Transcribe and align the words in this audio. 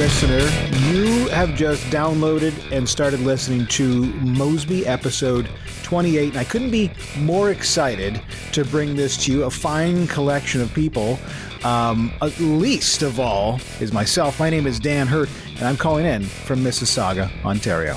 listener, 0.00 0.40
you 0.88 1.28
have 1.28 1.54
just 1.54 1.84
downloaded 1.88 2.54
and 2.72 2.88
started 2.88 3.20
listening 3.20 3.66
to 3.66 4.06
Mosby 4.22 4.86
episode 4.86 5.46
28. 5.82 6.30
And 6.30 6.38
I 6.38 6.44
couldn't 6.44 6.70
be 6.70 6.90
more 7.18 7.50
excited 7.50 8.18
to 8.52 8.64
bring 8.64 8.96
this 8.96 9.22
to 9.26 9.30
you. 9.30 9.44
A 9.44 9.50
fine 9.50 10.06
collection 10.06 10.62
of 10.62 10.72
people. 10.72 11.18
Um, 11.64 12.14
at 12.22 12.40
least 12.40 13.02
of 13.02 13.20
all 13.20 13.60
is 13.78 13.92
myself. 13.92 14.40
My 14.40 14.48
name 14.48 14.66
is 14.66 14.80
Dan 14.80 15.06
Hurt, 15.06 15.28
and 15.56 15.64
I'm 15.64 15.76
calling 15.76 16.06
in 16.06 16.22
from 16.22 16.60
Mississauga, 16.60 17.30
Ontario. 17.44 17.96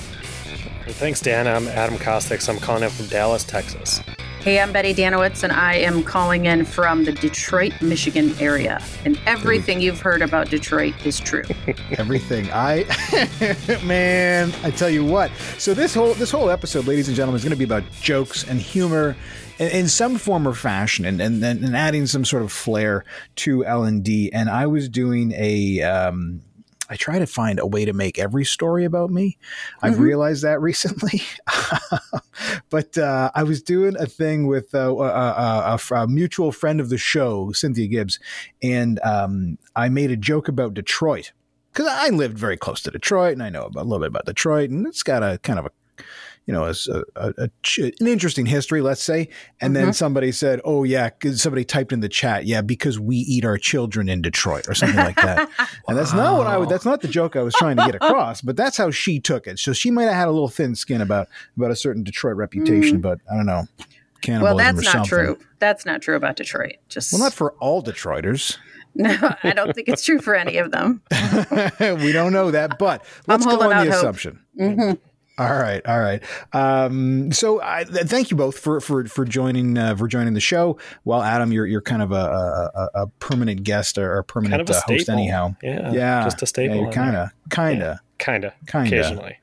Thanks, 0.86 1.22
Dan. 1.22 1.48
I'm 1.48 1.70
Adam 1.70 1.96
Kostiks. 1.96 2.50
I'm 2.50 2.60
calling 2.60 2.84
in 2.84 2.90
from 2.90 3.06
Dallas, 3.06 3.46
Texas. 3.46 4.02
Hey, 4.44 4.60
I'm 4.60 4.74
Betty 4.74 4.94
Danowitz, 4.94 5.42
and 5.44 5.54
I 5.54 5.76
am 5.76 6.04
calling 6.04 6.48
in 6.48 6.66
from 6.66 7.06
the 7.06 7.14
Detroit, 7.14 7.72
Michigan 7.82 8.36
area. 8.42 8.84
And 9.06 9.18
everything 9.26 9.80
you've 9.80 10.02
heard 10.02 10.22
about 10.22 10.50
Detroit 10.50 10.94
is 11.06 11.18
true. 11.18 11.44
everything. 11.92 12.50
I, 12.52 12.84
man, 13.86 14.52
I 14.62 14.72
tell 14.72 14.90
you 14.90 15.06
what. 15.06 15.32
So 15.60 15.74
this 15.74 15.96
whole 15.96 16.14
this 16.16 16.30
whole 16.30 16.50
episode, 16.50 16.88
ladies 16.88 17.08
and 17.08 17.16
gentlemen, 17.16 17.38
is 17.38 17.44
going 17.46 17.52
to 17.52 17.58
be 17.58 17.64
about 17.64 17.90
jokes 18.02 18.44
and 18.44 18.60
humor 18.60 19.16
in, 19.60 19.70
in 19.70 19.88
some 19.88 20.18
form 20.18 20.46
or 20.46 20.54
fashion, 20.54 21.06
and, 21.06 21.22
and 21.22 21.42
and 21.42 21.74
adding 21.74 22.06
some 22.06 22.26
sort 22.26 22.44
of 22.44 22.52
flair 22.52 23.06
to 23.38 23.64
L 23.64 23.86
and 23.86 24.04
D. 24.04 24.30
And 24.34 24.50
I 24.50 24.68
was 24.68 24.90
doing 24.90 25.32
a. 25.38 25.82
Um, 25.84 26.42
I 26.90 26.96
try 26.96 27.20
to 27.20 27.26
find 27.26 27.60
a 27.60 27.66
way 27.66 27.86
to 27.86 27.94
make 27.94 28.20
every 28.20 28.46
story 28.46 28.86
about 28.86 29.10
me. 29.10 29.38
I've 29.82 29.94
mm-hmm. 29.94 30.02
realized 30.02 30.44
that 30.44 30.62
recently. 30.62 31.22
but 32.70 32.98
uh, 32.98 33.32
I 33.36 33.44
was 33.44 33.62
doing 33.62 33.96
a 33.98 34.06
thing 34.06 34.48
with 34.48 34.76
uh, 34.76 34.94
a, 34.96 35.78
a, 35.78 35.96
a, 35.96 36.08
mutual 36.08 36.52
friend 36.52 36.80
of 36.80 36.90
the 36.90 36.98
show, 36.98 37.52
Cynthia 37.52 37.88
Gibbs, 37.88 38.20
and 38.62 39.00
um, 39.04 39.58
I 39.76 39.90
made 39.90 40.12
a 40.12 40.18
joke 40.18 40.48
about 40.48 40.74
Detroit 40.74 41.32
because 41.72 41.88
I 41.90 42.10
lived 42.10 42.38
very 42.38 42.58
close 42.58 42.82
to 42.84 42.92
Detroit 42.92 43.34
and 43.34 43.44
I 43.44 43.50
know 43.50 43.66
about, 43.66 43.82
a 43.82 43.88
little 43.88 44.00
bit 44.00 44.10
about 44.10 44.26
Detroit, 44.26 44.70
and 44.70 44.86
it's 44.86 45.04
got 45.04 45.24
a 45.24 45.40
kind 45.40 45.60
of 45.60 45.66
a 45.66 45.72
you 46.46 46.54
know, 46.54 46.66
as 46.66 46.88
a, 46.88 47.04
a, 47.16 47.34
a, 47.38 47.50
an 47.78 48.08
interesting 48.08 48.46
history, 48.46 48.82
let's 48.82 49.04
say. 49.04 49.30
And 49.62 49.74
mm-hmm. 49.74 49.86
then 49.86 49.94
somebody 49.94 50.32
said, 50.32 50.60
"Oh 50.66 50.84
yeah," 50.84 51.10
somebody 51.34 51.64
typed 51.64 51.94
in 51.94 52.02
the 52.02 52.10
chat, 52.10 52.46
"Yeah, 52.46 52.62
because 52.62 53.00
we 53.00 53.18
eat 53.18 53.46
our 53.46 53.58
children 53.58 54.10
in 54.10 54.22
Detroit" 54.22 54.68
or 54.68 54.74
something 54.74 54.98
like 54.98 55.16
that. 55.18 55.50
wow. 55.58 55.66
And 55.88 55.98
that's 55.98 56.14
not 56.14 56.38
what 56.38 56.48
I 56.48 56.58
would. 56.58 56.70
That's 56.70 56.86
not 56.86 57.02
the 57.02 57.08
joke 57.08 57.36
I 57.36 57.42
was 57.42 57.54
trying 57.56 57.78
to 57.78 57.86
get 57.86 57.96
across. 58.02 58.42
But 58.42 58.56
that's 58.56 58.78
how 58.78 58.90
she 58.90 59.20
took 59.20 59.48
it. 59.48 59.60
So 59.60 59.74
she 59.74 59.92
might 59.92 60.06
have 60.06 60.14
had 60.14 60.28
a 60.28 60.32
little 60.32 60.50
thin 60.50 60.76
skin 60.76 61.02
about 61.02 61.28
about 61.58 61.72
a 61.72 61.76
certain 61.76 62.04
Detroit 62.04 62.36
reputation. 62.36 63.00
Mm. 63.00 63.02
But 63.02 63.20
I 63.32 63.36
don't 63.36 63.46
know. 63.46 63.66
Well, 64.28 64.56
that's 64.56 64.82
not 64.82 64.92
something. 64.92 65.10
true. 65.10 65.38
That's 65.60 65.86
not 65.86 66.02
true 66.02 66.16
about 66.16 66.38
Detroit. 66.38 66.76
Just 66.88 67.12
well, 67.12 67.22
not 67.22 67.34
for 67.34 67.54
all 67.54 67.82
Detroiters. 67.82 68.58
No, 68.96 69.18
I 69.42 69.54
don't 69.54 69.74
think 69.74 69.90
it's 69.90 70.06
true 70.06 70.20
for 70.20 70.36
any 70.36 70.58
of 70.58 70.70
them. 70.70 71.02
we 71.80 72.12
don't 72.12 72.32
know 72.32 72.52
that, 72.52 72.78
but 72.78 73.04
let's 73.26 73.44
go 73.44 73.60
on 73.60 73.70
the 73.70 73.76
hope. 73.76 73.88
assumption. 73.88 74.40
Mm-hmm. 74.56 74.92
All 75.40 75.52
right, 75.52 75.82
all 75.88 76.00
right. 76.00 76.22
Um, 76.54 77.32
so, 77.32 77.60
I, 77.60 77.86
thank 77.86 78.30
you 78.30 78.38
both 78.38 78.60
for 78.60 78.80
for 78.80 79.06
for 79.06 79.26
joining 79.26 79.80
uh, 79.80 79.96
for 79.96 80.08
joining 80.08 80.36
the 80.36 80.40
show. 80.40 80.78
Well, 81.06 81.24
Adam, 81.24 81.52
you're 81.52 81.66
you're 81.66 81.82
kind 81.82 82.04
of 82.04 82.12
a 82.12 82.70
a, 82.76 82.90
a 83.02 83.08
permanent 83.18 83.64
guest 83.64 83.98
or 83.98 84.20
a 84.20 84.24
permanent 84.24 84.60
kind 84.60 84.70
of 84.70 84.76
a 84.76 84.78
uh, 84.78 84.82
host, 84.86 85.10
anyhow. 85.10 85.56
Yeah, 85.64 85.92
yeah, 85.92 86.24
just 86.24 86.44
a 86.44 86.46
staple. 86.46 86.92
Kind 86.92 87.16
of, 87.16 87.30
kind 87.50 87.82
of, 87.82 87.98
kind 88.20 88.46
of, 88.46 88.54
kind 88.68 88.94
of, 88.94 89.00
occasionally. 89.00 89.38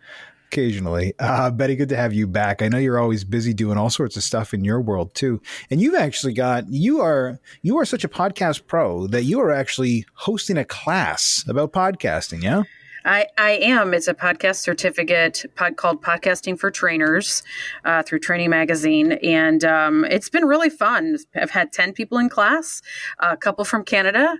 Occasionally, 0.46 1.14
uh, 1.18 1.50
Betty, 1.50 1.76
good 1.76 1.88
to 1.90 1.96
have 1.96 2.12
you 2.12 2.26
back. 2.26 2.62
I 2.62 2.68
know 2.68 2.78
you're 2.78 2.98
always 2.98 3.22
busy 3.22 3.52
doing 3.54 3.76
all 3.76 3.90
sorts 3.90 4.16
of 4.16 4.22
stuff 4.22 4.54
in 4.54 4.64
your 4.64 4.80
world 4.80 5.14
too, 5.14 5.40
and 5.70 5.80
you've 5.80 5.94
actually 5.96 6.34
got 6.34 6.68
you 6.68 7.00
are 7.00 7.40
you 7.62 7.78
are 7.78 7.84
such 7.84 8.04
a 8.04 8.08
podcast 8.08 8.66
pro 8.68 9.08
that 9.08 9.24
you 9.24 9.40
are 9.40 9.50
actually 9.50 10.06
hosting 10.14 10.56
a 10.56 10.64
class 10.64 11.44
about 11.48 11.72
podcasting. 11.72 12.42
Yeah. 12.42 12.62
I, 13.04 13.26
I 13.38 13.50
am. 13.52 13.94
It's 13.94 14.08
a 14.08 14.14
podcast 14.14 14.56
certificate 14.56 15.44
pod, 15.54 15.76
called 15.76 16.02
Podcasting 16.02 16.58
for 16.58 16.70
Trainers 16.70 17.42
uh, 17.84 18.02
through 18.02 18.20
Training 18.20 18.50
Magazine. 18.50 19.12
And 19.12 19.64
um, 19.64 20.04
it's 20.04 20.28
been 20.28 20.44
really 20.44 20.70
fun. 20.70 21.16
I've 21.34 21.50
had 21.50 21.72
10 21.72 21.92
people 21.92 22.18
in 22.18 22.28
class, 22.28 22.82
a 23.18 23.36
couple 23.36 23.64
from 23.64 23.84
Canada. 23.84 24.36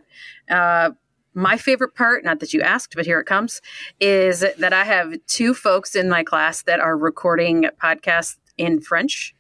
Uh, 0.50 0.90
my 1.32 1.56
favorite 1.56 1.94
part, 1.94 2.24
not 2.24 2.40
that 2.40 2.52
you 2.52 2.60
asked, 2.60 2.94
but 2.96 3.06
here 3.06 3.20
it 3.20 3.24
comes, 3.24 3.62
is 4.00 4.40
that 4.40 4.72
I 4.72 4.84
have 4.84 5.14
two 5.26 5.54
folks 5.54 5.94
in 5.94 6.08
my 6.08 6.24
class 6.24 6.62
that 6.62 6.80
are 6.80 6.96
recording 6.96 7.66
podcasts 7.82 8.36
in 8.58 8.80
French. 8.80 9.34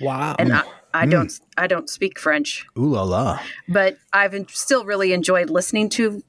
Wow. 0.00 0.36
And 0.38 0.52
I, 0.52 0.64
I 0.92 1.06
mm. 1.06 1.10
don't 1.10 1.32
I 1.56 1.66
don't 1.66 1.88
speak 1.88 2.18
French. 2.18 2.66
Ooh 2.78 2.86
la 2.86 3.02
la. 3.02 3.40
But 3.68 3.98
I've 4.12 4.34
still 4.50 4.84
really 4.84 5.12
enjoyed 5.12 5.50
listening 5.50 5.88
to 5.90 6.22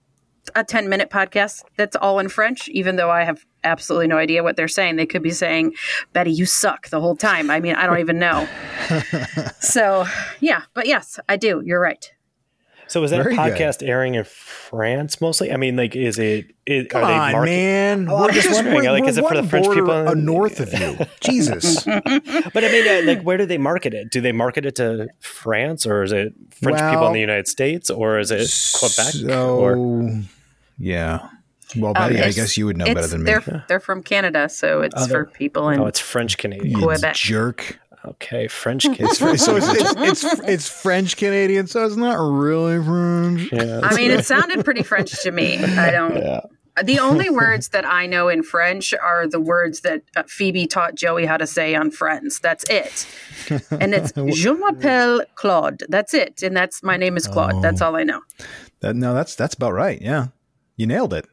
a 0.56 0.64
10 0.64 0.90
minute 0.90 1.10
podcast 1.10 1.64
that's 1.78 1.96
all 1.96 2.20
in 2.20 2.30
French, 2.30 2.68
even 2.70 2.96
though 2.96 3.10
I 3.10 3.24
have 3.24 3.46
absolutely 3.64 4.08
no 4.08 4.18
idea 4.18 4.44
what 4.44 4.56
they're 4.56 4.68
saying. 4.68 4.96
They 4.96 5.06
could 5.06 5.22
be 5.22 5.32
saying, 5.32 5.74
Betty, 6.14 6.32
you 6.32 6.46
suck 6.46 6.90
the 6.90 7.00
whole 7.00 7.16
time. 7.16 7.50
I 7.50 7.60
mean, 7.60 7.76
I 7.76 7.86
don't 7.86 8.00
even 8.00 8.20
know. 8.20 8.48
so, 9.60 10.06
yeah, 10.40 10.64
but 10.74 10.88
yes, 10.88 11.20
I 11.30 11.38
do. 11.38 11.62
You're 11.64 11.82
right. 11.82 12.12
So 12.92 13.02
is 13.06 13.12
that 13.12 13.24
Very 13.24 13.38
podcast 13.38 13.80
good. 13.80 13.88
airing 13.88 14.16
in 14.16 14.26
France 14.26 15.22
mostly? 15.22 15.50
I 15.50 15.56
mean, 15.56 15.78
like, 15.78 15.96
is 15.96 16.20
it? 16.20 16.54
Is, 16.66 16.88
Come 16.90 17.06
are 17.06 17.08
they 17.08 17.38
on, 17.38 17.46
man. 17.46 18.10
Oh, 18.10 18.24
we're 18.24 18.34
just 18.34 18.52
wondering, 18.52 18.84
like, 18.84 19.08
is 19.08 19.18
it 19.18 19.26
for 19.26 19.34
the 19.34 19.48
French 19.48 19.66
people 19.70 20.10
in, 20.10 20.26
north 20.26 20.60
of 20.60 20.74
you? 20.74 20.98
Jesus. 21.22 21.86
but 21.86 22.04
I 22.06 22.70
mean, 22.70 22.86
uh, 22.86 23.08
like, 23.10 23.22
where 23.22 23.38
do 23.38 23.46
they 23.46 23.58
market 23.58 23.94
it? 23.94 24.12
Do 24.12 24.20
they 24.20 24.34
market 24.34 24.66
it 24.66 24.76
to 24.76 25.08
France, 25.22 25.86
or 25.86 26.04
is 26.04 26.12
it 26.12 26.34
French 26.50 26.82
well, 26.82 26.92
people 26.92 27.08
in 27.08 27.14
the 27.14 27.22
United 27.22 27.48
States, 27.48 27.90
or 27.90 28.20
is 28.20 28.30
it 28.30 28.52
Quebec? 28.78 29.14
So, 29.14 29.58
or? 29.58 30.22
yeah. 30.78 31.30
Well, 31.78 31.94
Betty, 31.94 32.18
um, 32.18 32.28
I 32.28 32.32
guess 32.32 32.58
you 32.58 32.66
would 32.66 32.76
know 32.76 32.94
better 32.94 33.08
than 33.08 33.24
me. 33.24 33.32
They're, 33.32 33.66
they're 33.70 33.80
from 33.80 34.04
Canada, 34.04 34.50
so 34.50 34.82
it's 34.82 34.96
oh, 34.98 35.08
for 35.08 35.26
people 35.28 35.70
in. 35.70 35.80
Oh, 35.80 35.86
it's 35.86 36.02
French 36.02 36.38
Canadian. 36.38 36.82
Quebec. 36.82 37.16
Jerk. 37.16 37.80
Okay, 38.06 38.48
French 38.48 38.84
kids. 38.84 39.18
so 39.20 39.30
it's, 39.32 39.48
it's, 39.48 39.94
it's, 39.98 40.24
it's, 40.24 40.70
French 40.70 41.18
Canadian, 41.18 41.68
so 41.68 41.86
it's 41.86 41.96
not 41.96 42.16
really 42.16 42.84
French. 42.84 43.52
Yeah, 43.52 43.82
I 43.84 43.96
mean, 43.96 44.12
it 44.12 44.26
sounded 44.26 44.66
pretty 44.66 44.84
French 44.84 45.22
to 45.24 45.32
me. 45.32 45.58
I 45.58 45.92
don't. 45.92 46.16
Yeah. 46.16 46.42
The 46.82 47.00
only 47.00 47.30
words 47.30 47.70
that 47.70 47.86
I 47.86 48.08
know 48.08 48.30
in 48.30 48.44
French 48.44 48.94
are 48.94 49.28
the 49.28 49.42
words 49.42 49.82
that 49.82 50.04
uh, 50.16 50.24
Phoebe 50.26 50.68
taught 50.68 50.96
Joey 50.96 51.26
how 51.26 51.38
to 51.38 51.46
say 51.46 51.76
on 51.76 51.92
Friends. 51.92 52.40
That's 52.40 52.64
it. 52.70 53.08
And 53.70 53.94
it's 53.94 54.12
Je 54.36 54.54
m'appelle 54.54 55.22
Claude. 55.36 55.84
That's 55.90 56.14
it. 56.14 56.42
And 56.42 56.56
that's 56.56 56.82
my 56.82 56.96
name 56.96 57.18
is 57.18 57.28
Claude. 57.28 57.56
Oh. 57.56 57.62
That's 57.62 57.82
all 57.82 57.96
I 57.98 58.04
know. 58.04 58.22
That, 58.80 58.96
no, 58.96 59.14
that's 59.14 59.36
that's 59.36 59.54
about 59.54 59.74
right. 59.74 60.02
Yeah. 60.02 60.28
You 60.78 60.88
nailed 60.88 61.14
it. 61.14 61.28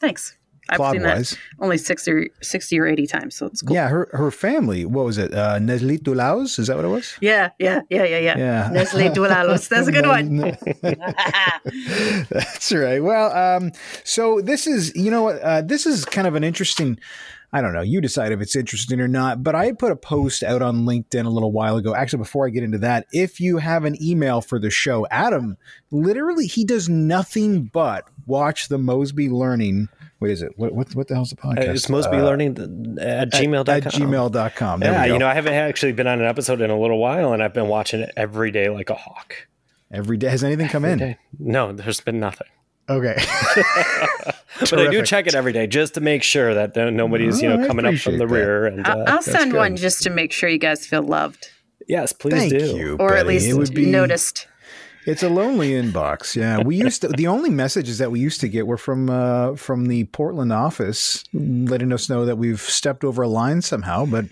Thanks. 0.00 0.36
I've 0.68 0.92
seen 0.92 1.02
that 1.02 1.38
only 1.60 1.76
60 1.76 2.10
or, 2.10 2.26
60 2.40 2.78
or 2.78 2.86
80 2.86 3.06
times, 3.06 3.34
so 3.34 3.46
it's 3.46 3.62
cool. 3.62 3.74
Yeah, 3.74 3.88
her 3.88 4.08
her 4.12 4.30
family, 4.30 4.84
what 4.84 5.04
was 5.04 5.18
it? 5.18 5.34
Uh, 5.34 5.58
Nestle 5.58 5.98
Toulouse? 5.98 6.58
Is 6.58 6.68
that 6.68 6.76
what 6.76 6.84
it 6.84 6.88
was? 6.88 7.14
Yeah, 7.20 7.50
yeah, 7.58 7.80
yeah, 7.90 8.04
yeah, 8.04 8.18
yeah. 8.18 8.38
yeah. 8.38 8.70
Nestle 8.72 9.10
Toulouse. 9.12 9.68
That's 9.68 9.88
a 9.88 9.92
good 9.92 10.06
one. 10.06 10.56
That's 12.30 12.72
right. 12.72 13.02
Well, 13.02 13.32
um, 13.36 13.72
so 14.04 14.40
this 14.40 14.66
is, 14.66 14.94
you 14.94 15.10
know, 15.10 15.28
uh, 15.28 15.62
this 15.62 15.84
is 15.84 16.04
kind 16.04 16.26
of 16.26 16.34
an 16.34 16.44
interesting 16.44 16.98
I 17.54 17.60
don't 17.60 17.74
know. 17.74 17.82
You 17.82 18.00
decide 18.00 18.32
if 18.32 18.40
it's 18.40 18.56
interesting 18.56 18.98
or 18.98 19.08
not. 19.08 19.42
But 19.42 19.54
I 19.54 19.72
put 19.72 19.92
a 19.92 19.96
post 19.96 20.42
out 20.42 20.62
on 20.62 20.86
LinkedIn 20.86 21.26
a 21.26 21.30
little 21.30 21.52
while 21.52 21.76
ago. 21.76 21.94
Actually, 21.94 22.20
before 22.20 22.46
I 22.46 22.50
get 22.50 22.62
into 22.62 22.78
that, 22.78 23.06
if 23.12 23.40
you 23.40 23.58
have 23.58 23.84
an 23.84 24.02
email 24.02 24.40
for 24.40 24.58
the 24.58 24.70
show, 24.70 25.06
Adam 25.10 25.58
literally 25.90 26.46
he 26.46 26.64
does 26.64 26.88
nothing 26.88 27.64
but 27.64 28.08
watch 28.26 28.68
the 28.68 28.78
Mosby 28.78 29.28
Learning. 29.28 29.88
What 30.22 30.30
is 30.30 30.40
it? 30.40 30.52
What 30.56 30.72
what, 30.72 30.94
what 30.94 31.08
the 31.08 31.14
hell's 31.14 31.30
the 31.30 31.36
podcast? 31.36 31.68
Uh, 31.68 31.72
it's 31.72 31.88
Mosby 31.88 32.18
uh, 32.18 32.22
Learning 32.24 32.50
at 33.00 33.30
gmail.com. 33.30 33.68
At, 33.68 33.86
at 33.86 33.92
gmail.com. 33.92 34.78
There 34.78 34.92
yeah, 34.92 35.04
you 35.06 35.18
know, 35.18 35.26
I 35.26 35.34
haven't 35.34 35.54
actually 35.54 35.90
been 35.90 36.06
on 36.06 36.20
an 36.20 36.26
episode 36.26 36.60
in 36.60 36.70
a 36.70 36.78
little 36.78 36.98
while, 36.98 37.32
and 37.32 37.42
I've 37.42 37.52
been 37.52 37.66
watching 37.66 37.98
it 37.98 38.12
every 38.16 38.52
day 38.52 38.68
like 38.68 38.88
a 38.88 38.94
hawk. 38.94 39.48
Every 39.90 40.16
day. 40.16 40.28
Has 40.28 40.44
anything 40.44 40.68
come 40.68 40.84
every 40.84 40.92
in? 40.92 40.98
Day. 40.98 41.18
No, 41.40 41.72
there's 41.72 41.98
been 41.98 42.20
nothing. 42.20 42.46
Okay. 42.88 43.16
but 44.60 44.78
I 44.78 44.92
do 44.92 45.02
check 45.02 45.26
it 45.26 45.34
every 45.34 45.52
day 45.52 45.66
just 45.66 45.94
to 45.94 46.00
make 46.00 46.22
sure 46.22 46.54
that 46.54 46.76
nobody's, 46.76 47.42
you 47.42 47.48
know, 47.48 47.66
coming 47.66 47.84
up 47.84 47.96
from 47.96 48.18
the 48.18 48.26
that. 48.26 48.32
rear. 48.32 48.66
And 48.66 48.86
uh, 48.86 49.04
I'll 49.08 49.22
send 49.22 49.54
one 49.54 49.74
just 49.74 50.04
to 50.04 50.10
make 50.10 50.30
sure 50.30 50.48
you 50.48 50.58
guys 50.58 50.86
feel 50.86 51.02
loved. 51.02 51.50
Yes, 51.88 52.12
please 52.12 52.34
Thank 52.34 52.52
do. 52.52 52.76
You, 52.76 52.96
or 53.00 53.08
Betty. 53.08 53.20
at 53.20 53.26
least 53.26 53.74
be, 53.74 53.86
noticed. 53.86 54.46
It's 55.04 55.22
a 55.22 55.28
lonely 55.28 55.70
inbox. 55.70 56.36
Yeah, 56.36 56.60
we 56.62 56.76
used 56.76 57.02
to. 57.02 57.08
The 57.08 57.26
only 57.26 57.50
messages 57.50 57.98
that 57.98 58.10
we 58.10 58.20
used 58.20 58.40
to 58.40 58.48
get 58.48 58.66
were 58.66 58.76
from 58.76 59.10
uh, 59.10 59.56
from 59.56 59.86
the 59.86 60.04
Portland 60.04 60.52
office, 60.52 61.24
letting 61.32 61.92
us 61.92 62.08
know 62.08 62.24
that 62.24 62.36
we've 62.36 62.60
stepped 62.60 63.02
over 63.04 63.22
a 63.22 63.28
line 63.28 63.62
somehow. 63.62 64.06
But 64.06 64.26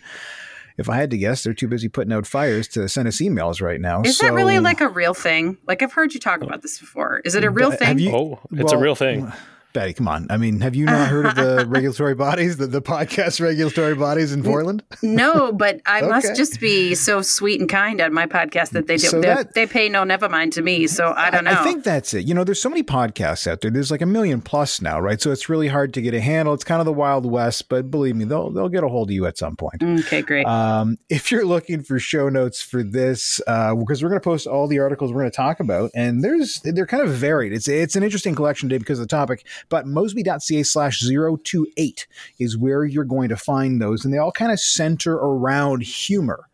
if 0.76 0.88
I 0.88 0.96
had 0.96 1.10
to 1.10 1.18
guess, 1.18 1.42
they're 1.42 1.54
too 1.54 1.68
busy 1.68 1.88
putting 1.88 2.12
out 2.12 2.26
fires 2.26 2.68
to 2.68 2.88
send 2.88 3.08
us 3.08 3.18
emails 3.18 3.60
right 3.60 3.80
now. 3.80 4.02
Is 4.02 4.18
so, 4.18 4.26
that 4.26 4.32
really 4.32 4.60
like 4.60 4.80
a 4.80 4.88
real 4.88 5.14
thing? 5.14 5.58
Like 5.66 5.82
I've 5.82 5.92
heard 5.92 6.14
you 6.14 6.20
talk 6.20 6.40
about 6.40 6.62
this 6.62 6.78
before. 6.78 7.20
Is 7.24 7.34
it 7.34 7.44
a 7.44 7.50
real 7.50 7.72
thing? 7.72 7.98
You, 7.98 8.14
oh, 8.14 8.40
it's 8.52 8.72
well, 8.72 8.80
a 8.80 8.82
real 8.82 8.94
thing. 8.94 9.32
Betty, 9.72 9.92
come 9.92 10.08
on. 10.08 10.26
I 10.30 10.36
mean, 10.36 10.60
have 10.60 10.74
you 10.74 10.84
not 10.84 11.08
heard 11.08 11.26
of 11.26 11.34
the 11.36 11.64
regulatory 11.68 12.14
bodies, 12.14 12.56
the, 12.56 12.66
the 12.66 12.82
podcast 12.82 13.40
regulatory 13.40 13.94
bodies 13.94 14.32
in 14.32 14.42
Portland? 14.42 14.82
No, 15.00 15.52
but 15.60 15.80
I 15.86 16.00
okay. 16.00 16.08
must 16.08 16.34
just 16.34 16.58
be 16.58 16.94
so 16.96 17.22
sweet 17.22 17.60
and 17.60 17.68
kind 17.68 18.00
on 18.00 18.12
my 18.12 18.26
podcast 18.26 18.70
that 18.70 18.88
they 18.88 18.96
do. 18.96 19.06
So 19.06 19.20
that, 19.20 19.54
they 19.54 19.66
pay 19.66 19.88
no 19.88 20.02
never 20.02 20.28
mind 20.28 20.52
to 20.54 20.62
me. 20.62 20.88
So 20.88 21.14
I 21.16 21.30
don't 21.30 21.44
know. 21.44 21.52
I, 21.52 21.60
I 21.60 21.64
think 21.64 21.84
that's 21.84 22.12
it. 22.14 22.26
You 22.26 22.34
know, 22.34 22.42
there's 22.42 22.60
so 22.60 22.68
many 22.68 22.82
podcasts 22.82 23.46
out 23.46 23.60
there. 23.60 23.70
There's 23.70 23.92
like 23.92 24.02
a 24.02 24.06
million 24.06 24.40
plus 24.40 24.80
now, 24.80 24.98
right? 24.98 25.20
So 25.20 25.30
it's 25.30 25.48
really 25.48 25.68
hard 25.68 25.94
to 25.94 26.02
get 26.02 26.14
a 26.14 26.20
handle. 26.20 26.52
It's 26.52 26.64
kind 26.64 26.80
of 26.80 26.86
the 26.86 26.92
Wild 26.92 27.24
West, 27.24 27.68
but 27.68 27.90
believe 27.90 28.16
me, 28.16 28.24
they'll 28.24 28.50
they'll 28.50 28.68
get 28.68 28.82
a 28.82 28.88
hold 28.88 29.10
of 29.10 29.14
you 29.14 29.26
at 29.26 29.38
some 29.38 29.54
point. 29.54 29.82
Okay, 29.82 30.22
great. 30.22 30.46
Um, 30.46 30.98
if 31.08 31.30
you're 31.30 31.46
looking 31.46 31.82
for 31.84 32.00
show 32.00 32.28
notes 32.28 32.60
for 32.60 32.82
this, 32.82 33.40
uh, 33.46 33.74
because 33.76 34.02
we're 34.02 34.08
going 34.08 34.20
to 34.20 34.24
post 34.24 34.48
all 34.48 34.66
the 34.66 34.80
articles 34.80 35.12
we're 35.12 35.20
going 35.20 35.30
to 35.30 35.36
talk 35.36 35.60
about, 35.60 35.92
and 35.94 36.24
there's 36.24 36.60
they're 36.64 36.86
kind 36.86 37.04
of 37.04 37.10
varied. 37.10 37.52
It's 37.52 37.68
it's 37.68 37.94
an 37.94 38.02
interesting 38.02 38.34
collection 38.34 38.68
today 38.68 38.78
because 38.78 38.98
of 38.98 39.06
the 39.06 39.14
topic. 39.14 39.46
But 39.68 39.86
mosby.ca 39.86 40.62
slash 40.62 41.00
028 41.00 42.06
is 42.38 42.56
where 42.56 42.84
you're 42.84 43.04
going 43.04 43.28
to 43.28 43.36
find 43.36 43.80
those. 43.80 44.04
And 44.04 44.12
they 44.12 44.18
all 44.18 44.32
kind 44.32 44.52
of 44.52 44.60
center 44.60 45.14
around 45.14 45.82
humor 45.82 46.48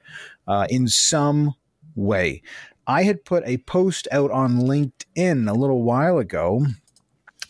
uh, 0.46 0.66
in 0.70 0.88
some 0.88 1.54
way. 1.94 2.42
I 2.86 3.02
had 3.02 3.24
put 3.24 3.42
a 3.46 3.58
post 3.58 4.06
out 4.12 4.30
on 4.30 4.60
LinkedIn 4.60 5.50
a 5.50 5.54
little 5.54 5.82
while 5.82 6.18
ago 6.18 6.66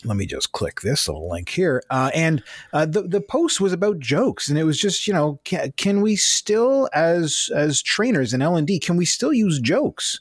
let 0.03 0.17
me 0.17 0.25
just 0.25 0.51
click 0.51 0.81
this 0.81 1.07
little 1.07 1.29
link 1.29 1.49
here. 1.49 1.83
Uh, 1.89 2.11
and 2.13 2.43
uh, 2.73 2.85
the 2.85 3.03
the 3.03 3.21
post 3.21 3.59
was 3.59 3.73
about 3.73 3.99
jokes, 3.99 4.49
and 4.49 4.57
it 4.57 4.63
was 4.63 4.79
just 4.79 5.07
you 5.07 5.13
know 5.13 5.39
can, 5.43 5.71
can 5.73 6.01
we 6.01 6.15
still 6.15 6.89
as 6.93 7.49
as 7.53 7.81
trainers 7.81 8.33
in 8.33 8.41
L 8.41 8.55
and 8.55 8.67
D 8.67 8.79
can 8.79 8.97
we 8.97 9.05
still 9.05 9.33
use 9.33 9.59
jokes? 9.59 10.19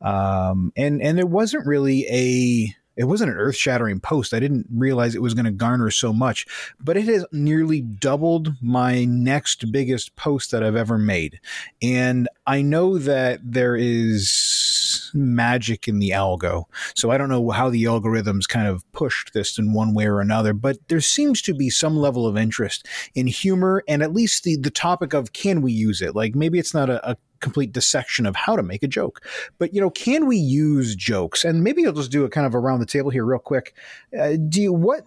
Um, 0.00 0.72
and 0.76 1.02
and 1.02 1.18
there 1.18 1.26
wasn't 1.26 1.66
really 1.66 2.06
a 2.08 2.74
it 2.98 3.04
wasn't 3.04 3.30
an 3.30 3.38
earth 3.38 3.56
shattering 3.56 4.00
post. 4.00 4.34
I 4.34 4.40
didn't 4.40 4.66
realize 4.74 5.14
it 5.14 5.22
was 5.22 5.32
going 5.32 5.44
to 5.44 5.52
garner 5.52 5.90
so 5.90 6.12
much, 6.12 6.46
but 6.80 6.96
it 6.96 7.04
has 7.04 7.24
nearly 7.32 7.80
doubled 7.80 8.54
my 8.60 9.04
next 9.04 9.70
biggest 9.70 10.16
post 10.16 10.50
that 10.50 10.64
I've 10.64 10.76
ever 10.76 10.98
made. 10.98 11.38
And 11.80 12.28
I 12.46 12.60
know 12.60 12.98
that 12.98 13.40
there 13.44 13.76
is 13.76 15.12
magic 15.14 15.86
in 15.86 16.00
the 16.00 16.10
algo. 16.10 16.64
So 16.94 17.10
I 17.10 17.18
don't 17.18 17.28
know 17.28 17.50
how 17.50 17.70
the 17.70 17.84
algorithms 17.84 18.48
kind 18.48 18.66
of 18.66 18.90
pushed 18.92 19.32
this 19.32 19.58
in 19.58 19.72
one 19.72 19.94
way 19.94 20.06
or 20.06 20.20
another, 20.20 20.52
but 20.52 20.76
there 20.88 21.00
seems 21.00 21.40
to 21.42 21.54
be 21.54 21.70
some 21.70 21.96
level 21.96 22.26
of 22.26 22.36
interest 22.36 22.86
in 23.14 23.26
humor 23.26 23.84
and 23.86 24.02
at 24.02 24.12
least 24.12 24.44
the, 24.44 24.56
the 24.56 24.70
topic 24.70 25.14
of 25.14 25.32
can 25.32 25.62
we 25.62 25.72
use 25.72 26.02
it? 26.02 26.14
Like 26.16 26.34
maybe 26.34 26.58
it's 26.58 26.74
not 26.74 26.90
a, 26.90 27.12
a 27.12 27.16
complete 27.40 27.72
dissection 27.72 28.26
of 28.26 28.36
how 28.36 28.56
to 28.56 28.62
make 28.62 28.82
a 28.82 28.88
joke. 28.88 29.24
But 29.58 29.74
you 29.74 29.80
know, 29.80 29.90
can 29.90 30.26
we 30.26 30.36
use 30.36 30.94
jokes? 30.94 31.44
And 31.44 31.62
maybe 31.62 31.86
I'll 31.86 31.92
just 31.92 32.10
do 32.10 32.24
a 32.24 32.30
kind 32.30 32.46
of 32.46 32.54
around 32.54 32.80
the 32.80 32.86
table 32.86 33.10
here, 33.10 33.24
real 33.24 33.38
quick. 33.38 33.74
Uh, 34.18 34.36
do 34.48 34.62
you 34.62 34.72
what? 34.72 35.04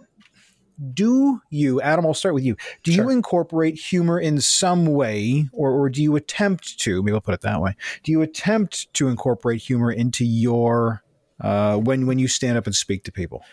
Do 0.94 1.42
you, 1.52 1.80
Adam? 1.82 2.06
I'll 2.06 2.14
start 2.16 2.34
with 2.34 2.44
you. 2.44 2.56
Do 2.84 2.92
sure. 2.92 3.06
you 3.06 3.10
incorporate 3.12 3.78
humor 3.78 4.20
in 4.20 4.42
some 4.42 4.88
way, 4.88 5.48
or, 5.52 5.70
or 5.72 5.90
do 5.90 6.02
you 6.02 6.16
attempt 6.16 6.80
to? 6.80 7.04
Maybe 7.04 7.14
I'll 7.14 7.22
put 7.22 7.36
it 7.36 7.42
that 7.42 7.62
way. 7.62 7.76
Do 8.04 8.12
you 8.12 8.22
attempt 8.24 8.92
to 8.96 9.08
incorporate 9.08 9.62
humor 9.62 9.92
into 9.92 10.26
your 10.26 11.04
uh, 11.40 11.78
when 11.78 12.08
when 12.08 12.18
you 12.18 12.28
stand 12.28 12.58
up 12.58 12.66
and 12.66 12.76
speak 12.76 13.04
to 13.04 13.12
people? 13.12 13.44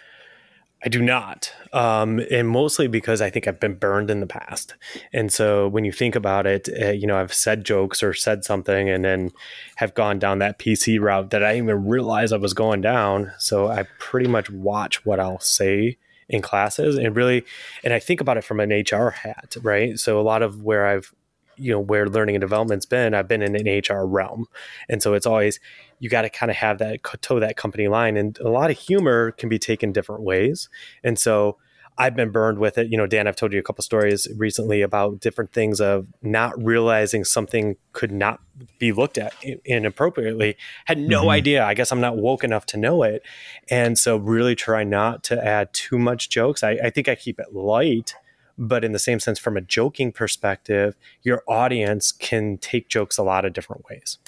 I 0.84 0.88
do 0.88 1.02
not. 1.02 1.52
Um, 1.72 2.20
and 2.30 2.48
mostly 2.48 2.86
because 2.86 3.20
I 3.20 3.30
think 3.30 3.48
I've 3.48 3.58
been 3.58 3.74
burned 3.74 4.10
in 4.10 4.20
the 4.20 4.26
past. 4.26 4.74
And 5.12 5.32
so 5.32 5.66
when 5.66 5.84
you 5.84 5.90
think 5.90 6.14
about 6.14 6.46
it, 6.46 6.68
uh, 6.80 6.90
you 6.90 7.06
know, 7.06 7.18
I've 7.18 7.34
said 7.34 7.64
jokes 7.64 8.02
or 8.02 8.14
said 8.14 8.44
something 8.44 8.88
and 8.88 9.04
then 9.04 9.32
have 9.76 9.94
gone 9.94 10.20
down 10.20 10.38
that 10.38 10.58
PC 10.58 11.00
route 11.00 11.30
that 11.30 11.42
I 11.42 11.54
didn't 11.54 11.68
even 11.68 11.86
realize 11.86 12.32
I 12.32 12.36
was 12.36 12.54
going 12.54 12.80
down. 12.80 13.32
So 13.38 13.68
I 13.68 13.84
pretty 13.98 14.28
much 14.28 14.50
watch 14.50 15.04
what 15.04 15.18
I'll 15.18 15.40
say 15.40 15.98
in 16.28 16.42
classes 16.42 16.96
and 16.96 17.16
really, 17.16 17.44
and 17.82 17.92
I 17.92 17.98
think 17.98 18.20
about 18.20 18.36
it 18.36 18.44
from 18.44 18.60
an 18.60 18.70
HR 18.70 19.10
hat, 19.10 19.56
right? 19.62 19.98
So 19.98 20.20
a 20.20 20.22
lot 20.22 20.42
of 20.42 20.62
where 20.62 20.86
I've 20.86 21.12
you 21.58 21.72
know 21.72 21.80
where 21.80 22.08
learning 22.08 22.36
and 22.36 22.40
development's 22.40 22.86
been 22.86 23.14
i've 23.14 23.28
been 23.28 23.42
in 23.42 23.54
an 23.54 23.82
hr 23.88 24.04
realm. 24.06 24.46
And 24.88 25.02
so 25.02 25.14
it's 25.14 25.26
always 25.26 25.60
you 25.98 26.08
got 26.08 26.22
to 26.22 26.30
kind 26.30 26.50
of 26.50 26.56
have 26.56 26.78
that 26.78 27.00
toe 27.20 27.40
that 27.40 27.56
company 27.56 27.88
line 27.88 28.16
and 28.16 28.38
a 28.38 28.48
lot 28.48 28.70
of 28.70 28.78
humor 28.78 29.32
can 29.32 29.48
be 29.48 29.58
taken 29.58 29.92
different 29.92 30.22
ways. 30.22 30.68
And 31.02 31.18
so 31.18 31.56
i've 31.96 32.14
been 32.14 32.30
burned 32.30 32.58
with 32.58 32.78
it. 32.78 32.88
You 32.88 32.96
know 32.96 33.06
dan 33.06 33.26
i've 33.26 33.36
told 33.36 33.52
you 33.52 33.58
a 33.58 33.62
couple 33.62 33.82
stories 33.82 34.28
recently 34.36 34.82
about 34.82 35.20
different 35.20 35.52
things 35.52 35.80
of 35.80 36.06
not 36.22 36.52
realizing 36.62 37.24
something 37.24 37.76
could 37.92 38.12
not 38.12 38.40
be 38.78 38.92
looked 38.92 39.18
at 39.18 39.34
inappropriately. 39.64 40.56
Had 40.84 40.98
no 40.98 41.22
mm-hmm. 41.22 41.30
idea. 41.30 41.64
I 41.64 41.74
guess 41.74 41.90
i'm 41.92 42.00
not 42.00 42.16
woke 42.16 42.44
enough 42.44 42.66
to 42.66 42.76
know 42.76 43.02
it. 43.02 43.22
And 43.70 43.98
so 43.98 44.16
really 44.16 44.54
try 44.54 44.84
not 44.84 45.24
to 45.24 45.44
add 45.44 45.72
too 45.72 45.98
much 45.98 46.30
jokes. 46.30 46.62
I, 46.62 46.78
I 46.84 46.90
think 46.90 47.08
i 47.08 47.14
keep 47.14 47.40
it 47.40 47.52
light 47.52 48.14
but 48.58 48.84
in 48.84 48.92
the 48.92 48.98
same 48.98 49.20
sense 49.20 49.38
from 49.38 49.56
a 49.56 49.60
joking 49.60 50.12
perspective 50.12 50.96
your 51.22 51.42
audience 51.46 52.12
can 52.12 52.58
take 52.58 52.88
jokes 52.88 53.16
a 53.16 53.22
lot 53.22 53.44
of 53.44 53.52
different 53.52 53.84
ways 53.88 54.18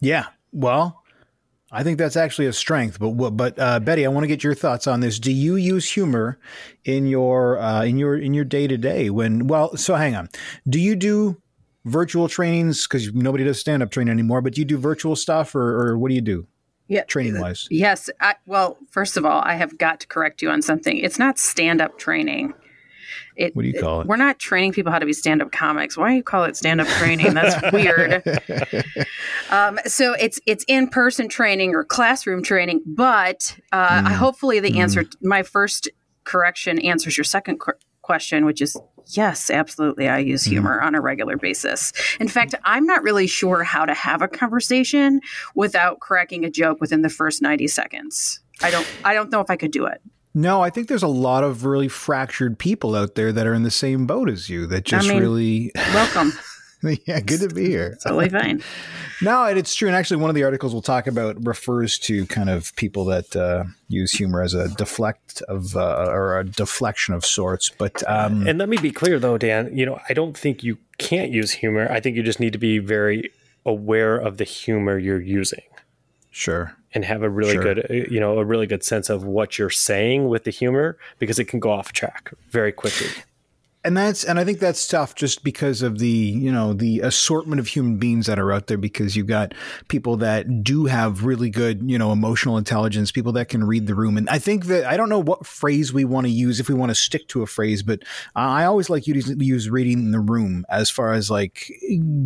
yeah 0.00 0.26
well 0.52 1.02
I 1.72 1.82
think 1.82 1.98
that's 1.98 2.16
actually 2.16 2.46
a 2.46 2.52
strength, 2.52 2.98
but 3.00 3.30
but 3.32 3.58
uh, 3.58 3.80
Betty, 3.80 4.06
I 4.06 4.08
want 4.08 4.22
to 4.22 4.28
get 4.28 4.44
your 4.44 4.54
thoughts 4.54 4.86
on 4.86 5.00
this. 5.00 5.18
Do 5.18 5.32
you 5.32 5.56
use 5.56 5.90
humor 5.90 6.38
in 6.84 7.08
your 7.08 7.58
uh, 7.58 7.82
in 7.84 7.98
your 7.98 8.16
in 8.16 8.34
your 8.34 8.44
day 8.44 8.68
to 8.68 8.78
day? 8.78 9.10
When 9.10 9.48
well, 9.48 9.76
so 9.76 9.96
hang 9.96 10.14
on. 10.14 10.28
Do 10.68 10.78
you 10.78 10.94
do 10.94 11.42
virtual 11.84 12.28
trainings 12.28 12.86
because 12.86 13.12
nobody 13.12 13.42
does 13.42 13.58
stand 13.58 13.82
up 13.82 13.90
training 13.90 14.12
anymore? 14.12 14.42
But 14.42 14.54
do 14.54 14.60
you 14.60 14.64
do 14.64 14.78
virtual 14.78 15.16
stuff, 15.16 15.56
or, 15.56 15.88
or 15.88 15.98
what 15.98 16.08
do 16.08 16.14
you 16.14 16.20
do? 16.20 16.46
Yeah, 16.88 17.02
training 17.02 17.40
wise. 17.40 17.66
Yes. 17.68 18.08
I, 18.20 18.36
well, 18.46 18.78
first 18.90 19.16
of 19.16 19.26
all, 19.26 19.42
I 19.44 19.54
have 19.54 19.76
got 19.76 19.98
to 20.00 20.06
correct 20.06 20.42
you 20.42 20.50
on 20.50 20.62
something. 20.62 20.96
It's 20.96 21.18
not 21.18 21.36
stand 21.36 21.80
up 21.80 21.98
training. 21.98 22.54
It, 23.36 23.54
what 23.54 23.62
do 23.62 23.68
you 23.68 23.80
call 23.80 24.00
it, 24.00 24.04
it? 24.04 24.08
We're 24.08 24.16
not 24.16 24.38
training 24.38 24.72
people 24.72 24.92
how 24.92 24.98
to 24.98 25.06
be 25.06 25.12
stand 25.12 25.42
up 25.42 25.52
comics. 25.52 25.96
Why 25.96 26.10
do 26.10 26.16
you 26.16 26.22
call 26.22 26.44
it 26.44 26.56
stand 26.56 26.80
up 26.80 26.88
training? 26.88 27.34
That's 27.34 27.56
weird. 27.72 28.22
Um, 29.50 29.78
so 29.86 30.14
it's 30.14 30.40
it's 30.46 30.64
in 30.66 30.88
person 30.88 31.28
training 31.28 31.74
or 31.74 31.84
classroom 31.84 32.42
training, 32.42 32.82
but 32.84 33.56
uh, 33.70 34.02
mm. 34.02 34.06
hopefully 34.08 34.58
the 34.58 34.72
mm. 34.72 34.78
answer 34.78 35.04
my 35.22 35.44
first 35.44 35.88
correction 36.24 36.80
answers 36.80 37.16
your 37.16 37.24
second 37.24 37.58
qu- 37.60 37.74
question, 38.02 38.44
which 38.44 38.60
is 38.60 38.76
yes, 39.06 39.50
absolutely. 39.50 40.08
I 40.08 40.18
use 40.18 40.44
mm. 40.44 40.50
humor 40.50 40.80
mm. 40.80 40.84
on 40.84 40.94
a 40.94 41.00
regular 41.00 41.36
basis. 41.36 41.92
In 42.18 42.28
fact, 42.28 42.54
I'm 42.64 42.86
not 42.86 43.02
really 43.02 43.26
sure 43.26 43.62
how 43.62 43.84
to 43.84 43.94
have 43.94 44.22
a 44.22 44.28
conversation 44.28 45.20
without 45.54 46.00
cracking 46.00 46.44
a 46.44 46.50
joke 46.50 46.80
within 46.80 47.02
the 47.02 47.08
first 47.08 47.40
90 47.40 47.68
seconds. 47.68 48.40
I 48.62 48.70
don't 48.70 48.86
I 49.04 49.14
don't 49.14 49.30
know 49.30 49.40
if 49.40 49.50
I 49.50 49.56
could 49.56 49.70
do 49.70 49.86
it. 49.86 50.00
No, 50.36 50.60
I 50.60 50.68
think 50.68 50.88
there's 50.88 51.02
a 51.02 51.08
lot 51.08 51.44
of 51.44 51.64
really 51.64 51.88
fractured 51.88 52.58
people 52.58 52.94
out 52.94 53.14
there 53.14 53.32
that 53.32 53.46
are 53.46 53.54
in 53.54 53.62
the 53.62 53.70
same 53.70 54.06
boat 54.06 54.28
as 54.28 54.50
you 54.50 54.66
that 54.66 54.84
just 54.84 55.08
I 55.08 55.12
mean, 55.14 55.22
really 55.22 55.72
welcome. 55.74 56.34
yeah, 57.06 57.20
good 57.20 57.40
to 57.40 57.48
be 57.48 57.70
here. 57.70 57.96
totally 58.02 58.28
fine. 58.28 58.62
no, 59.22 59.46
and 59.46 59.58
it's 59.58 59.74
true. 59.74 59.88
And 59.88 59.96
actually, 59.96 60.18
one 60.18 60.28
of 60.28 60.36
the 60.36 60.44
articles 60.44 60.74
we'll 60.74 60.82
talk 60.82 61.06
about 61.06 61.42
refers 61.46 61.98
to 62.00 62.26
kind 62.26 62.50
of 62.50 62.76
people 62.76 63.06
that 63.06 63.34
uh, 63.34 63.64
use 63.88 64.12
humor 64.12 64.42
as 64.42 64.52
a 64.52 64.68
deflect 64.74 65.40
of 65.48 65.74
uh, 65.74 66.04
or 66.10 66.38
a 66.38 66.44
deflection 66.44 67.14
of 67.14 67.24
sorts. 67.24 67.70
But 67.70 68.06
um, 68.06 68.46
and 68.46 68.58
let 68.58 68.68
me 68.68 68.76
be 68.76 68.90
clear, 68.90 69.18
though, 69.18 69.38
Dan. 69.38 69.74
You 69.74 69.86
know, 69.86 70.00
I 70.06 70.12
don't 70.12 70.36
think 70.36 70.62
you 70.62 70.76
can't 70.98 71.32
use 71.32 71.52
humor. 71.52 71.90
I 71.90 71.98
think 71.98 72.14
you 72.14 72.22
just 72.22 72.40
need 72.40 72.52
to 72.52 72.58
be 72.58 72.78
very 72.78 73.32
aware 73.64 74.18
of 74.18 74.36
the 74.36 74.44
humor 74.44 74.98
you're 74.98 75.18
using. 75.18 75.62
Sure 76.30 76.76
and 76.96 77.04
have 77.04 77.22
a 77.22 77.28
really 77.28 77.52
sure. 77.52 77.62
good 77.62 77.90
uh, 77.90 77.92
you 77.92 78.18
know 78.18 78.38
a 78.38 78.44
really 78.44 78.66
good 78.66 78.82
sense 78.82 79.10
of 79.10 79.22
what 79.22 79.58
you're 79.58 79.68
saying 79.68 80.28
with 80.28 80.44
the 80.44 80.50
humor 80.50 80.96
because 81.18 81.38
it 81.38 81.44
can 81.44 81.60
go 81.60 81.70
off 81.70 81.92
track 81.92 82.32
very 82.50 82.72
quickly 82.72 83.08
and 83.86 83.96
that's 83.96 84.24
and 84.24 84.40
I 84.40 84.44
think 84.44 84.58
that's 84.58 84.88
tough 84.88 85.14
just 85.14 85.44
because 85.44 85.80
of 85.80 85.98
the 85.98 86.08
you 86.08 86.50
know 86.50 86.72
the 86.72 87.00
assortment 87.00 87.60
of 87.60 87.68
human 87.68 87.98
beings 87.98 88.26
that 88.26 88.36
are 88.36 88.52
out 88.52 88.66
there 88.66 88.76
because 88.76 89.14
you've 89.14 89.28
got 89.28 89.54
people 89.86 90.16
that 90.16 90.64
do 90.64 90.86
have 90.86 91.24
really 91.24 91.50
good 91.50 91.88
you 91.88 91.96
know 91.96 92.10
emotional 92.10 92.58
intelligence 92.58 93.12
people 93.12 93.30
that 93.32 93.48
can 93.48 93.62
read 93.62 93.86
the 93.86 93.94
room. 93.94 94.16
And 94.16 94.28
I 94.28 94.40
think 94.40 94.64
that 94.66 94.86
I 94.86 94.96
don't 94.96 95.08
know 95.08 95.20
what 95.20 95.46
phrase 95.46 95.92
we 95.92 96.04
want 96.04 96.26
to 96.26 96.32
use 96.32 96.58
if 96.58 96.68
we 96.68 96.74
want 96.74 96.90
to 96.90 96.96
stick 96.96 97.28
to 97.28 97.42
a 97.42 97.46
phrase 97.46 97.84
but 97.84 98.02
I 98.34 98.64
always 98.64 98.90
like 98.90 99.06
you 99.06 99.22
to 99.22 99.44
use 99.44 99.70
reading 99.70 100.10
the 100.10 100.20
room 100.20 100.66
as 100.68 100.90
far 100.90 101.12
as 101.12 101.30
like 101.30 101.70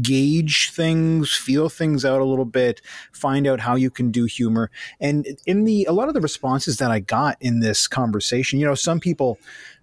gauge 0.00 0.71
things 0.71 1.31
feel 1.31 1.69
things 1.69 2.07
out 2.07 2.23
a 2.23 2.25
little 2.25 2.47
bit 2.47 2.81
find 3.12 3.47
out 3.47 3.61
how 3.61 3.75
you 3.75 3.90
can 3.90 4.11
do 4.11 4.25
humor. 4.25 4.71
And 4.99 5.26
in 5.45 5.64
the 5.64 5.85
a 5.85 5.93
lot 5.93 6.09
of 6.09 6.14
the 6.14 6.23
responses 6.23 6.79
that 6.79 6.90
I 6.90 7.00
got 7.00 7.37
in 7.43 7.61
this 7.61 7.87
conversation 7.87 8.59
you 8.59 8.64
know 8.64 8.75
some 8.75 8.99
people 8.99 9.38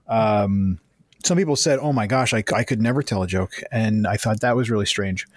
um 0.08 0.80
some 1.24 1.38
people 1.38 1.56
said, 1.56 1.80
"Oh 1.80 1.94
my 1.94 2.08
gosh, 2.08 2.34
I, 2.34 2.44
I 2.54 2.64
could 2.64 2.82
never 2.82 3.02
tell 3.02 3.24
a 3.24 3.28
joke," 3.28 3.54
and 3.72 4.08
I 4.08 4.18
thought 4.18 4.42
that 4.42 4.56
was 4.56 4.70
really 4.70 4.86
strange. 4.86 5.28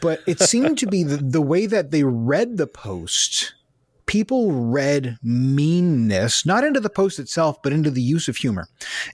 But 0.00 0.20
it 0.26 0.40
seemed 0.40 0.78
to 0.78 0.86
be 0.86 1.02
the, 1.02 1.16
the 1.16 1.40
way 1.40 1.66
that 1.66 1.90
they 1.90 2.04
read 2.04 2.56
the 2.56 2.66
post. 2.66 3.54
People 4.06 4.50
read 4.50 5.18
meanness 5.22 6.44
not 6.44 6.64
into 6.64 6.80
the 6.80 6.90
post 6.90 7.20
itself, 7.20 7.62
but 7.62 7.72
into 7.72 7.92
the 7.92 8.02
use 8.02 8.26
of 8.26 8.36
humor, 8.36 8.68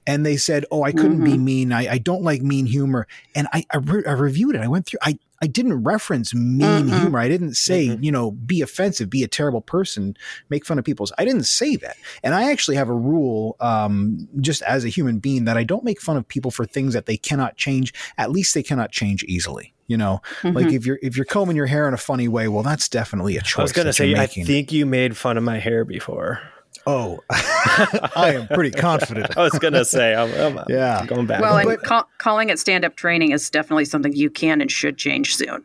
and 0.07 0.25
they 0.25 0.37
said, 0.37 0.65
"Oh, 0.71 0.83
I 0.83 0.93
couldn't 0.93 1.17
mm-hmm. 1.17 1.25
be 1.25 1.39
mean. 1.39 1.73
I, 1.73 1.93
I, 1.93 1.99
don't 1.99 2.23
like 2.23 2.43
mean 2.43 2.67
humor." 2.67 3.07
And 3.35 3.47
I 3.53 3.65
I, 3.71 3.77
re- 3.77 4.07
I 4.07 4.13
reviewed 4.13 4.55
it. 4.55 4.63
I 4.63 4.69
went 4.69 4.87
through. 4.87 5.01
I 5.03 5.19
I 5.43 5.47
didn't 5.47 5.83
reference 5.83 6.35
mean 6.35 6.89
mm 6.89 7.01
humor. 7.01 7.19
I 7.19 7.29
didn't 7.29 7.55
say, 7.55 7.89
mm-hmm. 7.89 8.03
you 8.03 8.13
know, 8.13 8.31
be 8.31 8.63
offensive, 8.63 9.11
be 9.11 9.23
a 9.23 9.29
terrible 9.29 9.61
person, 9.61 10.17
make 10.49 10.65
fun 10.65 10.79
of 10.79 10.85
people's. 10.85 11.13
I 11.19 11.25
didn't 11.25 11.45
say 11.45 11.77
that. 11.77 11.97
And 12.23 12.35
I 12.35 12.51
actually 12.51 12.77
have 12.77 12.89
a 12.89 12.95
rule, 12.95 13.57
um, 13.61 14.29
just 14.41 14.63
as 14.63 14.85
a 14.85 14.89
human 14.89 15.19
being, 15.19 15.45
that 15.45 15.57
I 15.57 15.65
don't 15.65 15.85
make 15.85 16.01
fun 16.01 16.17
of 16.17 16.27
people 16.27 16.51
for 16.51 16.65
things 16.65 16.95
that 16.95 17.07
they 17.07 17.17
cannot 17.17 17.57
change. 17.57 17.93
At 18.19 18.31
least 18.31 18.55
they 18.55 18.63
cannot 18.63 18.93
change 18.93 19.25
easily. 19.25 19.75
You 19.89 19.97
know, 19.97 20.21
mm-hmm. 20.41 20.57
like 20.57 20.73
if 20.73 20.85
you're 20.85 20.99
if 21.01 21.17
you're 21.17 21.27
combing 21.27 21.55
your 21.55 21.67
hair 21.67 21.87
in 21.87 21.95
a 21.95 21.99
funny 21.99 22.27
way, 22.27 22.49
well, 22.49 22.65
that's 22.65 22.89
definitely 22.89 23.37
a 23.37 23.43
choice. 23.43 23.61
I 23.61 23.63
was 23.63 23.73
going 23.73 23.87
to 23.87 23.93
say, 23.93 24.15
I 24.17 24.27
think 24.27 24.73
you 24.73 24.85
made 24.85 25.17
fun 25.17 25.37
of 25.37 25.45
my 25.45 25.59
hair 25.59 25.85
before. 25.85 26.41
Oh, 26.87 27.19
I 27.31 28.33
am 28.35 28.47
pretty 28.49 28.71
confident. 28.71 29.37
I 29.37 29.43
was 29.43 29.59
going 29.59 29.75
to 29.75 29.85
say, 29.85 30.15
I'm, 30.15 30.59
I'm, 30.59 30.65
yeah, 30.69 30.99
I'm 30.99 31.07
going 31.07 31.27
back. 31.27 31.41
Well, 31.41 31.57
and 31.59 31.83
ca- 31.83 32.07
calling 32.19 32.49
it 32.49 32.59
stand 32.61 32.85
up 32.85 32.95
training 32.95 33.33
is 33.33 33.51
definitely 33.51 33.87
something 33.87 34.13
you 34.13 34.31
can 34.31 34.61
and 34.61 34.71
should 34.71 34.97
change 34.97 35.35
soon. 35.35 35.65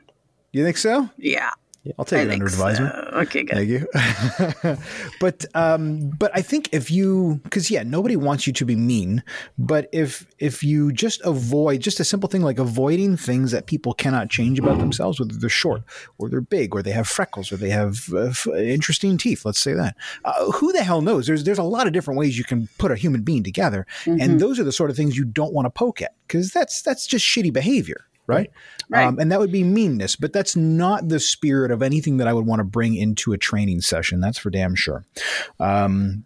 You 0.52 0.64
think 0.64 0.78
so? 0.78 1.10
Yeah. 1.18 1.52
I'll 1.98 2.06
take 2.06 2.20
I 2.20 2.24
it 2.24 2.34
under 2.34 2.46
advisement. 2.46 2.94
So. 2.94 3.20
Okay, 3.22 3.44
good. 3.44 3.56
Thank 3.56 4.64
you. 4.64 4.78
but 5.20 5.46
um, 5.56 6.12
but 6.12 6.30
I 6.36 6.44
think 6.44 6.70
if 6.72 6.92
you 6.92 7.42
because 7.44 7.72
yeah, 7.72 7.82
nobody 7.82 8.16
wants 8.16 8.46
you 8.46 8.54
to 8.54 8.66
be 8.66 8.76
mean. 8.76 9.24
But 9.58 9.90
if 9.92 10.28
if 10.38 10.64
you 10.64 10.92
just 10.92 11.22
avoid 11.26 11.82
just 11.82 12.00
a 12.00 12.04
simple 12.04 12.30
thing 12.30 12.44
like 12.44 12.60
avoiding 12.60 13.18
things 13.18 13.50
that 13.52 13.66
people 13.66 13.94
cannot 13.96 14.30
change 14.30 14.60
about 14.60 14.78
themselves, 14.78 15.20
whether 15.20 15.34
they're 15.34 15.50
short 15.50 15.82
or 16.20 16.30
they're 16.30 16.40
big 16.40 16.76
or 16.76 16.84
they 16.84 16.92
have 16.92 17.08
freckles 17.08 17.52
or 17.52 17.58
they 17.58 17.72
have 17.72 18.10
uh, 18.14 18.28
f- 18.28 18.48
interesting 18.48 19.18
teeth, 19.18 19.44
let's 19.44 19.60
say 19.60 19.74
that. 19.74 19.96
Uh, 20.24 20.52
who 20.52 20.72
the 20.72 20.84
hell 20.84 21.02
knows? 21.02 21.26
There's 21.26 21.46
there's 21.46 21.58
a 21.58 21.64
lot 21.64 21.88
of 21.88 21.94
different 21.94 22.20
ways 22.20 22.38
you 22.38 22.44
can 22.44 22.70
put 22.78 22.92
a 22.92 22.96
human 22.96 23.24
being 23.24 23.44
together, 23.44 23.88
mm-hmm. 24.06 24.22
and 24.22 24.40
those 24.40 24.60
are 24.60 24.64
the 24.64 24.72
sort 24.72 24.92
of 24.92 24.96
things 24.96 25.18
you 25.18 25.26
don't 25.26 25.54
want 25.54 25.66
to 25.66 25.72
poke 25.72 26.04
at 26.04 26.14
because 26.28 26.52
that's 26.52 26.84
that's 26.84 27.08
just 27.08 27.26
shitty 27.26 27.52
behavior 27.52 28.06
right? 28.28 28.52
right. 28.90 29.06
Um, 29.06 29.20
and 29.20 29.32
that 29.32 29.40
would 29.40 29.52
be 29.52 29.64
meanness, 29.64 30.16
but 30.16 30.34
that's 30.34 30.56
not 30.56 31.08
the 31.08 31.20
spirit 31.20 31.72
of 31.72 31.82
anything 31.82 32.18
that 32.18 32.28
I 32.28 32.34
would 32.34 32.46
want 32.46 32.60
to 32.60 32.64
bring 32.64 32.96
into 32.96 33.34
a 33.34 33.38
training 33.38 33.82
session. 33.82 34.20
That's 34.20 34.38
for 34.38 34.50
damn 34.50 34.76
sure. 34.76 35.06
Um, 35.60 36.26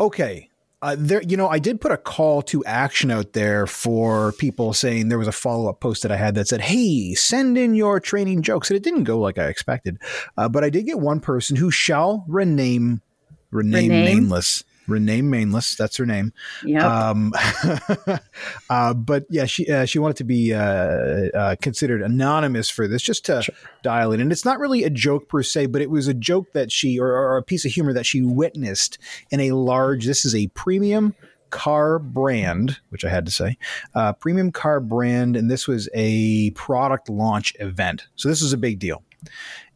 okay. 0.00 0.50
Uh, 0.82 0.96
there, 0.98 1.22
you 1.22 1.34
know, 1.34 1.48
I 1.48 1.58
did 1.58 1.80
put 1.80 1.92
a 1.92 1.96
call 1.96 2.42
to 2.42 2.62
action 2.66 3.10
out 3.10 3.32
there 3.32 3.66
for 3.66 4.32
people 4.32 4.74
saying 4.74 5.08
there 5.08 5.18
was 5.18 5.28
a 5.28 5.32
follow 5.32 5.70
up 5.70 5.80
post 5.80 6.02
that 6.02 6.12
I 6.12 6.16
had 6.16 6.34
that 6.34 6.46
said, 6.46 6.60
"Hey, 6.60 7.14
send 7.14 7.56
in 7.56 7.74
your 7.74 8.00
training 8.00 8.42
jokes." 8.42 8.68
And 8.68 8.76
it 8.76 8.82
didn't 8.82 9.04
go 9.04 9.18
like 9.18 9.38
I 9.38 9.46
expected, 9.46 9.96
uh, 10.36 10.46
but 10.50 10.62
I 10.62 10.68
did 10.68 10.84
get 10.84 11.00
one 11.00 11.20
person 11.20 11.56
who 11.56 11.70
shall 11.70 12.26
rename, 12.28 13.00
rename, 13.50 13.92
rename? 13.92 14.04
nameless 14.04 14.62
Renee 14.86 15.22
Mainless, 15.22 15.76
that's 15.76 15.96
her 15.96 16.06
name. 16.06 16.32
Yeah. 16.64 17.10
Um, 17.10 17.32
uh, 18.70 18.94
but 18.94 19.24
yeah, 19.30 19.46
she 19.46 19.70
uh, 19.70 19.84
she 19.84 19.98
wanted 19.98 20.16
to 20.18 20.24
be 20.24 20.52
uh, 20.52 20.58
uh, 21.34 21.56
considered 21.60 22.02
anonymous 22.02 22.70
for 22.70 22.86
this, 22.86 23.02
just 23.02 23.24
to 23.26 23.42
sure. 23.42 23.54
dial 23.82 24.12
it. 24.12 24.20
And 24.20 24.30
it's 24.30 24.44
not 24.44 24.58
really 24.58 24.84
a 24.84 24.90
joke 24.90 25.28
per 25.28 25.42
se, 25.42 25.66
but 25.66 25.80
it 25.80 25.90
was 25.90 26.08
a 26.08 26.14
joke 26.14 26.52
that 26.52 26.70
she, 26.70 26.98
or, 26.98 27.08
or 27.08 27.36
a 27.36 27.42
piece 27.42 27.64
of 27.64 27.72
humor 27.72 27.92
that 27.92 28.06
she 28.06 28.22
witnessed 28.22 28.98
in 29.30 29.40
a 29.40 29.52
large. 29.52 30.06
This 30.06 30.24
is 30.24 30.34
a 30.34 30.48
premium 30.48 31.14
car 31.50 31.98
brand, 31.98 32.78
which 32.88 33.04
I 33.04 33.10
had 33.10 33.26
to 33.26 33.32
say, 33.32 33.56
uh, 33.94 34.12
premium 34.14 34.50
car 34.50 34.80
brand, 34.80 35.36
and 35.36 35.50
this 35.50 35.68
was 35.68 35.88
a 35.94 36.50
product 36.50 37.08
launch 37.08 37.54
event. 37.60 38.08
So 38.16 38.28
this 38.28 38.42
was 38.42 38.52
a 38.52 38.58
big 38.58 38.78
deal 38.80 39.02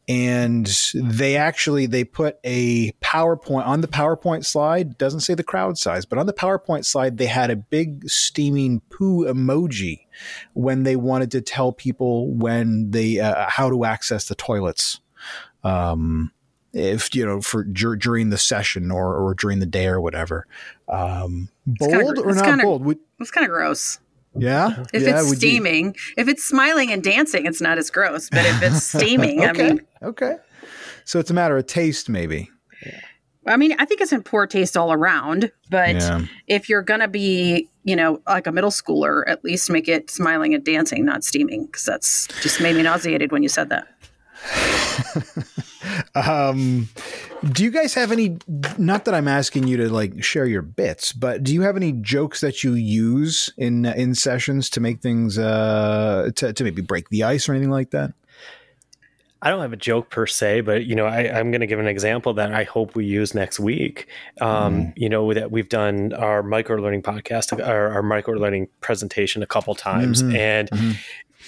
and 0.08 0.90
they 0.94 1.36
actually 1.36 1.86
they 1.86 2.02
put 2.02 2.38
a 2.42 2.92
powerpoint 3.02 3.66
on 3.66 3.82
the 3.82 3.88
powerpoint 3.88 4.44
slide 4.44 4.96
doesn't 4.96 5.20
say 5.20 5.34
the 5.34 5.42
crowd 5.42 5.76
size 5.76 6.06
but 6.06 6.18
on 6.18 6.26
the 6.26 6.32
powerpoint 6.32 6.84
slide 6.84 7.18
they 7.18 7.26
had 7.26 7.50
a 7.50 7.56
big 7.56 8.08
steaming 8.08 8.80
poo 8.88 9.24
emoji 9.26 10.00
when 10.54 10.82
they 10.82 10.96
wanted 10.96 11.30
to 11.30 11.40
tell 11.40 11.72
people 11.72 12.32
when 12.32 12.90
they 12.90 13.20
uh, 13.20 13.46
how 13.48 13.70
to 13.70 13.84
access 13.84 14.28
the 14.28 14.34
toilets. 14.34 15.00
Um, 15.64 16.32
if 16.72 17.14
you 17.14 17.24
know 17.24 17.40
for 17.40 17.64
dur- 17.64 17.96
during 17.96 18.30
the 18.30 18.38
session 18.38 18.90
or, 18.90 19.16
or 19.16 19.34
during 19.34 19.58
the 19.58 19.66
day 19.66 19.86
or 19.86 20.00
whatever. 20.00 20.46
Um, 20.88 21.48
bold 21.66 21.92
kinda, 21.92 22.20
or 22.22 22.34
not 22.34 22.44
kinda, 22.44 22.64
bold 22.64 22.96
it's 23.18 23.30
kind 23.30 23.44
of 23.44 23.50
gross 23.50 23.98
yeah. 24.38 24.84
If 24.92 25.02
yeah, 25.02 25.20
it's 25.20 25.36
steaming, 25.36 25.86
you... 25.86 25.92
if 26.16 26.28
it's 26.28 26.44
smiling 26.44 26.92
and 26.92 27.02
dancing, 27.02 27.46
it's 27.46 27.60
not 27.60 27.78
as 27.78 27.90
gross. 27.90 28.28
But 28.30 28.44
if 28.44 28.62
it's 28.62 28.82
steaming, 28.98 29.44
okay. 29.44 29.48
I 29.48 29.52
mean, 29.52 29.80
okay. 30.02 30.36
So 31.04 31.18
it's 31.18 31.30
a 31.30 31.34
matter 31.34 31.56
of 31.56 31.66
taste, 31.66 32.08
maybe. 32.08 32.50
I 33.46 33.56
mean, 33.56 33.74
I 33.78 33.86
think 33.86 34.00
it's 34.00 34.12
in 34.12 34.22
poor 34.22 34.46
taste 34.46 34.76
all 34.76 34.92
around. 34.92 35.50
But 35.70 35.96
yeah. 35.96 36.26
if 36.46 36.68
you're 36.68 36.82
gonna 36.82 37.08
be, 37.08 37.68
you 37.84 37.96
know, 37.96 38.20
like 38.26 38.46
a 38.46 38.52
middle 38.52 38.70
schooler, 38.70 39.22
at 39.26 39.42
least 39.44 39.70
make 39.70 39.88
it 39.88 40.10
smiling 40.10 40.54
and 40.54 40.64
dancing, 40.64 41.04
not 41.04 41.24
steaming, 41.24 41.66
because 41.66 41.84
that's 41.84 42.26
just 42.42 42.60
made 42.60 42.76
me 42.76 42.82
nauseated 42.82 43.32
when 43.32 43.42
you 43.42 43.48
said 43.48 43.70
that. 43.70 43.88
um, 46.14 46.88
do 47.52 47.64
you 47.64 47.70
guys 47.70 47.94
have 47.94 48.12
any? 48.12 48.38
Not 48.78 49.04
that 49.04 49.14
I'm 49.14 49.28
asking 49.28 49.66
you 49.66 49.76
to 49.78 49.88
like 49.88 50.22
share 50.22 50.46
your 50.46 50.62
bits, 50.62 51.12
but 51.12 51.42
do 51.42 51.52
you 51.52 51.62
have 51.62 51.76
any 51.76 51.92
jokes 51.92 52.40
that 52.40 52.64
you 52.64 52.74
use 52.74 53.50
in 53.56 53.84
in 53.86 54.14
sessions 54.14 54.70
to 54.70 54.80
make 54.80 55.00
things 55.00 55.38
uh 55.38 56.30
to 56.36 56.52
to 56.52 56.64
maybe 56.64 56.82
break 56.82 57.08
the 57.10 57.24
ice 57.24 57.48
or 57.48 57.52
anything 57.52 57.70
like 57.70 57.90
that? 57.90 58.12
I 59.40 59.50
don't 59.50 59.60
have 59.60 59.72
a 59.72 59.76
joke 59.76 60.10
per 60.10 60.26
se, 60.26 60.62
but 60.62 60.86
you 60.86 60.96
know, 60.96 61.06
I, 61.06 61.38
am 61.38 61.52
going 61.52 61.60
to 61.60 61.68
give 61.68 61.78
an 61.78 61.86
example 61.86 62.34
that 62.34 62.52
I 62.52 62.64
hope 62.64 62.96
we 62.96 63.04
use 63.04 63.34
next 63.34 63.60
week. 63.60 64.08
Um, 64.40 64.78
mm. 64.78 64.92
You 64.96 65.08
know, 65.08 65.32
that 65.32 65.52
we've 65.52 65.68
done 65.68 66.12
our 66.12 66.42
micro 66.42 66.76
learning 66.82 67.02
podcast, 67.02 67.64
our, 67.64 67.88
our 67.88 68.02
micro 68.02 68.34
learning 68.34 68.66
presentation 68.80 69.40
a 69.42 69.46
couple 69.46 69.76
times, 69.76 70.22
mm-hmm. 70.22 70.34
and 70.34 70.70
mm-hmm 70.70 70.92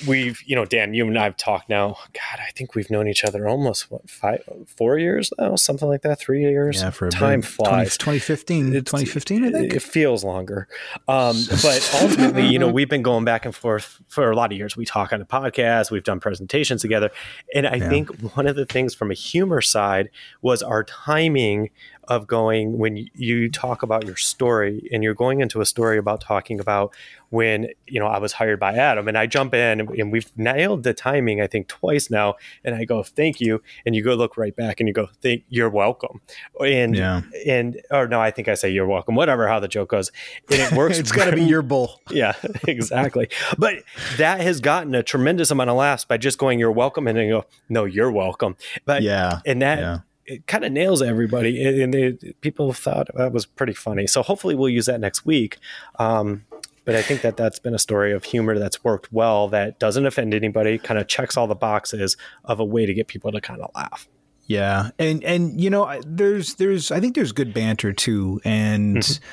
we've 0.06 0.42
you 0.46 0.54
know 0.56 0.64
dan 0.64 0.94
you 0.94 1.06
and 1.06 1.18
i've 1.18 1.36
talked 1.36 1.68
now. 1.68 1.96
God 2.12 2.40
i 2.40 2.50
think 2.52 2.74
we've 2.74 2.90
known 2.90 3.08
each 3.08 3.24
other 3.24 3.48
almost 3.48 3.90
what 3.90 4.08
five 4.08 4.42
four 4.66 4.98
years 4.98 5.32
now? 5.38 5.56
Something 5.56 5.88
like 5.88 6.02
that? 6.02 6.18
Three 6.18 6.42
years? 6.42 6.82
Yeah 6.82 6.90
for 6.90 7.08
time 7.10 7.42
flies. 7.42 7.96
20, 7.96 8.18
2015 8.18 8.74
it, 8.74 8.86
2015 8.86 9.44
i 9.44 9.50
think? 9.50 9.74
it 9.74 9.82
feels 9.82 10.24
longer. 10.24 10.68
Um, 11.08 11.36
but 11.62 12.00
ultimately 12.02 12.46
you 12.46 12.58
know 12.58 12.68
we've 12.68 12.88
been 12.88 13.02
going 13.02 13.24
back 13.24 13.44
and 13.44 13.54
forth 13.54 14.00
for 14.08 14.30
a 14.30 14.36
lot 14.36 14.52
of 14.52 14.58
years. 14.58 14.76
We 14.76 14.84
talk 14.84 15.12
on 15.12 15.18
the 15.18 15.26
podcast 15.26 15.90
we've 15.90 16.04
done 16.04 16.20
presentations 16.20 16.82
together. 16.82 17.10
And 17.54 17.66
i 17.66 17.76
yeah. 17.76 17.88
think 17.88 18.10
one 18.34 18.46
of 18.46 18.56
the 18.56 18.66
things 18.66 18.94
from 18.94 19.10
a 19.10 19.14
humor 19.14 19.60
side 19.60 20.10
was 20.42 20.62
our 20.62 20.84
timing 20.84 21.70
of 22.10 22.26
going 22.26 22.76
when 22.76 23.08
you 23.14 23.48
talk 23.48 23.84
about 23.84 24.04
your 24.04 24.16
story 24.16 24.88
and 24.92 25.04
you're 25.04 25.14
going 25.14 25.40
into 25.40 25.60
a 25.60 25.64
story 25.64 25.96
about 25.96 26.20
talking 26.20 26.58
about 26.58 26.92
when 27.28 27.68
you 27.86 28.00
know 28.00 28.06
I 28.06 28.18
was 28.18 28.32
hired 28.32 28.58
by 28.58 28.74
Adam 28.74 29.06
and 29.06 29.16
I 29.16 29.26
jump 29.26 29.54
in 29.54 29.80
and 29.80 30.10
we've 30.10 30.36
nailed 30.36 30.82
the 30.82 30.92
timing 30.92 31.40
I 31.40 31.46
think 31.46 31.68
twice 31.68 32.10
now 32.10 32.34
and 32.64 32.74
I 32.74 32.84
go 32.84 33.04
thank 33.04 33.40
you 33.40 33.62
and 33.86 33.94
you 33.94 34.02
go 34.02 34.14
look 34.14 34.36
right 34.36 34.54
back 34.54 34.80
and 34.80 34.88
you 34.88 34.92
go 34.92 35.08
thank 35.22 35.44
you're 35.48 35.70
welcome 35.70 36.20
and 36.58 36.96
yeah. 36.96 37.22
and 37.46 37.80
or 37.92 38.08
no 38.08 38.20
I 38.20 38.32
think 38.32 38.48
I 38.48 38.54
say 38.54 38.70
you're 38.70 38.88
welcome 38.88 39.14
whatever 39.14 39.46
how 39.46 39.60
the 39.60 39.68
joke 39.68 39.90
goes 39.90 40.10
and 40.50 40.60
it 40.60 40.72
works 40.72 40.98
it's 40.98 41.12
got 41.12 41.26
to 41.26 41.36
be 41.36 41.44
your 41.44 41.62
bull. 41.62 42.00
Yeah 42.10 42.34
exactly. 42.66 43.28
But 43.56 43.84
that 44.16 44.40
has 44.40 44.60
gotten 44.60 44.96
a 44.96 45.02
tremendous 45.04 45.52
amount 45.52 45.70
of 45.70 45.76
laughs 45.76 46.04
by 46.04 46.16
just 46.16 46.38
going 46.38 46.58
you're 46.58 46.72
welcome 46.72 47.06
and 47.06 47.16
then 47.16 47.26
you 47.26 47.32
go 47.34 47.44
no 47.68 47.84
you're 47.84 48.10
welcome. 48.10 48.56
But 48.84 49.02
yeah 49.02 49.40
and 49.46 49.62
that 49.62 49.78
yeah 49.78 49.98
it 50.30 50.46
kind 50.46 50.64
of 50.64 50.70
nails 50.70 51.02
everybody, 51.02 51.82
and 51.82 51.92
they, 51.92 52.12
people 52.40 52.72
thought 52.72 53.08
that 53.16 53.32
was 53.32 53.46
pretty 53.46 53.74
funny. 53.74 54.06
So 54.06 54.22
hopefully 54.22 54.54
we'll 54.54 54.68
use 54.68 54.86
that 54.86 55.00
next 55.00 55.26
week. 55.26 55.58
Um, 55.98 56.44
but 56.84 56.94
I 56.94 57.02
think 57.02 57.22
that 57.22 57.36
that's 57.36 57.58
been 57.58 57.74
a 57.74 57.78
story 57.78 58.12
of 58.12 58.24
humor 58.24 58.58
that's 58.58 58.82
worked 58.84 59.12
well. 59.12 59.48
That 59.48 59.78
doesn't 59.80 60.06
offend 60.06 60.32
anybody. 60.32 60.78
Kind 60.78 61.00
of 61.00 61.08
checks 61.08 61.36
all 61.36 61.46
the 61.46 61.54
boxes 61.54 62.16
of 62.44 62.60
a 62.60 62.64
way 62.64 62.86
to 62.86 62.94
get 62.94 63.08
people 63.08 63.32
to 63.32 63.40
kind 63.40 63.60
of 63.60 63.70
laugh. 63.74 64.08
Yeah, 64.46 64.90
and 64.98 65.22
and 65.24 65.60
you 65.60 65.68
know, 65.68 66.00
there's 66.06 66.54
there's 66.54 66.90
I 66.90 67.00
think 67.00 67.14
there's 67.16 67.32
good 67.32 67.52
banter 67.52 67.92
too, 67.92 68.40
and. 68.44 68.98
Mm-hmm. 68.98 69.24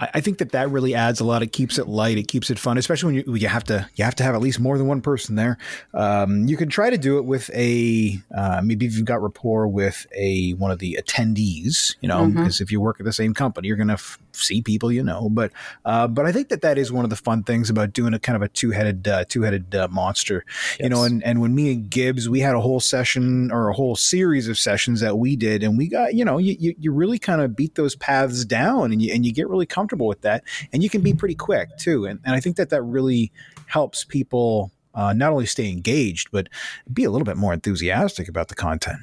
I 0.00 0.20
think 0.20 0.38
that 0.38 0.52
that 0.52 0.70
really 0.70 0.94
adds 0.94 1.18
a 1.18 1.24
lot. 1.24 1.42
It 1.42 1.52
keeps 1.52 1.76
it 1.76 1.88
light. 1.88 2.18
It 2.18 2.28
keeps 2.28 2.50
it 2.50 2.58
fun, 2.58 2.78
especially 2.78 3.14
when 3.14 3.24
you, 3.26 3.34
you 3.34 3.48
have 3.48 3.64
to 3.64 3.88
you 3.96 4.04
have 4.04 4.14
to 4.16 4.22
have 4.22 4.36
at 4.36 4.40
least 4.40 4.60
more 4.60 4.78
than 4.78 4.86
one 4.86 5.00
person 5.00 5.34
there. 5.34 5.58
Um, 5.92 6.46
you 6.46 6.56
can 6.56 6.68
try 6.68 6.88
to 6.88 6.96
do 6.96 7.18
it 7.18 7.24
with 7.24 7.50
a 7.52 8.16
uh, 8.32 8.60
maybe 8.62 8.86
if 8.86 8.96
you've 8.96 9.04
got 9.04 9.20
rapport 9.20 9.66
with 9.66 10.06
a 10.14 10.52
one 10.52 10.70
of 10.70 10.78
the 10.78 11.00
attendees, 11.02 11.96
you 12.00 12.08
know, 12.08 12.26
because 12.28 12.56
mm-hmm. 12.56 12.62
if 12.62 12.70
you 12.70 12.80
work 12.80 13.00
at 13.00 13.06
the 13.06 13.12
same 13.12 13.34
company, 13.34 13.66
you're 13.66 13.76
going 13.76 13.88
to 13.88 13.94
f- 13.94 14.20
see 14.30 14.62
people 14.62 14.92
you 14.92 15.02
know. 15.02 15.28
But 15.28 15.50
uh, 15.84 16.06
but 16.06 16.26
I 16.26 16.32
think 16.32 16.50
that 16.50 16.62
that 16.62 16.78
is 16.78 16.92
one 16.92 17.02
of 17.02 17.10
the 17.10 17.16
fun 17.16 17.42
things 17.42 17.68
about 17.68 17.92
doing 17.92 18.14
a 18.14 18.20
kind 18.20 18.36
of 18.36 18.42
a 18.42 18.48
two 18.48 18.70
headed 18.70 19.08
uh, 19.08 19.24
two 19.28 19.42
headed 19.42 19.74
uh, 19.74 19.88
monster, 19.90 20.44
yes. 20.46 20.78
you 20.78 20.90
know. 20.90 21.02
And 21.02 21.24
and 21.24 21.40
when 21.40 21.56
me 21.56 21.72
and 21.72 21.90
Gibbs, 21.90 22.28
we 22.28 22.38
had 22.38 22.54
a 22.54 22.60
whole 22.60 22.78
session 22.78 23.50
or 23.50 23.68
a 23.68 23.74
whole 23.74 23.96
series 23.96 24.46
of 24.46 24.58
sessions 24.58 25.00
that 25.00 25.18
we 25.18 25.34
did, 25.34 25.64
and 25.64 25.76
we 25.76 25.88
got 25.88 26.14
you 26.14 26.24
know 26.24 26.38
you 26.38 26.54
you, 26.56 26.76
you 26.78 26.92
really 26.92 27.18
kind 27.18 27.40
of 27.40 27.56
beat 27.56 27.74
those 27.74 27.96
paths 27.96 28.44
down, 28.44 28.92
and 28.92 29.02
you 29.02 29.12
and 29.12 29.26
you 29.26 29.32
get 29.32 29.48
really 29.48 29.66
comfortable 29.66 29.87
comfortable 29.88 30.06
with 30.06 30.20
that, 30.20 30.44
and 30.72 30.82
you 30.82 30.90
can 30.90 31.00
be 31.00 31.14
pretty 31.14 31.34
quick 31.34 31.76
too. 31.78 32.04
And, 32.04 32.20
and 32.24 32.34
I 32.34 32.40
think 32.40 32.56
that 32.56 32.68
that 32.70 32.82
really 32.82 33.32
helps 33.66 34.04
people 34.04 34.70
uh, 34.94 35.14
not 35.14 35.32
only 35.32 35.46
stay 35.46 35.70
engaged, 35.70 36.30
but 36.30 36.48
be 36.92 37.04
a 37.04 37.10
little 37.10 37.24
bit 37.24 37.36
more 37.36 37.54
enthusiastic 37.54 38.28
about 38.28 38.48
the 38.48 38.54
content. 38.54 39.00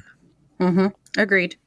Mm-hmm. 0.59 0.87
Agreed. 1.19 1.57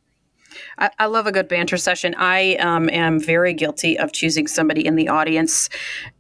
I, 0.79 0.91
I, 0.99 1.07
love 1.07 1.27
a 1.27 1.33
good 1.33 1.49
banter 1.49 1.77
session. 1.77 2.15
I 2.17 2.57
um, 2.57 2.89
am 2.91 3.21
very 3.21 3.53
guilty 3.53 3.99
of 3.99 4.13
choosing 4.13 4.47
somebody 4.47 4.87
in 4.87 4.97
the 4.97 5.09
audience 5.09 5.69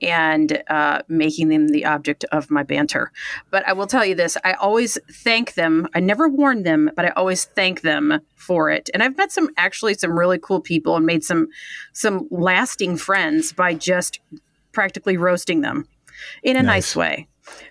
and 0.02 0.62
uh, 0.68 1.02
making 1.08 1.48
them 1.48 1.68
the 1.68 1.84
object 1.84 2.24
of 2.32 2.50
my 2.50 2.62
banter. 2.62 3.12
But 3.50 3.66
I 3.66 3.72
will 3.72 3.86
tell 3.86 4.04
you 4.04 4.14
this 4.14 4.36
I 4.44 4.52
always 4.54 4.98
thank 5.10 5.54
them. 5.54 5.88
I 5.94 6.00
never 6.00 6.28
warn 6.28 6.62
them, 6.62 6.90
but 6.96 7.04
I 7.04 7.10
always 7.10 7.44
thank 7.44 7.82
them 7.82 8.20
for 8.36 8.70
it. 8.70 8.90
And 8.94 9.02
I've 9.02 9.16
met 9.16 9.32
some 9.32 9.50
actually 9.56 9.94
some 9.94 10.18
really 10.18 10.38
cool 10.38 10.60
people 10.60 10.96
and 10.96 11.06
made 11.06 11.24
some 11.24 11.48
some 11.92 12.28
lasting 12.30 12.96
friends 12.96 13.52
by 13.52 13.74
just 13.74 14.20
practically 14.72 15.16
roasting 15.16 15.60
them 15.60 15.88
in 16.42 16.56
a 16.56 16.62
nice, 16.62 16.66
nice 16.66 16.96
way. 16.96 17.28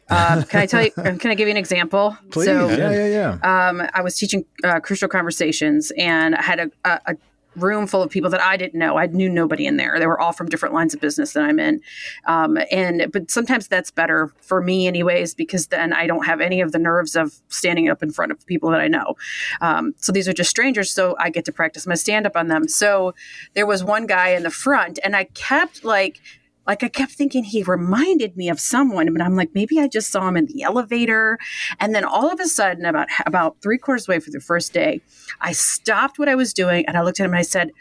Uh, 0.10 0.44
can 0.44 0.62
I 0.62 0.66
tell 0.66 0.84
you? 0.84 0.92
Can 0.96 1.32
I 1.32 1.36
give 1.36 1.48
you 1.48 1.52
an 1.52 1.58
example? 1.58 2.18
Please. 2.32 2.46
So, 2.46 2.70
yeah, 2.70 2.92
yeah, 2.92 3.38
yeah. 3.42 3.68
Um, 3.70 3.88
I 3.94 4.02
was 4.02 4.18
teaching 4.18 4.46
uh, 4.64 4.80
crucial 4.80 5.10
conversations, 5.10 5.92
and 5.98 6.36
I 6.36 6.42
had 6.42 6.60
a, 6.60 6.72
a, 6.86 7.02
a, 7.08 7.16
room 7.58 7.88
full 7.88 8.04
of 8.04 8.12
people 8.12 8.30
that 8.30 8.40
I 8.40 8.56
didn't 8.56 8.78
know. 8.78 8.98
I 8.98 9.08
knew 9.08 9.28
nobody 9.28 9.66
in 9.66 9.78
there. 9.78 9.98
They 9.98 10.06
were 10.06 10.20
all 10.20 10.32
from 10.32 10.48
different 10.48 10.76
lines 10.76 10.94
of 10.94 11.02
business 11.02 11.34
that 11.34 11.44
I'm 11.44 11.60
in. 11.60 11.82
Um, 12.26 12.58
and 12.72 13.12
but 13.12 13.32
sometimes 13.32 13.68
that's 13.68 13.90
better 13.90 14.32
for 14.42 14.62
me, 14.62 14.88
anyways, 14.88 15.34
because 15.34 15.68
then 15.68 15.92
I 15.92 16.06
don't 16.06 16.26
have 16.26 16.40
any 16.40 16.62
of 16.62 16.72
the 16.72 16.78
nerves 16.78 17.16
of 17.16 17.34
standing 17.50 17.90
up 17.90 18.04
in 18.04 18.12
front 18.12 18.32
of 18.32 18.46
people 18.46 18.70
that 18.70 18.80
I 18.80 18.88
know. 18.88 19.16
Um, 19.60 19.96
so 19.98 20.12
these 20.12 20.28
are 20.28 20.34
just 20.34 20.52
strangers, 20.52 20.92
so 20.92 21.16
I 21.20 21.32
get 21.32 21.46
to 21.46 21.52
practice 21.52 21.88
my 21.88 21.96
stand 21.96 22.28
up 22.28 22.36
on 22.36 22.48
them. 22.48 22.68
So 22.68 23.16
there 23.56 23.66
was 23.66 23.84
one 23.84 24.06
guy 24.06 24.30
in 24.30 24.44
the 24.44 24.52
front, 24.52 25.00
and 25.04 25.16
I 25.16 25.24
kept 25.24 25.84
like 25.84 26.22
like 26.68 26.84
I 26.84 26.90
kept 26.90 27.14
thinking 27.14 27.46
he 27.46 27.64
reminded 27.64 28.36
me 28.36 28.50
of 28.50 28.60
someone, 28.60 29.12
but 29.14 29.22
I'm 29.22 29.36
like, 29.36 29.56
maybe 29.56 29.80
I 29.80 29.88
just 29.88 30.12
saw 30.12 30.28
him 30.28 30.36
in 30.36 30.46
the 30.48 30.64
elevator. 30.64 31.40
And 31.80 31.96
then 31.96 32.04
all 32.04 32.30
of 32.30 32.40
a 32.40 32.46
sudden, 32.46 32.86
about 32.86 33.08
about 33.26 33.62
three 33.62 33.78
quarters 33.78 34.08
way 34.08 34.20
for 34.20 34.32
the 34.32 34.42
first 34.42 34.74
day, 34.74 35.02
I 35.40 35.54
stopped 35.54 36.20
what 36.20 36.30
I 36.30 36.36
was 36.36 36.54
doing 36.54 36.86
and 36.86 36.98
I 36.98 37.02
looked 37.02 37.20
at 37.20 37.26
him 37.26 37.32
and 37.32 37.40
I 37.40 37.44
said, 37.44 37.72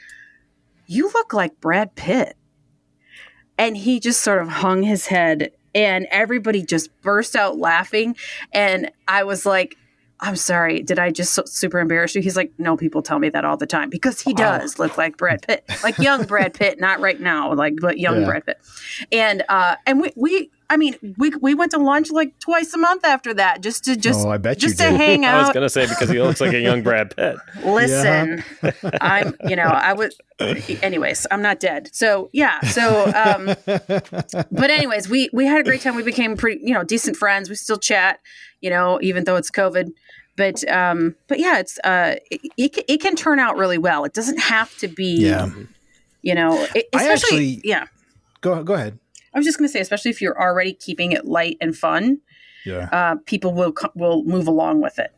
You 0.87 1.11
look 1.12 1.33
like 1.33 1.61
Brad 1.61 1.97
Pitt. 1.97 2.37
And 3.59 3.76
he 3.76 4.00
just 4.00 4.21
sort 4.21 4.40
of 4.43 4.49
hung 4.49 4.83
his 4.83 5.07
head 5.07 5.50
and 5.75 6.07
everybody 6.11 6.62
just 6.62 6.90
burst 7.02 7.35
out 7.35 7.59
laughing. 7.59 8.16
And 8.52 8.90
I 9.09 9.25
was 9.25 9.45
like, 9.47 9.76
I'm 10.20 10.37
sorry, 10.37 10.82
did 10.82 10.99
I 10.99 11.11
just 11.11 11.35
so, 11.35 11.44
super 11.44 11.78
embarrass 11.78 12.14
you? 12.14 12.23
He's 12.23 12.37
like, 12.37 12.52
no, 12.58 12.76
people 12.76 13.02
tell 13.02 13.18
me 13.18 13.28
that 13.30 13.44
all 13.44 13.56
the 13.56 13.66
time 13.66 13.90
because 13.90 14.20
he 14.20 14.32
does 14.32 14.78
look 14.78 14.96
like 14.96 15.16
Brad 15.18 15.42
Pitt, 15.42 15.64
like 15.82 15.99
young 15.99 16.25
Brad 16.26 16.54
Pitt, 16.54 16.80
not 16.80 17.00
right 17.00 17.20
now, 17.20 17.52
like 17.52 17.75
but 17.80 17.99
young 17.99 18.20
yeah. 18.20 18.26
Brad 18.26 18.46
Pitt. 18.46 18.58
And 19.12 19.42
uh, 19.49 19.76
and 19.87 20.00
we 20.00 20.12
we 20.16 20.50
I 20.68 20.76
mean, 20.76 20.96
we 21.16 21.30
we 21.40 21.54
went 21.54 21.73
to 21.73 21.78
lunch 21.78 22.11
like 22.11 22.38
twice 22.40 22.75
a 22.75 22.78
month 22.78 23.04
after 23.04 23.32
that, 23.35 23.61
just 23.61 23.85
to 23.85 23.96
just 23.96 24.26
oh, 24.26 24.30
I 24.30 24.38
bet 24.38 24.58
just 24.58 24.78
to 24.78 24.90
did. 24.90 24.96
hang 24.96 25.25
out. 25.25 25.35
I 25.42 25.42
was 25.42 25.52
gonna 25.52 25.68
say 25.68 25.87
because 25.87 26.08
he 26.08 26.20
looks 26.20 26.40
like 26.40 26.54
a 26.54 26.61
young 26.61 26.82
Brad 26.82 27.14
Pitt. 27.14 27.37
Listen, 27.64 28.42
yeah. 28.62 28.73
I'm 29.00 29.35
you 29.49 29.56
know 29.56 29.64
I 29.64 29.92
was. 29.92 30.16
Anyways, 30.82 31.26
I'm 31.30 31.40
not 31.40 31.61
dead. 31.61 31.90
So 31.94 32.30
yeah. 32.32 32.61
So, 32.61 33.06
um, 33.06 33.54
but 33.66 34.70
anyways, 34.70 35.08
we 35.08 35.30
we 35.32 35.46
had 35.46 35.61
a 35.61 35.64
great 35.64 35.82
time. 35.82 35.94
We 35.94 36.02
became 36.02 36.37
pretty 36.37 36.61
you 36.64 36.75
know 36.75 36.82
decent 36.82 37.16
friends. 37.16 37.49
We 37.49 37.54
still 37.54 37.78
chat, 37.78 38.20
you 38.61 38.70
know, 38.70 38.99
even 39.02 39.25
though 39.25 39.37
it's 39.37 39.50
COVID 39.50 39.90
but 40.37 40.69
um, 40.71 41.16
but 41.28 41.38
yeah, 41.38 41.59
it's 41.59 41.78
uh, 41.83 42.16
it, 42.31 42.40
it, 42.57 42.85
it, 42.88 43.00
can 43.00 43.16
turn 43.16 43.38
out 43.38 43.57
really 43.57 43.78
well. 43.78 44.05
It 44.05 44.12
doesn't 44.12 44.38
have 44.38 44.76
to 44.78 44.88
be, 44.88 45.16
yeah. 45.16 45.50
you 46.23 46.35
know, 46.35 46.66
it, 46.75 46.87
especially 46.95 47.11
actually, 47.12 47.61
yeah. 47.64 47.87
Go 48.40 48.62
go 48.62 48.75
ahead. 48.75 48.99
I 49.35 49.38
was 49.38 49.47
just 49.47 49.59
going 49.59 49.69
to 49.69 49.73
say, 49.73 49.81
especially 49.81 50.11
if 50.11 50.23
you're 50.23 50.40
already 50.40 50.73
keeping 50.73 51.12
it 51.12 51.25
light 51.26 51.57
and 51.61 51.76
fun, 51.76 52.21
yeah, 52.64 52.88
uh, 52.93 53.16
people 53.26 53.55
will 53.55 53.75
will 53.95 54.25
move 54.25 54.47
along 54.47 54.83
with 54.83 54.99
it. 54.99 55.12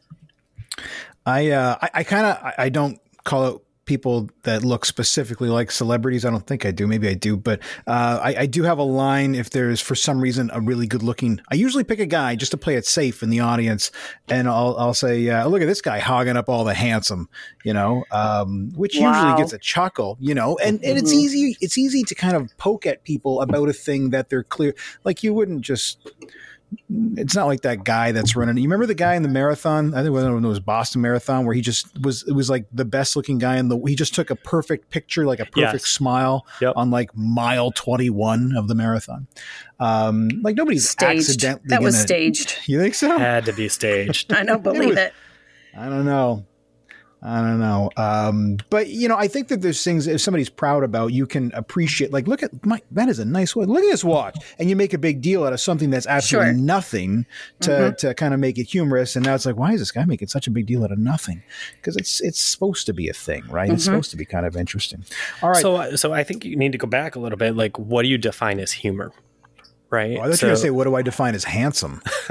I 1.27 1.51
uh, 1.51 1.77
I, 1.83 1.91
I 1.95 2.05
kind 2.05 2.27
of 2.27 2.37
I, 2.43 2.55
I 2.59 2.69
don't 2.69 3.01
call 3.25 3.47
it 3.47 3.63
people 3.88 4.28
that 4.42 4.62
look 4.62 4.85
specifically 4.85 5.49
like 5.49 5.73
celebrities. 5.73 6.25
I 6.25 6.30
don't 6.30 6.47
think 6.47 6.64
I 6.64 6.71
do. 6.71 6.87
Maybe 6.87 7.09
I 7.09 7.14
do, 7.14 7.37
but 7.37 7.61
uh, 7.87 8.21
I, 8.23 8.35
I, 8.40 8.47
do 8.47 8.62
have 8.62 8.78
a 8.78 8.85
line. 8.85 9.35
If 9.35 9.50
there's 9.50 9.80
for 9.80 9.95
some 9.95 10.21
reason 10.21 10.50
a 10.52 10.61
really 10.61 10.87
good 10.87 11.02
looking, 11.02 11.40
I 11.50 11.54
usually 11.54 11.83
pick 11.83 11.99
a 11.99 12.07
guy 12.07 12.37
just 12.37 12.52
to 12.52 12.59
play 12.59 12.75
it 12.75 12.87
safe 12.87 13.23
in 13.23 13.30
the 13.30 13.40
audience, 13.40 13.90
and 14.28 14.47
I'll 14.47 14.76
I'll 14.78 14.95
say, 14.95 15.28
uh, 15.28 15.49
look 15.49 15.62
at 15.62 15.66
this 15.66 15.80
guy 15.80 15.99
hogging 15.99 16.37
up 16.37 16.49
all 16.49 16.64
the 16.64 16.75
handsome, 16.75 17.28
you 17.64 17.73
know, 17.73 18.04
um, 18.12 18.71
which 18.76 18.97
wow. 18.99 19.12
usually 19.12 19.42
gets 19.42 19.52
a 19.54 19.59
chuckle, 19.59 20.18
you 20.21 20.35
know, 20.35 20.59
and 20.59 20.85
and 20.85 20.99
it's 20.99 21.11
mm-hmm. 21.11 21.21
easy 21.21 21.57
it's 21.61 21.78
easy 21.78 22.02
to 22.04 22.14
kind 22.14 22.37
of 22.37 22.57
poke 22.59 22.87
at 22.87 23.02
people 23.04 23.40
about 23.40 23.68
a 23.68 23.73
thing 23.73 24.11
that 24.11 24.28
they're 24.28 24.45
clear, 24.45 24.75
like 25.02 25.23
you 25.23 25.33
wouldn't 25.33 25.62
just 25.62 26.07
it's 27.17 27.35
not 27.35 27.47
like 27.47 27.63
that 27.63 27.85
guy 27.85 28.13
that's 28.13 28.37
running. 28.37 28.57
You 28.57 28.65
remember 28.65 28.87
the 28.87 28.95
guy 28.95 29.15
in 29.15 29.23
the 29.23 29.29
marathon? 29.29 29.95
I 29.95 30.03
think 30.03 30.09
it 30.09 30.47
was 30.47 30.61
Boston 30.61 31.01
Marathon 31.01 31.47
where 31.47 31.55
he 31.55 31.61
just 31.61 31.87
was. 32.01 32.25
It 32.27 32.33
was 32.33 32.51
like 32.51 32.67
the 32.73 32.85
best 32.85 33.17
looking 33.17 33.39
guy 33.39 33.57
in 33.57 33.69
the. 33.69 33.79
He 33.87 33.95
just 33.95 34.15
took 34.15 34.31
a 34.31 34.37
perfect 34.37 34.91
picture, 34.91 35.27
like 35.27 35.41
a 35.41 35.47
perfect 35.47 35.85
yes. 35.85 35.87
smile 35.87 36.47
yep. 36.61 36.75
on 36.77 36.91
like 36.91 37.14
mile 37.14 37.71
twenty 37.71 38.11
one 38.11 38.55
of 38.57 38.69
the 38.69 38.75
marathon. 38.75 39.27
Um, 39.81 40.29
like 40.42 40.57
nobody's 40.57 40.88
staged. 40.88 41.21
accidentally. 41.21 41.69
That 41.69 41.83
was 41.83 41.95
gonna, 41.95 42.07
staged. 42.07 42.59
You 42.66 42.81
think 42.81 42.95
so? 42.95 43.19
Had 43.19 43.47
to 43.47 43.53
be 43.53 43.69
staged. 43.69 44.33
I 44.33 44.45
don't 44.45 44.62
believe 44.62 44.83
it, 44.83 44.88
was, 44.88 44.99
it. 44.99 45.12
I 45.77 45.88
don't 45.88 46.05
know. 46.05 46.47
I 47.20 47.40
don't 47.40 47.59
know. 47.59 47.90
Um, 47.96 48.59
but 48.70 48.88
you 48.88 49.09
know, 49.09 49.16
I 49.16 49.26
think 49.26 49.48
that 49.48 49.61
there's 49.61 49.83
things 49.83 50.07
if 50.07 50.20
somebody's 50.20 50.48
proud 50.48 50.85
about, 50.85 51.12
you 51.12 51.26
can 51.26 51.50
appreciate. 51.52 52.12
Like, 52.12 52.28
look 52.28 52.44
at 52.44 52.64
my 52.64 52.81
that 52.92 53.09
is 53.09 53.18
a 53.18 53.24
nice 53.24 53.57
watch. 53.57 53.66
Look 53.66 53.83
at 53.83 53.90
this 53.90 54.04
watch, 54.04 54.37
and 54.59 54.70
you 54.70 54.76
make 54.76 54.92
a 54.94 54.98
big 54.98 55.20
deal 55.20 55.44
out 55.44 55.52
of 55.52 55.61
something 55.61 55.90
that's 55.90 56.07
absolutely 56.07 56.52
sure. 56.52 56.61
nothing 56.61 57.26
to 57.61 57.70
mm-hmm. 57.70 57.94
to 57.96 58.14
kind 58.14 58.35
of 58.35 58.40
make 58.40 58.57
it 58.57 58.64
humorous. 58.64 59.16
And 59.16 59.24
now 59.24 59.35
it's 59.35 59.46
like, 59.46 59.57
why 59.57 59.72
is 59.72 59.81
this 59.81 59.90
guy 59.90 60.04
making 60.04 60.28
such 60.28 60.46
a 60.46 60.50
big 60.50 60.66
deal 60.66 60.85
out 60.85 60.92
of 60.92 60.98
nothing? 60.98 61.42
Because 61.76 61.96
it's 61.96 62.20
it's 62.20 62.40
supposed 62.40 62.87
to 62.87 62.92
be 62.92 63.09
a 63.09 63.14
thing, 63.14 63.44
right? 63.48 63.66
Mm-hmm. 63.66 63.74
It's 63.74 63.85
supposed 63.85 64.11
to 64.12 64.16
be 64.16 64.24
kind 64.24 64.46
of 64.46 64.57
interesting. 64.57 65.04
All 65.42 65.50
right. 65.50 65.62
So 65.62 65.96
so 65.96 66.12
I 66.12 66.22
think 66.22 66.44
you 66.44 66.57
need 66.57 66.72
to 66.72 66.78
go 66.78 66.87
back 66.87 67.16
a 67.16 67.18
little 67.18 67.38
bit. 67.38 67.57
Like, 67.57 67.78
what 67.78 68.02
do 68.02 68.09
you 68.09 68.18
define 68.18 68.61
as 68.61 68.70
humor? 68.72 69.12
Right? 69.90 70.18
Well, 70.18 70.22
I 70.22 70.31
thought 70.31 70.38
so, 70.38 70.46
you 70.46 70.51
were 70.51 70.55
going 70.55 70.57
to 70.57 70.62
say, 70.62 70.70
what 70.70 70.85
do 70.85 70.94
I 70.94 71.03
define 71.03 71.35
as 71.35 71.44
handsome? 71.44 72.03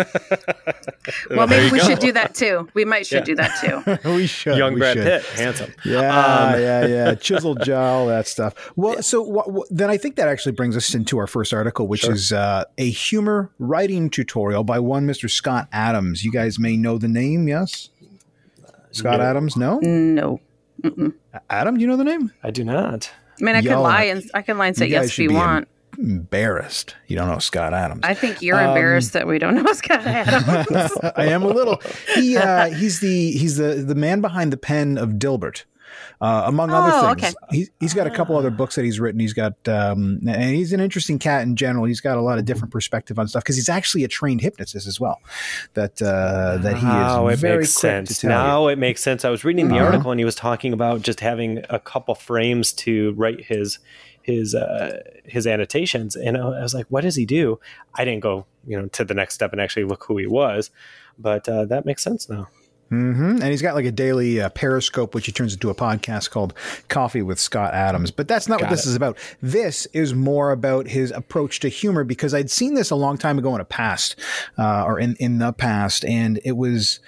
well, 1.29 1.47
maybe 1.47 1.71
we 1.71 1.79
go. 1.79 1.85
should 1.85 1.99
do 1.99 2.11
that 2.11 2.35
too. 2.35 2.67
We 2.73 2.85
might 2.85 3.07
should 3.07 3.19
yeah. 3.19 3.23
do 3.23 3.35
that 3.35 3.99
too. 4.03 4.09
we 4.15 4.27
should. 4.27 4.57
Young 4.57 4.73
we 4.73 4.79
Brad 4.79 4.97
should. 4.97 5.03
Pitt, 5.03 5.23
handsome. 5.39 5.73
Yeah, 5.83 5.99
um, 5.99 6.61
yeah, 6.61 6.85
yeah. 6.85 7.15
Chiseled 7.19 7.63
jaw, 7.63 8.05
that 8.05 8.27
stuff. 8.27 8.71
Well, 8.75 9.01
so 9.01 9.21
what, 9.21 9.51
what, 9.51 9.67
then 9.69 9.89
I 9.89 9.97
think 9.97 10.15
that 10.17 10.27
actually 10.27 10.53
brings 10.53 10.77
us 10.77 10.93
into 10.93 11.17
our 11.17 11.27
first 11.27 11.53
article, 11.53 11.87
which 11.87 12.01
sure. 12.01 12.13
is 12.13 12.31
uh, 12.31 12.65
a 12.77 12.89
humor 12.89 13.51
writing 13.59 14.09
tutorial 14.09 14.63
by 14.63 14.79
one 14.79 15.07
Mr. 15.07 15.29
Scott 15.29 15.67
Adams. 15.71 16.23
You 16.23 16.31
guys 16.31 16.59
may 16.59 16.77
know 16.77 16.97
the 16.97 17.07
name, 17.07 17.47
yes? 17.47 17.89
Scott 18.91 19.19
no. 19.19 19.25
Adams? 19.25 19.57
No? 19.57 19.79
No. 19.79 20.39
Mm-mm. 20.81 21.13
Adam, 21.49 21.75
do 21.75 21.81
you 21.81 21.87
know 21.87 21.97
the 21.97 22.03
name? 22.03 22.31
I 22.43 22.51
do 22.51 22.63
not. 22.63 23.11
I 23.39 23.43
mean, 23.43 23.55
I 23.55 23.61
can 23.61 23.79
lie 23.79 24.03
and 24.03 24.23
I 24.33 24.41
can 24.41 24.57
lie 24.57 24.67
and 24.67 24.75
say 24.77 24.87
yes 24.87 25.05
if 25.09 25.19
you 25.19 25.33
want 25.33 25.67
embarrassed. 25.97 26.95
You 27.07 27.17
don't 27.17 27.27
know 27.27 27.39
Scott 27.39 27.73
Adams. 27.73 28.01
I 28.03 28.13
think 28.13 28.41
you're 28.41 28.59
um, 28.59 28.69
embarrassed 28.69 29.13
that 29.13 29.27
we 29.27 29.39
don't 29.39 29.55
know 29.55 29.73
Scott 29.73 30.05
Adams. 30.05 30.91
I 31.15 31.25
am 31.25 31.43
a 31.43 31.47
little. 31.47 31.81
He 32.15 32.37
uh, 32.37 32.69
he's 32.69 32.99
the 32.99 33.31
he's 33.31 33.57
the 33.57 33.75
the 33.75 33.95
man 33.95 34.21
behind 34.21 34.53
the 34.53 34.57
pen 34.57 34.97
of 34.97 35.11
Dilbert. 35.11 35.63
Uh, 36.19 36.43
among 36.47 36.71
oh, 36.71 36.75
other 36.75 37.15
things, 37.15 37.35
okay. 37.43 37.55
he, 37.55 37.67
he's 37.79 37.93
got 37.93 38.07
a 38.07 38.09
couple 38.09 38.35
other 38.35 38.49
books 38.49 38.73
that 38.73 38.83
he's 38.83 38.99
written. 38.99 39.19
He's 39.19 39.33
got, 39.33 39.53
um, 39.67 40.19
and 40.27 40.55
he's 40.55 40.73
an 40.73 40.79
interesting 40.79 41.19
cat 41.19 41.43
in 41.43 41.55
general. 41.55 41.85
He's 41.85 42.01
got 42.01 42.17
a 42.17 42.21
lot 42.21 42.39
of 42.39 42.45
different 42.45 42.71
perspective 42.71 43.19
on 43.19 43.27
stuff 43.27 43.43
because 43.43 43.55
he's 43.55 43.69
actually 43.69 44.03
a 44.03 44.07
trained 44.07 44.41
hypnotist 44.41 44.87
as 44.87 44.99
well. 44.99 45.21
That 45.75 46.01
uh, 46.01 46.57
that 46.57 46.77
he 46.77 46.87
is. 46.87 47.13
Oh, 47.13 47.27
it 47.27 47.37
very 47.37 47.59
makes 47.59 47.73
sense. 47.73 48.23
now 48.23 48.63
you. 48.63 48.73
it 48.73 48.79
makes 48.79 49.03
sense. 49.03 49.25
I 49.25 49.29
was 49.29 49.43
reading 49.43 49.67
the 49.67 49.75
uh-huh. 49.75 49.85
article 49.85 50.11
and 50.11 50.19
he 50.19 50.25
was 50.25 50.35
talking 50.35 50.73
about 50.73 51.03
just 51.03 51.19
having 51.19 51.63
a 51.69 51.79
couple 51.79 52.15
frames 52.15 52.73
to 52.73 53.13
write 53.13 53.45
his 53.45 53.77
his 54.27 54.53
uh, 54.53 55.01
his 55.23 55.47
annotations, 55.47 56.15
and 56.15 56.37
I 56.37 56.61
was 56.61 56.73
like, 56.73 56.85
"What 56.89 57.01
does 57.01 57.15
he 57.15 57.25
do?" 57.25 57.59
I 57.95 58.05
didn't 58.05 58.19
go, 58.19 58.45
you 58.67 58.79
know, 58.79 58.87
to 58.89 59.05
the 59.05 59.13
next 59.13 59.33
step 59.33 59.53
and 59.53 59.61
actually 59.61 59.85
look 59.85 60.03
who 60.03 60.17
he 60.17 60.27
was, 60.27 60.69
but 61.17 61.47
uh, 61.47 61.65
that 61.65 61.85
makes 61.85 62.03
sense 62.03 62.29
now. 62.29 62.47
Mm-hmm. 62.91 63.41
And 63.41 63.43
he's 63.43 63.61
got 63.61 63.75
like 63.75 63.85
a 63.85 63.91
daily 63.91 64.39
uh, 64.39 64.49
Periscope, 64.49 65.13
which 65.13 65.25
he 65.25 65.31
turns 65.31 65.53
into 65.53 65.69
a 65.69 65.75
podcast 65.75 66.29
called 66.29 66.53
Coffee 66.87 67.21
with 67.21 67.39
Scott 67.39 67.73
Adams. 67.73 68.11
But 68.11 68.27
that's 68.27 68.47
not 68.47 68.59
got 68.59 68.65
what 68.65 68.75
this 68.75 68.85
it. 68.85 68.89
is 68.89 68.95
about. 68.95 69.17
This 69.41 69.87
is 69.87 70.13
more 70.13 70.51
about 70.51 70.87
his 70.87 71.11
approach 71.11 71.61
to 71.61 71.69
humor 71.69 72.03
because 72.03 72.33
I'd 72.33 72.51
seen 72.51 72.75
this 72.75 72.89
a 72.89 72.95
long 72.95 73.17
time 73.17 73.39
ago 73.39 73.55
in 73.55 73.61
a 73.61 73.65
past, 73.65 74.17
uh, 74.57 74.83
or 74.85 74.99
in 74.99 75.15
in 75.19 75.39
the 75.39 75.53
past, 75.53 76.05
and 76.05 76.39
it 76.43 76.53
was 76.57 76.99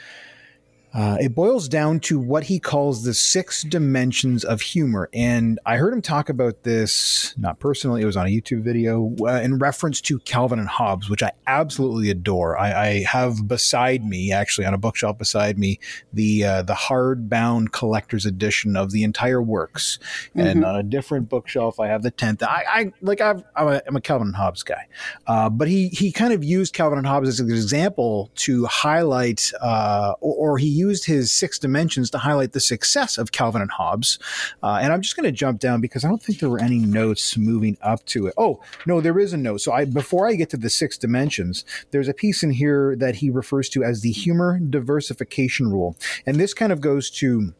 uh, 0.93 1.17
it 1.19 1.35
boils 1.35 1.67
down 1.67 1.99
to 1.99 2.19
what 2.19 2.43
he 2.43 2.59
calls 2.59 3.03
the 3.03 3.13
six 3.13 3.63
dimensions 3.63 4.43
of 4.43 4.61
humor. 4.61 5.09
And 5.13 5.59
I 5.65 5.77
heard 5.77 5.93
him 5.93 6.01
talk 6.01 6.29
about 6.29 6.63
this, 6.63 7.35
not 7.37 7.59
personally, 7.59 8.01
it 8.01 8.05
was 8.05 8.17
on 8.17 8.25
a 8.25 8.29
YouTube 8.29 8.63
video 8.63 9.15
uh, 9.21 9.41
in 9.41 9.59
reference 9.59 10.01
to 10.01 10.19
Calvin 10.19 10.59
and 10.59 10.67
Hobbes, 10.67 11.09
which 11.09 11.21
I 11.21 11.31
absolutely 11.47 12.09
adore. 12.09 12.57
I, 12.57 12.87
I 12.87 13.03
have 13.03 13.47
beside 13.47 14.03
me, 14.03 14.31
actually 14.31 14.65
on 14.65 14.73
a 14.73 14.77
bookshelf 14.77 15.17
beside 15.17 15.57
me, 15.59 15.79
the 16.13 16.43
uh, 16.43 16.61
the 16.63 16.73
hardbound 16.73 17.71
collector's 17.71 18.25
edition 18.25 18.75
of 18.75 18.91
the 18.91 19.03
entire 19.03 19.41
works. 19.41 19.99
Mm-hmm. 20.29 20.39
And 20.39 20.65
on 20.65 20.75
a 20.75 20.83
different 20.83 21.29
bookshelf, 21.29 21.79
I 21.79 21.87
have 21.87 22.03
the 22.03 22.11
10th. 22.11 22.43
I, 22.43 22.63
I 22.67 22.93
like, 23.01 23.21
i 23.21 23.31
am 23.31 23.43
a, 23.55 23.81
I'm 23.87 23.95
a 23.95 24.01
Calvin 24.01 24.27
and 24.27 24.35
Hobbes 24.35 24.63
guy. 24.63 24.87
Uh, 25.27 25.49
but 25.49 25.67
he, 25.67 25.89
he 25.89 26.11
kind 26.11 26.33
of 26.33 26.43
used 26.43 26.73
Calvin 26.73 26.97
and 26.97 27.07
Hobbes 27.07 27.29
as 27.29 27.39
an 27.39 27.49
example 27.49 28.31
to 28.35 28.65
highlight, 28.65 29.51
uh, 29.61 30.13
or, 30.19 30.51
or 30.53 30.57
he 30.57 30.67
used 30.67 30.88
his 31.05 31.31
six 31.31 31.59
dimensions 31.59 32.09
to 32.11 32.17
highlight 32.17 32.53
the 32.53 32.59
success 32.59 33.17
of 33.17 33.31
Calvin 33.31 33.61
and 33.61 33.71
Hobbes. 33.71 34.19
Uh, 34.63 34.79
and 34.81 34.91
I'm 34.91 35.01
just 35.01 35.15
going 35.15 35.25
to 35.25 35.31
jump 35.31 35.59
down 35.59 35.81
because 35.81 36.03
I 36.03 36.09
don't 36.09 36.21
think 36.21 36.39
there 36.39 36.49
were 36.49 36.59
any 36.59 36.79
notes 36.79 37.37
moving 37.37 37.77
up 37.81 38.05
to 38.07 38.27
it. 38.27 38.33
Oh, 38.37 38.61
no, 38.85 39.01
there 39.01 39.19
is 39.19 39.33
a 39.33 39.37
note. 39.37 39.61
So 39.61 39.71
I 39.71 39.85
before 39.85 40.27
I 40.27 40.35
get 40.35 40.49
to 40.51 40.57
the 40.57 40.69
six 40.69 40.97
dimensions, 40.97 41.65
there's 41.91 42.07
a 42.07 42.13
piece 42.13 42.43
in 42.43 42.51
here 42.51 42.95
that 42.97 43.15
he 43.15 43.29
refers 43.29 43.69
to 43.69 43.83
as 43.83 44.01
the 44.01 44.11
humor 44.11 44.59
diversification 44.59 45.71
rule. 45.71 45.95
And 46.25 46.37
this 46.37 46.53
kind 46.53 46.71
of 46.71 46.81
goes 46.81 47.09
to 47.11 47.53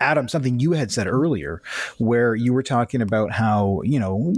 Adam, 0.00 0.28
something 0.28 0.60
you 0.60 0.72
had 0.72 0.90
said 0.90 1.06
earlier, 1.06 1.62
where 1.98 2.34
you 2.34 2.52
were 2.52 2.62
talking 2.62 3.02
about 3.02 3.32
how 3.32 3.80
you 3.84 3.98
know 3.98 4.32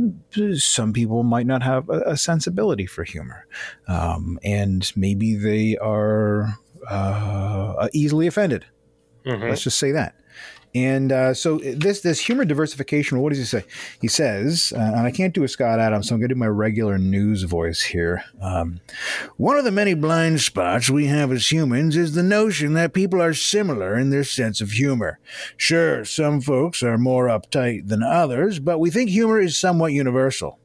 some 0.56 0.92
people 0.92 1.22
might 1.22 1.46
not 1.46 1.62
have 1.62 1.88
a, 1.88 2.00
a 2.06 2.16
sensibility 2.16 2.86
for 2.86 3.04
humor, 3.04 3.46
um, 3.86 4.38
and 4.42 4.92
maybe 4.96 5.34
they 5.34 5.76
are 5.78 6.58
uh, 6.88 7.88
easily 7.92 8.26
offended. 8.26 8.64
Mm-hmm. 9.24 9.48
Let's 9.48 9.62
just 9.62 9.78
say 9.78 9.92
that. 9.92 10.14
And 10.74 11.12
uh, 11.12 11.32
so 11.32 11.58
this 11.58 12.02
this 12.02 12.20
humor 12.20 12.44
diversification. 12.44 13.20
What 13.20 13.30
does 13.30 13.38
he 13.38 13.44
say? 13.44 13.64
He 14.02 14.08
says, 14.08 14.72
uh, 14.76 14.80
and 14.80 15.06
I 15.06 15.10
can't 15.10 15.34
do 15.34 15.42
a 15.42 15.48
Scott 15.48 15.80
Adams, 15.80 16.08
so 16.08 16.14
I'm 16.14 16.20
going 16.20 16.28
to 16.28 16.34
do 16.34 16.38
my 16.38 16.46
regular 16.46 16.98
news 16.98 17.42
voice 17.44 17.80
here. 17.82 18.22
Um, 18.40 18.80
One 19.38 19.56
of 19.56 19.64
the 19.64 19.72
many 19.72 19.94
blind 19.94 20.40
spots 20.42 20.90
we 20.90 21.06
have 21.06 21.32
as 21.32 21.50
humans 21.50 21.96
is 21.96 22.14
the 22.14 22.22
notion 22.22 22.74
that 22.74 22.92
people 22.92 23.22
are 23.22 23.32
similar 23.32 23.96
in 23.96 24.10
their 24.10 24.24
sense 24.24 24.60
of 24.60 24.72
humor. 24.72 25.18
Sure, 25.56 26.04
some 26.04 26.40
folks 26.40 26.82
are 26.82 26.98
more 26.98 27.28
uptight 27.28 27.88
than 27.88 28.02
others, 28.02 28.58
but 28.58 28.78
we 28.78 28.90
think 28.90 29.08
humor 29.08 29.40
is 29.40 29.56
somewhat 29.56 29.94
universal. 29.94 30.57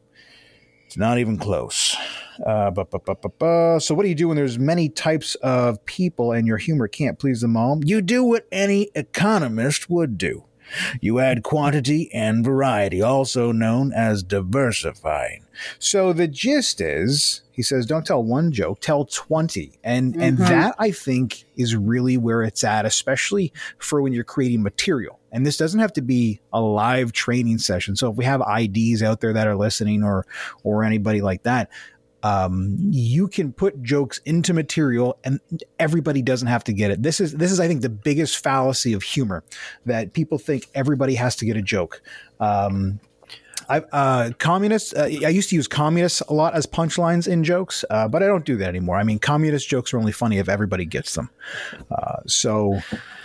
It's 0.93 0.97
not 0.99 1.17
even 1.17 1.39
close. 1.39 1.97
Uh, 2.45 2.69
bu- 2.69 2.85
bu- 2.85 3.15
bu- 3.39 3.79
so, 3.79 3.95
what 3.95 4.03
do 4.03 4.09
you 4.09 4.13
do 4.13 4.27
when 4.27 4.37
there's 4.37 4.59
many 4.59 4.89
types 4.89 5.33
of 5.41 5.83
people 5.85 6.31
and 6.31 6.45
your 6.45 6.57
humor 6.57 6.87
can't 6.87 7.17
please 7.17 7.41
them 7.41 7.57
all? 7.57 7.79
You 7.83 7.99
do 7.99 8.23
what 8.23 8.45
any 8.51 8.91
economist 8.93 9.89
would 9.89 10.19
do. 10.19 10.43
You 11.01 11.17
add 11.17 11.41
quantity 11.41 12.13
and 12.13 12.45
variety, 12.45 13.01
also 13.01 13.51
known 13.51 13.91
as 13.91 14.21
diversifying. 14.21 15.47
So 15.79 16.13
the 16.13 16.27
gist 16.27 16.79
is, 16.79 17.41
he 17.51 17.63
says, 17.63 17.87
don't 17.87 18.05
tell 18.05 18.23
one 18.23 18.51
joke, 18.51 18.79
tell 18.79 19.05
20. 19.05 19.79
And 19.83 20.13
mm-hmm. 20.13 20.21
and 20.21 20.37
that 20.37 20.75
I 20.77 20.91
think 20.91 21.45
is 21.57 21.75
really 21.75 22.17
where 22.17 22.43
it's 22.43 22.63
at, 22.63 22.85
especially 22.85 23.51
for 23.79 23.99
when 23.99 24.13
you're 24.13 24.23
creating 24.23 24.61
material. 24.61 25.19
And 25.33 25.45
this 25.45 25.57
doesn't 25.57 25.79
have 25.79 25.91
to 25.93 26.01
be 26.01 26.39
a 26.53 26.61
live 26.61 27.11
training 27.11 27.57
session. 27.57 27.95
So 27.95 28.09
if 28.09 28.15
we 28.15 28.23
have 28.23 28.41
IDs 28.41 29.03
out 29.03 29.19
there 29.19 29.33
that 29.33 29.47
are 29.47 29.55
listening 29.55 30.03
or 30.03 30.25
or 30.63 30.83
anybody 30.83 31.21
like 31.21 31.43
that, 31.43 31.69
um, 32.23 32.77
you 32.79 33.27
can 33.27 33.51
put 33.51 33.83
jokes 33.83 34.19
into 34.19 34.53
material 34.53 35.19
and 35.25 35.41
everybody 35.77 36.21
doesn't 36.21 36.47
have 36.47 36.63
to 36.65 36.73
get 36.73 36.89
it. 36.89 37.03
This 37.03 37.19
is 37.19 37.33
this 37.33 37.51
is 37.51 37.59
I 37.59 37.67
think 37.67 37.81
the 37.81 37.89
biggest 37.89 38.41
fallacy 38.41 38.93
of 38.93 39.03
humor 39.03 39.43
that 39.85 40.13
people 40.13 40.37
think 40.37 40.67
everybody 40.73 41.15
has 41.15 41.35
to 41.37 41.45
get 41.45 41.57
a 41.57 41.61
joke. 41.61 42.01
Um, 42.39 43.01
I, 43.69 43.79
uh, 43.79 44.31
communists. 44.39 44.93
Uh, 44.93 45.03
I 45.03 45.29
used 45.29 45.49
to 45.49 45.55
use 45.55 45.67
communists 45.67 46.21
a 46.21 46.33
lot 46.33 46.53
as 46.53 46.65
punchlines 46.65 47.27
in 47.27 47.43
jokes, 47.43 47.85
uh, 47.89 48.07
but 48.07 48.23
I 48.23 48.27
don't 48.27 48.45
do 48.45 48.57
that 48.57 48.69
anymore. 48.69 48.97
I 48.97 49.03
mean, 49.03 49.19
communist 49.19 49.67
jokes 49.67 49.93
are 49.93 49.97
only 49.97 50.11
funny 50.11 50.37
if 50.37 50.49
everybody 50.49 50.85
gets 50.85 51.15
them. 51.15 51.29
Uh, 51.91 52.17
so, 52.27 52.79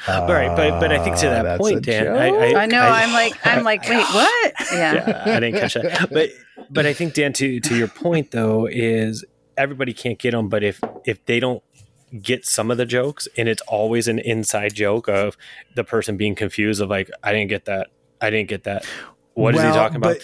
all 0.08 0.28
right, 0.28 0.54
but 0.56 0.80
but 0.80 0.92
I 0.92 1.02
think 1.02 1.16
to 1.16 1.26
that 1.26 1.46
uh, 1.46 1.58
point, 1.58 1.82
Dan, 1.84 2.08
I, 2.08 2.28
I, 2.28 2.62
I, 2.62 2.66
know 2.66 2.80
I, 2.80 3.02
am 3.02 3.12
like 3.12 3.46
I'm 3.46 3.64
like, 3.64 3.88
wait, 3.88 4.04
what? 4.14 4.52
Yeah. 4.72 4.94
yeah, 4.94 5.22
I 5.36 5.40
didn't 5.40 5.60
catch 5.60 5.74
that. 5.74 6.08
But 6.10 6.30
but 6.70 6.86
I 6.86 6.92
think 6.92 7.14
Dan, 7.14 7.32
to 7.34 7.60
to 7.60 7.76
your 7.76 7.88
point 7.88 8.30
though, 8.30 8.66
is 8.66 9.24
everybody 9.56 9.92
can't 9.92 10.18
get 10.18 10.32
them, 10.32 10.48
but 10.48 10.62
if 10.62 10.80
if 11.04 11.24
they 11.26 11.40
don't 11.40 11.62
get 12.22 12.46
some 12.46 12.70
of 12.70 12.78
the 12.78 12.86
jokes 12.86 13.28
and 13.36 13.48
it's 13.48 13.62
always 13.62 14.08
an 14.08 14.18
inside 14.18 14.74
joke 14.74 15.08
of 15.08 15.36
the 15.74 15.84
person 15.84 16.16
being 16.16 16.34
confused 16.34 16.80
of 16.80 16.88
like 16.88 17.10
i 17.22 17.32
didn't 17.32 17.48
get 17.48 17.66
that 17.66 17.88
i 18.20 18.30
didn't 18.30 18.48
get 18.48 18.64
that 18.64 18.82
what 19.38 19.54
well, 19.54 19.64
is 19.66 19.74
he 19.74 19.78
talking 19.78 19.96
about? 19.96 20.18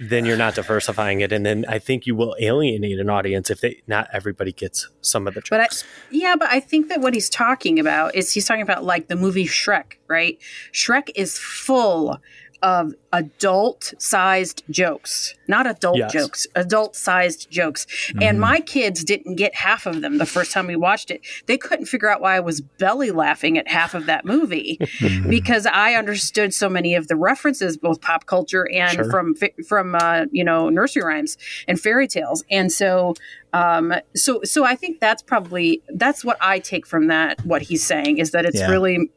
then 0.00 0.24
you're 0.24 0.36
not 0.36 0.54
diversifying 0.54 1.20
it, 1.20 1.32
and 1.32 1.46
then 1.46 1.64
I 1.68 1.78
think 1.78 2.06
you 2.06 2.16
will 2.16 2.34
alienate 2.40 2.98
an 2.98 3.08
audience 3.08 3.50
if 3.50 3.60
they 3.60 3.82
not 3.86 4.08
everybody 4.12 4.52
gets 4.52 4.88
some 5.00 5.26
of 5.28 5.34
the 5.34 5.40
jokes. 5.40 5.50
But 5.50 5.60
I, 5.60 5.68
yeah, 6.10 6.34
but 6.36 6.48
I 6.50 6.60
think 6.60 6.88
that 6.88 7.00
what 7.00 7.14
he's 7.14 7.28
talking 7.28 7.78
about 7.78 8.14
is 8.14 8.32
he's 8.32 8.46
talking 8.46 8.62
about 8.62 8.84
like 8.84 9.08
the 9.08 9.16
movie 9.16 9.46
Shrek, 9.46 9.94
right? 10.08 10.38
Shrek 10.72 11.10
is 11.14 11.38
full 11.38 12.18
of 12.62 12.94
adult 13.12 13.92
sized 13.98 14.62
jokes, 14.70 15.34
not 15.48 15.66
adult 15.66 15.98
yes. 15.98 16.12
jokes, 16.12 16.46
adult 16.54 16.96
sized 16.96 17.50
jokes. 17.50 17.86
Mm-hmm. 17.86 18.22
And 18.22 18.40
my 18.40 18.60
kids 18.60 19.04
didn't 19.04 19.36
get 19.36 19.54
half 19.54 19.84
of 19.86 20.00
them 20.00 20.18
the 20.18 20.26
first 20.26 20.52
time 20.52 20.66
we 20.66 20.76
watched 20.76 21.10
it. 21.10 21.20
They 21.46 21.58
couldn't 21.58 21.86
figure 21.86 22.08
out 22.08 22.20
why 22.20 22.36
I 22.36 22.40
was 22.40 22.60
belly 22.60 23.10
laughing 23.10 23.58
at 23.58 23.68
half 23.68 23.94
of 23.94 24.06
that 24.06 24.24
movie 24.24 24.78
mm-hmm. 24.80 25.28
because 25.28 25.66
I 25.66 25.94
understood 25.94 26.54
so 26.54 26.68
many 26.68 26.94
of 26.94 27.08
the 27.08 27.16
references, 27.16 27.76
both 27.76 28.00
pop 28.00 28.26
culture 28.26 28.68
and 28.72 28.92
sure. 28.92 29.10
from 29.10 29.34
from 29.66 29.94
uh, 29.94 30.26
you 30.30 30.44
know 30.44 30.68
nursery 30.68 31.02
rhymes 31.02 31.36
and 31.66 31.80
fairy 31.80 32.06
tales. 32.06 32.44
And 32.50 32.72
so 32.72 33.14
um, 33.52 33.92
so 34.14 34.40
so 34.44 34.64
I 34.64 34.76
think 34.76 35.00
that's 35.00 35.22
probably 35.22 35.82
that's 35.88 36.24
what 36.24 36.38
I 36.40 36.58
take 36.58 36.86
from 36.86 37.08
that. 37.08 37.44
What 37.44 37.62
he's 37.62 37.84
saying 37.84 38.18
is 38.18 38.30
that 38.30 38.46
it's 38.46 38.60
yeah. 38.60 38.70
really 38.70 39.10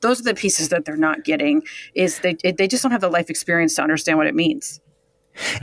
those 0.00 0.20
are 0.20 0.24
the 0.24 0.34
pieces 0.34 0.68
that 0.68 0.84
they're 0.84 0.96
not 0.96 1.24
getting 1.24 1.62
is 1.94 2.20
they 2.20 2.34
they 2.34 2.68
just 2.68 2.82
don't 2.82 2.92
have 2.92 3.00
the 3.00 3.08
life 3.08 3.30
experience 3.30 3.74
to 3.76 3.82
understand 3.82 4.18
what 4.18 4.26
it 4.26 4.34
means. 4.34 4.80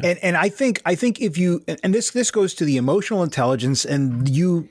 And 0.04 0.18
and 0.22 0.38
i 0.38 0.48
think 0.48 0.82
i 0.86 0.96
think 0.96 1.22
if 1.22 1.38
you 1.38 1.64
and 1.84 1.94
this 1.94 2.12
this 2.12 2.32
goes 2.32 2.54
to 2.56 2.66
the 2.66 2.78
emotional 2.78 3.24
intelligence 3.24 3.84
and 3.84 4.30
you 4.30 4.70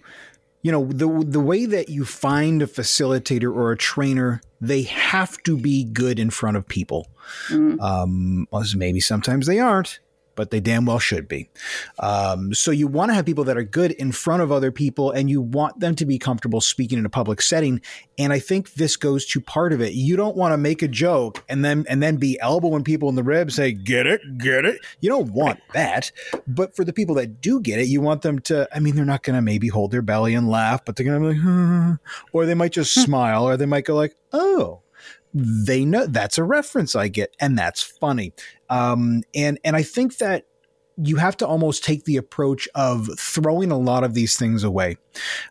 you 0.62 0.72
know 0.72 0.87
the 0.87 1.07
the 1.26 1.40
way 1.40 1.66
that 1.66 1.90
you 1.90 2.04
find 2.04 2.62
a 2.62 2.66
facilitator 2.66 3.54
or 3.54 3.70
a 3.70 3.76
trainer 3.76 4.40
they 4.61 4.83
have 4.83 5.37
to 5.42 5.59
be 5.59 5.85
good 5.85 6.18
in 6.18 6.30
front 6.30 6.57
of 6.57 6.66
people. 6.66 7.07
Mm. 7.48 7.80
um 7.80 8.48
maybe 8.76 9.00
sometimes 9.00 9.46
they 9.46 9.59
aren't 9.59 10.00
but 10.34 10.50
they 10.50 10.60
damn 10.60 10.86
well 10.86 10.98
should 10.98 11.28
be. 11.28 11.48
Um, 11.98 12.54
so 12.54 12.70
you 12.70 12.86
want 12.86 13.10
to 13.10 13.14
have 13.14 13.26
people 13.26 13.44
that 13.44 13.56
are 13.56 13.64
good 13.64 13.92
in 13.92 14.12
front 14.12 14.42
of 14.42 14.52
other 14.52 14.70
people 14.72 15.10
and 15.10 15.30
you 15.30 15.40
want 15.40 15.80
them 15.80 15.94
to 15.96 16.06
be 16.06 16.18
comfortable 16.18 16.60
speaking 16.60 16.98
in 16.98 17.06
a 17.06 17.10
public 17.10 17.42
setting. 17.42 17.80
And 18.18 18.32
I 18.32 18.38
think 18.38 18.74
this 18.74 18.96
goes 18.96 19.26
to 19.26 19.40
part 19.40 19.72
of 19.72 19.80
it. 19.80 19.94
You 19.94 20.16
don't 20.16 20.36
want 20.36 20.52
to 20.52 20.56
make 20.56 20.82
a 20.82 20.88
joke 20.88 21.44
and 21.48 21.64
then 21.64 21.84
and 21.88 22.02
then 22.02 22.16
be 22.16 22.38
elbowing 22.40 22.84
people 22.84 23.08
in 23.08 23.14
the 23.14 23.22
ribs, 23.22 23.54
say, 23.54 23.72
get 23.72 24.06
it, 24.06 24.20
get 24.38 24.64
it. 24.64 24.78
You 25.00 25.10
don't 25.10 25.32
want 25.32 25.60
that. 25.72 26.10
But 26.46 26.76
for 26.76 26.84
the 26.84 26.92
people 26.92 27.14
that 27.16 27.40
do 27.40 27.60
get 27.60 27.78
it, 27.78 27.88
you 27.88 28.00
want 28.00 28.22
them 28.22 28.38
to, 28.40 28.68
I 28.72 28.80
mean, 28.80 28.94
they're 28.96 29.04
not 29.04 29.22
going 29.22 29.36
to 29.36 29.42
maybe 29.42 29.68
hold 29.68 29.90
their 29.90 30.02
belly 30.02 30.34
and 30.34 30.48
laugh, 30.48 30.84
but 30.84 30.96
they're 30.96 31.06
going 31.06 31.20
to 31.20 31.28
be 31.28 31.34
like, 31.34 31.42
hmm. 31.42 31.92
or 32.32 32.46
they 32.46 32.54
might 32.54 32.72
just 32.72 32.94
smile, 32.94 33.48
or 33.48 33.56
they 33.56 33.66
might 33.66 33.84
go 33.84 33.94
like, 33.94 34.16
oh, 34.32 34.80
they 35.34 35.84
know 35.84 36.06
that's 36.06 36.38
a 36.38 36.44
reference 36.44 36.94
I 36.94 37.08
get, 37.08 37.34
and 37.40 37.58
that's 37.58 37.82
funny. 37.82 38.32
Um, 38.70 39.24
and 39.34 39.58
and 39.64 39.74
I 39.76 39.82
think 39.82 40.18
that 40.18 40.46
you 40.96 41.16
have 41.16 41.36
to 41.36 41.46
almost 41.46 41.82
take 41.82 42.04
the 42.04 42.16
approach 42.16 42.68
of 42.74 43.08
throwing 43.18 43.72
a 43.72 43.78
lot 43.78 44.04
of 44.04 44.14
these 44.14 44.36
things 44.36 44.62
away. 44.62 44.96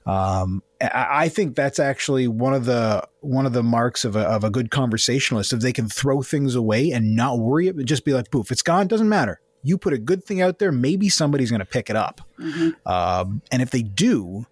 Um, 0.05 0.63
I 0.81 1.29
think 1.29 1.55
that's 1.55 1.79
actually 1.79 2.27
one 2.27 2.53
of 2.53 2.65
the 2.65 3.07
one 3.19 3.45
of 3.45 3.53
the 3.53 3.63
marks 3.63 4.05
of 4.05 4.15
a, 4.15 4.21
of 4.21 4.43
a 4.43 4.49
good 4.49 4.71
conversationalist. 4.71 5.51
If 5.53 5.59
they 5.59 5.73
can 5.73 5.89
throw 5.89 6.21
things 6.21 6.55
away 6.55 6.91
and 6.91 7.15
not 7.15 7.39
worry, 7.39 7.67
it 7.67 7.83
just 7.83 8.05
be 8.05 8.13
like, 8.13 8.31
poof, 8.31 8.51
it's 8.51 8.61
gone, 8.61 8.87
doesn't 8.87 9.09
matter. 9.09 9.41
You 9.63 9.77
put 9.77 9.93
a 9.93 9.97
good 9.97 10.23
thing 10.23 10.41
out 10.41 10.59
there, 10.59 10.71
maybe 10.71 11.07
somebody's 11.07 11.49
going 11.49 11.59
to 11.59 11.65
pick 11.65 11.89
it 11.89 11.95
up, 11.95 12.21
mm-hmm. 12.37 12.71
um, 12.85 13.41
and 13.49 13.61
if 13.61 13.71
they 13.71 13.81
do, 13.81 14.45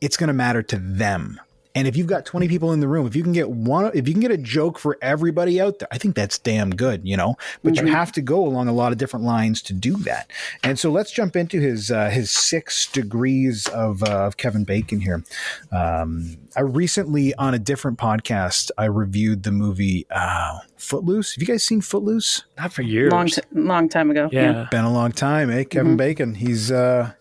it's 0.00 0.16
going 0.16 0.28
to 0.28 0.34
matter 0.34 0.62
to 0.62 0.76
them. 0.76 1.40
And 1.76 1.86
if 1.86 1.94
you've 1.94 2.06
got 2.06 2.24
20 2.24 2.48
people 2.48 2.72
in 2.72 2.80
the 2.80 2.88
room, 2.88 3.06
if 3.06 3.14
you 3.14 3.22
can 3.22 3.34
get 3.34 3.50
one, 3.50 3.90
if 3.94 4.08
you 4.08 4.14
can 4.14 4.22
get 4.22 4.30
a 4.30 4.38
joke 4.38 4.78
for 4.78 4.96
everybody 5.02 5.60
out 5.60 5.78
there, 5.78 5.88
I 5.92 5.98
think 5.98 6.16
that's 6.16 6.38
damn 6.38 6.74
good, 6.74 7.06
you 7.06 7.18
know. 7.18 7.36
But 7.62 7.74
mm-hmm. 7.74 7.86
you 7.86 7.92
have 7.92 8.12
to 8.12 8.22
go 8.22 8.46
along 8.46 8.68
a 8.68 8.72
lot 8.72 8.92
of 8.92 8.98
different 8.98 9.26
lines 9.26 9.60
to 9.62 9.74
do 9.74 9.98
that. 9.98 10.30
And 10.64 10.78
so 10.78 10.90
let's 10.90 11.10
jump 11.10 11.36
into 11.36 11.60
his 11.60 11.90
uh, 11.90 12.08
his 12.08 12.30
six 12.30 12.86
degrees 12.86 13.66
of, 13.68 14.02
uh, 14.02 14.26
of 14.26 14.38
Kevin 14.38 14.64
Bacon 14.64 15.00
here. 15.00 15.22
Um, 15.70 16.38
I 16.56 16.62
recently 16.62 17.34
on 17.34 17.52
a 17.52 17.58
different 17.58 17.98
podcast 17.98 18.70
I 18.78 18.86
reviewed 18.86 19.42
the 19.42 19.52
movie 19.52 20.06
uh, 20.10 20.60
Footloose. 20.78 21.34
Have 21.34 21.42
you 21.42 21.46
guys 21.46 21.62
seen 21.62 21.82
Footloose? 21.82 22.44
Not 22.56 22.72
for 22.72 22.80
years. 22.80 23.12
Long 23.12 23.26
t- 23.26 23.42
long 23.52 23.90
time 23.90 24.10
ago. 24.10 24.30
Yeah. 24.32 24.52
yeah. 24.52 24.68
been 24.70 24.86
a 24.86 24.92
long 24.92 25.12
time, 25.12 25.50
eh? 25.50 25.64
Kevin 25.64 25.88
mm-hmm. 25.88 25.96
Bacon. 25.98 26.34
He's 26.36 26.70
uh, 26.70 27.12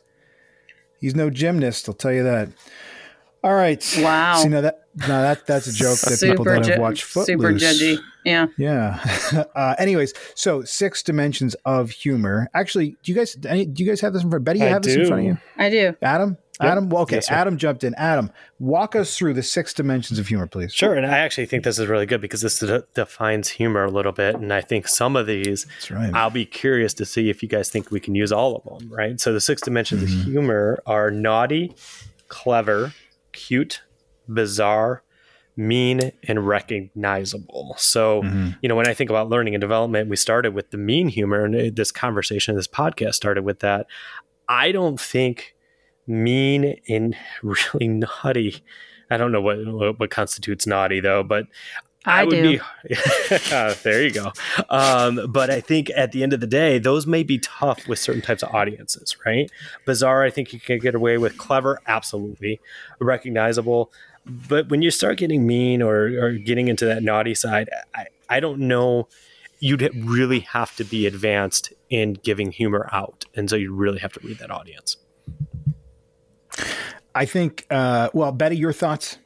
he's 1.02 1.14
no 1.14 1.30
gymnast. 1.30 1.90
I'll 1.90 1.96
tell 1.96 2.14
you 2.14 2.24
that. 2.24 2.48
All 3.46 3.54
right. 3.54 4.00
Wow. 4.00 4.38
See, 4.38 4.50
now 4.50 4.62
that 4.62 4.88
now 4.96 5.22
that 5.22 5.46
that's 5.46 5.68
a 5.68 5.72
joke 5.72 6.00
that 6.00 6.18
super 6.18 6.32
people 6.32 6.46
that 6.46 6.66
have 6.66 6.80
watched 6.80 7.04
Footloose. 7.04 7.28
Super 7.28 7.54
judgy. 7.54 8.00
Yeah. 8.24 8.48
Yeah. 8.58 9.00
Uh, 9.56 9.76
anyways, 9.78 10.14
so 10.34 10.64
six 10.64 11.04
dimensions 11.04 11.56
of 11.66 11.90
humor. 11.90 12.50
Actually, 12.54 12.98
do 13.04 13.12
you 13.12 13.16
guys 13.16 13.34
do 13.36 13.66
you 13.76 13.86
guys 13.86 14.02
have 14.02 14.14
this 14.14 14.24
in 14.24 14.30
front? 14.30 14.44
Betty, 14.44 14.60
you 14.60 14.66
I 14.66 14.70
have 14.70 14.82
do. 14.82 14.90
this 14.90 14.98
in 14.98 15.08
front 15.08 15.22
of 15.22 15.26
you? 15.28 15.38
I 15.58 15.70
do. 15.70 15.96
Adam. 16.02 16.38
Yep. 16.60 16.72
Adam. 16.72 16.90
Well, 16.90 17.04
okay. 17.04 17.18
Yes, 17.18 17.30
Adam 17.30 17.58
jumped 17.58 17.84
in. 17.84 17.94
Adam, 17.96 18.32
walk 18.60 18.96
us 18.96 19.18
through 19.18 19.34
the 19.34 19.44
six 19.44 19.74
dimensions 19.74 20.20
of 20.20 20.28
humor, 20.28 20.48
please. 20.48 20.74
Sure. 20.74 20.96
And 20.96 21.06
I 21.06 21.20
actually 21.20 21.46
think 21.46 21.64
this 21.64 21.78
is 21.78 21.88
really 21.88 22.06
good 22.06 22.22
because 22.22 22.42
this 22.42 22.60
de- 22.60 22.84
defines 22.94 23.50
humor 23.50 23.84
a 23.84 23.92
little 23.92 24.14
bit. 24.14 24.36
And 24.36 24.54
I 24.54 24.62
think 24.62 24.88
some 24.88 25.16
of 25.16 25.28
these, 25.28 25.66
right. 25.92 26.14
I'll 26.14 26.30
be 26.30 26.46
curious 26.46 26.94
to 26.96 27.06
see 27.06 27.30
if 27.30 27.44
you 27.44 27.50
guys 27.50 27.70
think 27.70 27.92
we 27.92 28.00
can 28.00 28.16
use 28.16 28.32
all 28.32 28.56
of 28.56 28.64
them. 28.64 28.90
Right. 28.90 29.20
So 29.20 29.34
the 29.34 29.42
six 29.42 29.62
dimensions 29.62 30.04
mm-hmm. 30.04 30.20
of 30.22 30.26
humor 30.26 30.82
are 30.86 31.12
naughty, 31.12 31.76
clever, 32.30 32.94
cute, 33.36 33.82
bizarre, 34.28 35.04
mean 35.58 36.12
and 36.28 36.48
recognizable. 36.48 37.76
So, 37.78 38.22
Mm-hmm. 38.24 38.50
you 38.62 38.70
know, 38.70 38.76
when 38.76 38.88
I 38.88 38.94
think 38.94 39.10
about 39.10 39.30
learning 39.30 39.56
and 39.56 39.62
development, 39.62 40.10
we 40.10 40.16
started 40.16 40.54
with 40.54 40.72
the 40.72 40.78
mean 40.78 41.08
humor, 41.08 41.46
and 41.46 41.76
this 41.76 41.92
conversation, 41.92 42.56
this 42.56 42.68
podcast 42.68 43.14
started 43.14 43.44
with 43.44 43.60
that. 43.60 43.88
I 44.50 44.72
don't 44.72 45.00
think 45.00 45.56
mean 46.08 46.80
and 46.90 47.16
really 47.44 47.88
naughty. 47.88 48.64
I 49.10 49.18
don't 49.18 49.32
know 49.32 49.42
what 49.42 49.58
what, 49.66 50.00
what 50.00 50.10
constitutes 50.10 50.66
naughty 50.68 51.00
though, 51.00 51.24
but 51.24 51.46
I 52.06 52.24
would 52.24 52.32
do. 52.32 52.60
be 52.88 52.96
there 53.84 54.04
you 54.04 54.12
go. 54.12 54.32
Um, 54.70 55.28
but 55.30 55.50
I 55.50 55.62
think 55.62 55.90
at 55.96 56.12
the 56.12 56.24
end 56.24 56.34
of 56.34 56.40
the 56.40 56.48
day, 56.48 56.80
those 56.80 57.08
may 57.08 57.24
be 57.24 57.40
tough 57.40 57.88
with 57.88 58.00
certain 58.00 58.22
types 58.22 58.44
of 58.44 58.54
audiences, 58.54 59.18
right? 59.26 59.50
Bizarre, 59.86 60.24
I 60.24 60.30
think 60.30 60.54
you 60.54 60.60
can 60.60 60.80
get 60.80 60.96
away 60.96 61.18
with. 61.18 61.38
Clever, 61.38 61.80
absolutely. 61.88 62.60
Recognizable. 63.00 63.92
But 64.26 64.70
when 64.70 64.82
you 64.82 64.92
start 64.92 65.18
getting 65.18 65.46
mean 65.46 65.82
or, 65.82 66.06
or 66.20 66.32
getting 66.34 66.68
into 66.68 66.86
that 66.86 67.04
naughty 67.04 67.36
side, 67.36 67.70
I, 67.94 68.08
I 68.30 68.40
don't 68.40 68.62
know. 68.62 69.08
You'd 69.60 69.82
really 69.96 70.42
have 70.42 70.76
to 70.76 70.84
be 70.84 71.08
advanced 71.08 71.74
in 71.90 72.14
giving 72.14 72.52
humor 72.52 72.90
out. 72.92 73.26
And 73.36 73.50
so 73.50 73.56
you 73.56 73.74
really 73.74 74.00
have 74.00 74.14
to 74.14 74.20
read 74.20 74.40
that 74.40 74.52
audience. 74.52 74.98
I 77.14 77.26
think. 77.26 77.66
Uh, 77.70 78.10
well, 78.14 78.32
Betty, 78.32 78.58
your 78.58 78.74
thoughts? 78.74 79.18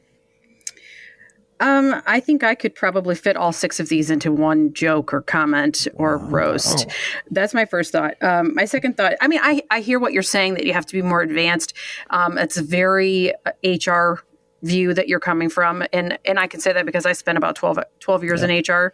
Um, 1.60 2.02
I 2.06 2.20
think 2.20 2.42
I 2.42 2.54
could 2.54 2.74
probably 2.74 3.14
fit 3.14 3.36
all 3.36 3.52
six 3.52 3.78
of 3.78 3.88
these 3.88 4.10
into 4.10 4.32
one 4.32 4.72
joke 4.72 5.12
or 5.12 5.22
comment 5.22 5.86
or 5.94 6.16
roast. 6.16 6.86
That's 7.30 7.54
my 7.54 7.64
first 7.64 7.92
thought. 7.92 8.20
Um, 8.22 8.54
my 8.54 8.64
second 8.64 8.96
thought. 8.96 9.14
I 9.20 9.28
mean, 9.28 9.40
I 9.42 9.62
I 9.70 9.80
hear 9.80 9.98
what 9.98 10.12
you're 10.12 10.22
saying 10.22 10.54
that 10.54 10.64
you 10.66 10.72
have 10.72 10.86
to 10.86 10.92
be 10.92 11.02
more 11.02 11.20
advanced. 11.20 11.74
Um, 12.10 12.38
it's 12.38 12.56
a 12.56 12.62
very 12.62 13.32
uh, 13.46 13.52
HR 13.62 14.24
view 14.62 14.92
that 14.94 15.08
you're 15.08 15.20
coming 15.20 15.48
from 15.48 15.82
and 15.92 16.18
and 16.24 16.38
I 16.38 16.46
can 16.46 16.60
say 16.60 16.72
that 16.72 16.84
because 16.86 17.06
I 17.06 17.12
spent 17.12 17.38
about 17.38 17.56
12, 17.56 17.78
12 18.00 18.24
years 18.24 18.42
in 18.42 18.50
HR. 18.50 18.92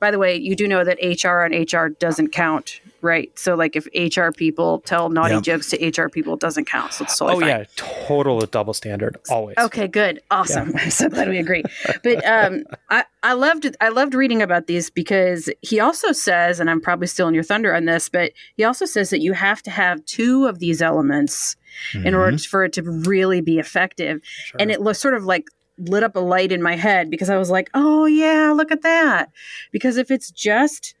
By 0.00 0.10
the 0.10 0.18
way, 0.18 0.36
you 0.36 0.54
do 0.54 0.68
know 0.68 0.84
that 0.84 0.98
HR 1.02 1.40
and 1.40 1.72
HR 1.72 1.88
doesn't 1.88 2.28
count, 2.28 2.80
right? 3.00 3.36
So 3.38 3.54
like 3.54 3.74
if 3.76 3.86
HR 3.94 4.30
people 4.30 4.80
tell 4.80 5.08
naughty 5.08 5.34
Yep. 5.34 5.42
jokes 5.42 5.70
to 5.70 5.86
HR 6.02 6.08
people 6.08 6.34
it 6.34 6.40
doesn't 6.40 6.66
count. 6.66 6.92
So 6.94 7.02
it's 7.04 7.18
totally 7.18 7.36
Oh, 7.36 7.40
fine. 7.40 7.60
yeah. 7.60 7.64
Total 7.76 8.40
double 8.46 8.74
standard. 8.74 9.16
Always. 9.28 9.56
Okay, 9.58 9.88
good, 9.88 10.20
awesome. 10.30 10.72
I'm 10.76 10.90
so 11.02 11.08
glad 11.08 11.28
we 11.28 11.38
agree. 11.38 11.64
But 12.02 12.24
um, 12.24 12.64
I 12.88 13.04
I 13.22 13.32
loved 13.32 13.76
I 13.80 13.88
loved 13.88 14.14
reading 14.14 14.40
about 14.42 14.66
these 14.68 14.88
because 14.90 15.50
he 15.62 15.80
also 15.80 16.12
says, 16.12 16.60
and 16.60 16.70
I'm 16.70 16.80
probably 16.80 17.08
still 17.08 17.26
in 17.28 17.34
your 17.34 17.42
thunder 17.44 17.74
on 17.74 17.84
this, 17.86 18.08
but 18.08 18.32
he 18.56 18.64
also 18.64 18.84
says 18.86 19.10
that 19.10 19.20
you 19.20 19.32
have 19.32 19.62
to 19.64 19.70
have 19.70 20.04
two 20.04 20.46
of 20.46 20.60
these 20.60 20.80
elements 20.80 21.56
in 21.94 22.14
order 22.14 22.38
for 22.38 22.64
it 22.64 22.72
to 22.74 22.82
really 22.82 23.40
be 23.40 23.58
effective. 23.58 24.20
Sure. 24.22 24.60
And 24.60 24.70
it 24.70 24.82
was 24.82 24.98
sort 24.98 25.14
of 25.14 25.24
like 25.24 25.48
lit 25.78 26.02
up 26.02 26.16
a 26.16 26.20
light 26.20 26.52
in 26.52 26.62
my 26.62 26.76
head 26.76 27.10
because 27.10 27.30
I 27.30 27.38
was 27.38 27.50
like, 27.50 27.70
oh 27.74 28.06
yeah, 28.06 28.52
look 28.54 28.70
at 28.72 28.82
that. 28.82 29.30
Because 29.70 29.96
if 29.96 30.10
it's 30.10 30.30
just 30.30 30.94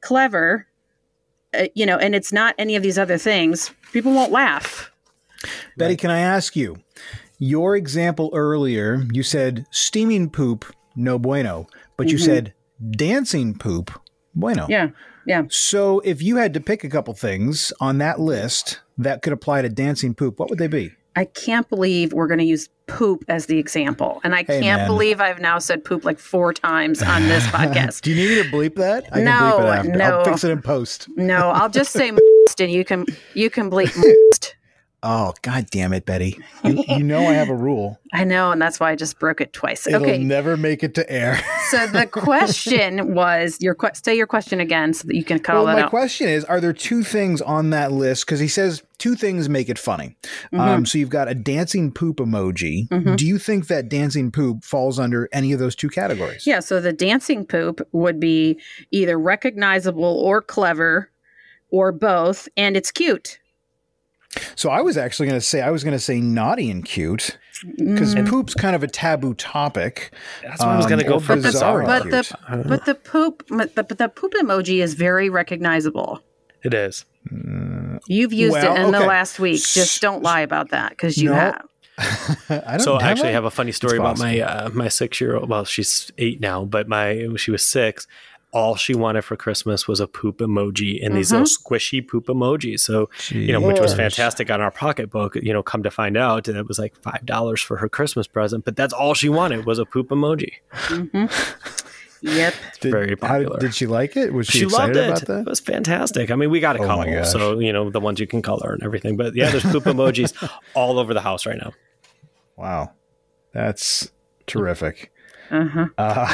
clever, 0.00 0.66
uh, 1.54 1.66
you 1.74 1.86
know, 1.86 1.96
and 1.96 2.14
it's 2.14 2.32
not 2.32 2.54
any 2.58 2.76
of 2.76 2.82
these 2.82 2.98
other 2.98 3.18
things, 3.18 3.70
people 3.92 4.12
won't 4.12 4.32
laugh. 4.32 4.90
Betty, 5.76 5.96
can 5.96 6.10
I 6.10 6.20
ask 6.20 6.56
you? 6.56 6.76
Your 7.38 7.76
example 7.76 8.30
earlier, 8.32 9.04
you 9.12 9.22
said 9.22 9.66
steaming 9.70 10.30
poop, 10.30 10.64
no 10.96 11.18
bueno, 11.18 11.66
but 11.96 12.08
you 12.08 12.16
said 12.16 12.54
dancing 12.90 13.58
poop, 13.58 13.90
bueno. 14.34 14.66
Yeah, 14.68 14.90
yeah. 15.26 15.42
So 15.50 16.00
if 16.00 16.22
you 16.22 16.36
had 16.36 16.54
to 16.54 16.60
pick 16.60 16.84
a 16.84 16.88
couple 16.88 17.14
things 17.14 17.72
on 17.80 17.98
that 17.98 18.20
list 18.20 18.80
that 18.98 19.22
could 19.22 19.32
apply 19.32 19.62
to 19.62 19.68
dancing 19.68 20.14
poop, 20.14 20.38
what 20.38 20.50
would 20.50 20.58
they 20.58 20.66
be? 20.68 20.92
I 21.16 21.26
can't 21.26 21.68
believe 21.68 22.12
we're 22.12 22.26
going 22.26 22.40
to 22.40 22.44
use 22.44 22.68
poop 22.88 23.24
as 23.28 23.46
the 23.46 23.56
example. 23.58 24.20
And 24.24 24.34
I 24.34 24.38
Hey, 24.42 24.60
can't 24.60 24.80
man. 24.82 24.86
believe 24.88 25.20
I've 25.20 25.38
now 25.40 25.58
said 25.60 25.84
poop 25.84 26.04
like 26.04 26.18
four 26.18 26.52
times 26.52 27.02
on 27.02 27.22
this 27.28 27.46
podcast. 27.48 28.00
Do 28.02 28.10
you 28.10 28.16
need 28.16 28.36
me 28.36 28.42
to 28.42 28.48
bleep 28.50 28.74
that? 28.76 29.04
I 29.12 29.16
can 29.16 29.24
No, 29.24 29.30
bleep 29.32 29.60
it 29.60 29.66
after. 29.78 29.88
no. 29.92 30.04
I'll 30.18 30.24
fix 30.24 30.42
it 30.44 30.50
in 30.50 30.60
post. 30.60 31.08
no, 31.16 31.50
I'll 31.50 31.68
just 31.70 31.92
say 31.92 32.10
most 32.46 32.60
and 32.60 32.70
you 32.72 32.84
can 32.84 33.06
you 33.34 33.48
can 33.48 33.70
bleep. 33.70 33.94
Oh, 35.06 35.34
god 35.42 35.66
damn 35.70 35.92
it, 35.92 36.06
Betty. 36.06 36.38
You, 36.64 36.82
you 36.88 37.04
know 37.04 37.18
I 37.18 37.34
have 37.34 37.50
a 37.50 37.54
rule. 37.54 38.00
I 38.14 38.24
know, 38.24 38.50
and 38.50 38.62
that's 38.62 38.80
why 38.80 38.90
I 38.90 38.96
just 38.96 39.18
broke 39.18 39.42
it 39.42 39.52
twice. 39.52 39.86
It'll 39.86 40.00
okay. 40.00 40.16
never 40.16 40.56
make 40.56 40.82
it 40.82 40.94
to 40.94 41.10
air. 41.10 41.38
so 41.68 41.86
the 41.86 42.06
question 42.06 43.14
was 43.14 43.58
your 43.60 43.74
que- 43.74 43.90
say 43.92 44.16
your 44.16 44.26
question 44.26 44.60
again 44.60 44.94
so 44.94 45.06
that 45.08 45.14
you 45.14 45.24
can 45.24 45.40
call 45.40 45.56
well, 45.56 45.66
that 45.66 45.74
my 45.74 45.82
out. 45.82 45.90
question 45.90 46.30
is 46.30 46.42
Are 46.46 46.60
there 46.60 46.72
two 46.72 47.02
things 47.02 47.42
on 47.42 47.68
that 47.70 47.92
list? 47.92 48.24
Because 48.24 48.40
he 48.40 48.48
says 48.48 48.82
two 48.96 49.14
things 49.14 49.50
make 49.50 49.68
it 49.68 49.78
funny. 49.78 50.16
Mm-hmm. 50.46 50.60
Um, 50.60 50.86
so 50.86 50.96
you've 50.96 51.10
got 51.10 51.28
a 51.28 51.34
dancing 51.34 51.92
poop 51.92 52.16
emoji. 52.16 53.16
Do 53.16 53.26
you 53.26 53.38
think 53.38 53.66
that 53.66 53.90
dancing 53.90 54.32
poop 54.32 54.64
falls 54.64 54.98
under 54.98 55.28
any 55.32 55.52
of 55.52 55.58
those 55.58 55.76
two 55.76 55.90
categories? 55.90 56.46
yeah, 56.46 56.60
so 56.60 56.80
the 56.80 56.94
dancing 56.94 57.44
poop 57.44 57.86
would 57.92 58.18
be 58.18 58.58
either 58.90 59.18
recognizable 59.18 60.04
or 60.04 60.40
clever 60.40 61.10
or 61.70 61.92
both, 61.92 62.48
and 62.56 62.74
it's 62.74 62.90
cute. 62.90 63.38
So 64.56 64.70
I 64.70 64.80
was 64.80 64.96
actually 64.96 65.28
going 65.28 65.38
to 65.40 65.44
say, 65.46 65.60
I 65.62 65.70
was 65.70 65.84
going 65.84 65.92
to 65.96 66.00
say 66.00 66.20
naughty 66.20 66.70
and 66.70 66.84
cute 66.84 67.38
Mm. 67.64 67.94
because 67.94 68.14
poop's 68.28 68.52
kind 68.52 68.74
of 68.74 68.82
a 68.82 68.88
taboo 68.88 69.32
topic. 69.34 70.12
That's 70.42 70.60
what 70.60 70.70
I 70.70 70.76
was 70.76 70.86
going 70.86 70.98
to 70.98 71.04
Um, 71.06 71.12
go 71.12 71.18
for. 71.20 71.36
bizarre 71.36 71.82
Bizarre. 71.82 72.00
But 72.00 72.10
the 72.10 72.64
but 72.68 72.84
the 72.84 72.94
poop 72.96 73.44
but 73.48 73.74
the, 73.76 73.84
but 73.84 73.96
the 73.96 74.08
poop 74.08 74.34
emoji 74.34 74.82
is 74.82 74.94
very 74.94 75.30
recognizable. 75.30 76.20
It 76.64 76.74
is. 76.74 77.04
You've 78.06 78.32
used 78.32 78.52
Well, 78.52 78.76
it 78.76 78.80
in 78.84 78.90
the 78.90 79.00
last 79.00 79.38
week. 79.38 79.62
Just 79.64 80.02
don't 80.02 80.22
lie 80.22 80.40
about 80.40 80.70
that 80.70 80.90
because 80.90 81.16
you 81.16 81.30
No. 81.30 81.36
have. 81.36 81.62
I 82.50 82.72
don't 82.72 82.80
So 82.80 82.96
I 82.96 83.08
actually 83.10 83.28
I? 83.28 83.32
have 83.32 83.44
a 83.44 83.50
funny 83.52 83.70
story 83.72 83.94
It's 83.94 84.00
about 84.00 84.18
my 84.18 84.40
uh, 84.40 84.68
my 84.70 84.88
six 84.88 85.20
year 85.20 85.36
old. 85.36 85.48
Well, 85.48 85.64
she's 85.64 86.10
eight 86.18 86.40
now, 86.40 86.64
but 86.64 86.88
my 86.88 87.28
she 87.36 87.50
was 87.52 87.64
six. 87.64 88.06
All 88.54 88.76
she 88.76 88.94
wanted 88.94 89.22
for 89.22 89.36
Christmas 89.36 89.88
was 89.88 89.98
a 89.98 90.06
poop 90.06 90.38
emoji 90.38 91.04
and 91.04 91.16
these 91.16 91.32
little 91.32 91.46
mm-hmm. 91.46 91.74
squishy 91.74 92.06
poop 92.06 92.26
emojis. 92.26 92.80
So 92.80 93.10
you 93.30 93.52
know, 93.52 93.60
which 93.60 93.80
was 93.80 93.94
fantastic 93.94 94.50
on 94.50 94.60
our 94.60 94.70
pocketbook. 94.70 95.34
You 95.34 95.52
know, 95.52 95.62
come 95.62 95.82
to 95.82 95.90
find 95.90 96.16
out, 96.16 96.48
it 96.48 96.68
was 96.68 96.78
like 96.78 96.94
five 96.96 97.26
dollars 97.26 97.60
for 97.60 97.76
her 97.78 97.88
Christmas 97.88 98.26
present. 98.26 98.64
But 98.64 98.76
that's 98.76 98.94
all 98.94 99.12
she 99.12 99.28
wanted 99.28 99.66
was 99.66 99.78
a 99.78 99.84
poop 99.84 100.08
emoji. 100.08 100.52
Mm-hmm. 100.86 101.26
Yep. 102.24 102.54
Did, 102.80 102.90
very 102.90 103.08
how 103.08 103.10
did- 103.10 103.20
popular. 103.20 103.58
did 103.58 103.74
she 103.74 103.86
like 103.86 104.16
it? 104.16 104.32
Was 104.32 104.46
she, 104.46 104.60
She 104.60 104.64
loved 104.64 104.96
excited 104.96 105.14
it. 105.14 105.22
about 105.24 105.40
It 105.40 105.46
was 105.46 105.60
fantastic. 105.60 106.30
I 106.30 106.36
mean, 106.36 106.48
we 106.48 106.58
got 106.58 106.76
a 106.76 106.78
Oh 106.78 106.86
my 106.86 107.04
couple, 107.04 107.24
so 107.26 107.58
you 107.58 107.70
know 107.70 107.90
the 107.90 108.00
ones 108.00 108.18
you 108.18 108.26
can 108.26 108.40
color 108.40 108.72
and 108.72 108.82
everything. 108.82 109.18
But 109.18 109.34
yeah, 109.34 109.50
there's 109.50 109.62
poop 109.62 109.84
emojis 109.84 110.32
all 110.74 110.98
over 110.98 111.12
the 111.12 111.20
house 111.20 111.44
right 111.44 111.58
now. 111.58 111.72
Wow. 112.56 112.92
That's 113.52 114.10
terrific. 114.46 115.12
Uh-huh. 115.50 115.86
Uh, 115.98 116.32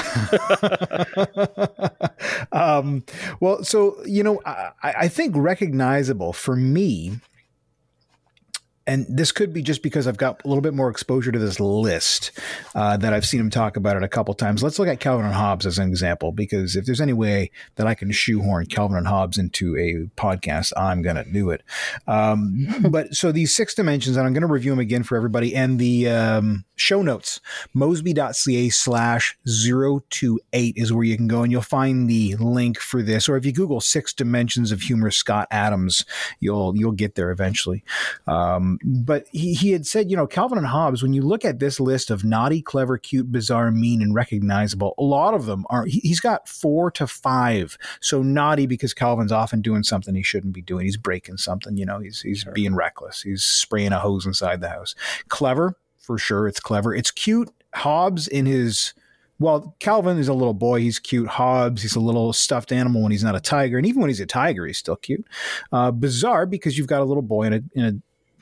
um, 2.53 3.05
well, 3.41 3.63
so 3.65 3.97
you 4.05 4.23
know, 4.23 4.41
I, 4.47 4.71
I 4.83 5.09
think 5.09 5.35
recognizable 5.37 6.33
for 6.33 6.57
me, 6.57 7.19
and 8.91 9.07
this 9.09 9.31
could 9.31 9.53
be 9.53 9.63
just 9.63 9.85
because 9.85 10.09
I've 10.09 10.17
got 10.17 10.45
a 10.45 10.49
little 10.49 10.63
bit 10.63 10.75
more 10.75 10.91
exposure 10.91 11.31
to 11.31 11.39
this 11.39 11.61
list 11.61 12.33
uh, 12.75 12.97
that 12.97 13.13
I've 13.13 13.25
seen 13.25 13.39
him 13.39 13.49
talk 13.49 13.77
about 13.77 13.97
it 13.97 14.03
a 14.03 14.09
couple 14.09 14.35
times. 14.35 14.65
Let's 14.65 14.81
look 14.81 14.89
at 14.89 14.99
Calvin 14.99 15.27
and 15.27 15.35
Hobbes 15.35 15.65
as 15.65 15.79
an 15.79 15.87
example, 15.87 16.33
because 16.33 16.75
if 16.75 16.87
there's 16.87 17.01
any 17.01 17.13
way 17.13 17.53
that 17.77 17.87
I 17.87 17.95
can 17.95 18.11
shoehorn 18.11 18.67
Calvin 18.67 18.99
and 18.99 19.07
Hobbes 19.07 19.39
into 19.39 19.77
a 19.77 20.11
podcast, 20.21 20.73
I'm 20.77 21.03
going 21.03 21.15
to 21.15 21.23
do 21.23 21.51
it. 21.51 21.63
Um, 22.09 22.67
but 22.91 23.15
so 23.15 23.31
these 23.31 23.55
six 23.55 23.75
dimensions, 23.75 24.17
and 24.17 24.27
I'm 24.27 24.33
going 24.33 24.41
to 24.41 24.49
review 24.49 24.73
them 24.73 24.81
again 24.81 25.05
for 25.05 25.17
everybody, 25.17 25.55
and 25.55 25.79
the 25.79 26.09
um, 26.09 26.65
show 26.75 27.01
notes, 27.03 27.41
mosby.ca 27.73 28.71
slash 28.71 29.39
028 29.47 30.75
is 30.77 30.93
where 30.93 31.05
you 31.05 31.17
can 31.17 31.29
go 31.29 31.43
and 31.43 31.53
you'll 31.53 31.63
find 31.63 32.11
the 32.11 32.35
link 32.37 32.81
for 32.81 33.03
this. 33.03 33.29
Or 33.29 33.37
if 33.37 33.47
you 33.47 33.53
Google 33.53 33.81
six 33.81 34.13
dimensions 34.13 34.73
of 34.73 34.81
humor, 34.81 35.13
Scott 35.13 35.47
Adams, 35.53 36.05
you'll, 36.41 36.77
you'll 36.77 36.91
get 36.91 37.15
there 37.15 37.31
eventually. 37.31 37.85
Um, 38.27 38.80
but 38.83 39.27
he, 39.31 39.55
he 39.55 39.73
had 39.73 39.87
said, 39.87 40.11
you 40.11 40.17
know, 40.17 40.27
Calvin 40.27 40.59
and 40.59 40.67
Hobbes, 40.67 41.03
when 41.03 41.13
you 41.13 41.23
look 41.23 41.45
at 41.45 41.59
this 41.59 41.79
list 41.79 42.11
of 42.11 42.25
naughty, 42.25 42.63
clever, 42.63 42.97
cute, 42.99 43.31
bizarre, 43.31 43.71
mean, 43.71 44.01
and 44.01 44.15
recognizable, 44.15 44.95
a 44.99 45.03
lot 45.03 45.35
of 45.35 45.47
them 45.47 45.67
are, 45.71 45.85
he, 45.85 46.01
he's 46.01 46.21
got 46.21 46.49
four 46.49 46.91
to 46.93 47.07
five. 47.07 47.77
So 48.01 48.23
naughty 48.23 48.67
because 48.67 48.95
Calvin's 48.95 49.33
often 49.33 49.61
doing 49.61 49.83
something 49.83 50.15
he 50.15 50.23
shouldn't 50.23 50.55
be 50.55 50.63
doing. 50.63 50.87
He's 50.87 50.97
breaking 50.97 51.37
something, 51.37 51.77
you 51.77 51.87
know, 51.87 51.99
he's, 51.99 52.23
he's 52.23 52.45
being 52.55 52.75
reckless. 52.75 53.23
He's 53.23 53.45
spraying 53.45 53.93
a 53.93 53.99
hose 53.99 54.27
inside 54.27 54.61
the 54.61 54.69
house. 54.69 54.95
Clever, 55.29 55.77
for 55.99 56.19
sure. 56.19 56.49
It's 56.49 56.61
clever. 56.61 56.95
It's 56.95 57.11
cute. 57.11 57.51
Hobbes 57.75 58.27
in 58.27 58.47
his 58.47 58.95
well, 59.39 59.75
Calvin 59.79 60.19
is 60.19 60.29
a 60.29 60.35
little 60.35 60.53
boy. 60.53 60.81
He's 60.81 60.99
cute. 60.99 61.27
Hobbes, 61.27 61.81
he's 61.81 61.97
a 61.97 62.01
little 62.01 62.35
stuffed 62.35 62.73
animal 62.73 63.03
when 63.03 63.11
he's 63.11 63.25
not 63.25 63.35
a 63.35 63.41
tiger, 63.41 63.79
and 63.79 63.87
even 63.87 64.03
when 64.03 64.11
he's 64.11 64.21
a 64.21 64.27
tiger, 64.27 64.67
he's 64.67 64.77
still 64.77 64.97
cute. 64.97 65.27
Uh, 65.73 65.91
bizarre 65.91 66.45
because 66.45 66.77
you've 66.77 66.87
got 66.87 67.01
a 67.01 67.05
little 67.05 67.23
boy 67.23 67.45
in 67.45 67.53
a 67.55 67.61
in 67.75 67.85
a 67.87 67.93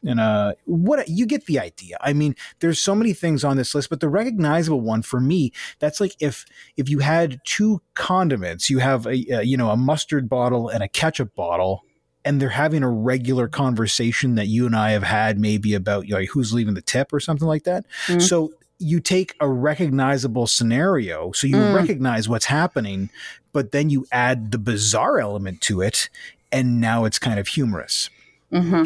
in 0.03 0.19
a 0.19 0.55
what 0.65 1.09
you 1.09 1.27
get 1.27 1.47
the 1.47 1.59
idea. 1.59 1.97
I 2.01 2.13
mean, 2.13 2.35
there's 2.61 2.79
so 2.79 2.95
many 2.95 3.13
things 3.13 3.45
on 3.45 3.57
this 3.57 3.75
list, 3.75 3.91
but 3.91 4.01
the 4.01 4.09
recognizable 4.09 4.81
one 4.81 5.03
for 5.03 5.21
me, 5.21 5.53
that's 5.79 6.01
like 6.01 6.15
if 6.21 6.45
if 6.77 6.89
you 6.89 7.01
had 7.01 7.41
two 7.45 7.81
condiments, 7.95 8.71
you 8.71 8.79
have 8.79 9.07
a, 9.07 9.11
a 9.11 9.43
you 9.43 9.57
know 9.57 9.71
a 9.71 9.77
mustard 9.77 10.29
bottle 10.29 10.69
and 10.69 10.83
a 10.83 10.89
ketchup 10.89 11.35
bottle, 11.35 11.85
and 12.25 12.41
they're 12.41 12.49
having 12.51 12.83
a 12.83 12.91
regular 12.91 13.49
conversation 13.49 14.35
that 14.37 14.47
you 14.47 14.67
and 14.67 14.77
I 14.77 14.91
have 14.93 15.03
had 15.03 15.39
maybe 15.39 15.75
about 15.75 16.07
you 16.09 16.15
know, 16.15 16.25
who's 16.25 16.53
leaving 16.53 16.75
the 16.75 16.83
tip 16.83 17.13
or 17.13 17.21
something 17.21 17.49
like 17.49 17.65
that. 17.65 17.85
Mhm. 18.07 18.23
So 18.23 18.53
you 18.81 19.01
take 19.01 19.35
a 19.41 19.49
recognizable 19.49 20.47
scenario, 20.47 21.33
so 21.33 21.49
you 21.49 21.57
Mm. 21.57 21.73
recognize 21.75 22.29
what's 22.29 22.45
happening, 22.45 23.11
but 23.53 23.73
then 23.73 23.91
you 23.91 24.07
add 24.13 24.53
the 24.53 24.59
bizarre 24.59 25.19
element 25.19 25.61
to 25.63 25.81
it, 25.81 26.09
and 26.53 26.81
now 26.81 27.05
it's 27.05 27.19
kind 27.19 27.41
of 27.41 27.49
humorous. 27.49 28.09
hmm 28.53 28.85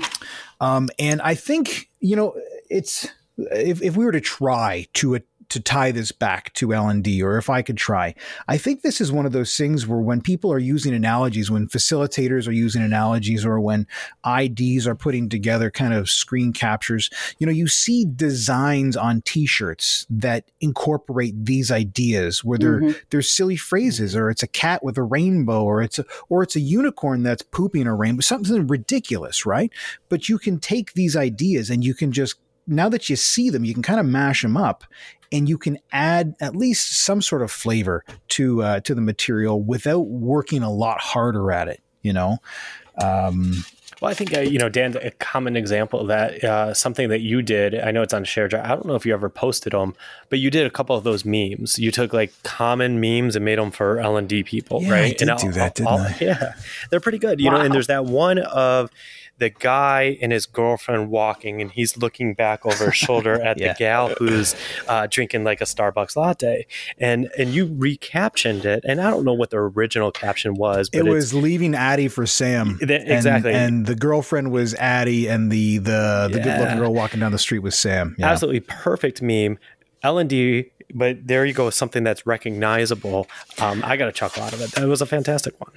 Um, 0.63 0.91
and 0.97 1.21
I 1.21 1.35
think 1.35 1.91
you 1.99 2.15
know 2.15 2.41
it's 2.71 3.09
if 3.37 3.83
if 3.83 3.97
we 3.97 4.05
were 4.05 4.13
to 4.13 4.21
try 4.21 4.87
to 4.95 5.17
to 5.53 5.61
tie 5.61 5.91
this 5.93 6.13
back 6.13 6.53
to 6.55 6.73
L 6.75 6.89
and 6.89 7.05
D, 7.05 7.23
or 7.23 7.39
if 7.39 7.49
I 7.51 7.63
could 7.63 7.77
try, 7.77 8.15
I 8.49 8.59
think 8.59 8.83
this 8.83 9.01
is 9.01 9.13
one 9.13 9.27
of 9.27 9.33
those 9.33 9.57
things 9.57 9.87
where 9.87 10.01
when 10.01 10.21
people 10.21 10.53
are 10.53 10.59
using 10.59 10.95
analogies, 10.95 11.51
when 11.51 11.69
facilitators 11.69 12.49
are 12.49 12.53
using 12.53 12.83
analogies, 12.83 13.45
or 13.45 13.61
when 13.61 13.87
IDs 14.25 14.87
are 14.87 14.95
putting 14.95 15.29
together 15.29 15.71
kind 15.71 15.93
of 15.95 16.09
screen 16.11 16.53
captures, 16.53 17.11
you 17.39 17.47
know, 17.47 17.53
you 17.53 17.69
see 17.69 18.05
designs 18.05 18.97
on 18.97 19.23
T-shirts 19.23 20.07
that 20.11 20.45
incorporate 20.61 21.35
these 21.45 21.71
ideas, 21.71 22.43
where 22.45 22.59
they're 22.59 22.81
Mhm. 22.81 22.97
there's 23.11 23.31
silly 23.31 23.57
phrases, 23.57 24.17
or 24.17 24.31
it's 24.31 24.43
a 24.43 24.47
cat 24.49 24.83
with 24.83 24.97
a 24.97 25.03
rainbow, 25.03 25.63
or 25.63 25.83
it's 25.83 25.99
a 25.99 26.05
or 26.29 26.43
it's 26.43 26.57
a 26.57 26.61
unicorn 26.61 27.23
that's 27.23 27.43
pooping 27.43 27.87
a 27.87 27.95
rainbow, 27.95 28.21
something 28.23 28.67
ridiculous, 28.67 29.45
right? 29.45 29.71
But 30.09 30.29
you 30.29 30.39
can 30.39 30.59
take 30.59 30.95
these 30.95 31.15
ideas 31.17 31.71
and 31.71 31.85
you 31.85 31.95
can 31.95 32.13
just 32.13 32.37
now 32.67 32.89
that 32.89 33.11
you 33.11 33.17
see 33.17 33.51
them, 33.51 33.65
you 33.65 33.75
can 33.75 33.83
kind 33.83 33.99
of 33.99 34.07
mash 34.07 34.43
them 34.43 34.57
up, 34.57 34.85
and 35.33 35.49
you 35.49 35.59
can 35.59 35.79
add 35.91 36.35
at 36.41 36.55
least 36.55 36.99
some 37.05 37.23
sort 37.23 37.43
of 37.43 37.51
flavor 37.51 38.05
to 38.29 38.63
uh, 38.63 38.81
to 38.81 38.95
the 38.95 39.01
material 39.01 39.61
without 39.61 40.07
working 40.07 40.63
a 40.63 40.71
lot 40.73 41.01
harder 41.01 41.51
at 41.51 41.69
it. 41.69 41.81
You 42.03 42.13
know, 42.13 42.39
um, 42.99 43.65
Well, 44.01 44.11
I 44.11 44.15
think 44.15 44.37
uh, 44.37 44.41
you 44.41 44.59
know, 44.59 44.69
Dan, 44.69 44.97
a 45.01 45.13
common 45.13 45.57
example 45.57 46.01
of 46.01 46.09
that 46.09 46.43
uh, 46.43 46.75
something 46.75 47.09
that 47.11 47.21
you 47.21 47.41
did. 47.43 47.79
I 47.79 47.93
know 47.93 48.03
it's 48.03 48.13
on 48.13 48.25
share 48.25 48.49
drive. 48.49 48.65
I 48.65 48.69
don't 48.71 48.87
know 48.87 48.97
if 48.97 49.07
you 49.07 49.15
ever 49.15 49.29
posted 49.29 49.73
them, 49.73 49.95
but 50.29 50.41
you 50.41 50.51
did 50.51 50.67
a 50.67 50.71
couple 50.71 50.97
of 50.97 51.05
those 51.05 51.25
memes. 51.25 51.79
You 51.79 51.93
took 51.93 52.13
like 52.13 52.33
common 52.43 53.01
memes 53.01 53.37
and 53.37 53.45
made 53.45 53.59
them 53.61 53.71
for 53.71 54.01
L 54.01 54.17
and 54.17 54.29
D 54.29 54.43
people, 54.43 54.83
Yeah, 54.83 54.89
I 54.89 54.91
right? 54.93 55.19
did 55.19 55.29
and 55.29 55.39
do 55.39 55.53
that, 55.53 55.77
didn't 55.77 55.89
I? 55.89 56.17
Yeah, 56.21 56.55
they're 56.91 57.01
pretty 57.01 57.19
good. 57.19 57.41
You 57.41 57.51
know, 57.51 57.61
and 57.61 57.73
there's 57.73 57.87
that 57.87 58.05
one 58.05 58.39
of 58.39 58.91
the 59.43 59.51
guy 59.51 60.17
and 60.23 60.31
his 60.31 60.47
girlfriend 60.47 61.11
walking, 61.11 61.61
and 61.61 61.71
he's 61.73 61.97
looking 61.97 62.33
back 62.35 62.65
over 62.65 62.87
his 62.87 62.95
shoulder 62.97 63.35
at 63.49 63.59
Yeah. 63.59 63.73
the 63.73 63.79
gal 63.79 64.09
who's 64.19 64.55
uh, 64.89 65.09
drinking 65.11 65.43
like 65.45 65.61
a 65.61 65.65
Starbucks 65.65 66.15
latte, 66.17 66.67
and 66.99 67.29
and 67.39 67.51
you 67.51 67.67
recaptioned 67.67 68.65
it. 68.65 68.85
And 68.87 69.01
I 69.01 69.11
don't 69.11 69.25
know 69.25 69.33
what 69.35 69.51
the 69.51 69.59
original 69.59 70.13
caption 70.13 70.55
was, 70.55 70.89
but 70.91 70.99
it 70.99 71.01
it's- 71.03 71.15
was 71.15 71.35
leaving 71.35 71.75
Addie 71.75 72.09
for 72.09 72.25
Sam. 72.27 72.79
That- 72.81 73.03
And- 73.03 73.11
exactly. 73.11 73.53
And, 73.53 73.87
the 73.87 73.97
girlfriend 73.97 74.53
was 74.53 74.75
Addie, 74.75 75.27
and 75.29 75.51
the 75.51 75.79
the 75.79 76.29
the 76.33 76.39
good 76.41 76.61
looking 76.61 76.79
girl 76.79 76.95
walking 76.95 77.19
down 77.21 77.33
the 77.33 77.39
street 77.39 77.59
was 77.61 77.75
Sam. 77.79 78.15
Yeah. 78.19 78.31
absolutely 78.31 78.61
perfect 78.61 79.21
meme. 79.23 79.59
L 80.05 80.19
and 80.19 80.29
D, 80.31 80.71
but 80.95 81.27
there 81.27 81.45
you 81.47 81.53
go, 81.53 81.69
something 81.71 82.05
that's 82.05 82.27
recognizable. 82.27 83.29
Um, 83.59 83.83
I 83.85 83.97
got 83.97 84.09
a 84.09 84.13
chuckle 84.13 84.43
out 84.45 84.53
of 84.53 84.61
it. 84.61 84.73
That 84.73 84.87
was 84.89 85.01
a 85.03 85.07
fantastic 85.07 85.55
one. 85.61 85.73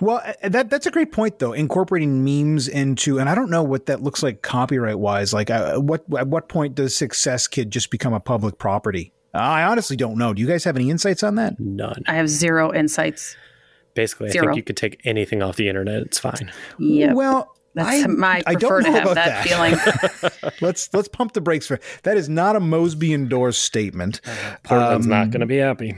Well, 0.00 0.20
uh, 0.24 0.48
that 0.48 0.70
that's 0.70 0.86
a 0.86 0.90
great 0.90 1.12
point 1.12 1.38
though. 1.38 1.52
Incorporating 1.52 2.24
memes 2.24 2.68
into, 2.68 3.18
and 3.18 3.28
I 3.28 3.34
don't 3.34 3.50
know 3.50 3.62
what 3.62 3.86
that 3.86 4.02
looks 4.02 4.22
like 4.22 4.42
copyright 4.42 4.98
wise. 4.98 5.32
Like, 5.32 5.50
uh, 5.50 5.78
what 5.78 6.04
at 6.18 6.28
what 6.28 6.48
point 6.48 6.74
does 6.74 6.94
Success 6.96 7.46
Kid 7.48 7.70
just 7.70 7.90
become 7.90 8.12
a 8.12 8.20
public 8.20 8.58
property? 8.58 9.12
I 9.34 9.62
honestly 9.62 9.96
don't 9.96 10.18
know. 10.18 10.34
Do 10.34 10.42
you 10.42 10.48
guys 10.48 10.64
have 10.64 10.76
any 10.76 10.90
insights 10.90 11.22
on 11.22 11.36
that? 11.36 11.58
None. 11.58 12.02
I 12.06 12.14
have 12.16 12.28
zero 12.28 12.72
insights. 12.74 13.34
Basically, 13.94 14.28
I 14.28 14.32
think 14.32 14.56
you 14.56 14.62
could 14.62 14.76
take 14.76 15.00
anything 15.04 15.42
off 15.42 15.56
the 15.56 15.68
internet. 15.68 16.02
It's 16.02 16.18
fine. 16.18 16.50
Yeah. 16.78 17.12
Well, 17.14 17.54
That's 17.74 18.04
I, 18.04 18.06
my 18.06 18.42
I 18.46 18.54
don't 18.54 18.82
to 18.84 18.90
know 18.90 18.94
have 18.94 19.02
about 19.10 19.14
that, 19.16 19.46
that. 19.46 20.30
feeling. 20.30 20.52
let's 20.60 20.92
let's 20.92 21.08
pump 21.08 21.32
the 21.32 21.40
brakes 21.40 21.66
for 21.66 21.78
that. 22.02 22.16
Is 22.18 22.28
not 22.28 22.56
a 22.56 22.60
Mosby 22.60 23.12
endorsed 23.14 23.62
statement. 23.62 24.20
Portland's 24.64 25.06
Um, 25.06 25.10
not 25.10 25.30
going 25.30 25.40
to 25.40 25.46
be 25.46 25.56
happy. 25.58 25.96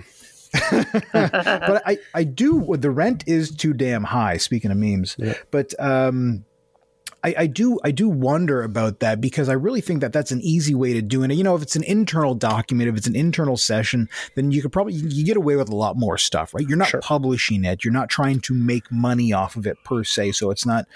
but 1.12 1.82
I, 1.86 1.98
I 2.14 2.24
do 2.24 2.76
the 2.76 2.90
rent 2.90 3.24
is 3.26 3.50
too 3.54 3.72
damn 3.72 4.04
high 4.04 4.36
speaking 4.36 4.70
of 4.70 4.76
memes 4.76 5.16
Yeah. 5.18 5.34
but 5.50 5.74
um 5.78 6.44
I, 7.22 7.34
I 7.38 7.46
do 7.46 7.80
I 7.82 7.90
do 7.90 8.10
wonder 8.10 8.62
about 8.62 9.00
that 9.00 9.18
because 9.18 9.48
I 9.48 9.54
really 9.54 9.80
think 9.80 10.02
that 10.02 10.12
that's 10.12 10.30
an 10.30 10.42
easy 10.42 10.74
way 10.74 10.92
to 10.92 11.00
do 11.00 11.22
it. 11.22 11.32
You 11.32 11.42
know, 11.42 11.56
if 11.56 11.62
it's 11.62 11.74
an 11.74 11.82
internal 11.84 12.34
document, 12.34 12.90
if 12.90 12.98
it's 12.98 13.06
an 13.06 13.16
internal 13.16 13.56
session, 13.56 14.10
then 14.36 14.50
you 14.52 14.60
could 14.60 14.72
probably 14.72 14.92
you, 14.92 15.24
get 15.24 15.38
away 15.38 15.56
with 15.56 15.70
a 15.70 15.74
lot 15.74 15.96
more 15.96 16.18
stuff, 16.18 16.52
right? 16.52 16.68
You're 16.68 16.76
not 16.76 16.88
Sure. 16.88 17.00
publishing 17.00 17.64
it, 17.64 17.82
you're 17.82 17.94
not 17.94 18.10
trying 18.10 18.40
to 18.40 18.52
make 18.52 18.92
money 18.92 19.32
off 19.32 19.56
of 19.56 19.66
it 19.66 19.78
per 19.84 20.04
se, 20.04 20.32
so 20.32 20.50
it's 20.50 20.66
not, 20.66 20.86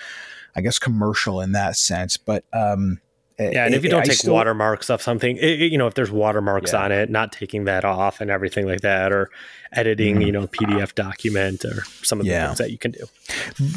I 0.54 0.60
guess, 0.60 0.78
commercial 0.78 1.40
in 1.40 1.52
that 1.52 1.76
sense. 1.76 2.18
But 2.18 2.44
um, 2.52 3.00
Yeah, 3.38 3.64
and 3.66 3.74
if 3.74 3.84
you 3.84 3.90
don't 3.90 4.04
take 4.04 4.16
still- 4.18 4.34
watermarks 4.34 4.90
off 4.90 5.00
something, 5.00 5.36
it- 5.36 5.62
it- 5.62 5.70
you 5.72 5.78
know, 5.78 5.86
if 5.86 5.94
there's 5.94 6.10
watermarks 6.10 6.72
Yeah. 6.72 6.82
on 6.84 6.92
it, 6.92 7.08
not 7.08 7.30
taking 7.30 7.64
that 7.66 7.84
off 7.84 8.20
and 8.20 8.30
everything 8.32 8.66
like 8.66 8.80
that, 8.80 9.12
or 9.12 9.30
editing, 9.72 10.20
you 10.22 10.32
know, 10.32 10.48
PDF 10.48 10.92
document 10.94 11.64
or 11.64 11.84
some 12.02 12.18
of 12.18 12.26
the 12.26 12.32
Mm-hmm. 12.32 12.40
Yeah. 12.40 12.46
things 12.48 12.58
that 12.58 12.70
you 12.72 12.78
can 12.78 12.90
do. 12.90 13.04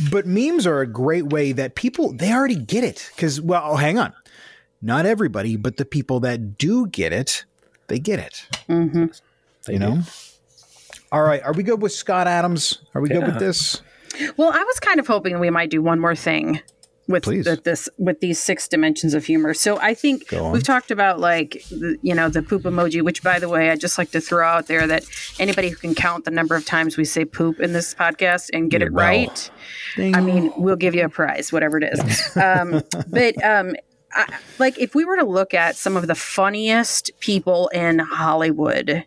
But 0.09 0.25
memes 0.25 0.65
are 0.65 0.81
a 0.81 0.87
great 0.87 1.27
way 1.27 1.51
that 1.51 1.75
people 1.75 2.11
they 2.13 2.33
already 2.33 2.55
get 2.55 2.83
it 2.83 3.11
because 3.15 3.39
well, 3.39 3.61
oh, 3.63 3.75
hang 3.75 3.99
on, 3.99 4.13
not 4.81 5.05
everybody, 5.05 5.57
but 5.57 5.77
the 5.77 5.85
people 5.85 6.19
that 6.21 6.57
do 6.57 6.87
get 6.87 7.13
it, 7.13 7.45
they 7.87 7.99
get 7.99 8.17
it. 8.19 8.47
hmm 8.67 9.05
They 9.67 9.73
you 9.73 9.79
do. 9.79 9.85
know. 9.85 9.99
All 11.11 11.21
right, 11.23 11.43
are 11.43 11.53
we 11.53 11.61
good 11.61 11.81
with 11.81 11.91
Scott 11.91 12.25
Adams? 12.25 12.79
Are 12.95 13.01
we 13.01 13.09
good 13.09 13.25
with 13.25 13.37
this? 13.37 13.81
Well, 14.37 14.49
I 14.51 14.63
was 14.63 14.79
kind 14.79 14.99
of 14.99 15.05
hoping 15.07 15.39
we 15.39 15.49
might 15.49 15.69
do 15.69 15.81
one 15.81 15.99
more 15.99 16.15
thing 16.15 16.61
with 17.11 17.25
this 17.63 17.89
with 17.97 18.19
these 18.19 18.39
six 18.39 18.67
dimensions 18.67 19.13
of 19.13 19.25
humor. 19.25 19.53
So 19.53 19.79
I 19.79 19.93
think 19.93 20.31
we've 20.31 20.63
talked 20.63 20.91
about 20.91 21.19
like 21.19 21.63
the, 21.69 21.97
you 22.01 22.15
know 22.15 22.29
the 22.29 22.41
poop 22.41 22.63
emoji, 22.63 23.01
which 23.01 23.23
by 23.23 23.39
the 23.39 23.49
way, 23.49 23.69
I 23.69 23.75
just 23.75 23.97
like 23.97 24.11
to 24.11 24.21
throw 24.21 24.47
out 24.47 24.67
there 24.67 24.87
that 24.87 25.05
anybody 25.39 25.69
who 25.69 25.75
can 25.75 25.95
count 25.95 26.25
the 26.25 26.31
number 26.31 26.55
of 26.55 26.65
times 26.65 26.97
we 26.97 27.05
say 27.05 27.25
poop 27.25 27.59
in 27.59 27.73
this 27.73 27.93
podcast 27.93 28.49
and 28.53 28.71
get 28.71 28.81
Your 28.81 28.89
it 28.89 28.93
right, 28.93 29.51
I 29.97 30.21
mean, 30.21 30.51
we'll 30.57 30.75
give 30.75 30.95
you 30.95 31.05
a 31.05 31.09
prize, 31.09 31.51
whatever 31.51 31.77
it 31.77 31.93
is. 31.93 32.37
um, 32.37 32.81
but 33.09 33.43
um, 33.43 33.75
I, 34.13 34.37
like, 34.59 34.77
if 34.79 34.95
we 34.95 35.05
were 35.05 35.17
to 35.17 35.25
look 35.25 35.53
at 35.53 35.75
some 35.75 35.97
of 35.97 36.07
the 36.07 36.15
funniest 36.15 37.11
people 37.19 37.69
in 37.69 37.99
Hollywood, 37.99 39.05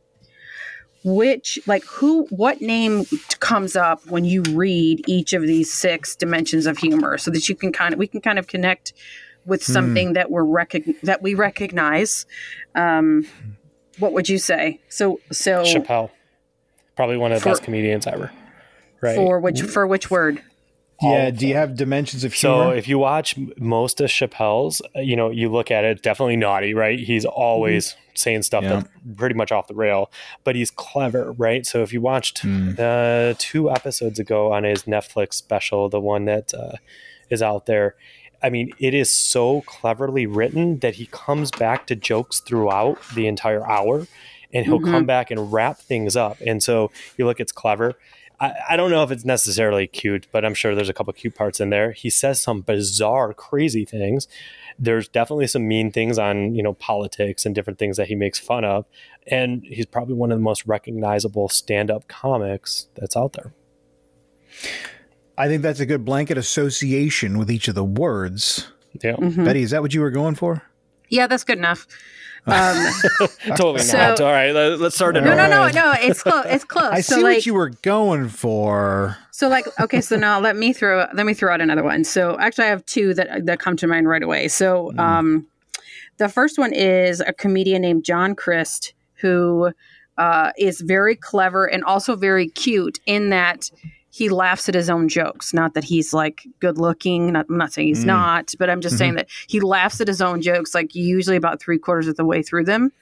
which, 1.04 1.58
like, 1.66 1.84
who, 1.84 2.26
what 2.30 2.60
name 2.60 3.04
comes 3.38 3.76
up 3.76 4.04
when 4.06 4.24
you 4.24 4.42
read 4.50 5.06
each 5.06 5.32
of 5.32 5.42
these 5.42 5.72
six 5.72 6.16
dimensions 6.16 6.66
of 6.66 6.78
humor, 6.78 7.18
so 7.18 7.30
that 7.30 7.48
you 7.48 7.54
can 7.54 7.72
kind 7.72 7.92
of, 7.92 7.98
we 7.98 8.06
can 8.06 8.20
kind 8.20 8.38
of 8.38 8.46
connect 8.46 8.94
with 9.44 9.62
something 9.62 10.14
that 10.14 10.30
we're 10.30 10.42
recog- 10.42 10.98
that 11.02 11.20
we 11.20 11.34
recognize. 11.34 12.24
Um, 12.74 13.26
what 13.98 14.14
would 14.14 14.28
you 14.28 14.38
say? 14.38 14.80
So, 14.88 15.20
so 15.30 15.62
Chappelle, 15.62 16.10
probably 16.96 17.18
one 17.18 17.30
of 17.30 17.38
the 17.38 17.42
For- 17.42 17.50
best 17.50 17.62
comedians 17.62 18.06
ever. 18.06 18.30
Right. 19.02 19.16
for 19.16 19.38
which 19.38 19.60
for 19.60 19.86
which 19.86 20.10
word? 20.10 20.42
Yeah. 21.02 21.30
Do 21.30 21.46
you 21.46 21.54
have 21.54 21.76
dimensions 21.76 22.24
of 22.24 22.32
humor? 22.32 22.64
So 22.64 22.70
if 22.70 22.86
you 22.88 22.98
watch 22.98 23.36
most 23.58 24.00
of 24.00 24.08
Chappelle's, 24.10 24.80
uh, 24.96 25.00
you 25.00 25.16
know, 25.16 25.30
you 25.30 25.50
look 25.50 25.70
at 25.70 25.84
it, 25.84 26.02
definitely 26.02 26.36
naughty, 26.36 26.74
right? 26.74 26.98
He's 26.98 27.24
always 27.24 27.96
saying 28.14 28.42
stuff 28.42 28.62
Yeah. 28.62 28.68
that's 28.76 28.88
pretty 29.16 29.34
much 29.34 29.50
off 29.50 29.66
the 29.66 29.74
rail, 29.74 30.10
but 30.44 30.54
he's 30.54 30.70
clever, 30.70 31.32
right? 31.32 31.66
So 31.66 31.82
if 31.82 31.92
you 31.92 32.00
watched 32.00 32.42
Mm. 32.44 32.78
uh, 32.78 33.34
two 33.38 33.70
episodes 33.70 34.18
ago 34.18 34.52
on 34.52 34.62
his 34.64 34.84
Netflix 34.84 35.34
special, 35.34 35.88
the 35.88 36.00
one 36.00 36.24
that 36.26 36.54
uh, 36.54 36.76
is 37.28 37.42
out 37.42 37.66
there, 37.66 37.96
I 38.42 38.50
mean, 38.50 38.70
it 38.78 38.94
is 38.94 39.10
so 39.14 39.62
cleverly 39.62 40.26
written 40.26 40.78
that 40.80 40.94
he 40.96 41.06
comes 41.06 41.50
back 41.50 41.86
to 41.88 41.96
jokes 41.96 42.40
throughout 42.40 42.98
the 43.14 43.26
entire 43.26 43.66
hour 43.68 44.06
and 44.52 44.64
he'll 44.66 44.78
Mhm. 44.80 44.90
come 44.90 45.06
back 45.06 45.30
and 45.32 45.52
wrap 45.52 45.78
things 45.78 46.14
up. 46.14 46.36
And 46.46 46.62
so 46.62 46.90
you 47.16 47.24
look, 47.24 47.40
it's 47.40 47.50
clever. 47.52 47.94
I, 48.40 48.52
I 48.70 48.76
don't 48.76 48.90
know 48.90 49.02
if 49.02 49.10
it's 49.10 49.24
necessarily 49.24 49.86
cute, 49.86 50.26
but 50.32 50.44
I'm 50.44 50.54
sure 50.54 50.74
there's 50.74 50.88
a 50.88 50.94
couple 50.94 51.12
cute 51.12 51.34
parts 51.34 51.60
in 51.60 51.70
there. 51.70 51.92
He 51.92 52.10
says 52.10 52.40
some 52.40 52.60
bizarre, 52.62 53.32
crazy 53.32 53.84
things. 53.84 54.26
There's 54.78 55.08
definitely 55.08 55.46
some 55.46 55.68
mean 55.68 55.92
things 55.92 56.18
on, 56.18 56.54
you 56.54 56.62
know, 56.62 56.74
politics 56.74 57.46
and 57.46 57.54
different 57.54 57.78
things 57.78 57.96
that 57.96 58.08
he 58.08 58.14
makes 58.16 58.38
fun 58.38 58.64
of. 58.64 58.86
And 59.28 59.62
he's 59.64 59.86
probably 59.86 60.14
one 60.14 60.32
of 60.32 60.38
the 60.38 60.42
most 60.42 60.66
recognizable 60.66 61.48
stand-up 61.48 62.08
comics 62.08 62.88
that's 62.96 63.16
out 63.16 63.34
there. 63.34 63.54
I 65.38 65.48
think 65.48 65.62
that's 65.62 65.80
a 65.80 65.86
good 65.86 66.04
blanket 66.04 66.38
association 66.38 67.38
with 67.38 67.50
each 67.50 67.68
of 67.68 67.74
the 67.74 67.84
words. 67.84 68.68
Yeah. 69.02 69.16
Mhm. 69.16 69.44
Betty, 69.44 69.62
is 69.62 69.70
that 69.70 69.82
what 69.82 69.94
you 69.94 70.00
were 70.00 70.10
going 70.10 70.34
for? 70.34 70.62
Yeah, 71.08 71.26
that's 71.26 71.44
good 71.44 71.58
enough. 71.58 71.86
Um, 72.46 72.86
totally 73.56 73.80
So- 73.80 73.96
not. 73.96 74.20
All 74.20 74.30
right, 74.32 74.52
let, 74.52 74.80
us 74.80 74.94
start 74.94 75.16
it 75.16 75.22
no, 75.22 75.34
no, 75.34 75.48
no, 75.48 75.68
no. 75.68 75.94
It's 75.98 76.22
close. 76.22 76.44
It's 76.46 76.64
close. 76.74 76.90
I 76.92 77.00
so 77.00 77.16
see 77.16 77.22
like, 77.22 77.36
what 77.36 77.46
you 77.46 77.54
were 77.54 77.70
going 77.82 78.28
for. 78.28 79.16
so 79.30 79.48
like, 79.48 79.66
okay. 79.80 80.00
So 80.00 80.16
now 80.16 80.38
let 80.40 80.56
me 80.56 80.72
throw 80.72 81.06
let 81.14 81.24
me 81.26 81.34
throw 81.34 81.52
out 81.52 81.60
another 81.60 81.82
one. 81.82 82.04
So 82.04 82.38
actually, 82.38 82.64
I 82.66 82.68
have 82.68 82.84
two 82.86 83.14
that 83.14 83.46
that 83.46 83.58
come 83.60 83.76
to 83.78 83.86
mind 83.86 84.08
right 84.08 84.22
away. 84.22 84.48
So 84.48 84.92
Mm. 84.94 84.98
um, 85.00 85.46
the 86.18 86.28
first 86.28 86.58
one 86.58 86.72
is 86.72 87.20
a 87.20 87.32
comedian 87.32 87.82
named 87.82 88.04
John 88.04 88.34
Crist 88.34 88.92
who 89.20 89.72
uh, 90.18 90.52
is 90.58 90.80
very 90.80 91.16
clever 91.16 91.64
and 91.64 91.82
also 91.82 92.14
very 92.14 92.48
cute 92.48 93.00
in 93.06 93.30
that 93.30 93.70
he 94.14 94.28
laughs 94.28 94.68
at 94.68 94.76
his 94.76 94.88
own 94.88 95.08
jokes. 95.08 95.52
Not 95.52 95.74
that 95.74 95.82
he's 95.82 96.14
like 96.14 96.46
good 96.60 96.78
looking. 96.78 97.32
Not, 97.32 97.46
I'm 97.48 97.58
not 97.58 97.72
saying 97.72 97.88
he's 97.88 98.04
mm. 98.04 98.06
not, 98.06 98.54
but 98.60 98.70
I'm 98.70 98.80
just 98.80 98.92
mm-hmm. 98.92 98.98
saying 98.98 99.14
that 99.16 99.28
he 99.48 99.58
laughs 99.58 100.00
at 100.00 100.06
his 100.06 100.22
own 100.22 100.40
jokes 100.40 100.72
like 100.72 100.94
usually 100.94 101.34
about 101.34 101.60
three 101.60 101.78
quarters 101.78 102.06
of 102.06 102.14
the 102.14 102.24
way 102.24 102.40
through 102.40 102.62
them. 102.62 102.92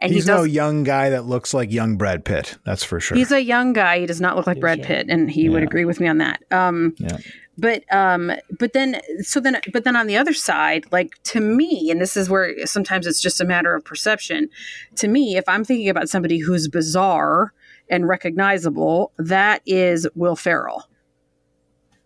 And 0.00 0.12
he's 0.12 0.24
he 0.24 0.26
does, 0.26 0.40
no 0.40 0.42
young 0.42 0.82
guy 0.82 1.10
that 1.10 1.24
looks 1.24 1.54
like 1.54 1.70
young 1.70 1.96
Brad 1.96 2.24
Pitt. 2.24 2.58
That's 2.64 2.82
for 2.82 2.98
sure. 2.98 3.16
He's 3.16 3.30
a 3.30 3.40
young 3.40 3.74
guy. 3.74 4.00
He 4.00 4.06
does 4.06 4.20
not 4.20 4.34
look 4.34 4.48
like 4.48 4.58
Brad 4.58 4.82
Pitt, 4.82 5.06
and 5.08 5.30
he 5.30 5.44
yeah. 5.44 5.50
would 5.50 5.62
agree 5.62 5.84
with 5.84 6.00
me 6.00 6.08
on 6.08 6.18
that. 6.18 6.42
Um, 6.50 6.96
yeah 6.98 7.18
but 7.58 7.82
um 7.90 8.30
but 8.58 8.74
then 8.74 9.00
so 9.20 9.40
then 9.40 9.58
but 9.72 9.84
then 9.84 9.96
on 9.96 10.06
the 10.06 10.16
other 10.18 10.34
side 10.34 10.84
like 10.92 11.14
to 11.22 11.40
me 11.40 11.90
and 11.90 12.02
this 12.02 12.14
is 12.14 12.28
where 12.28 12.66
sometimes 12.66 13.06
it's 13.06 13.18
just 13.18 13.40
a 13.40 13.46
matter 13.46 13.74
of 13.74 13.82
perception 13.82 14.46
to 14.94 15.08
me 15.08 15.38
if 15.38 15.48
i'm 15.48 15.64
thinking 15.64 15.88
about 15.88 16.06
somebody 16.06 16.38
who's 16.38 16.68
bizarre 16.68 17.54
and 17.88 18.08
recognizable, 18.08 19.12
that 19.18 19.62
is 19.66 20.06
Will 20.14 20.36
Ferrell. 20.36 20.84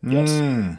Yes. 0.02 0.30
Mm. 0.30 0.78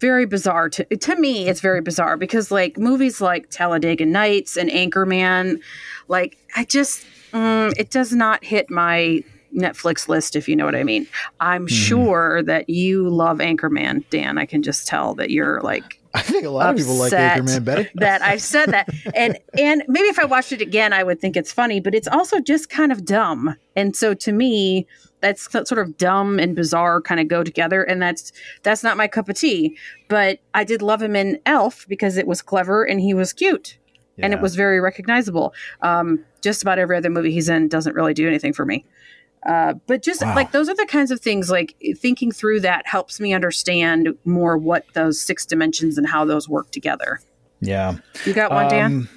Very 0.00 0.26
bizarre 0.26 0.68
to 0.70 0.84
to 0.84 1.16
me. 1.16 1.48
It's 1.48 1.60
very 1.60 1.80
bizarre 1.80 2.16
because 2.16 2.50
like 2.50 2.78
movies 2.78 3.20
like 3.20 3.50
Talladega 3.50 4.06
Nights 4.06 4.56
and 4.56 4.70
Anchorman, 4.70 5.60
like 6.06 6.38
I 6.54 6.64
just 6.64 7.04
mm, 7.32 7.74
it 7.76 7.90
does 7.90 8.12
not 8.12 8.44
hit 8.44 8.70
my 8.70 9.22
Netflix 9.56 10.08
list, 10.08 10.36
if 10.36 10.48
you 10.48 10.54
know 10.54 10.64
what 10.64 10.76
I 10.76 10.84
mean. 10.84 11.06
I'm 11.40 11.66
mm. 11.66 11.70
sure 11.70 12.42
that 12.44 12.68
you 12.68 13.08
love 13.08 13.38
Anchorman, 13.38 14.04
Dan. 14.10 14.38
I 14.38 14.46
can 14.46 14.62
just 14.62 14.86
tell 14.86 15.14
that 15.14 15.30
you're 15.30 15.60
like 15.62 15.97
I 16.18 16.22
think 16.22 16.44
a 16.44 16.50
lot 16.50 16.70
of 16.70 16.76
people 16.76 16.94
like 16.94 17.12
Anchorman 17.12 17.64
better. 17.64 17.90
that 17.94 18.22
I've 18.22 18.42
said 18.42 18.66
that, 18.66 18.88
and 19.14 19.38
and 19.58 19.84
maybe 19.88 20.08
if 20.08 20.18
I 20.18 20.24
watched 20.24 20.52
it 20.52 20.60
again, 20.60 20.92
I 20.92 21.04
would 21.04 21.20
think 21.20 21.36
it's 21.36 21.52
funny, 21.52 21.80
but 21.80 21.94
it's 21.94 22.08
also 22.08 22.40
just 22.40 22.68
kind 22.68 22.90
of 22.90 23.04
dumb. 23.04 23.54
And 23.76 23.94
so 23.94 24.14
to 24.14 24.32
me, 24.32 24.86
that's 25.20 25.50
sort 25.50 25.78
of 25.78 25.96
dumb 25.96 26.38
and 26.38 26.56
bizarre 26.56 27.00
kind 27.00 27.20
of 27.20 27.28
go 27.28 27.44
together, 27.44 27.82
and 27.82 28.02
that's 28.02 28.32
that's 28.62 28.82
not 28.82 28.96
my 28.96 29.06
cup 29.06 29.28
of 29.28 29.36
tea. 29.36 29.76
But 30.08 30.40
I 30.54 30.64
did 30.64 30.82
love 30.82 31.00
him 31.00 31.14
in 31.14 31.40
Elf 31.46 31.86
because 31.88 32.16
it 32.16 32.26
was 32.26 32.42
clever 32.42 32.84
and 32.84 33.00
he 33.00 33.14
was 33.14 33.32
cute. 33.32 33.78
Yeah. 34.16 34.26
And 34.26 34.34
it 34.34 34.40
was 34.40 34.56
very 34.56 34.80
recognizable. 34.80 35.54
Um, 35.82 36.24
just 36.42 36.62
about 36.62 36.78
every 36.78 36.96
other 36.96 37.10
movie 37.10 37.30
he's 37.30 37.48
in 37.48 37.68
doesn't 37.68 37.94
really 37.94 38.14
do 38.14 38.26
anything 38.26 38.52
for 38.52 38.64
me. 38.64 38.84
Uh, 39.48 39.72
but 39.86 40.02
just 40.02 40.20
wow. 40.20 40.34
like 40.34 40.52
those 40.52 40.68
are 40.68 40.74
the 40.74 40.86
kinds 40.86 41.10
of 41.10 41.20
things 41.20 41.50
like 41.50 41.74
thinking 41.96 42.30
through 42.30 42.60
that 42.60 42.86
helps 42.86 43.18
me 43.18 43.32
understand 43.32 44.10
more 44.26 44.58
what 44.58 44.84
those 44.92 45.18
six 45.18 45.46
dimensions 45.46 45.96
and 45.96 46.06
how 46.06 46.24
those 46.24 46.48
work 46.48 46.70
together. 46.70 47.18
Yeah. 47.60 47.96
You 48.26 48.34
got 48.34 48.50
one, 48.50 48.68
Dan? 48.68 48.84
Um, 48.84 49.08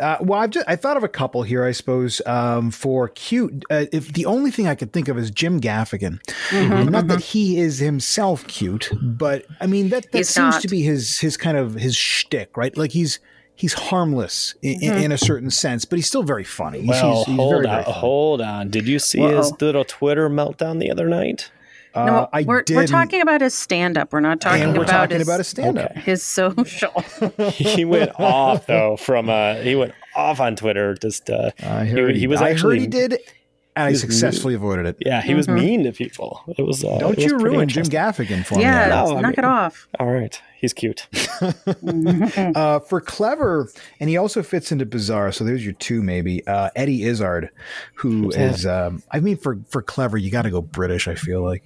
uh, 0.00 0.16
well, 0.20 0.40
I've 0.40 0.50
just, 0.50 0.68
I 0.68 0.74
thought 0.74 0.96
of 0.96 1.04
a 1.04 1.08
couple 1.08 1.42
here, 1.42 1.64
I 1.64 1.72
suppose, 1.72 2.20
um, 2.26 2.70
for 2.70 3.08
cute. 3.08 3.64
Uh, 3.70 3.84
if 3.92 4.12
the 4.12 4.26
only 4.26 4.50
thing 4.50 4.66
I 4.66 4.74
could 4.74 4.92
think 4.92 5.08
of 5.08 5.16
is 5.18 5.30
Jim 5.30 5.60
Gaffigan, 5.60 6.18
mm-hmm, 6.48 6.90
not 6.90 7.04
mm-hmm. 7.04 7.08
that 7.08 7.20
he 7.20 7.60
is 7.60 7.78
himself 7.78 8.46
cute, 8.48 8.90
but 9.00 9.44
I 9.60 9.66
mean 9.66 9.90
that 9.90 10.10
that 10.10 10.18
he's 10.18 10.30
seems 10.30 10.54
not. 10.54 10.62
to 10.62 10.68
be 10.68 10.82
his 10.82 11.20
his 11.20 11.36
kind 11.36 11.56
of 11.56 11.74
his 11.74 11.94
shtick, 11.94 12.56
right? 12.56 12.76
Like 12.76 12.90
he's 12.90 13.20
he's 13.54 13.74
harmless 13.74 14.54
in, 14.62 14.80
mm-hmm. 14.80 14.98
in, 14.98 15.12
a 15.12 15.18
certain 15.18 15.50
sense, 15.50 15.84
but 15.84 15.96
he's 15.96 16.06
still 16.06 16.22
very 16.22 16.44
funny. 16.44 16.84
Well, 16.86 17.18
he's, 17.18 17.26
he's 17.26 17.36
hold 17.36 17.54
very, 17.54 17.66
on, 17.66 17.84
very 17.84 17.94
hold 17.94 18.40
on. 18.40 18.70
Did 18.70 18.88
you 18.88 18.98
see 18.98 19.20
Whoa. 19.20 19.36
his 19.36 19.52
little 19.60 19.84
Twitter 19.84 20.28
meltdown 20.28 20.80
the 20.80 20.90
other 20.90 21.08
night? 21.08 21.50
Uh, 21.94 22.06
no, 22.06 22.28
I 22.32 22.42
we're, 22.42 22.64
we're 22.70 22.88
talking 22.88 23.20
about 23.20 23.40
his 23.40 23.54
stand 23.54 23.96
up. 23.96 24.12
We're 24.12 24.18
not 24.18 24.40
talking 24.40 24.64
and 24.64 24.76
we're 24.76 24.82
about 24.82 25.10
talking 25.10 25.18
his, 25.18 25.28
about 25.28 25.38
his 25.38 25.46
stand 25.46 25.78
up. 25.78 25.92
Okay. 25.92 26.00
His 26.00 26.24
social. 26.24 27.04
he 27.52 27.84
went 27.84 28.18
off 28.18 28.66
though 28.66 28.96
from 28.96 29.30
uh 29.30 29.54
he 29.56 29.76
went 29.76 29.94
off 30.16 30.40
on 30.40 30.56
Twitter 30.56 30.94
just 30.94 31.30
uh 31.30 31.52
I 31.62 31.84
heard 31.84 32.14
he, 32.14 32.22
he 32.22 32.26
was 32.26 32.42
I 32.42 32.50
actually 32.50 32.80
he 32.80 32.88
did 32.88 33.18
and 33.76 33.86
I 33.86 33.92
successfully 33.94 34.54
mean. 34.54 34.62
avoided 34.62 34.86
it. 34.86 34.96
Yeah, 35.00 35.20
he 35.20 35.30
mm-hmm. 35.30 35.36
was 35.36 35.48
mean 35.48 35.82
to 35.84 35.92
people. 35.92 36.42
It 36.56 36.62
was. 36.62 36.84
Uh, 36.84 36.98
Don't 36.98 37.12
it 37.12 37.16
was 37.16 37.24
you 37.24 37.38
ruin 37.38 37.68
Jim 37.68 37.84
Gaffigan 37.84 38.44
for 38.44 38.54
yeah, 38.54 38.60
me? 38.60 38.64
Yeah, 38.64 38.88
no, 38.88 39.06
knock 39.14 39.16
I 39.16 39.22
mean, 39.22 39.34
it 39.38 39.44
off. 39.44 39.88
All 39.98 40.12
right, 40.12 40.40
he's 40.60 40.72
cute. 40.72 41.08
uh, 42.56 42.78
for 42.80 43.00
clever, 43.00 43.68
and 43.98 44.08
he 44.08 44.16
also 44.16 44.42
fits 44.42 44.70
into 44.70 44.86
bizarre. 44.86 45.32
So 45.32 45.42
there's 45.42 45.64
your 45.64 45.74
two, 45.74 46.02
maybe. 46.02 46.46
Uh, 46.46 46.70
Eddie 46.76 47.02
Izzard, 47.04 47.50
who 47.94 48.26
What's 48.26 48.36
is. 48.36 48.66
Um, 48.66 49.02
I 49.10 49.20
mean, 49.20 49.36
for 49.36 49.58
for 49.68 49.82
clever, 49.82 50.16
you 50.16 50.30
got 50.30 50.42
to 50.42 50.50
go 50.50 50.60
British. 50.62 51.08
I 51.08 51.16
feel 51.16 51.42
like 51.42 51.64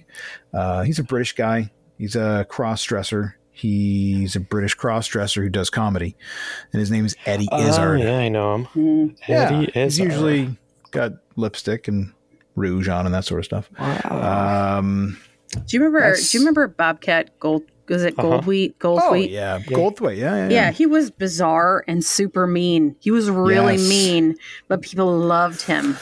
uh, 0.53 0.83
he's 0.83 0.99
a 0.99 1.03
British 1.03 1.33
guy. 1.33 1.71
He's 1.97 2.15
a 2.15 2.45
cross 2.49 2.83
dresser. 2.83 3.37
He's 3.51 4.35
a 4.37 4.39
British 4.39 4.73
cross 4.73 5.05
dresser 5.07 5.43
who 5.43 5.49
does 5.49 5.69
comedy, 5.69 6.15
and 6.71 6.79
his 6.79 6.89
name 6.89 7.05
is 7.05 7.15
Eddie 7.25 7.49
oh, 7.51 7.67
Izzard. 7.67 7.99
yeah, 7.99 8.17
I 8.17 8.29
know 8.29 8.55
him. 8.55 8.65
Mm. 8.67 9.17
Yeah, 9.27 9.51
Eddie 9.51 9.71
He's 9.73 9.99
usually 9.99 10.57
got 10.91 11.13
lipstick 11.39 11.87
and 11.87 12.13
rouge 12.55 12.87
on 12.87 13.05
and 13.05 13.15
that 13.15 13.25
sort 13.25 13.39
of 13.39 13.45
stuff. 13.45 13.69
Wow. 13.79 14.77
Um, 14.79 15.17
do 15.53 15.77
you 15.77 15.83
remember? 15.83 16.15
Do 16.15 16.21
you 16.31 16.39
remember 16.39 16.67
Bobcat 16.67 17.39
Gold? 17.39 17.63
Was 17.87 18.03
it 18.03 18.13
uh-huh. 18.19 18.41
Goldthwait? 18.41 18.75
Goldthwait? 18.77 19.01
Oh 19.01 19.13
yeah, 19.13 19.59
Goldthwait. 19.59 20.17
Yeah, 20.17 20.35
yeah, 20.35 20.43
yeah, 20.43 20.49
yeah. 20.49 20.71
He 20.71 20.85
was 20.85 21.09
bizarre 21.09 21.83
and 21.87 22.05
super 22.05 22.45
mean. 22.45 22.95
He 22.99 23.09
was 23.09 23.29
really 23.29 23.77
yes. 23.77 23.89
mean, 23.89 24.35
but 24.67 24.81
people 24.81 25.17
loved 25.17 25.63
him. 25.63 25.97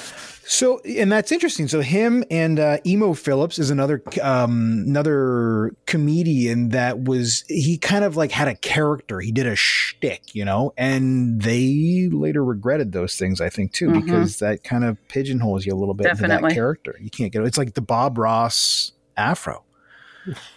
So, 0.49 0.79
and 0.79 1.11
that's 1.11 1.33
interesting. 1.33 1.67
So, 1.67 1.81
him 1.81 2.23
and 2.31 2.57
uh, 2.57 2.77
Emo 2.85 3.13
Philips 3.13 3.59
is 3.59 3.69
another 3.69 4.01
um, 4.21 4.85
another 4.87 5.75
comedian 5.85 6.69
that 6.69 7.03
was 7.03 7.43
he 7.49 7.77
kind 7.77 8.05
of 8.05 8.15
like 8.15 8.31
had 8.31 8.47
a 8.47 8.55
character. 8.55 9.19
He 9.19 9.33
did 9.33 9.45
a 9.45 9.57
shtick, 9.57 10.33
you 10.33 10.45
know, 10.45 10.73
and 10.77 11.41
they 11.41 12.07
later 12.09 12.45
regretted 12.45 12.93
those 12.93 13.17
things. 13.17 13.41
I 13.41 13.49
think 13.49 13.73
too, 13.73 13.89
mm-hmm. 13.89 14.05
because 14.05 14.39
that 14.39 14.63
kind 14.63 14.85
of 14.85 14.97
pigeonholes 15.09 15.65
you 15.65 15.73
a 15.73 15.75
little 15.75 15.93
bit 15.93 16.03
Definitely. 16.03 16.35
into 16.35 16.47
that 16.47 16.53
character. 16.53 16.95
You 17.01 17.09
can't 17.09 17.33
get 17.33 17.43
it's 17.43 17.57
like 17.57 17.73
the 17.73 17.81
Bob 17.81 18.17
Ross 18.17 18.93
afro. 19.17 19.65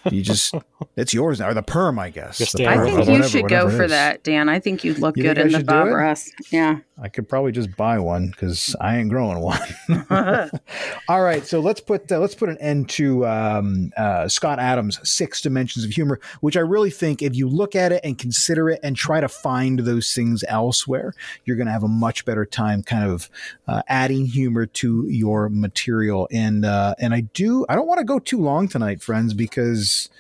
You 0.09 0.23
just 0.23 0.55
it's 0.97 1.15
yours 1.15 1.41
now, 1.41 1.49
or 1.49 1.55
the 1.55 1.63
perm, 1.63 1.99
I 1.99 2.11
guess. 2.11 2.55
I 2.55 2.85
think 2.85 3.09
you 3.09 3.23
should 3.25 3.49
go 3.49 3.71
for 3.71 3.87
that, 3.87 4.23
Dan. 4.23 4.49
I 4.49 4.59
think 4.59 4.85
you'd 4.85 4.99
look 4.99 5.17
you 5.17 5.23
good 5.23 5.39
in 5.39 5.53
the 5.53 5.65
Bob 5.65 5.89
Ross. 5.89 6.31
Yeah. 6.51 6.81
I 7.03 7.09
could 7.09 7.29
probably 7.29 7.53
just 7.53 7.75
buy 7.77 7.99
one 7.99 8.29
because 8.29 8.77
I 8.79 8.99
ain't 8.99 9.09
growing 9.09 9.41
one. 9.41 9.59
All 11.09 11.23
right, 11.23 11.47
so 11.47 11.61
let's 11.61 11.81
put 11.81 12.13
uh, 12.13 12.19
let's 12.19 12.35
put 12.35 12.51
an 12.51 12.59
end 12.59 12.91
to 12.91 13.27
um, 13.27 13.91
uh, 13.97 14.29
Scott 14.29 14.59
Adams' 14.59 15.01
Six 15.09 15.41
Dimensions 15.41 15.85
of 15.85 15.93
Humor, 15.93 16.21
which 16.41 16.59
I 16.59 16.61
really 16.61 16.91
think 16.91 17.23
if 17.23 17.35
you 17.35 17.49
look 17.49 17.75
at 17.75 17.93
it 17.93 18.03
and 18.05 18.19
consider 18.19 18.69
it 18.69 18.81
and 18.83 18.97
try 18.97 19.21
to 19.21 19.29
find 19.29 19.81
those 19.81 20.13
things 20.15 20.45
elsewhere, 20.47 21.15
you're 21.47 21.57
going 21.57 21.67
to 21.67 21.73
have 21.73 21.85
a 21.85 21.89
much 21.89 22.27
better 22.27 22.45
time, 22.45 22.83
kind 22.83 23.11
of 23.11 23.31
uh, 23.67 23.83
adding 23.89 24.27
humor 24.27 24.67
to 24.67 25.07
your 25.09 25.49
material. 25.49 26.29
And 26.31 26.67
uh, 26.67 26.97
and 26.99 27.15
I 27.15 27.21
do 27.21 27.65
I 27.69 27.77
don't 27.77 27.87
want 27.87 27.99
to 27.99 28.05
go 28.05 28.19
too 28.19 28.41
long 28.41 28.69
tonight, 28.69 29.01
friends, 29.01 29.33
because 29.33 30.11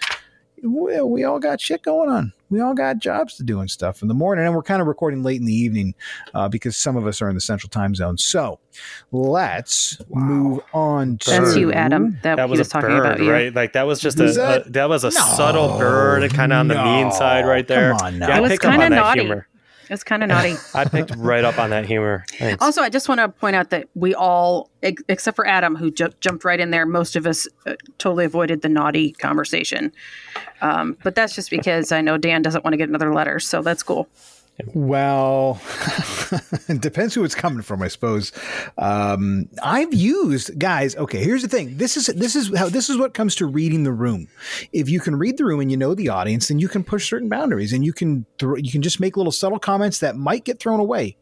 we, 0.62 1.00
we 1.00 1.24
all 1.24 1.38
got 1.38 1.60
shit 1.60 1.82
going 1.82 2.10
on. 2.10 2.32
We 2.50 2.60
all 2.60 2.74
got 2.74 2.98
jobs 2.98 3.36
to 3.36 3.44
do 3.44 3.60
and 3.60 3.70
stuff 3.70 4.02
in 4.02 4.08
the 4.08 4.14
morning, 4.14 4.44
and 4.44 4.54
we're 4.54 4.62
kind 4.62 4.80
of 4.82 4.88
recording 4.88 5.22
late 5.22 5.40
in 5.40 5.46
the 5.46 5.54
evening 5.54 5.94
uh, 6.34 6.48
because 6.48 6.76
some 6.76 6.96
of 6.96 7.06
us 7.06 7.22
are 7.22 7.28
in 7.28 7.36
the 7.36 7.40
central 7.40 7.70
time 7.70 7.94
zone. 7.94 8.18
So 8.18 8.58
let's 9.12 10.00
wow. 10.08 10.20
move 10.20 10.60
on 10.74 11.18
to 11.18 11.30
that's 11.30 11.56
you, 11.56 11.72
Adam. 11.72 12.18
That, 12.22 12.36
that 12.36 12.48
was, 12.48 12.58
was 12.58 12.68
talking 12.68 12.90
bird, 12.90 13.06
about 13.06 13.20
you. 13.20 13.30
right? 13.30 13.54
Like 13.54 13.74
that 13.74 13.86
was 13.86 14.00
just 14.00 14.18
was 14.18 14.36
a, 14.36 14.40
that? 14.40 14.66
a, 14.66 14.70
that 14.70 14.88
was 14.88 15.04
a 15.04 15.10
no, 15.10 15.20
subtle 15.36 15.78
bird, 15.78 16.32
kind 16.34 16.52
of 16.52 16.58
on 16.58 16.68
no, 16.68 16.74
the 16.74 16.84
mean 16.84 17.12
side, 17.12 17.46
right 17.46 17.66
there. 17.66 17.92
Come 17.92 18.06
on, 18.06 18.18
now. 18.18 18.28
Yeah, 18.28 18.38
it 18.38 18.42
was 18.42 18.58
kind 18.58 18.82
of 18.82 18.90
naughty. 18.90 19.20
Humor. 19.20 19.46
It's 19.90 20.04
kind 20.04 20.22
of 20.22 20.28
naughty. 20.28 20.54
I 20.74 20.84
picked 20.84 21.14
right 21.16 21.44
up 21.44 21.58
on 21.58 21.70
that 21.70 21.84
humor. 21.84 22.24
Thanks. 22.30 22.62
Also, 22.62 22.80
I 22.80 22.88
just 22.88 23.08
want 23.08 23.20
to 23.20 23.28
point 23.28 23.56
out 23.56 23.70
that 23.70 23.88
we 23.94 24.14
all, 24.14 24.70
except 24.82 25.34
for 25.34 25.46
Adam, 25.46 25.74
who 25.74 25.90
ju- 25.90 26.12
jumped 26.20 26.44
right 26.44 26.60
in 26.60 26.70
there, 26.70 26.86
most 26.86 27.16
of 27.16 27.26
us 27.26 27.48
uh, 27.66 27.74
totally 27.98 28.24
avoided 28.24 28.62
the 28.62 28.68
naughty 28.68 29.10
conversation. 29.12 29.92
Um, 30.60 30.96
but 31.02 31.16
that's 31.16 31.34
just 31.34 31.50
because 31.50 31.90
I 31.90 32.00
know 32.02 32.16
Dan 32.16 32.40
doesn't 32.40 32.62
want 32.64 32.72
to 32.72 32.78
get 32.78 32.88
another 32.88 33.12
letter, 33.12 33.40
so 33.40 33.62
that's 33.62 33.82
cool. 33.82 34.08
Well, 34.74 35.54
it 36.68 36.80
depends 36.80 37.14
who 37.14 37.24
it's 37.24 37.34
coming 37.34 37.62
from, 37.62 37.82
I 37.82 37.88
suppose. 37.88 38.32
Um, 38.78 39.48
I've 39.62 39.92
used 39.92 40.58
guys. 40.58 40.96
Okay, 40.96 41.22
here's 41.22 41.42
the 41.42 41.48
thing. 41.48 41.76
This 41.76 41.96
is 41.96 42.06
this 42.06 42.36
is 42.36 42.56
how 42.56 42.68
this 42.68 42.88
is 42.88 42.96
what 42.96 43.14
comes 43.14 43.34
to 43.36 43.46
reading 43.46 43.84
the 43.84 43.92
room. 43.92 44.28
If 44.72 44.88
you 44.88 45.00
can 45.00 45.16
read 45.16 45.36
the 45.36 45.44
room 45.44 45.60
and 45.60 45.70
you 45.70 45.76
know 45.76 45.94
the 45.94 46.08
audience, 46.08 46.48
then 46.48 46.58
you 46.58 46.68
can 46.68 46.84
push 46.84 47.08
certain 47.08 47.28
boundaries, 47.28 47.72
and 47.72 47.84
you 47.84 47.92
can 47.92 48.26
throw, 48.38 48.56
you 48.56 48.70
can 48.70 48.82
just 48.82 49.00
make 49.00 49.16
little 49.16 49.32
subtle 49.32 49.58
comments 49.58 49.98
that 50.00 50.16
might 50.16 50.44
get 50.44 50.60
thrown 50.60 50.80
away. 50.80 51.16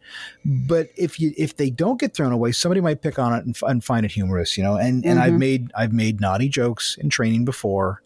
But 0.44 0.88
if 0.96 1.20
you 1.20 1.32
if 1.36 1.56
they 1.56 1.70
don't 1.70 2.00
get 2.00 2.14
thrown 2.14 2.32
away, 2.32 2.52
somebody 2.52 2.80
might 2.80 3.02
pick 3.02 3.18
on 3.18 3.34
it 3.34 3.44
and, 3.44 3.56
and 3.62 3.84
find 3.84 4.04
it 4.04 4.12
humorous, 4.12 4.56
you 4.56 4.64
know. 4.64 4.76
And 4.76 5.04
and 5.04 5.18
mm-hmm. 5.18 5.20
I've 5.20 5.38
made 5.38 5.72
I've 5.74 5.92
made 5.92 6.20
naughty 6.20 6.48
jokes 6.48 6.96
in 7.00 7.10
training 7.10 7.44
before. 7.44 8.02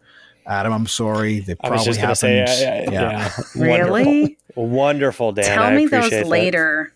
Adam, 0.47 0.72
I'm 0.72 0.86
sorry. 0.86 1.40
They 1.40 1.55
probably 1.55 1.97
happened. 1.97 2.18
Say, 2.18 2.38
yeah, 2.38 2.90
yeah, 2.90 2.90
yeah. 2.90 3.30
really? 3.57 4.38
Wonderful, 4.55 5.32
Dan. 5.32 5.45
Tell 5.45 5.70
me 5.70 5.86
those 5.86 6.12
later. 6.24 6.93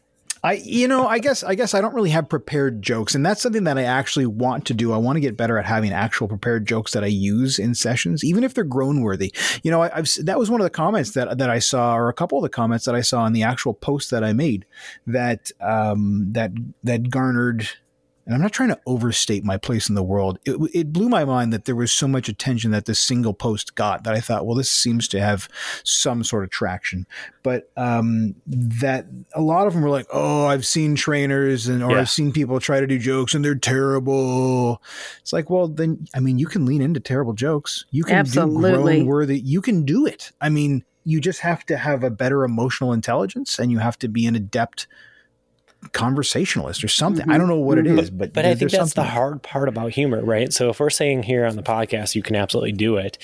I, 0.47 0.61
you 0.65 0.87
know, 0.87 1.09
I 1.09 1.19
guess, 1.19 1.43
I 1.43 1.57
guess 1.57 1.75
I 1.75 1.81
don't 1.81 1.95
really 1.95 2.11
have 2.11 2.29
prepared 2.29 2.81
jokes, 2.81 3.17
and 3.17 3.27
that's 3.27 3.43
something 3.43 3.65
that 3.65 3.79
I 3.79 3.83
actually 3.83 4.27
want 4.27 4.67
to 4.67 4.75
do. 4.75 4.93
I 4.93 4.97
want 4.97 5.17
to 5.17 5.21
get 5.21 5.37
better 5.37 5.59
at 5.59 5.67
having 5.67 5.93
actual 5.93 6.29
prepared 6.29 6.67
jokes 6.67 6.93
that 6.93 7.03
I 7.03 7.09
use 7.09 7.59
in 7.59 7.75
sessions, 7.75 8.23
even 8.23 8.45
if 8.45 8.55
they're 8.55 8.63
groan 8.63 9.01
worthy. 9.01 9.35
You 9.65 9.73
know, 9.73 9.83
I, 9.83 9.89
have 9.89 10.09
that 10.23 10.39
was 10.39 10.49
one 10.49 10.61
of 10.61 10.65
the 10.65 10.71
comments 10.71 11.13
that 11.13 11.39
that 11.39 11.51
I 11.51 11.59
saw, 11.59 11.97
or 11.97 12.09
a 12.09 12.15
couple 12.15 12.39
of 12.39 12.43
the 12.43 12.49
comments 12.49 12.85
that 12.85 12.95
I 12.95 13.01
saw 13.01 13.27
in 13.27 13.33
the 13.33 13.43
actual 13.43 13.75
post 13.75 14.13
that 14.13 14.23
I 14.23 14.33
made 14.35 14.67
that 15.07 15.51
um, 15.61 16.29
that 16.33 16.53
that 16.85 17.11
garnered 17.11 17.69
and 18.27 18.35
I'm 18.35 18.41
not 18.41 18.53
trying 18.53 18.71
to 18.71 18.81
overstate 18.87 19.45
my 19.45 19.57
place 19.57 19.89
in 19.89 19.95
the 19.95 20.03
world. 20.03 20.41
It, 20.45 20.57
it, 20.75 20.93
blew 20.93 21.09
my 21.09 21.25
mind 21.25 21.53
that 21.53 21.65
there 21.65 21.77
was 21.77 21.93
so 21.93 22.09
much 22.09 22.29
attention 22.29 22.73
that 22.73 22.85
this 22.85 22.99
single 22.99 23.33
post 23.33 23.77
got 23.77 24.03
that 24.03 24.15
I 24.15 24.21
thought, 24.21 24.45
well, 24.45 24.57
this 24.57 24.71
seems 24.71 25.07
to 25.09 25.21
have 25.21 25.49
some 25.85 26.25
sort 26.25 26.43
of 26.43 26.51
traction. 26.51 27.07
But 27.45 27.71
um, 27.77 28.35
that 28.47 29.07
a 29.33 29.41
lot 29.41 29.69
of 29.69 29.75
them 29.75 29.83
were 29.83 29.91
like, 29.91 30.09
oh, 30.13 30.47
I've 30.47 30.67
seen 30.67 30.97
trainers 30.97 31.69
and 31.69 31.85
or 31.85 31.93
yeah. 31.93 32.01
I've 32.01 32.11
seen 32.11 32.33
people 32.33 32.59
try 32.59 32.81
to 32.81 32.87
do 32.87 32.99
jokes 32.99 33.33
and 33.33 33.45
they're 33.45 33.55
terrible. 33.55 34.83
It's 35.21 35.33
like, 35.33 35.49
well, 35.49 35.69
then 35.69 36.09
I 36.13 36.19
mean, 36.19 36.41
you 36.41 36.47
can 36.49 36.67
lean 36.67 36.83
into 36.83 36.99
terrible 36.99 37.33
jokes. 37.33 37.85
You 37.93 38.03
can 38.03 38.17
Absolutely. 38.17 38.73
do 38.73 38.83
groan 38.83 39.07
worthy. 39.07 39.39
You 39.39 39.63
can 39.63 39.85
do 39.85 40.05
it. 40.05 40.33
I 40.41 40.49
mean, 40.49 40.85
you 41.05 41.21
just 41.21 41.41
have 41.41 41.65
to 41.67 41.77
have 41.77 42.03
a 42.03 42.11
better 42.11 42.43
emotional 42.43 42.93
intelligence 42.93 43.61
and 43.61 43.71
you 43.71 43.79
have 43.79 43.97
to 44.01 44.09
be 44.09 44.27
an 44.27 44.35
adept 44.35 44.89
conversationalist 45.93 46.83
or 46.85 46.89
something. 46.89 47.23
Mm-hmm. 47.23 47.33
I 47.33 47.39
don't 47.39 47.49
know 47.49 47.57
what 47.57 47.79
it 47.79 47.87
is, 47.87 48.11
but 48.11 48.33
but 48.33 48.45
I 48.45 48.55
think 48.55 48.71
that's 48.71 48.95
the 48.95 49.05
hard 49.05 49.43
part 49.43 49.69
about 49.69 49.93
humor, 49.93 50.25
right? 50.25 50.53
So 50.53 50.71
if 50.71 50.81
we're 50.81 50.91
saying 50.91 51.25
here 51.25 51.45
on 51.47 51.57
the 51.57 51.63
podcast 51.63 52.15
you 52.15 52.23
can 52.23 52.37
absolutely 52.37 52.73
do 52.73 52.97
it, 52.97 53.19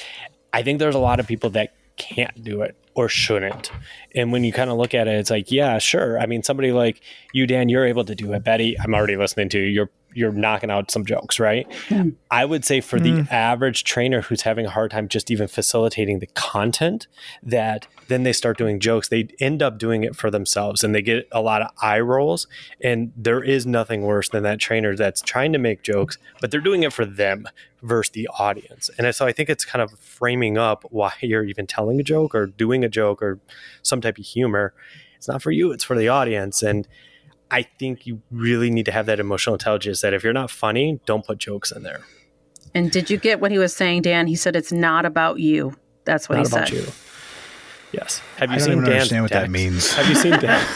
I 0.53 0.63
think 0.63 0.79
there's 0.79 0.95
a 0.95 1.01
lot 1.01 1.21
of 1.21 1.27
people 1.27 1.51
that 1.51 1.75
can't 1.97 2.43
do 2.43 2.63
it 2.63 2.77
or 2.95 3.09
shouldn't. 3.09 3.71
And 4.15 4.33
when 4.33 4.45
you 4.45 4.53
kind 4.53 4.71
of 4.71 4.77
look 4.77 4.95
at 4.95 5.09
it, 5.09 5.13
it's 5.13 5.31
like, 5.31 5.51
yeah, 5.51 5.79
sure. 5.79 6.19
I 6.19 6.27
mean, 6.27 6.43
somebody 6.43 6.73
like 6.73 7.01
you, 7.33 7.47
Dan, 7.47 7.69
you're 7.69 7.87
able 7.87 8.05
to 8.05 8.15
do 8.15 8.33
it. 8.33 8.45
Betty, 8.45 8.77
I'm 8.79 8.95
already 8.95 9.17
listening 9.17 9.49
to 9.51 9.59
you. 9.59 9.67
You're 9.67 9.91
you're 10.15 10.33
knocking 10.33 10.71
out 10.71 10.91
some 10.91 11.05
jokes, 11.05 11.39
right? 11.39 11.69
Mm. 11.89 12.15
I 12.31 12.45
would 12.45 12.65
say 12.65 12.81
for 12.81 12.99
mm. 12.99 13.27
the 13.27 13.35
average 13.35 13.85
trainer 13.85 14.23
who's 14.23 14.43
having 14.43 14.67
a 14.67 14.71
hard 14.71 14.91
time 14.91 15.09
just 15.09 15.31
even 15.31 15.49
facilitating 15.49 16.19
the 16.19 16.27
content, 16.29 17.07
that 17.43 17.87
then 18.09 18.23
they 18.23 18.33
start 18.33 18.59
doing 18.59 18.79
jokes, 18.81 19.09
they 19.09 19.29
end 19.41 19.63
up 19.63 19.79
doing 19.79 20.05
it 20.05 20.15
for 20.15 20.31
themselves 20.31 20.85
and 20.85 20.95
they 20.95 21.03
get 21.03 21.29
a 21.33 21.41
lot 21.41 21.63
of 21.63 21.71
eye 21.81 22.01
rolls. 22.01 22.47
And 22.83 23.13
there 23.17 23.43
is 23.43 23.67
nothing 23.67 24.03
worse 24.03 24.29
than 24.29 24.43
that 24.43 24.59
trainer 24.59 24.95
that's 24.95 25.23
trying 25.23 25.53
to 25.53 25.59
make 25.59 25.83
jokes, 25.83 26.19
but 26.41 26.51
they're 26.51 26.61
doing 26.61 26.83
it 26.83 26.93
for 26.93 27.05
them 27.05 27.47
versus 27.83 28.13
the 28.13 28.29
audience. 28.39 28.91
And 28.99 29.13
so 29.15 29.27
I 29.27 29.33
think 29.33 29.49
it's 29.49 29.65
kind 29.65 29.83
of 29.83 29.99
framing 29.99 30.59
up 30.59 30.85
why 30.91 31.13
you're 31.21 31.45
even 31.45 31.67
telling 31.67 32.01
a 32.01 32.05
joke 32.05 32.35
or 32.35 32.47
doing 32.47 32.85
a 32.85 32.89
joke 32.89 33.23
or 33.23 33.41
some 33.83 34.01
type 34.01 34.19
of 34.19 34.25
humor. 34.25 34.75
It's 35.17 35.29
not 35.29 35.43
for 35.43 35.51
you, 35.51 35.73
it's 35.73 35.85
for 35.85 35.97
the 35.97 36.09
audience. 36.09 36.63
And 36.63 36.87
I 37.53 37.63
think 37.63 38.07
you 38.07 38.23
really 38.31 38.71
need 38.71 38.87
to 38.87 38.93
have 38.93 39.07
that 39.07 39.21
emotional 39.21 39.55
intelligence 39.55 40.01
that 40.01 40.15
if 40.15 40.25
you're 40.25 40.33
not 40.33 40.51
funny, 40.51 41.01
don't 41.05 41.25
put 41.25 41.39
jokes 41.39 41.71
in 41.71 41.83
there. 41.83 42.01
And 42.75 42.91
did 42.91 43.11
you 43.11 43.19
get 43.19 43.41
what 43.41 43.51
he 43.51 43.59
was 43.59 43.75
saying, 43.75 44.03
Dan? 44.03 44.27
He 44.27 44.37
said 44.37 44.57
it's 44.57 44.73
not 44.73 45.05
about 45.05 45.39
you. 45.39 45.75
That's 46.05 46.29
what 46.29 46.37
not 46.37 46.47
he 46.47 46.51
said. 46.51 46.69
About 46.69 46.73
you. 46.73 46.93
Yes. 47.93 48.23
Have 48.39 48.51
you 48.51 48.57
I 48.57 48.59
seen 48.59 48.79
Dan? 48.79 48.93
Understand 48.93 49.25
what 49.25 49.31
text? 49.31 49.43
that 49.45 49.51
means? 49.51 49.93
Have 49.93 50.09
you 50.09 50.15
seen 50.15 50.33
Dan? 50.41 50.67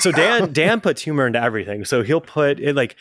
so 0.00 0.10
Dan 0.10 0.52
Dan 0.52 0.80
puts 0.80 1.02
humor 1.02 1.26
into 1.26 1.40
everything. 1.40 1.84
So 1.84 2.02
he'll 2.02 2.20
put 2.20 2.58
it 2.58 2.74
like 2.74 2.96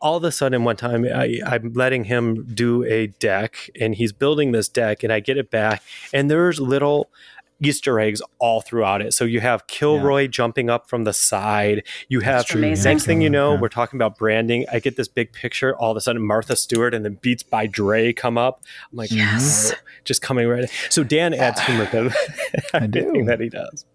all 0.00 0.16
of 0.16 0.24
a 0.24 0.30
sudden 0.30 0.62
one 0.62 0.76
time 0.76 1.04
I, 1.04 1.40
I'm 1.44 1.72
letting 1.72 2.04
him 2.04 2.44
do 2.54 2.84
a 2.84 3.08
deck 3.08 3.68
and 3.80 3.94
he's 3.94 4.12
building 4.12 4.52
this 4.52 4.68
deck 4.68 5.02
and 5.02 5.12
I 5.12 5.20
get 5.20 5.38
it 5.38 5.50
back 5.50 5.82
and 6.12 6.30
there's 6.30 6.60
little 6.60 7.10
Easter 7.62 7.98
eggs 7.98 8.20
all 8.38 8.60
throughout 8.60 9.00
it. 9.00 9.14
So 9.14 9.24
you 9.24 9.40
have 9.40 9.66
Kilroy 9.66 10.22
yeah. 10.22 10.28
jumping 10.28 10.68
up 10.68 10.88
from 10.88 11.04
the 11.04 11.12
side. 11.12 11.84
You 12.08 12.20
have 12.20 12.46
next 12.54 13.06
thing 13.06 13.22
you 13.22 13.30
know, 13.30 13.54
yeah. 13.54 13.60
we're 13.60 13.68
talking 13.68 13.96
about 13.96 14.18
branding. 14.18 14.66
I 14.72 14.78
get 14.78 14.96
this 14.96 15.08
big 15.08 15.32
picture. 15.32 15.74
All 15.76 15.90
of 15.90 15.96
a 15.96 16.00
sudden, 16.00 16.22
Martha 16.22 16.56
Stewart 16.56 16.94
and 16.94 17.04
the 17.04 17.10
Beats 17.10 17.42
by 17.42 17.66
Dre 17.66 18.12
come 18.12 18.36
up. 18.36 18.62
I'm 18.92 18.98
like, 18.98 19.10
yes, 19.10 19.74
just 20.04 20.22
coming 20.22 20.48
right. 20.48 20.68
So 20.90 21.02
Dan 21.02 21.32
adds 21.34 21.60
humor 21.60 21.86
to 21.86 22.14
everything 22.74 23.26
that 23.26 23.40
he 23.40 23.48
does. 23.48 23.86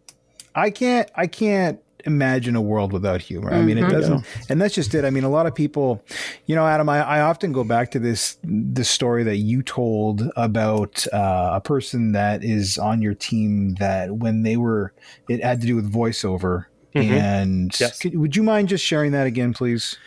I 0.56 0.70
can't. 0.70 1.10
I 1.16 1.28
can't 1.28 1.80
imagine 2.06 2.56
a 2.56 2.62
world 2.62 2.94
without 2.94 3.22
humor. 3.22 3.52
Mm-hmm. 3.52 3.60
I 3.60 3.62
mean, 3.64 3.78
it 3.78 3.82
mm-hmm. 3.82 3.92
doesn't, 3.92 4.26
and 4.50 4.62
that's 4.62 4.74
just 4.74 4.94
it. 4.94 5.06
I 5.06 5.10
mean, 5.10 5.24
a 5.24 5.30
lot 5.30 5.46
of 5.46 5.56
people, 5.56 6.04
you 6.46 6.56
know, 6.56 6.68
Adam, 6.68 6.90
I, 6.90 7.04
I 7.04 7.22
often 7.22 7.52
go 7.52 7.64
back 7.64 7.92
to 7.92 8.00
this 8.00 8.38
this 8.44 8.90
story 8.90 9.24
that 9.24 9.38
you 9.38 9.62
told 9.62 10.30
about 10.36 11.06
uh, 11.14 11.52
a 11.54 11.62
person 11.62 12.12
that 12.14 12.44
is 12.44 12.78
on 12.78 13.02
your 13.02 13.14
team 13.14 13.76
that 13.76 14.12
when 14.18 14.44
they 14.44 14.58
were, 14.58 14.94
it 15.30 15.44
had 15.44 15.62
to 15.62 15.68
do 15.68 15.76
with 15.76 15.92
voiceover. 15.92 16.66
Mm-hmm. 16.96 17.14
And 17.14 17.80
yes. 17.80 18.00
could, 18.00 18.18
would 18.18 18.36
you 18.36 18.44
mind 18.44 18.68
just 18.68 18.84
sharing 18.84 19.14
that 19.14 19.26
again, 19.28 19.54
please? 19.54 19.98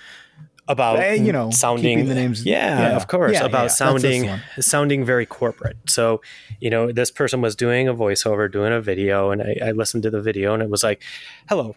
about 0.67 0.99
uh, 0.99 1.09
you 1.09 1.33
know 1.33 1.51
sounding 1.51 2.07
the 2.07 2.15
names 2.15 2.45
yeah, 2.45 2.81
yeah. 2.89 2.97
of 2.97 3.07
course 3.07 3.35
yeah, 3.35 3.45
about 3.45 3.65
yeah, 3.65 3.69
sounding 3.69 4.41
sounding 4.59 5.05
very 5.05 5.27
corporate 5.27 5.77
so 5.87 6.23
you 6.61 6.71
know 6.71 6.91
this 6.91 7.11
person 7.11 7.43
was 7.43 7.55
doing 7.55 7.87
a 7.87 7.95
voiceover 7.95 8.51
doing 8.51 8.73
a 8.73 8.81
video 8.81 9.31
and 9.31 9.43
I, 9.43 9.57
I 9.67 9.71
listened 9.73 10.05
to 10.05 10.11
the 10.11 10.23
video 10.23 10.55
and 10.55 10.63
it 10.63 10.71
was 10.71 10.83
like 10.83 11.03
hello 11.49 11.77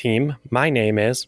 team. 0.00 0.36
My 0.50 0.70
name 0.70 0.98
is. 0.98 1.26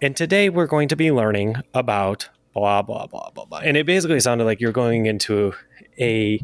And 0.00 0.16
today 0.16 0.48
we're 0.48 0.66
going 0.66 0.88
to 0.88 0.96
be 0.96 1.10
learning 1.10 1.56
about 1.74 2.28
blah, 2.52 2.82
blah, 2.82 3.06
blah, 3.06 3.30
blah, 3.30 3.44
blah. 3.46 3.58
And 3.58 3.76
it 3.76 3.84
basically 3.84 4.20
sounded 4.20 4.44
like 4.44 4.60
you're 4.60 4.72
going 4.72 5.06
into 5.06 5.54
a, 5.98 6.40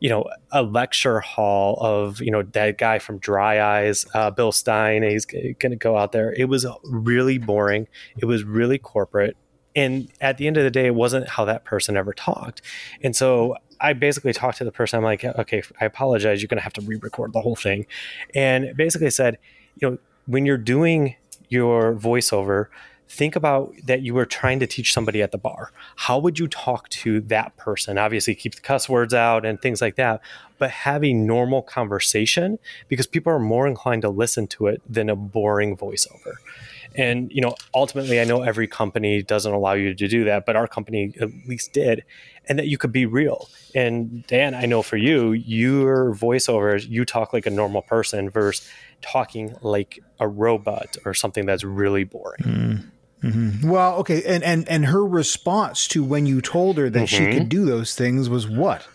you 0.00 0.08
know, 0.08 0.24
a 0.50 0.62
lecture 0.62 1.20
hall 1.20 1.76
of, 1.80 2.20
you 2.22 2.30
know, 2.30 2.42
that 2.42 2.78
guy 2.78 2.98
from 2.98 3.18
Dry 3.18 3.60
Eyes, 3.60 4.06
uh, 4.14 4.30
Bill 4.30 4.52
Stein. 4.52 5.02
He's 5.02 5.26
going 5.26 5.56
to 5.58 5.76
go 5.76 5.98
out 5.98 6.12
there. 6.12 6.32
It 6.32 6.46
was 6.46 6.66
really 6.84 7.36
boring. 7.36 7.86
It 8.16 8.24
was 8.24 8.42
really 8.42 8.78
corporate. 8.78 9.36
And 9.76 10.10
at 10.20 10.38
the 10.38 10.46
end 10.46 10.56
of 10.56 10.64
the 10.64 10.70
day, 10.70 10.86
it 10.86 10.94
wasn't 10.94 11.28
how 11.28 11.44
that 11.44 11.64
person 11.64 11.96
ever 11.96 12.14
talked. 12.14 12.62
And 13.02 13.14
so 13.14 13.56
I 13.80 13.92
basically 13.92 14.32
talked 14.32 14.58
to 14.58 14.64
the 14.64 14.72
person. 14.72 14.96
I'm 14.96 15.04
like, 15.04 15.24
okay, 15.24 15.62
I 15.80 15.84
apologize. 15.84 16.40
You're 16.40 16.48
going 16.48 16.58
to 16.58 16.64
have 16.64 16.72
to 16.74 16.80
re 16.80 16.96
record 17.02 17.34
the 17.34 17.42
whole 17.42 17.56
thing. 17.56 17.86
And 18.34 18.74
basically 18.76 19.10
said, 19.10 19.36
you 19.76 19.90
know, 19.90 19.98
when 20.26 20.46
you're 20.46 20.56
doing 20.56 21.16
your 21.48 21.94
voiceover, 21.94 22.68
think 23.08 23.36
about 23.36 23.72
that 23.84 24.02
you 24.02 24.12
were 24.14 24.26
trying 24.26 24.58
to 24.60 24.66
teach 24.66 24.92
somebody 24.92 25.22
at 25.22 25.30
the 25.30 25.38
bar. 25.38 25.70
How 25.96 26.18
would 26.18 26.38
you 26.38 26.48
talk 26.48 26.88
to 26.90 27.20
that 27.22 27.56
person? 27.56 27.96
Obviously, 27.98 28.34
keep 28.34 28.54
the 28.54 28.60
cuss 28.60 28.88
words 28.88 29.14
out 29.14 29.44
and 29.44 29.60
things 29.60 29.80
like 29.80 29.96
that, 29.96 30.20
but 30.58 30.70
have 30.70 31.04
a 31.04 31.12
normal 31.12 31.62
conversation 31.62 32.58
because 32.88 33.06
people 33.06 33.32
are 33.32 33.38
more 33.38 33.66
inclined 33.66 34.02
to 34.02 34.08
listen 34.08 34.46
to 34.48 34.66
it 34.66 34.82
than 34.88 35.08
a 35.08 35.16
boring 35.16 35.76
voiceover. 35.76 36.34
And 36.96 37.30
you 37.32 37.40
know, 37.40 37.54
ultimately, 37.74 38.20
I 38.20 38.24
know 38.24 38.42
every 38.42 38.66
company 38.66 39.22
doesn't 39.22 39.52
allow 39.52 39.72
you 39.72 39.94
to 39.94 40.08
do 40.08 40.24
that, 40.24 40.46
but 40.46 40.56
our 40.56 40.66
company 40.66 41.12
at 41.20 41.28
least 41.46 41.72
did, 41.72 42.04
and 42.48 42.58
that 42.58 42.68
you 42.68 42.78
could 42.78 42.92
be 42.92 43.06
real. 43.06 43.48
And 43.74 44.24
Dan, 44.26 44.54
I 44.54 44.66
know 44.66 44.82
for 44.82 44.96
you, 44.96 45.32
your 45.32 46.14
voiceovers, 46.14 46.88
you 46.88 47.04
talk 47.04 47.32
like 47.32 47.46
a 47.46 47.50
normal 47.50 47.82
person 47.82 48.30
versus 48.30 48.68
talking 49.04 49.54
like 49.60 50.00
a 50.18 50.26
robot 50.26 50.96
or 51.04 51.14
something 51.14 51.44
that's 51.46 51.62
really 51.62 52.04
boring. 52.04 52.42
Mm. 52.42 52.84
Mm-hmm. 53.22 53.70
Well, 53.70 53.96
okay, 53.96 54.22
and 54.24 54.44
and 54.44 54.68
and 54.68 54.86
her 54.86 55.04
response 55.04 55.88
to 55.88 56.04
when 56.04 56.26
you 56.26 56.40
told 56.40 56.76
her 56.76 56.90
that 56.90 57.08
mm-hmm. 57.08 57.32
she 57.32 57.38
could 57.38 57.48
do 57.48 57.64
those 57.64 57.94
things 57.94 58.28
was 58.28 58.46
what? 58.46 58.86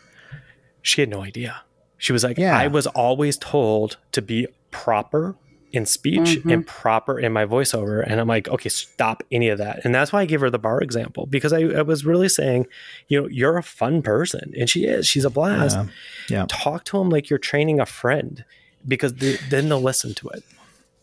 She 0.82 1.02
had 1.02 1.10
no 1.10 1.24
idea. 1.24 1.62
She 1.98 2.14
was 2.14 2.24
like, 2.24 2.38
yeah. 2.38 2.58
"I 2.58 2.68
was 2.68 2.86
always 2.86 3.38
told 3.38 3.98
to 4.12 4.22
be 4.22 4.48
proper 4.70 5.36
in 5.72 5.86
speech 5.86 6.38
mm-hmm. 6.38 6.50
and 6.50 6.68
proper 6.68 7.20
in 7.20 7.34
my 7.34 7.46
voiceover," 7.46 8.04
and 8.06 8.20
I'm 8.20 8.28
like, 8.28 8.48
"Okay, 8.48 8.70
stop 8.70 9.24
any 9.32 9.50
of 9.50 9.58
that." 9.58 9.84
And 9.84 9.96
that's 9.96 10.14
why 10.14 10.22
I 10.22 10.26
gave 10.26 10.42
her 10.42 10.52
the 10.52 10.60
bar 10.60 10.80
example 10.80 11.26
because 11.26 11.52
I, 11.52 11.62
I 11.62 11.82
was 11.82 12.06
really 12.06 12.30
saying, 12.30 12.68
you 13.08 13.20
know, 13.20 13.28
you're 13.28 13.58
a 13.58 13.64
fun 13.64 14.04
person, 14.04 14.54
and 14.60 14.70
she 14.70 14.86
is. 14.86 15.08
She's 15.08 15.26
a 15.26 15.32
blast. 15.32 15.76
Yeah. 15.76 15.88
yeah. 16.30 16.46
Talk 16.48 16.84
to 16.86 17.00
him 17.00 17.10
like 17.10 17.32
you're 17.32 17.40
training 17.40 17.80
a 17.80 17.88
friend 17.88 18.46
because 18.88 19.14
they, 19.14 19.38
then 19.50 19.70
they'll 19.70 19.82
listen 19.82 20.14
to 20.16 20.30
it. 20.30 20.44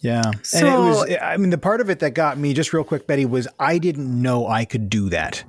Yeah. 0.01 0.31
So, 0.43 0.59
and 0.59 0.67
it 0.69 0.79
was, 0.79 1.17
I 1.21 1.37
mean, 1.37 1.51
the 1.51 1.59
part 1.59 1.81
of 1.81 1.91
it 1.91 1.99
that 2.01 2.11
got 2.11 2.39
me 2.39 2.55
just 2.55 2.73
real 2.73 2.85
quick, 2.85 3.07
Betty, 3.07 3.25
was 3.25 3.49
I 3.59 3.79
didn't 3.79 4.23
know 4.23 4.47
I 4.47 4.65
could 4.65 4.89
do 4.91 5.09
that. 5.09 5.45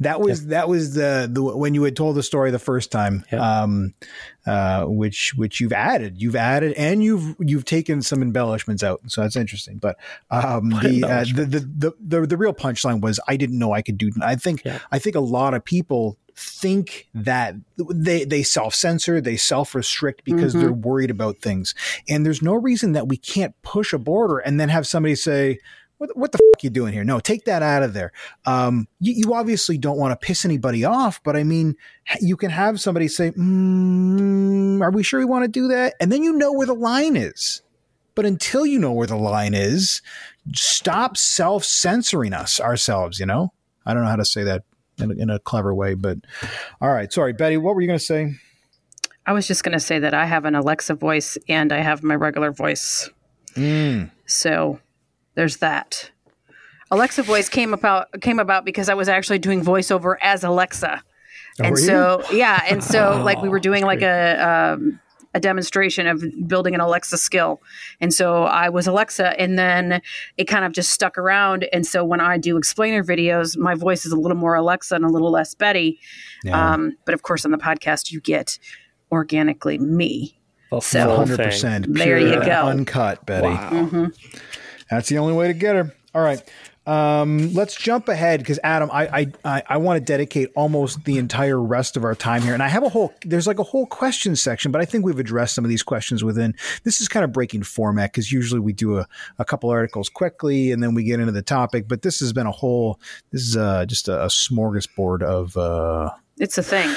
That 0.00 0.20
was 0.20 0.42
yeah. 0.42 0.50
that 0.50 0.68
was 0.68 0.94
the, 0.94 1.28
the 1.30 1.42
when 1.42 1.74
you 1.74 1.82
had 1.82 1.96
told 1.96 2.16
the 2.16 2.22
story 2.22 2.50
the 2.50 2.58
first 2.58 2.92
time, 2.92 3.24
yeah. 3.32 3.62
um, 3.62 3.94
uh, 4.46 4.84
which 4.84 5.34
which 5.34 5.60
you've 5.60 5.72
added, 5.72 6.22
you've 6.22 6.36
added, 6.36 6.72
and 6.74 7.02
you've 7.02 7.34
you've 7.40 7.64
taken 7.64 8.00
some 8.02 8.22
embellishments 8.22 8.84
out, 8.84 9.00
so 9.08 9.22
that's 9.22 9.34
interesting. 9.34 9.78
But 9.78 9.96
um, 10.30 10.70
the, 10.70 11.04
uh, 11.04 11.24
the, 11.24 11.44
the, 11.44 11.60
the 11.60 11.92
the 12.00 12.26
the 12.28 12.36
real 12.36 12.54
punchline 12.54 13.00
was 13.00 13.18
I 13.26 13.36
didn't 13.36 13.58
know 13.58 13.72
I 13.72 13.82
could 13.82 13.98
do. 13.98 14.12
I 14.22 14.36
think 14.36 14.64
yeah. 14.64 14.78
I 14.92 15.00
think 15.00 15.16
a 15.16 15.20
lot 15.20 15.54
of 15.54 15.64
people 15.64 16.16
think 16.38 17.08
that 17.14 17.56
they 17.76 18.24
they 18.24 18.44
self 18.44 18.74
censor, 18.74 19.20
they 19.20 19.36
self 19.36 19.74
restrict 19.74 20.24
because 20.24 20.52
mm-hmm. 20.52 20.62
they're 20.62 20.72
worried 20.72 21.10
about 21.10 21.38
things. 21.38 21.74
And 22.08 22.24
there's 22.24 22.42
no 22.42 22.54
reason 22.54 22.92
that 22.92 23.08
we 23.08 23.16
can't 23.16 23.54
push 23.62 23.92
a 23.92 23.98
border 23.98 24.38
and 24.38 24.60
then 24.60 24.68
have 24.68 24.86
somebody 24.86 25.16
say, 25.16 25.58
what, 25.98 26.16
what 26.16 26.32
the 26.32 26.38
fuck 26.38 26.62
are 26.62 26.66
you 26.66 26.70
doing 26.70 26.92
here? 26.92 27.04
No, 27.04 27.20
take 27.20 27.44
that 27.44 27.62
out 27.62 27.82
of 27.82 27.92
there. 27.92 28.12
Um, 28.46 28.88
you, 29.00 29.12
you, 29.12 29.34
obviously 29.34 29.76
don't 29.78 29.98
want 29.98 30.18
to 30.18 30.26
piss 30.26 30.44
anybody 30.44 30.84
off, 30.84 31.22
but 31.22 31.36
I 31.36 31.44
mean, 31.44 31.76
you 32.20 32.36
can 32.36 32.50
have 32.50 32.80
somebody 32.80 33.08
say, 33.08 33.32
mm, 33.32 34.80
"Are 34.80 34.90
we 34.90 35.02
sure 35.02 35.20
we 35.20 35.26
want 35.26 35.44
to 35.44 35.48
do 35.48 35.68
that?" 35.68 35.94
And 36.00 36.10
then 36.10 36.22
you 36.22 36.32
know 36.32 36.52
where 36.52 36.66
the 36.66 36.74
line 36.74 37.16
is. 37.16 37.62
But 38.14 38.26
until 38.26 38.66
you 38.66 38.78
know 38.78 38.92
where 38.92 39.06
the 39.06 39.16
line 39.16 39.54
is, 39.54 40.02
stop 40.54 41.16
self 41.16 41.64
censoring 41.64 42.32
us 42.32 42.60
ourselves. 42.60 43.20
You 43.20 43.26
know, 43.26 43.52
I 43.84 43.92
don't 43.92 44.02
know 44.04 44.10
how 44.10 44.16
to 44.16 44.24
say 44.24 44.44
that 44.44 44.62
in 44.98 45.10
a, 45.10 45.14
in 45.14 45.30
a 45.30 45.38
clever 45.38 45.74
way. 45.74 45.94
But 45.94 46.18
all 46.80 46.92
right, 46.92 47.12
sorry, 47.12 47.32
Betty, 47.32 47.56
what 47.56 47.74
were 47.74 47.80
you 47.80 47.86
going 47.86 47.98
to 47.98 48.04
say? 48.04 48.34
I 49.26 49.32
was 49.32 49.46
just 49.46 49.62
going 49.62 49.74
to 49.74 49.80
say 49.80 49.98
that 49.98 50.14
I 50.14 50.24
have 50.24 50.46
an 50.46 50.54
Alexa 50.54 50.94
voice 50.94 51.36
and 51.48 51.72
I 51.72 51.78
have 51.78 52.02
my 52.02 52.14
regular 52.14 52.50
voice. 52.50 53.10
Mm. 53.54 54.10
So 54.26 54.80
there's 55.38 55.58
that. 55.58 56.10
Alexa 56.90 57.22
voice 57.22 57.48
came 57.48 57.72
about 57.72 58.08
came 58.20 58.40
about 58.40 58.64
because 58.64 58.88
I 58.88 58.94
was 58.94 59.08
actually 59.08 59.38
doing 59.38 59.62
voiceover 59.64 60.16
as 60.20 60.42
Alexa, 60.42 61.00
and 61.60 61.70
were 61.72 61.78
you? 61.78 61.86
so 61.86 62.22
yeah, 62.32 62.62
and 62.68 62.82
so 62.82 63.22
like 63.24 63.40
we 63.40 63.48
were 63.48 63.60
doing 63.60 63.84
like 63.84 64.00
great. 64.00 64.08
a 64.08 64.72
um, 64.74 64.98
a 65.34 65.38
demonstration 65.40 66.06
of 66.08 66.24
building 66.48 66.74
an 66.74 66.80
Alexa 66.80 67.18
skill, 67.18 67.60
and 68.00 68.12
so 68.12 68.44
I 68.44 68.68
was 68.70 68.86
Alexa, 68.88 69.38
and 69.40 69.56
then 69.58 70.00
it 70.38 70.46
kind 70.46 70.64
of 70.64 70.72
just 70.72 70.90
stuck 70.90 71.18
around, 71.18 71.68
and 71.72 71.86
so 71.86 72.02
when 72.04 72.20
I 72.20 72.36
do 72.38 72.56
explainer 72.56 73.04
videos, 73.04 73.56
my 73.56 73.74
voice 73.74 74.04
is 74.06 74.10
a 74.12 74.16
little 74.16 74.38
more 74.38 74.54
Alexa 74.56 74.94
and 74.96 75.04
a 75.04 75.08
little 75.08 75.30
less 75.30 75.54
Betty, 75.54 76.00
Yeah. 76.42 76.72
um, 76.72 76.96
but 77.04 77.14
of 77.14 77.22
course 77.22 77.44
on 77.44 77.50
the 77.52 77.58
podcast 77.58 78.10
you 78.10 78.20
get 78.20 78.58
organically 79.12 79.78
me. 79.78 80.34
The 80.70 80.80
So- 80.80 81.16
Hundred 81.16 81.36
thing. 81.36 81.46
percent. 81.46 81.86
There 81.94 82.18
you 82.18 82.40
go. 82.44 82.66
Uncut, 82.66 83.24
Betty. 83.26 83.46
Wow. 83.48 84.08
That's 84.90 85.08
the 85.08 85.18
only 85.18 85.34
way 85.34 85.48
to 85.48 85.54
get 85.54 85.76
her. 85.76 85.94
All 86.14 86.22
right. 86.22 86.42
Um, 86.88 87.52
let's 87.52 87.74
jump 87.76 88.08
ahead 88.08 88.40
because 88.40 88.58
Adam, 88.64 88.88
I 88.90 89.30
I, 89.44 89.62
I, 89.68 89.76
want 89.76 89.98
to 89.98 90.00
dedicate 90.04 90.48
almost 90.56 91.04
the 91.04 91.18
entire 91.18 91.60
rest 91.60 91.98
of 91.98 92.04
our 92.04 92.14
time 92.14 92.40
here, 92.40 92.54
and 92.54 92.62
I 92.62 92.68
have 92.68 92.82
a 92.82 92.88
whole 92.88 93.12
there's 93.26 93.46
like 93.46 93.58
a 93.58 93.62
whole 93.62 93.84
question 93.84 94.34
section, 94.34 94.72
but 94.72 94.80
I 94.80 94.86
think 94.86 95.04
we've 95.04 95.18
addressed 95.18 95.54
some 95.54 95.66
of 95.66 95.68
these 95.68 95.82
questions 95.82 96.24
within. 96.24 96.54
This 96.84 97.02
is 97.02 97.06
kind 97.06 97.24
of 97.24 97.32
breaking 97.32 97.64
format 97.64 98.12
because 98.12 98.32
usually 98.32 98.60
we 98.60 98.72
do 98.72 98.96
a, 98.96 99.06
a 99.38 99.44
couple 99.44 99.68
articles 99.68 100.08
quickly 100.08 100.72
and 100.72 100.82
then 100.82 100.94
we 100.94 101.04
get 101.04 101.20
into 101.20 101.30
the 101.30 101.42
topic, 101.42 101.88
but 101.88 102.00
this 102.00 102.20
has 102.20 102.32
been 102.32 102.46
a 102.46 102.52
whole 102.52 102.98
this 103.32 103.42
is 103.42 103.54
uh, 103.58 103.84
just 103.84 104.08
a, 104.08 104.22
a 104.22 104.28
smorgasbord 104.28 105.22
of 105.22 105.58
uh, 105.58 106.10
It's 106.38 106.56
a 106.56 106.62
thing. 106.62 106.96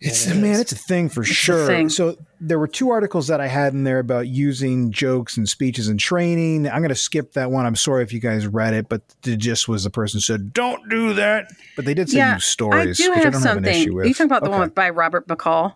It's 0.00 0.26
it 0.26 0.36
man, 0.36 0.58
it's 0.60 0.72
a 0.72 0.76
thing 0.76 1.08
for 1.10 1.20
a 1.20 1.24
sure. 1.24 1.66
thing. 1.66 1.88
So 1.90 2.16
there 2.40 2.58
were 2.58 2.66
two 2.68 2.90
articles 2.90 3.26
that 3.28 3.40
I 3.40 3.46
had 3.48 3.74
in 3.74 3.84
there 3.84 3.98
about 3.98 4.28
using 4.28 4.90
jokes 4.90 5.36
and 5.36 5.48
speeches 5.48 5.88
and 5.88 6.00
training. 6.00 6.66
I'm 6.68 6.78
going 6.80 6.88
to 6.88 6.94
skip 6.94 7.32
that 7.34 7.50
one. 7.50 7.66
I'm 7.66 7.76
sorry 7.76 8.02
if 8.02 8.12
you 8.12 8.18
guys 8.20 8.46
read 8.46 8.72
it, 8.72 8.88
but 8.88 9.02
the 9.22 9.36
gist 9.36 9.68
was 9.68 9.84
the 9.84 9.90
person 9.90 10.20
said, 10.20 10.52
"Don't 10.54 10.88
do 10.88 11.12
that." 11.14 11.52
But 11.76 11.84
they 11.84 11.92
did 11.94 12.08
say 12.08 12.18
Yeah, 12.18 12.38
stories, 12.38 12.98
I 13.00 13.04
do 13.04 13.10
which 13.10 13.18
I 13.20 13.22
have 13.24 13.32
don't 13.34 13.42
have 13.42 13.56
an 13.58 13.64
something. 13.64 13.82
issue 13.82 13.94
with. 13.94 14.04
Are 14.06 14.08
you 14.08 14.14
talking 14.14 14.26
about 14.26 14.44
the 14.44 14.50
one 14.50 14.70
by 14.70 14.90
Robert 14.90 15.28
McCall? 15.28 15.74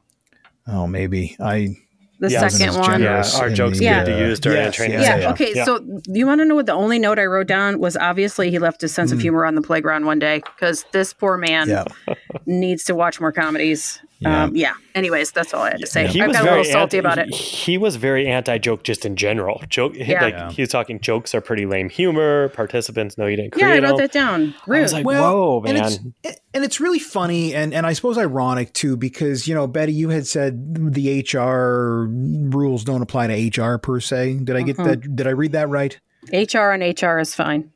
Oh, 0.66 0.86
maybe 0.86 1.36
I. 1.38 1.76
The 2.20 2.30
Yeah, 2.30 2.48
second 2.48 2.76
one. 2.78 3.02
Yeah, 3.02 3.24
our 3.40 3.50
jokes 3.50 3.78
the, 3.78 3.86
good 3.88 4.04
to 4.06 4.18
use 4.18 4.40
during 4.40 4.58
yes, 4.58 4.74
training. 4.76 5.00
yes, 5.00 5.06
Yeah. 5.08 5.16
Yeah. 5.18 5.30
Okay. 5.32 5.52
Yeah. 5.54 5.64
So 5.64 6.00
you 6.06 6.26
want 6.26 6.40
to 6.40 6.44
know 6.44 6.54
what 6.54 6.66
the 6.66 6.72
only 6.72 6.98
note 6.98 7.18
I 7.18 7.24
wrote 7.26 7.48
down 7.48 7.80
was? 7.80 7.96
Obviously, 7.96 8.50
he 8.50 8.58
left 8.58 8.80
his 8.80 8.94
sense 8.94 9.10
of 9.12 9.20
humor 9.20 9.44
on 9.44 9.54
the 9.56 9.62
playground 9.62 10.06
one 10.06 10.18
day 10.20 10.40
because 10.44 10.84
this 10.92 11.12
poor 11.12 11.36
man 11.36 11.68
Yeah. 11.68 11.84
needs 12.46 12.84
to 12.84 12.94
watch 12.94 13.20
more 13.20 13.32
comedies. 13.32 14.00
Yeah. 14.20 14.44
Um, 14.44 14.56
yeah. 14.56 14.72
Anyways, 14.94 15.32
that's 15.32 15.52
all 15.52 15.62
I 15.62 15.70
had 15.72 15.80
to 15.80 15.86
say. 15.86 16.06
He 16.06 16.20
I 16.22 16.28
got 16.28 16.42
a 16.42 16.44
little 16.48 16.64
salty 16.64 16.98
anti- 16.98 16.98
about 16.98 17.18
it. 17.18 17.34
He 17.34 17.76
was 17.76 17.96
very 17.96 18.26
anti-joke 18.28 18.84
just 18.84 19.04
in 19.04 19.16
general. 19.16 19.60
Joke, 19.68 19.92
Yeah. 19.96 20.22
like 20.22 20.34
Yeah. 20.34 20.50
he 20.52 20.62
was 20.62 20.68
talking 20.70 21.00
jokes 21.00 21.34
are 21.34 21.40
pretty 21.40 21.66
lame 21.66 21.90
humor. 21.90 22.48
Participants 22.50 23.18
no, 23.18 23.26
you 23.26 23.36
didn't 23.36 23.54
Yeah, 23.56 23.70
I 23.70 23.78
wrote 23.80 23.88
them. 23.88 23.96
that 23.98 24.12
down. 24.12 24.54
I 24.70 24.80
was 24.80 24.92
like, 24.92 25.04
whoa, 25.04 25.62
and 25.66 25.78
man. 25.78 25.84
it's 26.22 26.38
and 26.54 26.64
it's 26.64 26.80
really 26.80 27.00
funny 27.00 27.54
and 27.54 27.74
and 27.74 27.84
I 27.84 27.92
suppose 27.92 28.16
ironic 28.16 28.72
too 28.72 28.96
because 28.96 29.48
you 29.48 29.54
know 29.54 29.66
Betty, 29.66 29.92
you 29.92 30.10
had 30.10 30.26
said 30.28 30.92
the 30.94 31.20
HR 31.20 32.03
rules 32.04 32.84
don't 32.84 33.02
apply 33.02 33.26
to 33.28 33.62
HR 33.62 33.78
per 33.78 34.00
se. 34.00 34.40
Did 34.44 34.56
I 34.56 34.62
get 34.62 34.76
Mhm. 34.76 34.84
that? 34.84 35.16
Did 35.16 35.26
I 35.26 35.30
read 35.30 35.52
that 35.52 35.68
right? 35.68 35.98
HR 36.32 36.70
and 36.72 36.82
HR 36.82 37.18
is 37.18 37.34
fine. 37.34 37.70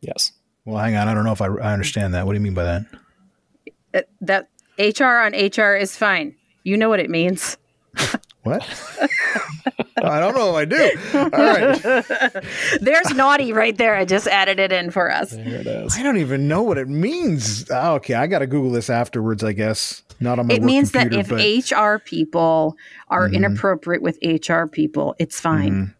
yes. 0.00 0.32
Well, 0.64 0.76
hang 0.78 0.96
on. 0.96 1.08
I 1.08 1.14
don't 1.14 1.24
know 1.24 1.32
if 1.32 1.40
I, 1.40 1.46
I 1.46 1.72
understand 1.72 2.12
that. 2.12 2.26
What 2.26 2.32
do 2.34 2.38
you 2.38 2.42
mean 2.44 2.52
by 2.54 2.64
that? 3.92 4.04
That 4.20 4.48
HR 4.78 5.04
on 5.24 5.32
HR 5.32 5.74
is 5.74 5.96
fine. 5.96 6.34
You 6.62 6.76
know 6.76 6.90
what 6.90 7.00
it 7.00 7.08
means. 7.08 7.56
What? 8.44 8.62
I 10.02 10.20
don't 10.20 10.34
know 10.34 10.56
if 10.56 10.62
I 10.62 10.64
do. 10.64 10.90
All 11.18 11.28
right. 11.28 12.44
There's 12.80 13.14
naughty 13.14 13.52
right 13.52 13.76
there. 13.76 13.94
I 13.94 14.06
just 14.06 14.26
added 14.26 14.58
it 14.58 14.72
in 14.72 14.90
for 14.90 15.10
us. 15.12 15.32
There 15.32 15.46
it 15.60 15.66
is. 15.66 15.98
I 15.98 16.02
don't 16.02 16.16
even 16.16 16.48
know 16.48 16.62
what 16.62 16.78
it 16.78 16.88
means. 16.88 17.68
Ah, 17.70 17.92
Okay, 17.94 18.14
I 18.14 18.26
got 18.26 18.38
to 18.38 18.46
Google 18.46 18.70
this 18.70 18.88
afterwards, 18.88 19.44
I 19.44 19.52
guess. 19.52 20.02
Not 20.20 20.38
on 20.38 20.46
my 20.46 20.54
It 20.54 20.60
work 20.62 20.66
means 20.66 20.92
that 20.92 21.12
if 21.12 21.28
but- 21.28 21.40
HR 21.40 21.98
people 21.98 22.76
are 23.08 23.28
Mhm. 23.28 23.34
inappropriate 23.34 24.00
with 24.02 24.18
HR 24.22 24.64
people, 24.66 25.14
it's 25.18 25.38
fine. 25.40 25.94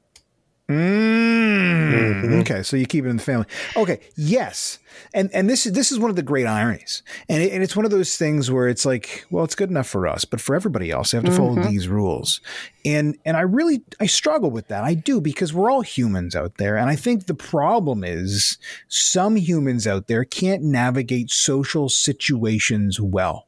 Mm. 0.69 2.25
Mhm. 2.25 2.41
Okay, 2.43 2.63
so 2.63 2.77
you 2.77 2.85
keep 2.87 3.05
it 3.05 3.09
in 3.09 3.17
the 3.17 3.23
family. 3.23 3.47
Okay, 3.77 4.01
yes, 4.17 4.79
and 5.15 5.31
and 5.33 5.49
this 5.49 5.65
is 5.65 5.73
this 5.73 5.91
is 5.91 5.99
one 5.99 6.11
of 6.11 6.17
the 6.17 6.23
great 6.23 6.47
ironies, 6.47 7.03
and 7.29 7.43
it, 7.43 7.53
and 7.53 7.63
it's 7.63 7.75
one 7.75 7.85
of 7.87 7.91
those 7.91 8.17
things 8.17 8.51
where 8.51 8.69
it's 8.69 8.85
like, 8.85 9.25
well, 9.31 9.45
it's 9.45 9.55
good 9.55 9.71
enough 9.71 9.87
for 9.89 10.07
us, 10.07 10.25
but 10.27 10.41
for 10.41 10.55
everybody 10.55 10.91
else, 10.91 11.11
they 11.11 11.17
have 11.19 11.25
to 11.25 11.31
follow 11.31 11.55
Mhm. 11.57 11.71
these 11.71 11.89
rules, 11.89 12.41
and 12.85 13.17
and 13.25 13.37
I 13.37 13.41
really 13.41 13.83
I 13.99 14.07
struggle 14.07 14.51
with 14.51 14.69
that. 14.69 14.85
I 14.85 14.93
do 14.95 15.21
because 15.23 15.55
we're 15.55 15.71
all 15.71 15.81
humans 15.83 16.37
out 16.37 16.59
there, 16.59 16.77
and 16.77 16.91
I 16.91 16.97
think 16.97 17.27
the 17.27 17.35
problem 17.35 18.05
is 18.05 18.59
some 18.89 19.37
humans 19.37 19.87
out 19.87 20.07
there 20.07 20.25
can't 20.25 20.63
navigate 20.63 21.31
social 21.31 21.89
situations 21.89 23.01
well, 23.01 23.47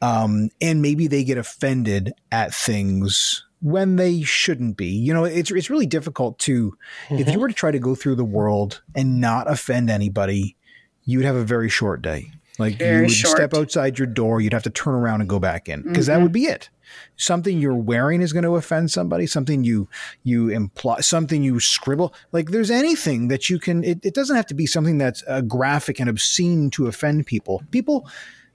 um, 0.00 0.50
and 0.60 0.80
maybe 0.80 1.08
they 1.08 1.24
get 1.24 1.38
offended 1.38 2.12
at 2.30 2.54
things 2.54 3.44
when 3.62 3.96
they 3.96 4.22
shouldn't 4.22 4.76
be. 4.76 4.86
You 4.88 5.12
know, 5.14 5.24
it's 5.24 5.50
it's 5.50 5.70
really 5.70 5.86
difficult 5.86 6.38
to 6.40 6.76
if 7.10 7.18
Mm-hmm. 7.18 7.30
you 7.30 7.40
were 7.40 7.48
to 7.48 7.54
try 7.54 7.70
to 7.70 7.78
go 7.78 7.94
through 7.94 8.16
the 8.16 8.24
world 8.24 8.82
and 8.94 9.20
not 9.20 9.50
offend 9.50 9.90
anybody, 9.90 10.56
you 11.04 11.18
would 11.18 11.26
have 11.26 11.36
a 11.36 11.44
very 11.44 11.68
short 11.68 12.02
day. 12.02 12.30
Like 12.58 12.78
you 12.80 13.00
would 13.02 13.10
short. 13.10 13.36
step 13.36 13.54
outside 13.54 13.98
your 13.98 14.06
door, 14.06 14.40
you'd 14.42 14.52
have 14.52 14.64
to 14.64 14.70
turn 14.70 14.94
around 14.94 15.20
and 15.22 15.30
go 15.30 15.38
back 15.38 15.68
in 15.68 15.82
because 15.82 16.06
Mm-hmm. 16.08 16.18
that 16.18 16.22
would 16.22 16.32
be 16.32 16.44
it. 16.44 16.68
Something 17.16 17.58
you're 17.58 17.74
wearing 17.76 18.20
is 18.20 18.32
going 18.32 18.42
to 18.44 18.56
offend 18.56 18.90
somebody. 18.90 19.26
Something 19.26 19.62
you 19.64 19.88
you 20.24 20.48
imply, 20.48 21.00
something 21.00 21.42
you 21.42 21.60
scribble. 21.60 22.12
Like 22.32 22.50
there's 22.50 22.70
anything 22.70 23.28
that 23.28 23.48
you 23.48 23.58
can. 23.60 23.84
It, 23.84 24.04
it 24.04 24.12
doesn't 24.14 24.34
have 24.36 24.46
to 24.46 24.54
be 24.54 24.66
something 24.66 24.98
that's 24.98 25.22
uh, 25.28 25.40
graphic 25.42 26.00
and 26.00 26.10
obscene 26.10 26.68
to 26.70 26.86
offend 26.88 27.26
people. 27.26 27.62
People 27.70 28.08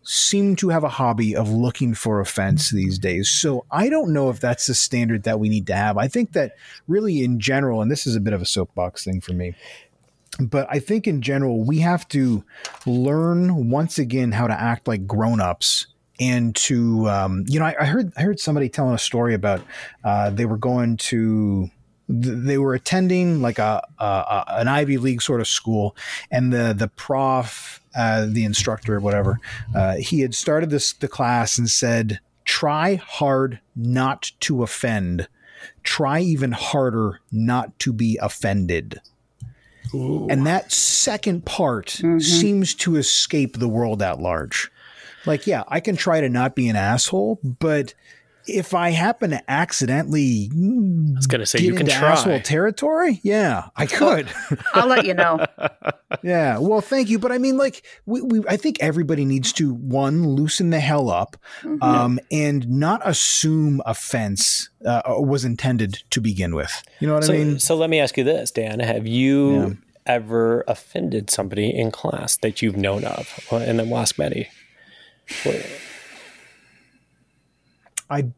seem 0.06 0.56
to 0.56 0.70
have 0.70 0.84
a 0.84 0.90
hobby 0.90 1.36
of 1.36 1.50
looking 1.50 1.94
for 1.94 2.22
offense 2.22 2.70
these 2.70 3.00
days. 3.00 3.28
So 3.28 3.66
I 3.72 3.90
don't 3.90 4.14
know 4.14 4.30
if 4.30 4.40
that's 4.40 4.68
the 4.68 4.76
standard 4.76 5.24
that 5.24 5.40
we 5.40 5.50
need 5.50 5.68
to 5.68 5.76
have. 5.76 5.98
I 5.98 6.08
think 6.08 6.34
that 6.34 6.54
really 6.88 7.24
in 7.24 7.40
general, 7.40 7.82
and 7.82 7.92
this 7.92 8.06
is 8.06 8.16
a 8.16 8.22
bit 8.22 8.34
of 8.34 8.42
a 8.42 8.46
soapbox 8.46 9.04
thing 9.04 9.20
for 9.20 9.34
me, 9.34 9.56
but 10.40 10.68
I 10.70 10.80
think 10.80 11.08
in 11.08 11.22
general, 11.22 11.64
we 11.64 11.80
have 11.80 12.08
to 12.10 12.44
learn 12.86 13.70
once 13.70 13.98
again 13.98 14.32
how 14.32 14.48
to 14.48 14.54
act 14.54 14.88
like 14.88 15.08
grown-ups 15.08 15.88
and 16.20 16.56
to 16.56 17.10
um, 17.10 17.44
you 17.48 17.60
know 17.60 17.66
I, 17.66 17.76
I 17.82 17.86
heard 17.86 18.12
I 18.16 18.22
heard 18.22 18.40
somebody 18.40 18.70
telling 18.70 18.94
a 18.94 19.00
story 19.00 19.34
about 19.34 19.62
uh, 20.04 20.30
they 20.30 20.46
were 20.46 20.58
going 20.58 20.98
to 20.98 21.70
they 22.08 22.58
were 22.58 22.74
attending 22.74 23.42
like 23.42 23.58
a, 23.60 23.86
a, 24.00 24.04
a 24.06 24.46
an 24.60 24.68
Ivy 24.68 24.98
League 24.98 25.22
sort 25.22 25.42
of 25.42 25.48
school, 25.48 25.96
and 26.32 26.54
the 26.54 26.74
the 26.78 26.88
prof, 26.88 27.82
uh, 27.96 28.26
the 28.28 28.46
instructor, 28.46 29.00
whatever, 29.00 29.40
uh, 29.76 29.96
he 29.96 30.20
had 30.22 30.36
started 30.36 30.70
this 30.70 30.94
the 30.94 31.08
class 31.08 31.58
and 31.58 31.70
said, 31.70 32.20
"Try 32.44 32.96
hard 32.96 33.60
not 33.76 34.32
to 34.42 34.62
offend. 34.64 35.28
Try 35.84 36.20
even 36.20 36.52
harder 36.52 37.22
not 37.32 37.78
to 37.80 37.92
be 37.94 38.20
offended." 38.22 39.02
Ooh. 39.94 40.28
And 40.30 40.46
that 40.48 40.72
second 40.72 41.46
part 41.46 42.00
Mhm. 42.04 42.22
seems 42.22 42.74
to 42.76 42.96
escape 42.98 43.58
the 43.60 43.70
world 43.70 44.02
at 44.02 44.20
large. 44.20 44.72
Like, 45.26 45.48
yeah, 45.48 45.64
I 45.68 45.80
can 45.80 45.96
try 45.96 46.22
to 46.22 46.30
not 46.30 46.56
be 46.56 46.68
an 46.70 46.76
asshole, 46.76 47.40
but 47.44 47.94
if 48.48 48.74
I 48.74 48.90
happen 48.92 49.32
to 49.32 49.52
accidentally 49.52 50.50
I 50.54 51.16
was 51.16 51.28
gonna 51.28 51.46
say 51.46 51.60
get 51.60 51.66
you 51.66 51.72
can 51.74 51.88
into 51.88 51.94
try. 52.00 52.12
asshole 52.12 52.40
territory, 52.42 53.20
yeah, 53.24 53.70
I 53.76 53.86
could. 53.86 54.30
I'll 54.74 54.88
let 54.88 55.06
you 55.06 55.14
know. 55.14 55.46
yeah, 56.24 56.58
well, 56.60 56.82
thank 56.82 57.10
you, 57.10 57.20
but 57.20 57.32
I 57.32 57.38
mean, 57.38 57.58
like, 57.58 57.86
we, 58.06 58.22
we 58.22 58.42
I 58.48 58.58
think 58.58 58.78
everybody 58.82 59.26
needs 59.26 59.52
to 59.54 59.74
one 59.74 60.28
loosen 60.28 60.70
the 60.70 60.80
hell 60.80 61.10
up, 61.10 61.38
Mhm. 61.64 61.82
um, 61.84 62.20
and 62.32 62.68
not 62.70 63.02
assume 63.04 63.82
offense 63.86 64.70
uh, 64.86 65.02
was 65.08 65.44
intended 65.46 66.04
to 66.12 66.22
begin 66.22 66.54
with. 66.56 66.84
You 67.00 67.08
know 67.08 67.16
what 67.16 67.24
so, 67.24 67.34
I 67.34 67.38
mean? 67.38 67.60
so 67.60 67.76
let 67.76 67.90
me 67.90 68.00
ask 68.00 68.18
you 68.18 68.24
this, 68.24 68.52
Dan: 68.52 68.80
Have 68.80 69.08
you 69.08 69.78
ever 70.06 70.64
offended 70.68 71.32
somebody 71.32 71.70
in 71.76 71.90
class 71.90 72.38
that 72.38 72.62
you've 72.62 72.78
known 72.78 73.04
of? 73.06 73.28
Well, 73.52 73.62
And 73.62 73.80
then 73.80 73.90
we'll 73.90 74.00
ask 74.02 74.16
Betty. 74.16 74.48
What- 78.08 78.18
I 78.18 78.32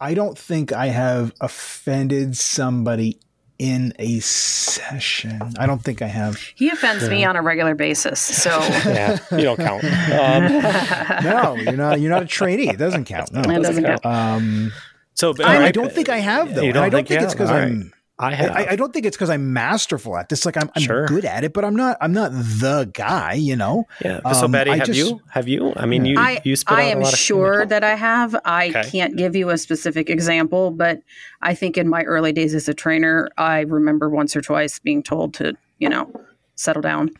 I 0.00 0.14
don't 0.14 0.36
think 0.38 0.72
I 0.72 0.86
have 0.86 1.32
offended 1.40 2.36
somebody 2.36 3.18
in 3.58 3.92
a 3.98 4.18
session. 4.20 5.38
I 5.58 5.66
don't 5.66 5.82
think 5.84 6.00
I 6.00 6.06
have. 6.06 6.38
He 6.54 6.70
offends 6.70 7.06
me 7.10 7.24
on 7.26 7.36
a 7.36 7.42
regular 7.42 7.74
basis. 7.74 8.18
So 8.18 8.50
Yeah, 8.86 9.18
you 9.32 9.42
don't 9.42 9.58
count. 9.58 9.84
Um, 9.84 11.22
No, 11.24 11.54
you're 11.56 11.72
not. 11.76 12.00
You're 12.00 12.10
not 12.10 12.22
a 12.22 12.26
trainee. 12.26 12.68
It 12.70 12.78
doesn't 12.78 13.04
count. 13.04 13.32
No, 13.32 13.40
it 13.40 13.62
doesn't 13.62 13.84
count. 13.84 14.06
Um, 14.06 14.72
so, 15.14 15.34
but, 15.34 15.44
I, 15.44 15.56
all 15.56 15.62
I 15.64 15.70
don't 15.72 15.92
think 15.92 16.08
I 16.08 16.16
have 16.18 16.54
though. 16.54 16.62
You 16.62 16.68
And 16.68 16.74
don't 16.74 16.84
I 16.84 16.88
don't 16.88 16.98
think 17.00 17.08
think 17.08 17.22
it's 17.22 17.32
have? 17.34 17.38
because 17.38 17.50
I'm. 17.50 17.92
I 18.20 18.34
have. 18.34 18.50
I, 18.50 18.66
I 18.72 18.76
don't 18.76 18.92
think 18.92 19.06
it's 19.06 19.16
because 19.16 19.30
I'm 19.30 19.52
masterful 19.52 20.16
at 20.16 20.28
this. 20.28 20.44
Like 20.44 20.56
I'm, 20.56 20.70
I'm 20.76 20.82
Sure. 20.82 21.06
good 21.06 21.24
at 21.24 21.42
it, 21.42 21.52
but 21.52 21.64
I'm 21.64 21.74
not. 21.74 21.96
I'm 22.00 22.12
not 22.12 22.30
the 22.32 22.90
guy. 22.92 23.32
You 23.32 23.56
know. 23.56 23.86
yeah. 24.04 24.20
so 24.32 24.44
um, 24.44 24.52
Betty, 24.52 24.70
I 24.72 24.76
have 24.76 24.86
just- 24.86 24.98
you? 24.98 25.20
Have 25.30 25.48
you? 25.48 25.72
I 25.76 25.86
mean, 25.86 26.04
you 26.04 26.18
I, 26.18 26.40
you 26.44 26.54
spit 26.54 26.76
I 26.78 26.82
out 26.82 26.86
a 26.88 26.90
am 26.92 27.00
lot 27.00 27.14
sure 27.14 27.52
chemical. 27.52 27.68
that 27.70 27.84
I 27.84 27.94
have. 27.94 28.36
I 28.44 28.68
Okay. 28.68 28.90
can't 28.90 29.16
give 29.16 29.34
you 29.34 29.50
a 29.50 29.58
specific 29.58 30.10
example, 30.10 30.70
but 30.70 31.00
I 31.42 31.54
think 31.54 31.78
in 31.78 31.88
my 31.88 32.02
early 32.02 32.32
days 32.32 32.54
as 32.54 32.68
a 32.68 32.74
trainer, 32.74 33.28
I 33.38 33.60
remember 33.60 34.08
once 34.10 34.36
or 34.36 34.42
twice 34.42 34.78
being 34.78 35.02
told 35.02 35.34
to, 35.34 35.54
you 35.78 35.88
know, 35.88 36.12
settle 36.56 36.82
down. 36.82 37.10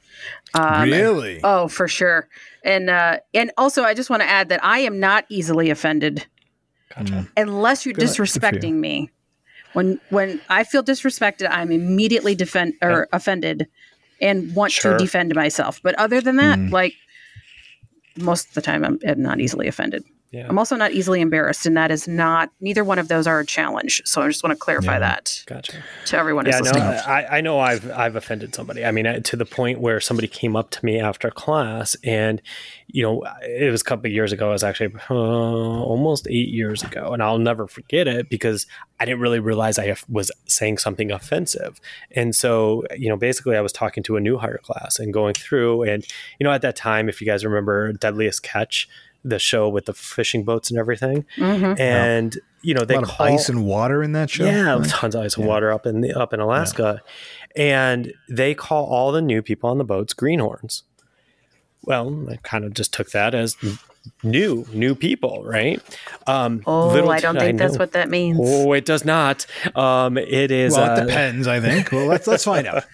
Um, 0.54 0.82
really? 0.90 1.40
Oh, 1.42 1.66
for 1.68 1.88
sure. 1.88 2.28
And 2.62 2.90
uh, 2.90 3.20
and 3.32 3.50
also, 3.56 3.84
I 3.84 3.94
just 3.94 4.10
want 4.10 4.20
to 4.22 4.28
add 4.28 4.50
that 4.50 4.62
I 4.62 4.80
am 4.80 5.00
not 5.00 5.24
easily 5.30 5.70
offended 5.70 6.26
Gotcha. 6.94 7.26
unless 7.36 7.86
you're 7.86 7.94
Good- 7.94 8.06
good 8.08 8.16
for 8.16 8.22
you. 8.24 8.26
disrespecting 8.28 8.74
me. 8.74 9.10
When 9.72 10.00
when 10.10 10.40
I 10.48 10.64
feel 10.64 10.82
disrespected, 10.82 11.48
I'm 11.50 11.70
immediately 11.70 12.34
defend 12.34 12.74
or 12.82 13.08
offended 13.12 13.66
and 14.20 14.54
want 14.54 14.72
Sure. 14.72 14.92
to 14.92 14.98
defend 14.98 15.34
myself. 15.34 15.80
But 15.82 15.94
other 15.94 16.20
than 16.20 16.36
that, 16.36 16.58
Mhm. 16.58 16.70
like 16.72 16.94
most 18.16 18.48
of 18.48 18.54
the 18.54 18.60
time, 18.62 18.84
I'm, 18.84 18.98
I'm 19.06 19.22
not 19.22 19.40
easily 19.40 19.68
offended. 19.68 20.04
Yeah. 20.32 20.46
I'm 20.48 20.58
also 20.60 20.76
not 20.76 20.92
easily 20.92 21.20
embarrassed, 21.20 21.66
and 21.66 21.76
that 21.76 21.90
is 21.90 22.06
not 22.06 22.50
neither 22.60 22.84
one 22.84 23.00
of 23.00 23.08
those 23.08 23.26
are 23.26 23.40
a 23.40 23.46
challenge. 23.46 24.00
So 24.04 24.22
I 24.22 24.28
just 24.28 24.44
want 24.44 24.52
to 24.56 24.58
clarify 24.58 24.92
Yeah. 24.94 24.98
that 25.00 25.42
Gotcha. 25.46 25.82
to 26.06 26.16
everyone 26.16 26.46
Yeah, 26.46 26.60
no. 26.60 26.70
I, 26.70 27.38
I 27.38 27.40
know 27.40 27.58
I've 27.58 27.90
I've 27.90 28.14
offended 28.14 28.54
somebody. 28.54 28.84
I 28.84 28.92
mean, 28.92 29.22
to 29.22 29.36
the 29.36 29.44
point 29.44 29.80
where 29.80 29.98
somebody 30.00 30.28
came 30.28 30.54
up 30.54 30.70
to 30.70 30.84
me 30.84 31.00
after 31.00 31.30
class, 31.30 31.96
and 32.04 32.40
you 32.86 33.02
know, 33.02 33.24
it 33.42 33.70
was 33.72 33.80
a 33.80 33.84
couple 33.84 34.06
of 34.06 34.12
years 34.12 34.32
ago. 34.32 34.50
It 34.50 34.52
was 34.52 34.62
actually 34.64 34.94
uh, 35.10 35.14
almost 35.14 36.28
eight 36.28 36.48
years 36.48 36.82
ago, 36.84 37.12
and 37.12 37.22
I'll 37.22 37.38
never 37.38 37.66
forget 37.66 38.06
it 38.06 38.28
because 38.30 38.66
I 39.00 39.04
didn't 39.06 39.20
really 39.20 39.40
realize 39.40 39.78
I 39.80 39.96
was 40.08 40.30
saying 40.46 40.78
something 40.78 41.10
offensive. 41.10 41.80
And 42.12 42.34
so, 42.36 42.84
you 42.96 43.08
know, 43.08 43.16
basically, 43.16 43.56
I 43.56 43.60
was 43.62 43.72
talking 43.72 44.02
to 44.04 44.16
a 44.16 44.20
new 44.20 44.38
hire 44.38 44.58
class 44.62 44.98
and 45.00 45.12
going 45.12 45.34
through, 45.34 45.82
and 45.84 46.06
you 46.38 46.44
know, 46.44 46.52
at 46.52 46.62
that 46.62 46.76
time, 46.76 47.08
if 47.08 47.20
you 47.20 47.26
guys 47.26 47.44
remember 47.44 47.92
Deadliest 47.92 48.42
Catch, 48.42 48.88
the 49.24 49.38
show 49.38 49.68
with 49.68 49.84
the 49.86 49.92
fishing 49.94 50.44
boats 50.44 50.70
and 50.70 50.78
everything, 50.78 51.24
Mhm. 51.36 51.78
and 51.78 52.38
you 52.62 52.74
know, 52.74 52.82
a 52.82 52.86
they 52.86 52.94
lot 52.96 53.04
of 53.04 53.20
ice 53.20 53.48
and 53.48 53.64
water 53.64 54.02
in 54.02 54.12
that 54.12 54.28
show. 54.30 54.44
yeah, 54.44 54.76
Right? 54.78 54.86
tons 54.88 55.14
of 55.14 55.22
ice 55.24 55.36
and 55.36 55.46
water 55.46 55.72
up 55.72 55.86
in 55.86 56.00
the, 56.02 56.12
up 56.12 56.32
in 56.34 56.40
Alaska, 56.40 57.00
and 57.56 58.12
they 58.28 58.54
call 58.54 58.84
all 58.86 59.12
the 59.12 59.22
new 59.22 59.40
people 59.42 59.70
on 59.70 59.78
the 59.78 59.84
boats 59.84 60.12
greenhorns. 60.12 60.82
Well, 61.82 62.26
I 62.30 62.36
kind 62.42 62.64
of 62.64 62.74
just 62.74 62.92
took 62.92 63.10
that 63.12 63.34
as 63.34 63.56
new, 64.22 64.66
new 64.72 64.94
people, 64.94 65.42
right? 65.44 65.80
Um, 66.26 66.62
Oh, 66.66 66.88
little 66.88 67.10
I 67.10 67.20
don't 67.20 67.34
did 67.34 67.42
think 67.42 67.58
that's 67.58 67.78
what 67.78 67.92
that 67.92 68.08
means. 68.08 68.38
Oh, 68.40 68.72
it 68.72 68.84
does 68.84 69.04
not. 69.04 69.46
Um, 69.74 70.16
it 70.18 70.50
is. 70.50 70.74
Well, 70.74 70.90
uh, 70.90 71.02
it 71.02 71.06
depends. 71.06 71.46
I 71.46 71.60
think. 71.60 71.92
Well, 71.92 72.06
let's 72.06 72.26
let's 72.26 72.44
find 72.44 72.66
out. 72.66 72.84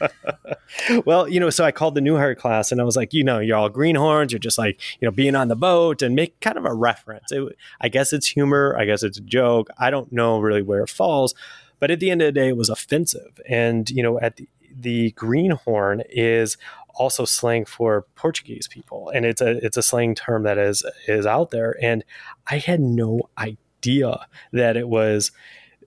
well, 1.05 1.29
you 1.29 1.41
know, 1.41 1.51
so 1.51 1.65
I 1.65 1.73
called 1.73 1.95
the 1.95 2.01
new 2.01 2.17
hire 2.17 2.35
class 2.35 2.73
and 2.73 2.81
I 2.81 2.85
was 2.85 2.97
like, 2.97 3.13
you 3.13 3.25
know, 3.25 3.39
you're 3.39 3.57
all 3.57 3.69
greenhorns. 3.69 4.33
You're 4.33 4.39
just 4.39 4.59
like, 4.59 4.81
you 5.01 5.07
know, 5.07 5.13
being 5.13 5.35
on 5.35 5.49
the 5.49 5.57
boat 5.57 6.03
and 6.03 6.15
make 6.15 6.39
kind 6.41 6.59
of 6.59 6.65
a 6.65 6.75
reference. 6.75 7.33
It, 7.33 7.57
I 7.81 7.89
guess 7.89 8.13
it's 8.13 8.27
humor. 8.27 8.77
I 8.79 8.85
guess 8.85 9.03
it's 9.03 9.19
a 9.19 9.23
joke. 9.23 9.69
I 9.79 9.91
don't 9.91 10.13
know 10.13 10.41
really 10.41 10.63
where 10.63 10.83
it 10.83 10.91
falls. 10.91 11.35
But 11.79 11.91
at 11.91 12.01
the 12.01 12.11
end 12.11 12.23
of 12.23 12.27
the 12.27 12.33
day, 12.33 12.49
it 12.49 12.57
was 12.57 12.71
offensive. 12.71 13.41
And, 13.49 13.89
you 13.91 14.03
know, 14.03 14.19
at 14.21 14.37
the, 14.37 14.49
the 14.79 15.11
greenhorn 15.13 16.03
is 16.09 16.57
also 16.97 17.25
slang 17.25 17.65
for 17.65 18.07
Portuguese 18.15 18.69
people. 18.69 19.11
And 19.15 19.25
it's 19.25 19.41
a 19.41 19.65
it's 19.65 19.77
a 19.77 19.83
slang 19.83 20.15
term 20.15 20.43
that 20.45 20.59
is 20.59 20.85
is 21.07 21.27
out 21.27 21.51
there. 21.51 21.77
And 21.81 22.05
I 22.49 22.59
had 22.59 22.81
no 22.81 23.29
idea 23.39 24.27
that 24.53 24.77
it 24.77 24.89
was 24.89 25.31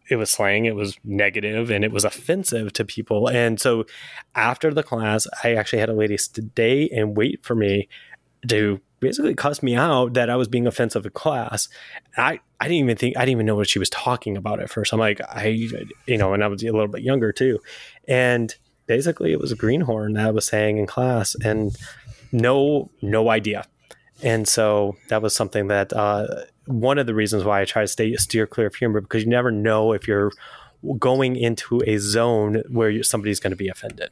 it 0.09 0.15
was 0.15 0.29
slang, 0.31 0.65
it 0.65 0.75
was 0.75 0.97
negative, 1.03 1.69
and 1.69 1.83
it 1.83 1.91
was 1.91 2.03
offensive 2.03 2.73
to 2.73 2.85
people. 2.85 3.27
And 3.29 3.59
so 3.59 3.85
after 4.35 4.73
the 4.73 4.83
class, 4.83 5.27
I 5.43 5.53
actually 5.53 5.79
had 5.79 5.89
a 5.89 5.93
lady 5.93 6.17
stay 6.17 6.89
and 6.89 7.15
wait 7.15 7.43
for 7.43 7.55
me 7.55 7.87
to 8.47 8.81
basically 8.99 9.35
cuss 9.35 9.61
me 9.63 9.75
out 9.75 10.13
that 10.13 10.29
I 10.29 10.35
was 10.35 10.47
being 10.47 10.67
offensive 10.67 11.05
in 11.05 11.11
class. 11.11 11.69
I, 12.17 12.39
I 12.59 12.65
didn't 12.65 12.83
even 12.83 12.97
think 12.97 13.17
I 13.17 13.21
didn't 13.21 13.37
even 13.37 13.45
know 13.45 13.55
what 13.55 13.69
she 13.69 13.79
was 13.79 13.89
talking 13.89 14.35
about 14.35 14.59
at 14.59 14.69
first. 14.69 14.93
I'm 14.93 14.99
like, 14.99 15.21
I 15.29 15.47
you 15.47 16.17
know, 16.17 16.33
and 16.33 16.43
I 16.43 16.47
was 16.47 16.63
a 16.63 16.71
little 16.71 16.87
bit 16.87 17.03
younger 17.03 17.31
too. 17.31 17.59
And 18.07 18.53
basically 18.89 19.31
it 19.31 19.39
was 19.39 19.51
a 19.51 19.55
greenhorn 19.55 20.13
that 20.13 20.25
I 20.25 20.31
was 20.31 20.47
saying 20.47 20.79
in 20.79 20.87
class 20.87 21.35
and 21.35 21.77
no 22.31 22.89
no 23.01 23.29
idea. 23.29 23.65
And 24.21 24.47
so 24.47 24.97
that 25.07 25.21
was 25.21 25.33
something 25.33 25.67
that 25.67 25.93
uh, 25.93 26.25
one 26.65 26.97
of 26.97 27.05
the 27.05 27.13
reasons 27.13 27.45
why 27.45 27.61
I 27.61 27.65
try 27.65 27.83
to 27.83 27.87
stay 27.87 28.13
steer 28.15 28.45
clear 28.47 28.67
of 28.67 28.75
humor 28.75 28.99
because 28.99 29.23
you 29.23 29.29
never 29.29 29.51
know 29.51 29.93
if 29.93 30.07
you're 30.07 30.31
going 30.97 31.35
into 31.35 31.81
a 31.85 31.97
zone 31.99 32.63
where 32.67 33.03
somebody's 33.03 33.39
going 33.39 33.51
to 33.51 33.57
be 33.57 33.69
offended. 33.69 34.09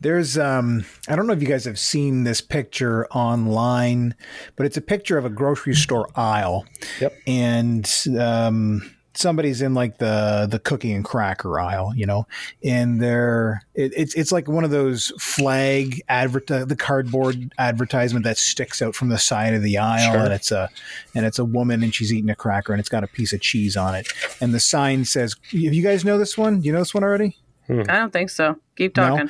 There's 0.00 0.36
um 0.38 0.84
I 1.06 1.14
don't 1.14 1.26
know 1.26 1.34
if 1.34 1.42
you 1.42 1.48
guys 1.48 1.66
have 1.66 1.78
seen 1.78 2.24
this 2.24 2.40
picture 2.40 3.06
online, 3.08 4.14
but 4.56 4.66
it's 4.66 4.76
a 4.76 4.82
picture 4.82 5.18
of 5.18 5.24
a 5.24 5.30
grocery 5.30 5.74
store 5.74 6.08
aisle. 6.16 6.66
Yep. 7.00 7.14
And 7.26 8.04
um 8.18 8.94
somebody's 9.16 9.62
in 9.62 9.74
like 9.74 9.98
the 9.98 10.46
the 10.50 10.58
cookie 10.58 10.92
and 10.92 11.04
cracker 11.04 11.58
aisle, 11.60 11.92
you 11.94 12.04
know, 12.06 12.26
and 12.62 13.00
they're 13.00 13.62
it, 13.74 13.92
it's 13.96 14.14
it's 14.14 14.32
like 14.32 14.48
one 14.48 14.64
of 14.64 14.70
those 14.70 15.12
flag 15.18 16.02
advert 16.08 16.50
uh, 16.50 16.64
the 16.64 16.76
cardboard 16.76 17.52
advertisement 17.58 18.24
that 18.24 18.38
sticks 18.38 18.82
out 18.82 18.94
from 18.94 19.08
the 19.08 19.18
side 19.18 19.54
of 19.54 19.62
the 19.62 19.78
aisle 19.78 20.12
Sure. 20.12 20.20
and 20.24 20.32
it's 20.32 20.50
a 20.52 20.68
and 21.14 21.24
it's 21.26 21.38
a 21.38 21.44
woman 21.44 21.82
and 21.82 21.94
she's 21.94 22.12
eating 22.12 22.30
a 22.30 22.36
cracker 22.36 22.72
and 22.72 22.80
it's 22.80 22.88
got 22.88 23.04
a 23.04 23.08
piece 23.08 23.32
of 23.32 23.40
cheese 23.40 23.76
on 23.76 23.94
it 23.94 24.08
and 24.40 24.52
the 24.52 24.60
sign 24.60 25.04
says 25.04 25.34
you 25.50 25.70
you 25.70 25.82
guys 25.82 26.04
know 26.04 26.18
this 26.18 26.36
one? 26.36 26.60
Do 26.60 26.66
you 26.66 26.72
know 26.72 26.80
this 26.80 26.94
one 26.94 27.04
already? 27.04 27.36
Hmm. 27.66 27.82
I 27.88 27.94
don't 27.98 28.12
think 28.12 28.30
so. 28.30 28.58
Keep 28.76 28.96
No? 28.96 29.28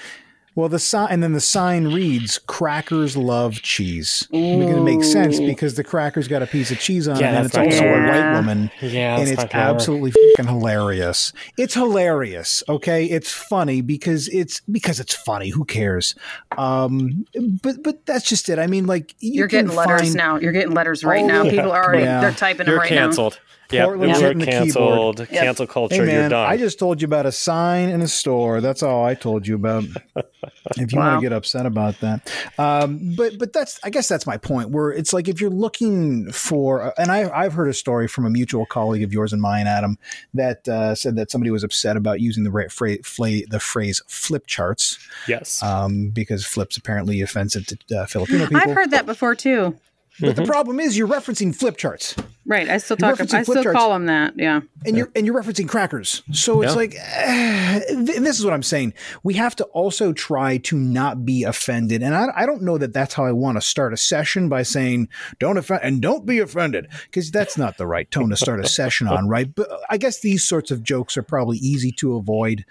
Talking. 0.54 0.60
Well, 0.60 0.68
the 0.68 0.78
sign 0.78 1.08
and 1.10 1.22
then 1.22 1.32
the 1.32 1.40
sign 1.40 1.88
reads 1.92 2.38
"Crackers 2.38 3.16
love 3.16 3.62
cheese." 3.62 4.26
Because 4.30 4.76
it 4.76 4.82
makes 4.82 5.10
sense 5.10 5.38
because 5.40 5.74
the 5.74 5.84
crackers 5.84 6.28
got 6.28 6.42
a 6.42 6.46
piece 6.46 6.70
of 6.70 6.78
cheese 6.78 7.08
on 7.08 7.18
Yeah, 7.18 7.32
it, 7.32 7.36
and 7.36 7.46
it's 7.46 7.56
also 7.56 7.84
not 7.84 7.98
a 7.98 8.08
white 8.22 8.34
woman, 8.34 8.70
Yeah, 8.80 9.18
and 9.18 9.28
it's 9.28 9.44
absolutely 9.54 10.12
fucking 10.36 10.46
hilarious. 10.52 11.32
It's 11.58 11.74
hilarious. 11.74 12.62
Okay, 12.68 13.06
it's 13.06 13.32
funny 13.32 13.80
because 13.80 14.28
it's 14.28 14.60
because 14.70 15.00
it's 15.00 15.14
funny. 15.14 15.48
Who 15.50 15.64
cares? 15.64 16.14
Um, 16.56 17.26
but 17.62 17.82
but 17.82 18.06
that's 18.06 18.28
just 18.28 18.48
it. 18.48 18.58
I 18.58 18.66
mean, 18.66 18.86
like 18.86 19.14
you 19.20 19.32
You're 19.34 19.48
getting 19.48 19.74
letters 19.74 20.02
find- 20.02 20.14
now. 20.14 20.36
You're 20.38 20.52
getting 20.52 20.72
letters 20.74 21.04
right 21.04 21.22
Oh, 21.24 21.26
now. 21.26 21.42
yeah. 21.42 21.50
People 21.50 21.72
are 21.72 21.84
already 21.84 22.04
Yeah. 22.04 22.20
they're 22.20 22.32
typing 22.32 22.66
You're 22.66 22.76
them 22.76 22.80
right 22.80 22.88
canceled. 22.88 23.40
Yeah, 23.74 23.84
Portland's 23.86 24.18
we're 24.20 24.26
hitting 24.28 24.38
the 24.40 24.46
canceled. 24.46 25.18
Yep. 25.20 25.28
Cancel 25.30 25.66
culture. 25.66 25.94
Hey 26.04 26.12
You're 26.12 26.20
man, 26.22 26.30
done. 26.30 26.50
I 26.50 26.56
just 26.56 26.78
told 26.78 27.02
you 27.02 27.06
about 27.06 27.26
a 27.26 27.32
sign 27.32 27.88
in 27.90 28.00
a 28.00 28.08
store. 28.08 28.60
That's 28.60 28.82
all 28.82 29.04
I 29.04 29.14
told 29.14 29.46
you 29.46 29.56
about. 29.56 29.84
if 30.76 30.92
you 30.92 30.98
Wow. 30.98 31.12
want 31.12 31.20
to 31.22 31.28
get 31.28 31.32
upset 31.32 31.66
about 31.66 31.98
that, 32.00 32.30
um, 32.58 33.14
but 33.16 33.38
but 33.38 33.52
that's 33.52 33.78
I 33.84 33.90
guess 33.90 34.08
that's 34.08 34.26
my 34.26 34.36
point. 34.36 34.70
Where 34.70 34.90
it's 34.90 35.12
like 35.12 35.28
if 35.28 35.40
you're 35.40 35.50
looking 35.50 36.30
for, 36.32 36.92
and 36.98 37.10
I, 37.10 37.30
I've 37.30 37.52
heard 37.54 37.68
a 37.68 37.74
story 37.74 38.08
from 38.08 38.24
a 38.26 38.30
mutual 38.30 38.66
colleague 38.66 39.02
of 39.02 39.12
yours 39.12 39.32
and 39.32 39.40
mine, 39.42 39.66
Adam, 39.66 39.98
that 40.34 40.66
uh, 40.68 40.94
said 40.94 41.16
that 41.16 41.30
somebody 41.30 41.50
was 41.50 41.64
upset 41.64 41.96
about 41.96 42.20
using 42.20 42.44
the 42.44 42.50
ra- 42.50 42.68
fra- 42.70 43.02
fla- 43.02 43.46
the 43.48 43.60
phrase 43.60 44.02
flip 44.06 44.46
charts 44.46 44.98
yes. 45.28 45.62
um, 45.62 46.08
because 46.10 46.44
flips 46.44 46.76
apparently 46.76 47.20
offensive 47.20 47.66
to 47.66 47.78
uh, 47.98 48.06
Filipino 48.06 48.46
people. 48.46 48.56
I've 48.58 48.74
heard 48.74 48.90
that 48.90 49.06
before 49.06 49.34
too. 49.34 49.78
But 50.20 50.36
the 50.36 50.44
problem 50.44 50.80
is 50.80 50.96
you're 50.96 51.08
referencing 51.08 51.54
flip 51.54 51.76
charts. 51.76 52.14
Right. 52.46 52.68
I 52.68 52.76
still 52.76 52.98
You're 53.00 53.10
talk. 53.16 53.18
referencing 53.26 53.34
I 53.38 53.42
still 53.42 53.62
charts. 53.62 53.76
call 53.78 53.90
them 53.94 54.04
that. 54.06 54.34
Yeah. 54.36 54.60
and 54.84 54.96
you're 54.98 55.10
and 55.16 55.24
you're 55.26 55.34
referencing 55.40 55.66
crackers. 55.66 56.22
So 56.32 56.60
it's 56.60 56.72
Yeah. 56.72 56.76
like, 56.76 56.94
eh, 56.98 57.80
th- 57.88 58.16
and 58.18 58.26
this 58.26 58.38
is 58.38 58.44
what 58.44 58.52
I'm 58.52 58.62
saying. 58.62 58.92
We 59.22 59.34
have 59.34 59.56
to 59.56 59.64
also 59.66 60.12
try 60.12 60.58
to 60.58 60.76
not 60.76 61.24
be 61.24 61.44
offended, 61.44 62.02
and 62.02 62.14
I, 62.14 62.28
I 62.36 62.44
don't 62.46 62.62
know 62.62 62.76
that 62.76 62.92
that's 62.92 63.14
how 63.14 63.24
I 63.24 63.32
want 63.32 63.56
to 63.56 63.62
start 63.62 63.94
a 63.94 63.96
session 63.96 64.48
by 64.50 64.62
saying 64.62 65.08
don't 65.38 65.56
offend 65.56 65.80
and 65.82 66.02
don't 66.02 66.26
be 66.26 66.38
offended 66.38 66.86
because 67.04 67.30
that's 67.30 67.56
not 67.56 67.78
the 67.78 67.86
right 67.86 68.10
tone 68.10 68.28
to 68.30 68.36
start 68.36 68.60
a 68.60 68.68
session 68.68 69.08
on, 69.08 69.26
right? 69.26 69.54
But 69.54 69.70
I 69.88 69.96
guess 69.96 70.20
these 70.20 70.44
sorts 70.44 70.70
of 70.70 70.82
jokes 70.82 71.16
are 71.16 71.22
probably 71.22 71.56
easy 71.58 71.92
to 71.92 72.16
avoid. 72.16 72.66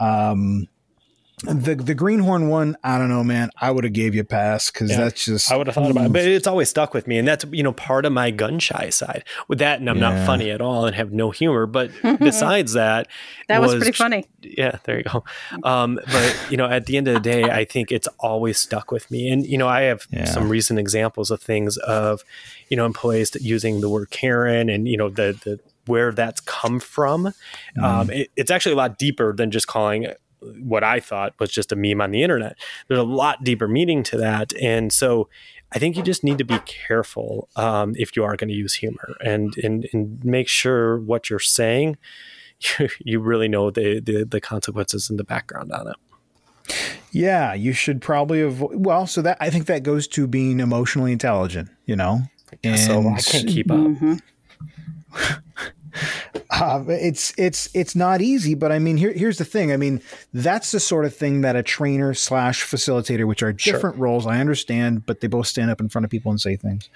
Um, 0.00 0.68
the 1.44 1.74
the 1.76 1.94
greenhorn 1.94 2.48
one, 2.48 2.76
I 2.82 2.98
don't 2.98 3.08
know, 3.08 3.22
man. 3.22 3.50
I 3.60 3.70
would 3.70 3.84
have 3.84 3.92
gave 3.92 4.14
you 4.14 4.22
a 4.22 4.24
pass 4.24 4.70
because 4.70 4.90
Yeah. 4.90 4.96
that's 5.04 5.24
just 5.24 5.50
I 5.52 5.56
would 5.56 5.66
have 5.68 5.74
thought 5.74 5.90
about 5.90 6.06
it, 6.06 6.12
but 6.12 6.24
it's 6.26 6.46
always 6.46 6.68
stuck 6.68 6.94
with 6.94 7.06
me, 7.06 7.18
and 7.18 7.26
that's 7.28 7.44
you 7.52 7.62
know 7.62 7.72
part 7.72 8.04
of 8.04 8.12
my 8.12 8.30
gun 8.30 8.58
shy 8.58 8.90
side 8.90 9.24
with 9.48 9.58
that. 9.60 9.80
And 9.80 9.88
I'm 9.88 9.96
Yeah. 9.98 10.10
not 10.10 10.26
funny 10.26 10.50
at 10.50 10.60
all 10.60 10.84
and 10.86 10.96
have 10.96 11.12
no 11.12 11.30
humor. 11.30 11.66
But 11.66 11.90
besides 12.18 12.72
that, 12.72 13.08
That 13.48 13.60
was 13.60 13.74
pretty 13.76 13.92
funny. 13.92 14.24
Yeah, 14.42 14.78
there 14.84 14.98
you 14.98 15.04
go. 15.04 15.24
Um, 15.62 15.98
but 16.10 16.50
you 16.50 16.56
know, 16.56 16.66
at 16.66 16.86
the 16.86 16.96
end 16.96 17.08
of 17.08 17.14
the 17.14 17.20
day, 17.20 17.50
I 17.50 17.64
think 17.64 17.92
it's 17.92 18.08
always 18.18 18.58
stuck 18.58 18.90
with 18.90 19.10
me. 19.10 19.28
And 19.30 19.46
you 19.46 19.58
know, 19.58 19.68
I 19.68 19.82
have 19.82 20.06
Yeah. 20.10 20.24
some 20.26 20.48
recent 20.48 20.78
examples 20.78 21.30
of 21.30 21.40
things 21.40 21.76
of 21.78 22.22
you 22.68 22.76
know 22.76 22.84
employees 22.86 23.30
that 23.30 23.42
using 23.42 23.80
the 23.80 23.88
word 23.88 24.10
Karen 24.10 24.68
and 24.68 24.88
you 24.88 24.96
know 24.96 25.08
the 25.08 25.38
the 25.44 25.60
where 25.86 26.12
that's 26.12 26.40
come 26.40 26.80
from. 26.80 27.32
Um, 27.82 28.10
it, 28.10 28.28
it's 28.36 28.50
actually 28.50 28.72
a 28.72 28.76
lot 28.76 28.98
deeper 28.98 29.32
than 29.34 29.50
just 29.50 29.66
calling 29.66 30.02
it 30.02 30.20
what 30.40 30.84
I 30.84 31.00
thought 31.00 31.34
was 31.38 31.50
just 31.50 31.72
a 31.72 31.76
meme 31.76 32.00
on 32.00 32.10
the 32.10 32.22
internet. 32.22 32.56
There's 32.86 33.00
a 33.00 33.04
lot 33.04 33.44
deeper 33.44 33.68
meaning 33.68 34.02
to 34.04 34.16
that, 34.18 34.52
and 34.60 34.92
so 34.92 35.28
I 35.72 35.78
think 35.78 35.96
you 35.96 36.02
just 36.02 36.24
need 36.24 36.38
to 36.38 36.44
be 36.44 36.58
careful 36.60 37.48
um, 37.56 37.94
if 37.96 38.16
you 38.16 38.24
are 38.24 38.36
going 38.36 38.48
to 38.48 38.54
use 38.54 38.74
humor 38.74 39.16
and, 39.20 39.56
and 39.58 39.86
and 39.92 40.24
make 40.24 40.48
sure 40.48 40.98
what 40.98 41.28
you're 41.28 41.38
saying 41.38 41.96
you, 42.60 42.88
you 43.04 43.20
really 43.20 43.48
know 43.48 43.70
the, 43.70 44.00
the 44.00 44.24
the 44.24 44.40
consequences 44.40 45.10
and 45.10 45.18
the 45.18 45.24
background 45.24 45.72
on 45.72 45.88
it. 45.88 45.96
Yeah, 47.10 47.54
you 47.54 47.72
should 47.72 48.02
probably 48.02 48.42
avoid. 48.42 48.84
Well, 48.84 49.06
so 49.06 49.22
that 49.22 49.38
I 49.40 49.50
think 49.50 49.66
that 49.66 49.82
goes 49.82 50.06
to 50.08 50.26
being 50.26 50.60
emotionally 50.60 51.12
intelligent. 51.12 51.70
You 51.86 51.96
know, 51.96 52.22
and 52.62 52.78
so 52.78 53.08
I 53.08 53.20
can't 53.20 53.48
keep 53.48 53.70
up. 53.70 53.78
Mm-hmm. 53.78 54.14
Uh, 56.50 56.84
it's 56.88 57.32
it's 57.36 57.68
it's 57.74 57.94
not 57.94 58.20
easy, 58.20 58.54
but 58.54 58.72
I 58.72 58.78
mean, 58.78 58.96
here, 58.96 59.12
here's 59.12 59.38
the 59.38 59.44
thing. 59.44 59.72
I 59.72 59.76
mean, 59.76 60.00
that's 60.32 60.72
the 60.72 60.80
sort 60.80 61.04
of 61.04 61.14
thing 61.14 61.42
that 61.42 61.56
a 61.56 61.62
trainer 61.62 62.14
slash 62.14 62.64
facilitator, 62.64 63.26
which 63.26 63.42
are 63.42 63.52
different 63.52 63.96
sure. 63.96 64.04
roles, 64.04 64.26
I 64.26 64.40
understand, 64.40 65.06
but 65.06 65.20
they 65.20 65.28
both 65.28 65.46
stand 65.46 65.70
up 65.70 65.80
in 65.80 65.88
front 65.88 66.04
of 66.04 66.10
people 66.10 66.30
and 66.30 66.40
say 66.40 66.56
things. 66.56 66.88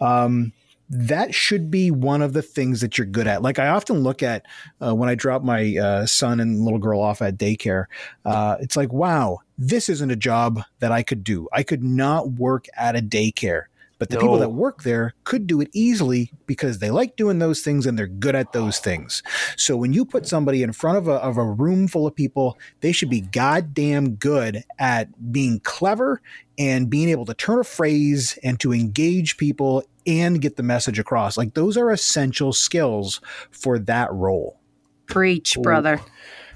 Um, 0.00 0.52
that 0.90 1.32
should 1.32 1.70
be 1.70 1.92
one 1.92 2.20
of 2.20 2.32
the 2.32 2.42
things 2.42 2.80
that 2.80 2.98
you're 2.98 3.06
good 3.06 3.28
at. 3.28 3.42
Like 3.42 3.60
I 3.60 3.68
often 3.68 4.00
look 4.00 4.22
at 4.24 4.44
uh, 4.84 4.94
when 4.94 5.08
I 5.08 5.14
drop 5.14 5.42
my 5.42 5.76
uh, 5.76 6.06
son 6.06 6.40
and 6.40 6.64
little 6.64 6.80
girl 6.80 7.00
off 7.00 7.22
at 7.22 7.38
daycare. 7.38 7.84
Uh, 8.24 8.56
it's 8.60 8.76
like, 8.76 8.92
wow, 8.92 9.38
this 9.56 9.88
isn't 9.88 10.10
a 10.10 10.16
job 10.16 10.62
that 10.80 10.90
I 10.90 11.04
could 11.04 11.22
do. 11.22 11.48
I 11.52 11.62
could 11.62 11.84
not 11.84 12.32
work 12.32 12.66
at 12.76 12.96
a 12.96 13.00
daycare. 13.00 13.64
But 14.00 14.08
the 14.08 14.16
no. 14.16 14.22
people 14.22 14.38
that 14.38 14.48
work 14.48 14.82
there 14.82 15.12
could 15.24 15.46
do 15.46 15.60
it 15.60 15.68
easily 15.74 16.32
because 16.46 16.78
they 16.78 16.90
like 16.90 17.16
doing 17.16 17.38
those 17.38 17.60
things 17.60 17.84
and 17.84 17.98
they're 17.98 18.06
good 18.06 18.34
at 18.34 18.52
those 18.52 18.78
things. 18.78 19.22
So 19.58 19.76
when 19.76 19.92
you 19.92 20.06
put 20.06 20.26
somebody 20.26 20.62
in 20.62 20.72
front 20.72 20.96
of 20.96 21.06
a, 21.06 21.16
of 21.16 21.36
a 21.36 21.44
room 21.44 21.86
full 21.86 22.06
of 22.06 22.14
people, 22.14 22.58
they 22.80 22.92
should 22.92 23.10
be 23.10 23.20
goddamn 23.20 24.14
good 24.14 24.64
at 24.78 25.30
being 25.30 25.60
clever 25.60 26.22
and 26.58 26.88
being 26.88 27.10
able 27.10 27.26
to 27.26 27.34
turn 27.34 27.60
a 27.60 27.64
phrase 27.64 28.38
and 28.42 28.58
to 28.60 28.72
engage 28.72 29.36
people 29.36 29.84
and 30.06 30.40
get 30.40 30.56
the 30.56 30.62
message 30.62 30.98
across. 30.98 31.36
Like 31.36 31.52
those 31.52 31.76
are 31.76 31.90
essential 31.90 32.54
skills 32.54 33.20
for 33.50 33.78
that 33.80 34.10
role. 34.14 34.58
Preach, 35.04 35.58
brother. 35.60 36.00
Oh, 36.02 36.10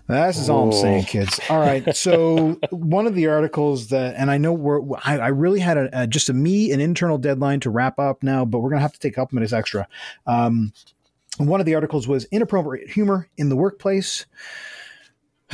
That's 0.06 0.38
is 0.38 0.50
all 0.50 0.64
I'm 0.64 0.72
saying, 0.72 1.04
kids. 1.04 1.40
All 1.48 1.58
right. 1.58 1.96
So 1.96 2.58
one 2.70 3.06
of 3.06 3.14
the 3.14 3.28
articles 3.28 3.88
that, 3.88 4.14
and 4.16 4.30
I 4.30 4.36
know 4.36 4.52
we're, 4.52 4.80
I, 5.04 5.18
I 5.18 5.28
really 5.28 5.60
had 5.60 5.78
a, 5.78 6.02
a, 6.02 6.06
just 6.06 6.28
a 6.28 6.34
me 6.34 6.72
an 6.72 6.80
internal 6.80 7.16
deadline 7.16 7.60
to 7.60 7.70
wrap 7.70 7.98
up 7.98 8.22
now, 8.22 8.44
but 8.44 8.58
we're 8.58 8.70
gonna 8.70 8.82
have 8.82 8.92
to 8.92 9.00
take 9.00 9.12
a 9.12 9.16
couple 9.16 9.36
minutes 9.36 9.52
extra. 9.52 9.88
Um, 10.26 10.72
one 11.38 11.58
of 11.58 11.66
the 11.66 11.74
articles 11.74 12.06
was 12.06 12.26
inappropriate 12.26 12.90
humor 12.90 13.28
in 13.36 13.48
the 13.48 13.56
workplace. 13.56 14.26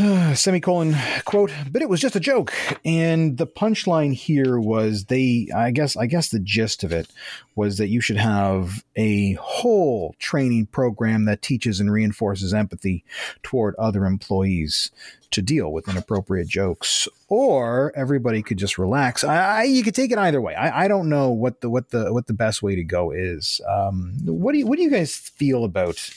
semicolon 0.35 0.97
quote 1.25 1.51
but 1.71 1.83
it 1.83 1.89
was 1.89 2.01
just 2.01 2.17
a 2.17 2.21
joke. 2.21 2.53
And 2.85 3.37
the 3.37 3.47
punchline 3.47 4.15
here 4.15 4.59
was 4.59 5.07
they 5.07 5.49
i 5.55 5.71
guess 5.71 5.97
i 5.97 6.07
guess 6.07 6.29
the 6.29 6.39
gist 6.39 6.85
of 6.85 6.93
it 6.93 7.09
was 7.55 7.79
that 7.79 7.89
you 7.89 8.01
should 8.01 8.17
have 8.17 8.85
a 8.97 9.35
whole 9.35 10.15
training 10.19 10.67
program 10.67 11.25
that 11.27 11.43
teaches 11.43 11.81
and 11.81 11.93
reinforces 11.93 12.55
empathy 12.55 13.05
toward 13.43 13.75
other 13.77 14.07
employees 14.07 14.91
to 15.31 15.43
deal 15.43 15.73
with 15.73 15.89
inappropriate 15.89 16.49
jokes 16.49 17.07
or 17.29 17.93
everybody 17.95 18.43
could 18.43 18.59
just 18.59 18.79
relax. 18.79 19.23
I, 19.23 19.61
I 19.61 19.63
you 19.65 19.83
could 19.83 19.95
take 19.95 20.11
it 20.11 20.19
either 20.19 20.41
way. 20.41 20.55
I, 20.55 20.85
I, 20.85 20.89
don't 20.89 21.09
know 21.09 21.31
what 21.31 21.61
the 21.61 21.71
what 21.71 21.91
the 21.91 22.13
what 22.13 22.27
the 22.27 22.33
best 22.33 22.63
way 22.63 22.75
to 22.75 22.83
go 22.83 23.13
is. 23.13 23.61
Um, 23.69 24.15
what 24.25 24.53
do 24.53 24.59
you 24.59 24.67
what 24.67 24.77
do 24.77 24.83
you 24.83 24.91
guys 24.91 25.15
feel 25.15 25.65
about 25.65 26.11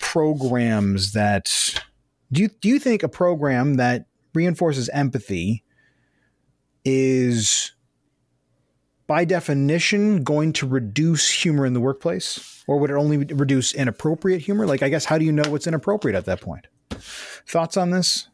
programs 0.00 1.12
that 1.12 1.82
do 2.32 2.42
you 2.42 2.48
do 2.48 2.68
you 2.68 2.78
think 2.78 3.02
a 3.02 3.08
program 3.08 3.74
that 3.74 4.06
reinforces 4.34 4.88
empathy 4.88 5.62
is 6.84 7.72
by 9.06 9.24
definition 9.24 10.24
going 10.24 10.52
to 10.54 10.66
reduce 10.66 11.28
humor 11.28 11.66
in 11.66 11.74
the 11.74 11.80
workplace? 11.80 12.64
Or 12.66 12.78
would 12.78 12.90
it 12.90 12.94
only 12.94 13.18
reduce 13.18 13.74
inappropriate 13.74 14.40
humor? 14.40 14.66
Like 14.66 14.82
i 14.82 14.88
guess 14.88 15.04
how 15.04 15.18
do 15.18 15.24
you 15.24 15.32
know 15.32 15.48
what's 15.50 15.66
inappropriate 15.66 16.16
at 16.16 16.24
that 16.24 16.40
point? 16.40 16.66
Thoughts 17.46 17.76
on 17.76 17.90
this? 17.90 18.28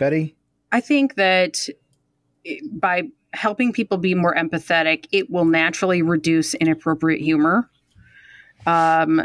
Betty? 0.00 0.34
I 0.72 0.80
think 0.80 1.14
that 1.14 1.68
by 2.72 3.04
helping 3.32 3.72
people 3.72 3.98
be 3.98 4.14
more 4.14 4.34
empathetic 4.34 5.06
it 5.12 5.30
will 5.30 5.44
naturally 5.44 6.02
reduce 6.02 6.54
inappropriate 6.54 7.20
humor. 7.20 7.70
Um, 8.66 9.24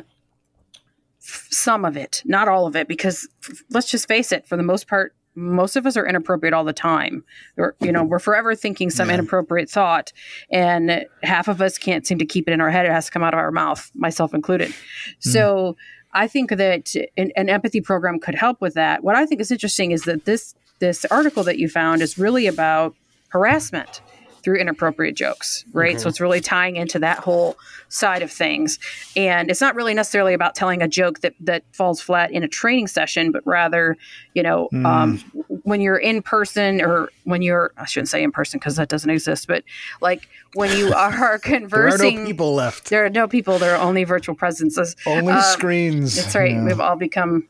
some 1.22 1.86
of 1.86 1.96
it, 1.96 2.22
not 2.26 2.48
all 2.48 2.66
of 2.66 2.76
it, 2.76 2.88
because 2.88 3.28
let's 3.70 3.90
just 3.90 4.08
face 4.08 4.32
it, 4.32 4.48
for 4.48 4.58
the 4.58 4.64
most 4.64 4.88
part, 4.88 5.16
most 5.34 5.78
of 5.78 5.86
us 5.86 5.96
are 5.96 6.06
inappropriate 6.06 6.54
all 6.54 6.66
the 6.66 6.74
time. 6.74 7.24
Or, 7.58 7.76
you 7.80 7.92
know, 7.92 8.04
we're 8.04 8.20
forever 8.20 8.54
thinking 8.54 8.90
some 8.90 9.08
yeah. 9.08 9.16
inappropriate 9.16 9.70
thought, 9.70 10.12
and 10.52 11.06
half 11.24 11.48
of 11.48 11.62
us 11.62 11.78
can't 11.78 12.06
seem 12.06 12.18
to 12.18 12.26
keep 12.26 12.48
it 12.50 12.52
in 12.52 12.60
our 12.60 12.70
head. 12.70 12.86
It 12.86 12.92
has 12.92 13.06
to 13.06 13.12
come 13.12 13.24
out 13.24 13.34
of 13.34 13.40
our 13.40 13.52
mouth, 13.52 13.90
myself 13.96 14.34
included. 14.34 14.72
Mm-hmm. 14.72 15.30
So 15.30 15.78
I 16.14 16.28
think 16.28 16.50
that 16.50 16.94
an, 17.16 17.32
an 17.38 17.50
empathy 17.50 17.80
program 17.80 18.20
could 18.20 18.36
help 18.36 18.60
with 18.60 18.74
that. 18.74 19.04
What 19.04 19.16
I 19.16 19.26
think 19.26 19.40
is 19.40 19.52
interesting 19.52 19.92
is 19.92 20.04
that 20.04 20.26
this 20.26 20.56
this 20.80 21.06
article 21.06 21.44
that 21.44 21.60
you 21.60 21.70
found 21.70 22.02
is 22.02 22.18
really 22.18 22.48
about 22.48 22.96
harassment 23.30 24.02
through 24.44 24.58
inappropriate 24.58 25.16
jokes, 25.16 25.66
right? 25.74 25.96
Mm-hmm. 25.96 26.02
So 26.02 26.10
it's 26.10 26.20
really 26.20 26.42
tying 26.42 26.76
into 26.76 27.00
that 27.00 27.20
whole 27.20 27.58
side 27.90 28.22
of 28.22 28.32
things. 28.32 28.80
And 29.16 29.50
it's 29.50 29.62
not 29.62 29.76
really 29.76 29.94
necessarily 29.94 30.34
about 30.34 30.56
telling 30.56 30.82
a 30.82 30.88
joke 30.88 31.22
that 31.22 31.34
that 31.42 31.64
falls 31.74 32.02
flat 32.02 32.32
in 32.32 32.44
a 32.44 32.48
training 32.48 32.88
session, 32.88 33.32
but 33.32 33.46
rather, 33.46 33.98
you 34.34 34.44
know, 34.44 34.70
mm. 34.74 34.86
um, 34.86 35.18
when 35.64 35.82
you're 35.82 35.98
in 35.98 36.22
person 36.22 36.82
or 36.82 37.10
when 37.26 37.42
you're 37.42 37.72
I 37.78 37.86
shouldn't 37.86 38.10
say 38.10 38.24
in 38.24 38.32
person 38.32 38.60
because 38.60 38.78
that 38.78 38.90
doesn't 38.90 39.10
exist, 39.10 39.48
but 39.48 39.64
like 40.02 40.28
when 40.54 40.76
you 40.78 40.94
are 40.96 41.40
conversing, 41.40 42.00
there 42.00 42.18
are 42.18 42.24
no 42.24 42.28
people 42.28 42.56
left. 42.56 42.90
There 42.90 43.06
are 43.06 43.10
no 43.10 43.28
people. 43.28 43.60
There 43.60 43.76
are 43.76 43.82
only 43.82 44.04
virtual 44.04 44.36
presences. 44.36 44.96
Only 45.06 45.34
um, 45.34 45.42
screens. 45.42 46.16
That's 46.16 46.36
right. 46.36 46.52
Yeah. 46.52 46.66
We've 46.66 46.80
all 46.80 46.96
become 46.96 47.48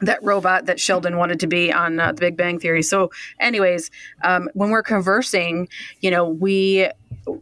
that 0.00 0.22
robot 0.22 0.66
that 0.66 0.78
Sheldon 0.78 1.16
wanted 1.16 1.40
to 1.40 1.46
be 1.46 1.72
on 1.72 1.98
uh, 1.98 2.12
The 2.12 2.20
Big 2.20 2.36
Bang 2.36 2.58
Theory. 2.58 2.82
So, 2.82 3.10
anyways, 3.40 3.90
um, 4.22 4.48
when 4.54 4.70
we're 4.70 4.82
conversing, 4.82 5.68
you 6.00 6.10
know, 6.10 6.28
we 6.28 6.88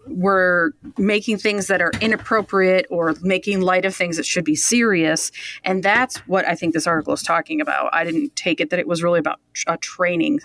we're 0.07 0.73
making 0.97 1.39
things 1.39 1.67
that 1.69 1.81
are 1.81 1.93
inappropriate 2.01 2.87
or 2.91 3.15
making 3.23 3.61
light 3.61 3.85
of 3.85 3.95
things 3.95 4.17
that 4.17 4.27
should 4.27 4.45
be 4.45 4.57
serious, 4.57 5.31
and 5.65 5.83
that's 5.83 6.19
what 6.29 6.47
I 6.47 6.55
think 6.55 6.75
this 6.75 6.87
article 6.87 7.13
is 7.13 7.23
talking 7.23 7.61
about. 7.61 7.91
I 7.93 8.05
didn't 8.05 8.35
take 8.37 8.61
it 8.61 8.71
that 8.71 8.79
it 8.79 8.87
was 8.87 9.03
really 9.03 9.19
about 9.19 9.41
a 9.67 9.77
training 9.77 10.41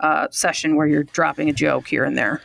uh, 0.00 0.28
session 0.30 0.76
where 0.76 0.86
you're 0.86 1.04
dropping 1.04 1.48
a 1.48 1.52
joke 1.52 1.88
here 1.88 2.04
and 2.04 2.16
there. 2.16 2.42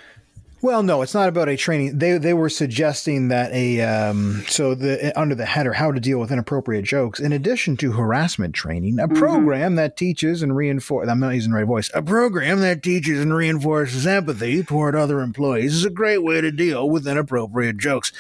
Well, 0.60 0.82
no, 0.82 1.04
it's 1.04 1.14
not 1.14 1.30
about 1.30 1.50
a 1.50 1.56
training. 1.56 2.00
They 2.00 2.18
they 2.18 2.34
were 2.34 2.50
suggesting 2.50 3.28
that 3.28 3.52
a 3.52 3.82
um, 3.82 4.44
so 4.48 4.74
the 4.74 5.18
under 5.18 5.36
the 5.36 5.46
header 5.46 5.74
how 5.74 5.92
to 5.92 6.00
deal 6.00 6.20
with 6.20 6.32
inappropriate 6.32 6.84
jokes, 6.84 7.20
in 7.20 7.32
addition 7.32 7.78
to 7.78 7.92
harassment 7.92 8.56
training, 8.56 9.00
a 9.00 9.08
mm-hmm. 9.08 9.20
program 9.20 9.76
that 9.76 9.96
teaches 9.96 10.42
and 10.42 10.56
reinforces. 10.56 11.12
I'm 11.12 11.20
not 11.20 11.36
using 11.36 11.52
the 11.52 11.58
right 11.58 11.68
voice. 11.68 11.92
A 11.94 12.02
program 12.02 12.62
that 12.62 12.82
teaches 12.82 13.20
and 13.20 13.36
reinforces 13.36 14.08
empathy 14.08 14.64
toward 14.64 14.96
other 14.96 15.22
employees 15.22 15.76
is 15.76 15.86
a 15.86 15.92
great 15.92 16.24
way 16.24 16.42
to 16.42 16.52
deal 16.52 16.90
with 16.90 17.08
inappropriate 17.08 17.78
jokes. 17.78 18.12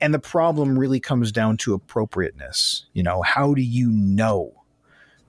And 0.00 0.12
the 0.12 0.18
problem 0.18 0.78
really 0.78 1.00
comes 1.00 1.30
down 1.30 1.56
to 1.58 1.72
appropriateness. 1.72 2.86
You 2.94 3.04
know, 3.04 3.22
how 3.22 3.54
do 3.54 3.62
you 3.62 3.90
know 3.90 4.64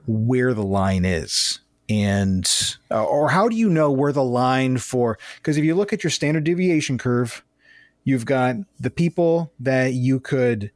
where 0.07 0.53
the 0.55 0.63
line 0.63 1.05
is? 1.05 1.59
And 1.89 2.77
uh, 2.91 3.03
or 3.03 3.29
how 3.29 3.47
do 3.47 3.55
you 3.55 3.69
know 3.69 3.91
where 3.91 4.11
the 4.11 4.23
line 4.23 4.77
for 4.77 5.17
because 5.37 5.57
if 5.57 5.63
you 5.63 5.75
look 5.75 5.93
at 5.93 6.03
your 6.03 6.11
standard 6.11 6.43
deviation 6.43 6.97
curve 6.97 7.43
you've 8.03 8.25
got 8.25 8.55
the 8.79 8.89
people 8.89 9.51
that 9.59 9.93
you 9.93 10.19
could 10.19 10.71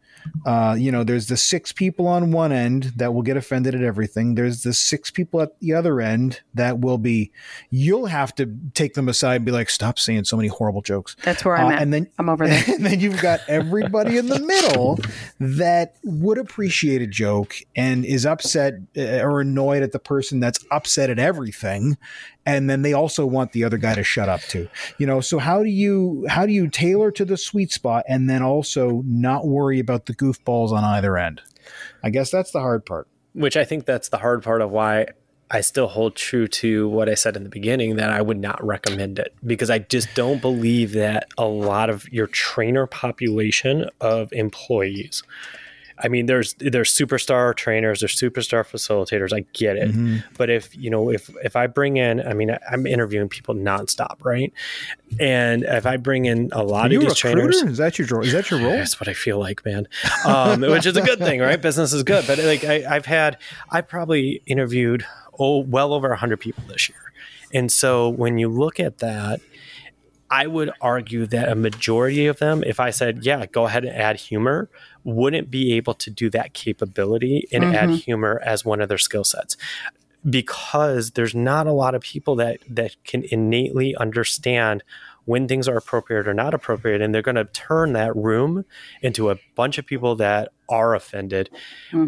uh, 0.46 0.76
you 0.78 0.92
know, 0.92 1.04
there's 1.04 1.28
the 1.28 1.38
six 1.38 1.72
people 1.72 2.08
on 2.08 2.32
one 2.32 2.52
end 2.52 2.94
that 2.96 3.14
will 3.14 3.22
get 3.22 3.38
offended 3.38 3.76
at 3.76 3.82
everything. 3.82 4.36
There's 4.36 4.64
the 4.64 4.74
six 4.74 5.12
people 5.12 5.42
at 5.42 5.60
the 5.60 5.74
other 5.74 6.02
end 6.02 6.42
that 6.54 6.80
will 6.80 6.98
be, 6.98 7.32
you'll 7.70 8.08
have 8.08 8.34
to 8.36 8.54
take 8.74 8.94
them 8.94 9.08
aside 9.08 9.38
and 9.38 9.46
be 9.46 9.52
like, 9.52 9.70
stop 9.70 10.00
saying 10.00 10.24
so 10.26 10.38
many 10.38 10.50
horrible 10.50 10.82
jokes. 10.82 11.16
That's 11.24 11.46
where 11.46 11.58
I'm 11.58 11.68
uh, 11.68 11.72
at. 11.72 11.82
And 11.82 11.94
then 11.94 12.10
I'm 12.18 12.30
over 12.30 12.48
there. 12.48 12.64
And 12.82 12.86
then 12.86 13.00
you've 13.00 13.22
got 13.22 13.42
everybody 13.48 14.18
in 14.18 14.28
the 14.28 14.40
middle 14.40 14.98
that 15.40 15.98
would 16.04 16.38
appreciate 16.38 17.02
a 17.02 17.08
joke 17.08 17.56
and 17.76 18.06
is 18.06 18.26
upset 18.26 18.76
uh, 18.98 19.20
or 19.20 19.42
annoyed 19.42 19.84
at 19.84 19.92
the 19.92 20.00
person 20.00 20.40
that's 20.40 20.66
upset 20.72 21.10
at 21.10 21.20
everything 21.20 21.98
and 22.46 22.70
then 22.70 22.82
they 22.82 22.94
also 22.94 23.26
want 23.26 23.52
the 23.52 23.64
other 23.64 23.78
guy 23.78 23.96
to 23.96 24.04
shut 24.04 24.30
up 24.30 24.42
too. 24.42 24.68
You 24.98 25.08
know 25.08 25.22
so 25.22 25.40
how 25.40 25.64
do 25.64 25.70
you 25.70 26.26
how 26.30 26.46
do 26.46 26.54
you 26.54 26.68
tailor 26.68 27.12
to 27.12 27.26
the 27.26 27.38
sweet 27.38 27.72
spot 27.72 28.04
and 28.08 28.30
then 28.30 28.42
also 28.42 29.04
not 29.06 29.48
worry 29.48 29.80
about 29.80 30.06
the 30.06 30.14
goofballs 30.14 30.72
on 30.72 30.84
either 30.84 31.18
end? 31.18 31.42
I 32.04 32.10
guess 32.10 32.32
that's 32.32 32.52
the 32.52 32.60
hard 32.60 32.86
part. 32.86 33.08
Which 33.34 33.56
i 33.56 33.64
think 33.64 33.86
that's 33.86 34.10
the 34.10 34.18
hard 34.18 34.44
part 34.44 34.62
of 34.62 34.72
why 34.72 35.08
i 35.50 35.62
still 35.62 35.88
hold 35.88 36.16
true 36.16 36.48
to 36.48 36.90
what 36.90 37.08
i 37.08 37.14
said 37.14 37.38
in 37.38 37.44
the 37.44 37.50
beginning 37.50 37.96
that 37.96 38.10
i 38.10 38.22
would 38.22 38.38
not 38.38 38.62
recommend 38.62 39.20
it 39.20 39.34
because 39.46 39.70
i 39.70 39.80
just 39.80 40.10
don't 40.16 40.42
believe 40.42 40.92
that 40.92 41.30
a 41.38 41.46
lot 41.46 41.90
of 41.90 42.06
your 42.12 42.28
trainer 42.28 42.86
population 42.86 43.90
of 44.02 44.34
employees 44.34 45.24
I 46.04 46.08
mean, 46.08 46.26
there's 46.26 46.54
there's 46.56 46.90
superstar 46.94 47.56
trainers, 47.56 48.00
there's 48.02 48.16
superstar 48.16 48.64
facilitators. 48.66 49.32
I 49.34 49.46
get 49.54 49.76
it, 49.78 49.90
Mm-hmm. 49.92 50.18
but 50.38 50.50
if 50.50 50.76
you 50.76 50.90
know, 50.90 51.10
if 51.10 51.30
if 51.44 51.56
I 51.56 51.68
bring 51.68 51.98
in, 51.98 52.20
I 52.26 52.34
mean, 52.34 52.58
I'm 52.72 52.86
interviewing 52.88 53.30
people 53.30 53.54
nonstop, 53.56 54.24
right? 54.24 54.52
And 55.20 55.64
if 55.64 55.86
I 55.86 55.98
bring 55.98 56.26
in 56.26 56.50
a 56.54 56.64
lot 56.64 56.92
Are 56.92 56.96
of 56.96 57.02
these 57.02 57.16
trainers, 57.16 57.58
Is 57.62 57.78
that 57.78 58.00
your 58.00 58.24
is 58.24 58.32
that 58.34 58.50
your 58.50 58.60
role? 58.62 58.72
that's 58.72 59.00
what 59.00 59.08
I 59.08 59.14
feel 59.14 59.38
like, 59.40 59.64
man. 59.66 59.88
Um, 60.26 60.62
which 60.76 60.86
is 60.86 60.96
a 60.98 61.02
good 61.02 61.20
thing, 61.20 61.40
right? 61.40 61.62
Business 61.62 61.94
is 61.94 62.04
good, 62.04 62.26
but 62.28 62.40
like 62.40 62.64
I, 62.64 62.84
I've 62.96 63.06
had, 63.06 63.38
I 63.70 63.82
probably 63.82 64.42
interviewed 64.46 65.06
oh 65.40 65.60
well 65.60 65.94
over 65.94 66.14
hundred 66.16 66.38
people 66.40 66.64
this 66.68 66.90
year, 66.90 67.12
and 67.54 67.72
so 67.72 68.10
when 68.10 68.38
you 68.38 68.48
look 68.50 68.80
at 68.80 69.00
that, 69.00 69.42
I 70.32 70.48
would 70.48 70.72
argue 70.80 71.26
that 71.28 71.50
a 71.50 71.56
majority 71.56 72.26
of 72.26 72.40
them, 72.40 72.64
if 72.64 72.80
I 72.80 72.90
said, 72.90 73.26
yeah, 73.26 73.46
go 73.46 73.66
ahead 73.68 73.84
and 73.84 73.96
add 73.96 74.16
humor, 74.16 74.70
wouldn't 75.04 75.52
be 75.52 75.74
able 75.74 75.94
to 75.96 76.10
do 76.10 76.30
that 76.30 76.54
capability 76.54 77.48
and 77.52 77.66
add 77.66 77.90
mm-hmm. 77.90 77.96
humor 77.96 78.42
as 78.46 78.64
one 78.64 78.80
of 78.82 78.88
their 78.88 78.98
skill 78.98 79.26
sets. 79.26 79.58
Because 80.28 81.12
there's 81.12 81.36
not 81.36 81.68
a 81.68 81.74
lot 81.74 81.96
of 81.96 82.02
people 82.02 82.36
that 82.38 82.60
that 82.70 82.96
can 83.04 83.26
innately 83.30 83.94
understand 83.96 84.84
when 85.26 85.48
things 85.48 85.68
are 85.68 85.78
appropriate 85.78 86.28
or 86.28 86.34
not 86.34 86.54
appropriate 86.54 87.02
and 87.02 87.14
they're 87.14 87.22
going 87.22 87.36
to 87.36 87.46
turn 87.46 87.94
that 87.94 88.16
room 88.16 88.66
into 89.02 89.30
a 89.30 89.38
bunch 89.56 89.78
of 89.78 89.86
people 89.86 90.16
that 90.16 90.50
are 90.68 90.96
offended 90.96 91.50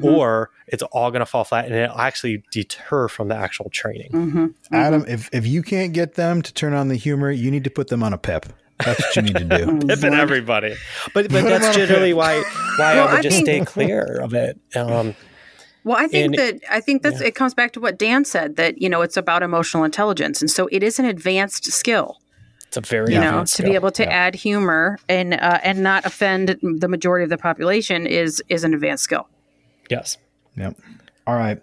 or 0.02 0.50
it's 0.68 0.82
all 0.84 1.12
going 1.12 1.20
to 1.20 1.26
fall 1.26 1.44
flat 1.44 1.66
and 1.66 1.76
it'll 1.76 1.98
actually 2.00 2.44
deter 2.52 3.08
from 3.08 3.28
the 3.28 3.36
actual 3.36 3.70
training 3.70 4.10
Mm-hmm. 4.12 4.48
Adam, 4.76 5.06
if 5.08 5.30
if 5.32 5.46
you 5.46 5.62
can't 5.62 5.94
get 5.94 6.16
them 6.16 6.42
to 6.42 6.54
turn 6.54 6.74
on 6.74 6.88
the 6.88 6.96
humor, 6.96 7.30
you 7.32 7.52
need 7.52 7.64
to 7.66 7.70
put 7.70 7.88
them 7.90 8.02
on 8.04 8.14
a 8.14 8.18
PIP. 8.18 8.48
That's 8.84 9.00
what 9.02 9.16
you 9.16 9.22
need 9.22 9.38
to 9.38 9.44
do. 9.46 9.80
pipping 9.88 10.14
everybody 10.14 10.76
but 11.14 11.30
but 11.30 11.32
Put 11.32 11.36
'em 11.40 11.46
on 11.54 11.62
that's 11.62 11.76
generally 11.76 12.14
why 12.14 12.42
why 12.78 12.96
Well, 12.96 13.08
i 13.08 13.12
would 13.12 13.20
I 13.20 13.22
just 13.22 13.46
think- 13.46 13.68
stay 13.70 13.74
clear 13.74 14.20
of 14.22 14.34
it 14.34 14.60
um 14.76 15.16
Well, 15.84 15.98
I 15.98 16.08
think 16.08 16.26
And- 16.26 16.36
that 16.36 16.62
I 16.72 16.80
think 16.80 17.04
that's 17.04 17.22
it 17.22 17.36
comes 17.36 17.54
back 17.54 17.74
to 17.74 17.80
what 17.80 18.00
Dan 18.00 18.26
said 18.26 18.56
that 18.56 18.82
you 18.82 18.90
know 18.90 19.02
it's 19.02 19.18
about 19.18 19.44
emotional 19.44 19.84
intelligence, 19.84 20.42
and 20.42 20.50
so 20.50 20.68
it 20.72 20.82
is 20.82 20.98
an 21.00 21.06
advanced 21.06 21.66
skill. 21.72 22.20
It's 22.76 22.90
a 22.90 22.92
very 22.92 23.14
You 23.14 23.20
know, 23.20 23.30
advanced 23.30 23.56
to 23.58 23.64
be 23.64 23.76
able 23.76 23.92
to 23.92 24.12
add 24.12 24.34
humor 24.34 24.98
and 25.08 25.36
uh, 25.36 25.60
and 25.64 25.84
not 25.84 26.06
offend 26.06 26.58
the 26.62 26.88
majority 26.88 27.24
of 27.24 27.30
the 27.30 27.38
population 27.38 28.08
is 28.08 28.42
is 28.50 28.64
an 28.64 28.74
advanced 28.74 29.04
skill. 29.04 29.28
yes 29.90 30.18
Yep. 30.56 30.78
All 31.26 31.36
right. 31.36 31.60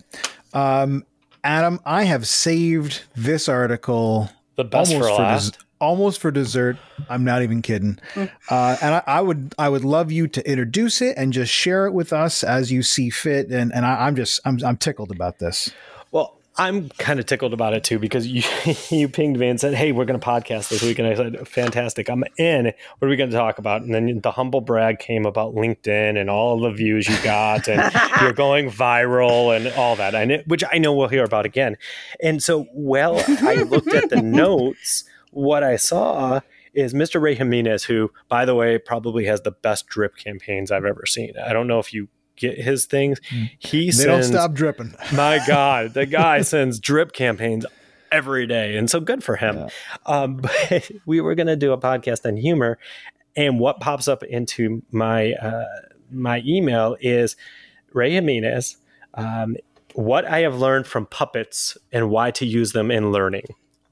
Um, 0.53 1.05
Adam, 1.45 1.79
I 1.85 2.05
have 2.05 2.27
saved 2.27 3.03
this 3.15 3.49
article 3.49 4.31
the 4.57 4.65
best 4.65 4.91
for 4.93 4.97
almost 4.97 5.17
for, 5.17 5.23
last 5.23 5.53
des- 5.53 5.65
almost 5.81 6.21
for 6.21 6.31
dessert. 6.31 6.77
I'm 7.09 7.25
not 7.25 7.43
even 7.43 7.63
kidding. 7.63 7.99
Uh, 8.17 8.77
and 8.83 8.97
I, 8.97 9.03
I 9.07 9.21
would 9.21 9.55
I 9.59 9.69
would 9.69 9.85
love 9.85 10.11
you 10.11 10.27
to 10.29 10.49
introduce 10.51 11.01
it 11.01 11.17
and 11.17 11.33
just 11.33 11.53
share 11.53 11.87
it 11.87 11.93
with 11.93 12.13
us 12.13 12.43
as 12.43 12.73
you 12.73 12.83
see 12.83 13.11
fit. 13.11 13.49
And 13.51 13.73
and 13.73 13.87
I, 13.87 14.07
I'm 14.07 14.17
just 14.17 14.41
I'm 14.45 14.59
I'm 14.65 14.77
tickled 14.77 15.11
about 15.13 15.39
this. 15.39 15.71
I'm 16.61 16.91
kind 16.91 17.19
of 17.19 17.25
tickled 17.25 17.55
about 17.55 17.73
it 17.73 17.85
too 17.85 17.99
because 17.99 18.27
you 18.27 18.43
you 18.91 19.09
pinged 19.09 19.39
me 19.39 19.49
and 19.49 19.59
said, 19.59 19.73
"Hey, 19.73 19.93
we're 19.93 20.05
going 20.05 20.21
to 20.21 20.27
podcast 20.27 20.69
this 20.69 20.83
week," 20.83 20.99
and 20.99 21.09
I 21.09 21.15
said, 21.15 21.49
"Fantastic, 21.49 22.11
I'm 22.11 22.23
in." 22.37 22.67
What 22.67 23.07
are 23.07 23.09
we 23.09 23.17
going 23.17 23.31
to 23.31 23.37
talk 23.37 23.57
about? 23.57 23.81
And 23.81 23.95
then 23.95 24.21
the 24.21 24.31
humble 24.31 24.61
brag 24.61 24.99
came 24.99 25.25
about 25.25 25.55
LinkedIn 25.55 26.21
and 26.21 26.29
all 26.29 26.61
the 26.61 26.71
views 26.71 27.09
you 27.09 27.17
got, 27.23 27.67
and 27.67 27.91
you're 28.21 28.35
going 28.35 28.71
viral 28.71 29.57
and 29.57 29.69
all 29.75 29.97
that, 29.97 30.15
and 30.15 30.33
it, 30.33 30.49
which 30.49 30.63
I 30.71 30.77
know 30.77 30.93
we'll 30.93 31.09
hear 31.09 31.25
about 31.25 31.47
again. 31.47 31.79
And 32.23 32.43
so, 32.43 32.67
well, 32.75 33.25
I 33.27 33.63
looked 33.63 33.95
at 33.95 34.11
the 34.11 34.21
notes. 34.23 35.05
What 35.31 35.63
I 35.63 35.77
saw 35.77 36.41
is 36.75 36.93
Mr. 36.93 37.23
Ray 37.23 37.37
Jimenez, 37.37 37.85
who, 37.85 38.11
by 38.29 38.45
the 38.45 38.55
way, 38.55 38.77
probably 38.77 39.25
has 39.25 39.41
the 39.41 39.53
best 39.53 39.87
drip 39.87 40.15
campaigns 40.17 40.71
I've 40.71 40.85
ever 40.85 41.07
seen. 41.07 41.33
I 41.43 41.55
don't 41.55 41.69
know 41.69 41.79
if 41.79 41.95
you 41.95 42.09
get 42.41 42.59
his 42.59 42.87
things. 42.87 43.21
He 43.59 43.91
They 43.91 44.05
don't 44.05 44.25
stop 44.25 44.53
dripping. 44.53 44.95
my 45.15 45.41
God, 45.47 45.95
the 45.95 46.07
guy 46.07 46.43
sends 46.43 46.81
drip 46.81 47.13
campaigns 47.13 47.67
every 48.11 48.47
day, 48.47 48.77
and 48.77 48.91
so 48.91 49.01
good 49.01 49.23
for 49.23 49.37
him. 49.37 49.69
Um, 50.07 50.37
but 50.71 50.91
we 51.07 51.21
were 51.21 51.35
going 51.35 51.47
to 51.47 51.57
do 51.57 51.73
a 51.73 51.79
podcast 51.79 52.27
on 52.27 52.37
humor, 52.37 52.79
and 53.37 53.61
what 53.61 53.81
pops 53.81 54.09
up 54.09 54.23
into 54.25 54.83
my 54.91 55.35
uh, 55.35 55.67
my 56.11 56.43
email 56.45 56.97
is 57.01 57.37
Ray 57.93 58.13
Jimenez. 58.13 58.77
Um, 59.15 59.57
what 59.95 60.25
I 60.25 60.41
have 60.41 60.57
learned 60.57 60.87
from 60.87 61.07
puppets 61.07 61.77
and 61.93 62.11
why 62.11 62.31
to 62.33 62.47
use 62.47 62.73
them 62.73 62.91
in 62.91 63.13
learning. 63.13 63.47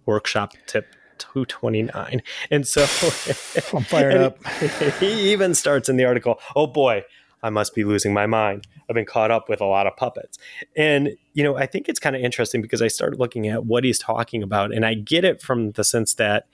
Workshop 0.07 0.55
tip 0.67 0.95
229. 1.19 2.23
And 2.51 2.67
so 2.67 2.83
I'm 2.83 3.85
fired 3.85 4.15
and 4.15 4.23
up. 4.25 4.47
he 5.01 5.33
even 5.33 5.55
starts 5.55 5.89
in 5.89 5.97
the 5.97 6.05
article, 6.05 6.39
oh 6.57 6.67
boy, 6.67 7.05
I 7.43 7.51
must 7.51 7.75
be 7.75 7.85
losing 7.85 8.13
my 8.13 8.27
mind. 8.27 8.67
I've 8.89 8.95
been 8.95 9.05
caught 9.05 9.31
up 9.31 9.49
with 9.49 9.61
a 9.61 9.67
lot 9.67 9.87
of 9.87 9.97
puppets. 9.97 10.39
And, 10.77 11.17
you 11.35 11.43
know, 11.45 11.57
I 11.57 11.67
think 11.67 11.89
it's 11.89 12.01
kind 12.01 12.17
of 12.17 12.23
interesting 12.23 12.63
because 12.63 12.83
I 12.83 12.89
started 12.89 13.19
looking 13.19 13.47
at 13.49 13.65
what 13.65 13.85
he's 13.85 13.99
talking 13.99 14.43
about. 14.43 14.75
And 14.75 14.85
I 14.85 14.95
get 14.95 15.25
it 15.25 15.41
from 15.41 15.73
the 15.73 15.85
sense 15.85 16.15
that, 16.15 16.47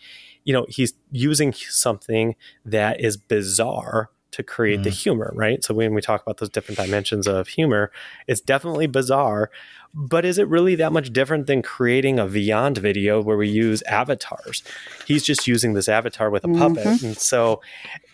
you 0.44 0.52
know, 0.52 0.66
he's 0.68 0.92
using 1.10 1.52
something 1.52 2.36
that 2.64 3.00
is 3.00 3.16
bizarre 3.16 4.10
to 4.32 4.42
create 4.42 4.82
the 4.82 4.90
mm. 4.90 5.02
humor, 5.02 5.32
right? 5.36 5.62
So 5.62 5.74
when 5.74 5.94
we 5.94 6.00
talk 6.00 6.20
about 6.20 6.38
those 6.38 6.50
different 6.50 6.76
dimensions 6.76 7.28
of 7.28 7.46
humor, 7.46 7.92
it's 8.26 8.40
definitely 8.40 8.88
bizarre. 8.88 9.48
But 9.94 10.24
is 10.24 10.38
it 10.38 10.48
really 10.48 10.74
that 10.74 10.92
much 10.92 11.12
different 11.12 11.46
than 11.46 11.62
creating 11.62 12.18
a 12.18 12.26
Vyond 12.26 12.78
video 12.78 13.22
where 13.22 13.36
we 13.36 13.48
use 13.48 13.80
avatars? 13.82 14.64
He's 15.06 15.22
just 15.22 15.46
using 15.46 15.74
this 15.74 15.88
avatar 15.88 16.30
with 16.30 16.42
a 16.42 16.48
puppet. 16.48 16.84
Mm-hmm. 16.84 17.06
And 17.06 17.16
so 17.16 17.62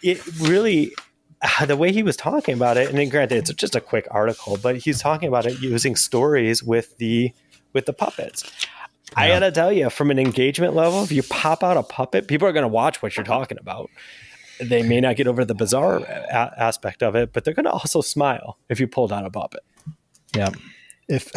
it 0.03 0.21
really 0.39 0.93
the 1.67 1.77
way 1.77 1.93
he 1.93 2.03
was 2.03 2.17
talking 2.17 2.55
about 2.55 2.77
it, 2.77 2.89
and 2.89 2.99
then 2.99 3.09
granted, 3.09 3.39
it's 3.39 3.53
just 3.55 3.75
a 3.75 3.81
quick 3.81 4.07
article, 4.11 4.59
but 4.63 4.77
he's 4.79 5.01
talking 5.01 5.29
about 5.29 5.47
it 5.47 5.61
using 5.61 5.97
stories 5.97 6.63
with 6.63 6.97
the 6.99 7.33
with 7.73 7.87
the 7.87 7.93
puppets. 7.93 8.51
I 9.17 9.29
gotta 9.29 9.51
tell 9.51 9.73
you, 9.73 9.91
from 9.91 10.11
an 10.11 10.19
engagement 10.19 10.75
level, 10.75 11.03
if 11.03 11.11
you 11.11 11.23
pop 11.23 11.65
out 11.65 11.77
a 11.77 11.83
puppet, 11.83 12.29
people 12.29 12.47
are 12.47 12.53
gonna 12.53 12.69
watch 12.69 13.03
what 13.03 13.17
you're 13.17 13.25
talking 13.25 13.59
about. 13.59 13.91
They 14.61 14.83
may 14.83 15.01
not 15.01 15.17
get 15.17 15.27
over 15.27 15.45
the 15.45 15.55
bizarre 15.55 15.99
a- 15.99 16.55
aspect 16.59 17.03
of 17.03 17.17
it, 17.17 17.33
but 17.33 17.45
they're 17.45 17.55
gonna 17.55 17.71
also 17.71 18.03
smile 18.03 18.59
if 18.69 18.79
you 18.79 18.87
pulled 18.87 19.13
out 19.13 19.25
a 19.25 19.31
puppet. 19.31 19.65
Yeah. 20.37 20.51
If 21.09 21.31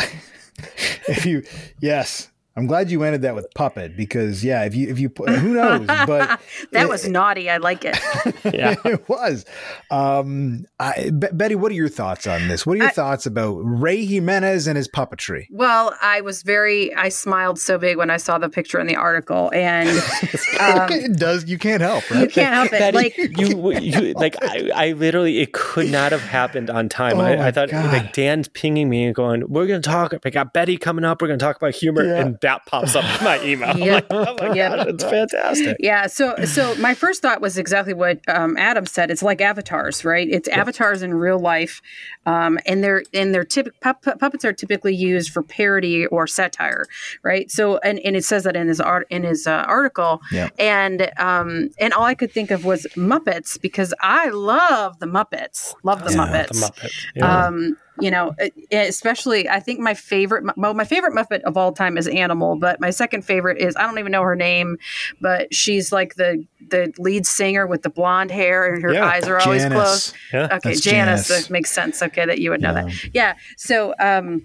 if 1.07 1.25
you 1.25 1.43
yes, 1.79 2.29
I'm 2.55 2.67
glad 2.67 2.91
you 2.91 3.01
ended 3.03 3.23
that 3.23 3.33
with 3.33 3.47
puppet 3.55 3.97
because 3.97 4.43
yeah, 4.43 4.63
if 4.63 4.75
you 4.75 4.87
if 4.89 4.99
you 4.99 5.09
put 5.09 5.29
who 5.29 5.53
knows, 5.55 5.87
but 5.87 6.39
That 6.71 6.87
was 6.89 7.07
naughty. 7.07 7.49
I 7.49 7.57
like 7.57 7.83
it. 7.85 7.97
Yeah. 8.53 8.75
it 8.83 9.07
was. 9.07 9.45
Um, 9.89 10.65
I, 10.79 11.09
Be- 11.11 11.27
Betty, 11.31 11.55
what 11.55 11.71
are 11.71 11.75
your 11.75 11.87
thoughts 11.87 12.27
on 12.27 12.47
this? 12.49 12.65
What 12.65 12.73
are 12.73 12.77
your 12.77 12.87
I- 12.87 12.91
thoughts 12.91 13.25
about 13.25 13.55
Ray 13.63 14.05
Jimenez 14.05 14.67
and 14.67 14.75
his 14.77 14.87
puppetry? 14.89 15.45
Well, 15.49 15.95
I 16.01 16.21
was 16.21 16.43
very, 16.43 16.93
I 16.93 17.09
smiled 17.09 17.57
so 17.57 17.77
big 17.77 17.97
when 17.97 18.09
I 18.09 18.17
saw 18.17 18.37
the 18.37 18.49
picture 18.49 18.79
in 18.79 18.87
the 18.87 18.95
article, 18.97 19.49
and 19.53 19.87
um, 20.59 20.91
it 20.91 21.17
does. 21.17 21.45
You 21.45 21.57
can't 21.57 21.81
help, 21.81 22.03
you 22.09 22.27
can't 22.27 22.53
help 22.53 22.67
it. 22.73 22.79
Betty, 22.79 22.95
Like, 22.97 23.17
you, 23.17 23.71
you 23.79 24.13
like 24.13 24.35
I, 24.41 24.69
I 24.75 24.91
literally 24.91 25.39
it 25.39 25.53
could 25.53 25.89
not 25.89 26.11
have 26.11 26.21
happened 26.21 26.69
on 26.69 26.89
time. 26.89 27.17
Oh 27.19 27.23
I, 27.23 27.47
I 27.47 27.51
thought 27.51 27.69
God. 27.69 27.85
like 27.93 28.13
Dan's 28.13 28.47
pinging 28.49 28.89
me 28.89 29.05
and 29.05 29.15
going, 29.15 29.43
"We're 29.47 29.67
gonna 29.67 29.79
talk. 29.81 30.13
I 30.25 30.29
got 30.29 30.53
Betty 30.53 30.77
coming 30.77 31.05
up. 31.05 31.21
We're 31.21 31.27
gonna 31.29 31.37
talk 31.37 31.55
about 31.57 31.73
humor," 31.75 32.03
Yeah. 32.05 32.21
and 32.25 32.39
that 32.43 32.65
pops 32.67 32.95
up 32.95 33.03
in 33.19 33.25
my 33.25 33.43
email. 33.43 33.71
I'm 33.71 33.77
Yep. 33.79 34.11
like, 34.11 34.27
"Oh 34.29 34.35
my 34.47 34.53
Yep. 34.55 34.71
god, 34.77 34.87
it's 34.89 35.03
fantastic!" 35.03 35.77
yeah. 35.79 36.07
So, 36.07 36.35
so 36.45 36.75
my 36.75 36.93
first 36.93 37.21
thought 37.21 37.41
was 37.41 37.57
exactly 37.57 37.93
what 37.93 38.19
um, 38.29 38.55
Adam 38.57 38.85
said. 38.85 39.11
It's 39.11 39.23
like 39.23 39.41
avatars, 39.41 40.05
right? 40.05 40.27
It's 40.29 40.47
avatars 40.47 41.01
in 41.01 41.13
real 41.13 41.39
life, 41.39 41.81
um, 42.25 42.59
and 42.65 42.83
they're 42.83 43.03
and 43.13 43.33
they're 43.33 43.43
typ- 43.43 43.71
pup- 43.81 44.03
puppets 44.19 44.45
are 44.45 44.53
typically 44.53 44.95
used 44.95 45.31
for 45.31 45.41
parody 45.43 46.05
or 46.05 46.27
satire, 46.27 46.85
right? 47.23 47.49
So, 47.51 47.79
and, 47.79 47.99
and 47.99 48.15
it 48.15 48.23
says 48.23 48.43
that 48.43 48.55
in 48.55 48.67
his 48.67 48.79
art 48.79 49.07
in 49.09 49.23
his 49.23 49.47
uh, 49.47 49.65
article, 49.67 50.21
Yeah. 50.31 50.49
and 50.59 51.09
um, 51.17 51.69
and 51.79 51.93
all 51.93 52.03
I 52.05 52.13
could 52.13 52.31
think 52.31 52.51
of 52.51 52.63
was 52.65 52.85
Muppets 52.95 53.59
because 53.59 53.93
I 54.01 54.29
love 54.29 54.99
the 54.99 55.07
Muppets, 55.07 55.73
love 55.83 56.03
the 56.03 56.11
Yeah, 56.11 56.17
Muppets. 56.17 56.47
The 56.49 56.53
Muppets. 56.87 57.05
Yeah. 57.15 57.45
Um, 57.47 57.77
you 57.99 58.09
know, 58.09 58.33
e- 58.43 58.51
especially 58.71 59.47
I 59.47 59.59
think 59.59 59.79
my 59.79 59.93
favorite, 59.93 60.45
well, 60.57 60.73
my 60.73 60.83
favorite 60.85 61.13
Muppet 61.13 61.41
of 61.41 61.57
all 61.57 61.71
time 61.71 61.97
is 61.97 62.07
Animal, 62.07 62.55
but 62.57 62.79
my 62.79 62.89
second 62.89 63.23
favorite 63.23 63.59
is 63.59 63.75
I 63.75 63.83
don't 63.83 63.99
even 63.99 64.11
know 64.11 64.23
her 64.23 64.35
name, 64.35 64.77
but 65.21 65.53
she's 65.53 65.91
like 65.91 66.15
the 66.15 66.45
the 66.69 66.91
lead 66.97 67.27
singer 67.27 67.67
with 67.67 67.83
the 67.83 67.89
blonde 67.89 68.31
hair 68.31 68.73
and 68.73 68.81
her 68.83 68.93
Yeah, 68.93 69.05
eyes 69.05 69.27
are 69.27 69.39
always 69.39 69.63
Janice. 69.63 69.77
closed. 69.77 70.13
yeah. 70.33 70.45
Okay, 70.57 70.75
Janice, 70.75 71.27
Janice. 71.27 71.27
that 71.27 71.49
makes 71.51 71.71
sense. 71.71 72.01
Okay, 72.01 72.25
that 72.25 72.39
you 72.39 72.49
would 72.51 72.61
know 72.61 72.73
Yeah. 72.73 72.83
that. 72.85 73.09
Yeah. 73.13 73.35
So, 73.57 73.93
um, 73.99 74.43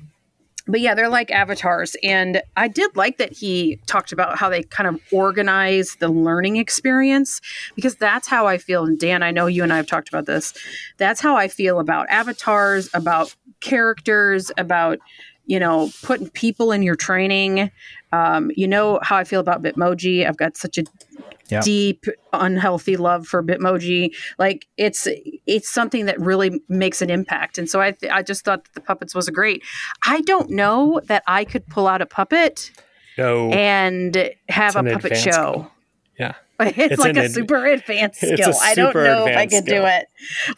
but 0.69 0.81
yeah, 0.81 0.95
they're 0.95 1.09
like 1.09 1.31
avatars. 1.31 1.97
And 2.03 2.43
I 2.57 2.69
did 2.69 2.95
like 2.95 3.19
that 3.19 3.33
he 3.33 3.81
talked 3.87 4.13
about 4.13 4.39
how 4.39 4.49
they 4.49 4.63
kind 4.63 4.89
of 4.89 5.01
organize 5.11 5.97
the 5.99 6.09
learning 6.09 6.57
experience 6.57 7.41
because 7.75 7.97
that's 7.97 8.29
how 8.29 8.47
I 8.47 8.59
feel. 8.59 8.85
And 8.85 8.99
Dan, 8.99 9.23
I 9.23 9.31
know 9.31 9.47
you 9.47 9.63
and 9.63 9.73
I 9.73 9.77
have 9.77 9.87
talked 9.87 10.09
about 10.09 10.27
this. 10.27 10.53
That's 10.99 11.21
how 11.21 11.37
I 11.37 11.49
feel 11.49 11.81
about 11.81 12.09
avatars, 12.11 12.91
about 12.93 13.35
characters, 13.61 14.53
about, 14.59 14.99
you 15.47 15.59
know, 15.59 15.91
putting 16.03 16.29
people 16.29 16.71
in 16.73 16.83
your 16.83 16.97
training. 16.97 17.71
Um, 18.13 18.51
you 18.57 18.67
know 18.67 18.99
how 19.03 19.17
I 19.17 19.25
feel 19.25 19.41
about 19.41 19.63
Bitmoji. 19.63 20.27
I've 20.27 20.37
got 20.37 20.57
such 20.57 20.79
a 20.79 20.85
Yeah. 21.51 21.61
deep, 21.61 22.05
unhealthy 22.33 22.97
love 22.97 23.27
for 23.27 23.43
Bitmoji. 23.43 24.15
Like 24.39 24.67
it's 24.77 25.07
it's 25.47 25.69
something 25.69 26.07
that 26.07 26.21
really 26.21 26.61
makes 26.69 27.01
an 27.03 27.11
impact. 27.11 27.59
And 27.59 27.69
so 27.69 27.81
I, 27.81 27.95
I 28.11 28.23
just 28.23 28.45
thought 28.45 28.67
the 28.75 28.81
puppets 28.81 29.15
was 29.15 29.29
a 29.29 29.33
great. 29.33 29.63
I 30.07 30.21
don't 30.23 30.51
know 30.51 31.01
that 31.07 31.23
I 31.27 31.45
could 31.45 31.67
pull 31.67 31.87
out 31.87 32.01
a 32.03 32.07
puppet 32.07 32.71
No. 33.17 33.51
and 33.51 34.31
have 34.49 34.77
a 34.77 34.83
puppet 34.83 35.17
show. 35.17 35.31
skill. 35.31 35.73
yeah. 36.19 36.35
It's, 36.61 36.77
It's 36.95 36.99
like 36.99 37.17
a 37.17 37.25
ad- 37.25 37.33
super 37.33 37.67
advanced 37.67 38.21
skill. 38.33 38.53
I 38.61 38.75
don't 38.75 38.95
know 38.95 39.27
if 39.27 39.37
I 39.37 39.47
could 39.47 39.65
do 39.65 39.85
it 39.87 40.07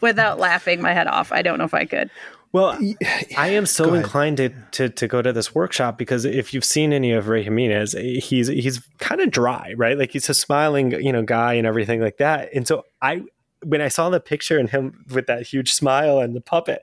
without 0.01 0.39
laughing 0.39 0.81
my 0.81 0.93
head 0.93 1.05
off. 1.07 1.31
I 1.31 1.41
don't 1.43 1.57
know 1.59 1.65
if 1.65 1.73
I 1.75 1.85
could. 1.85 2.09
Well, 2.51 2.77
I 3.37 3.49
am 3.49 3.65
so 3.65 3.93
inclined 3.93 4.37
to, 4.37 4.49
to 4.49 4.89
to 4.89 5.07
go 5.07 5.21
to 5.21 5.33
this 5.33 5.55
workshop 5.55 5.97
because 5.97 6.25
if 6.25 6.53
you've 6.53 6.65
seen 6.65 6.93
any 6.93 7.11
of 7.11 7.27
Ray 7.27 7.43
Jimenez, 7.43 7.95
eh, 7.95 8.19
he's 8.19 8.47
he's 8.47 8.81
kind 8.99 9.21
of 9.21 9.31
dry, 9.31 9.73
right? 9.77 9.97
Like 9.97 10.11
he's 10.11 10.29
a 10.29 10.33
smiling, 10.33 10.91
you 10.91 11.11
know, 11.11 11.23
guy 11.23 11.53
and 11.53 11.67
everything 11.67 12.01
like 12.01 12.17
that. 12.17 12.49
And 12.53 12.67
so 12.67 12.83
I, 13.01 13.21
when 13.63 13.81
I 13.81 13.87
saw 13.87 14.09
the 14.09 14.19
picture 14.19 14.57
and 14.57 14.69
him 14.69 15.05
with 15.13 15.27
that 15.27 15.47
huge 15.47 15.71
smile 15.73 16.19
and 16.19 16.35
the 16.35 16.41
puppet, 16.41 16.81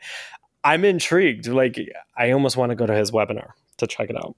I'm 0.64 0.84
intrigued. 0.84 1.46
Like 1.46 1.78
I 2.16 2.30
almost 2.32 2.56
want 2.56 2.70
to 2.70 2.76
go 2.76 2.86
to 2.86 2.94
his 2.94 3.10
webinar 3.10 3.50
to 3.78 3.86
check 3.86 4.10
it 4.10 4.16
out. 4.16 4.36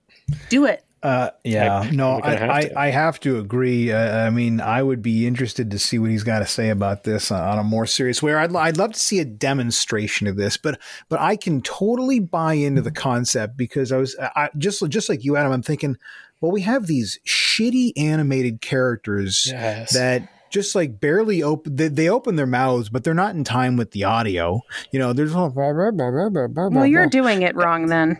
Do 0.48 0.64
it. 0.66 0.84
Uh, 1.02 1.30
yeah, 1.44 1.78
I- 1.80 1.90
no, 1.90 2.20
I, 2.22 2.30
have 2.36 2.50
I. 2.50 2.70
I 2.76 2.86
have 2.90 3.18
to 3.20 3.38
agree. 3.38 3.90
Uh, 3.90 4.26
I 4.26 4.30
mean, 4.30 4.60
I 4.60 4.82
would 4.82 5.00
be 5.00 5.26
interested 5.26 5.70
to 5.70 5.78
see 5.78 5.98
what 5.98 6.10
he's 6.10 6.24
got 6.24 6.40
to 6.40 6.46
say 6.46 6.68
about 6.68 7.04
this 7.04 7.30
on, 7.30 7.40
on 7.42 7.58
a 7.58 7.64
more 7.64 7.86
serious 7.86 8.22
way. 8.22 8.34
I'd, 8.34 8.54
I'd 8.54 8.76
love 8.76 8.92
to 8.92 8.98
see 8.98 9.18
a 9.18 9.24
demonstration 9.24 10.26
of 10.26 10.36
this, 10.36 10.56
but 10.58 10.78
but 11.08 11.18
I 11.20 11.36
can 11.36 11.62
totally 11.62 12.20
buy 12.20 12.54
into 12.54 12.82
the 12.82 12.90
concept 12.90 13.56
because 13.56 13.92
I 13.92 13.96
was 13.96 14.14
I, 14.18 14.50
just 14.58 14.86
just 14.90 15.08
like 15.08 15.24
you, 15.24 15.36
Adam. 15.36 15.52
I'm 15.52 15.62
thinking, 15.62 15.96
well, 16.42 16.52
we 16.52 16.60
have 16.62 16.86
these 16.86 17.18
shitty 17.26 17.92
animated 17.96 18.60
characters 18.60 19.46
Yes. 19.50 19.94
that 19.94 20.28
just 20.50 20.74
like 20.74 21.00
barely 21.00 21.42
open 21.42 21.76
they, 21.76 21.86
they 21.88 22.08
open 22.08 22.34
their 22.34 22.44
mouths 22.46 22.88
but 22.88 23.04
they're 23.04 23.14
not 23.14 23.36
in 23.36 23.44
time 23.44 23.76
with 23.76 23.92
the 23.92 24.02
audio 24.02 24.60
you 24.90 24.98
know 24.98 25.12
there's 25.12 25.32
Well, 25.32 26.86
you're 26.86 27.06
doing 27.06 27.42
it 27.42 27.54
wrong 27.54 27.86
then. 27.86 28.18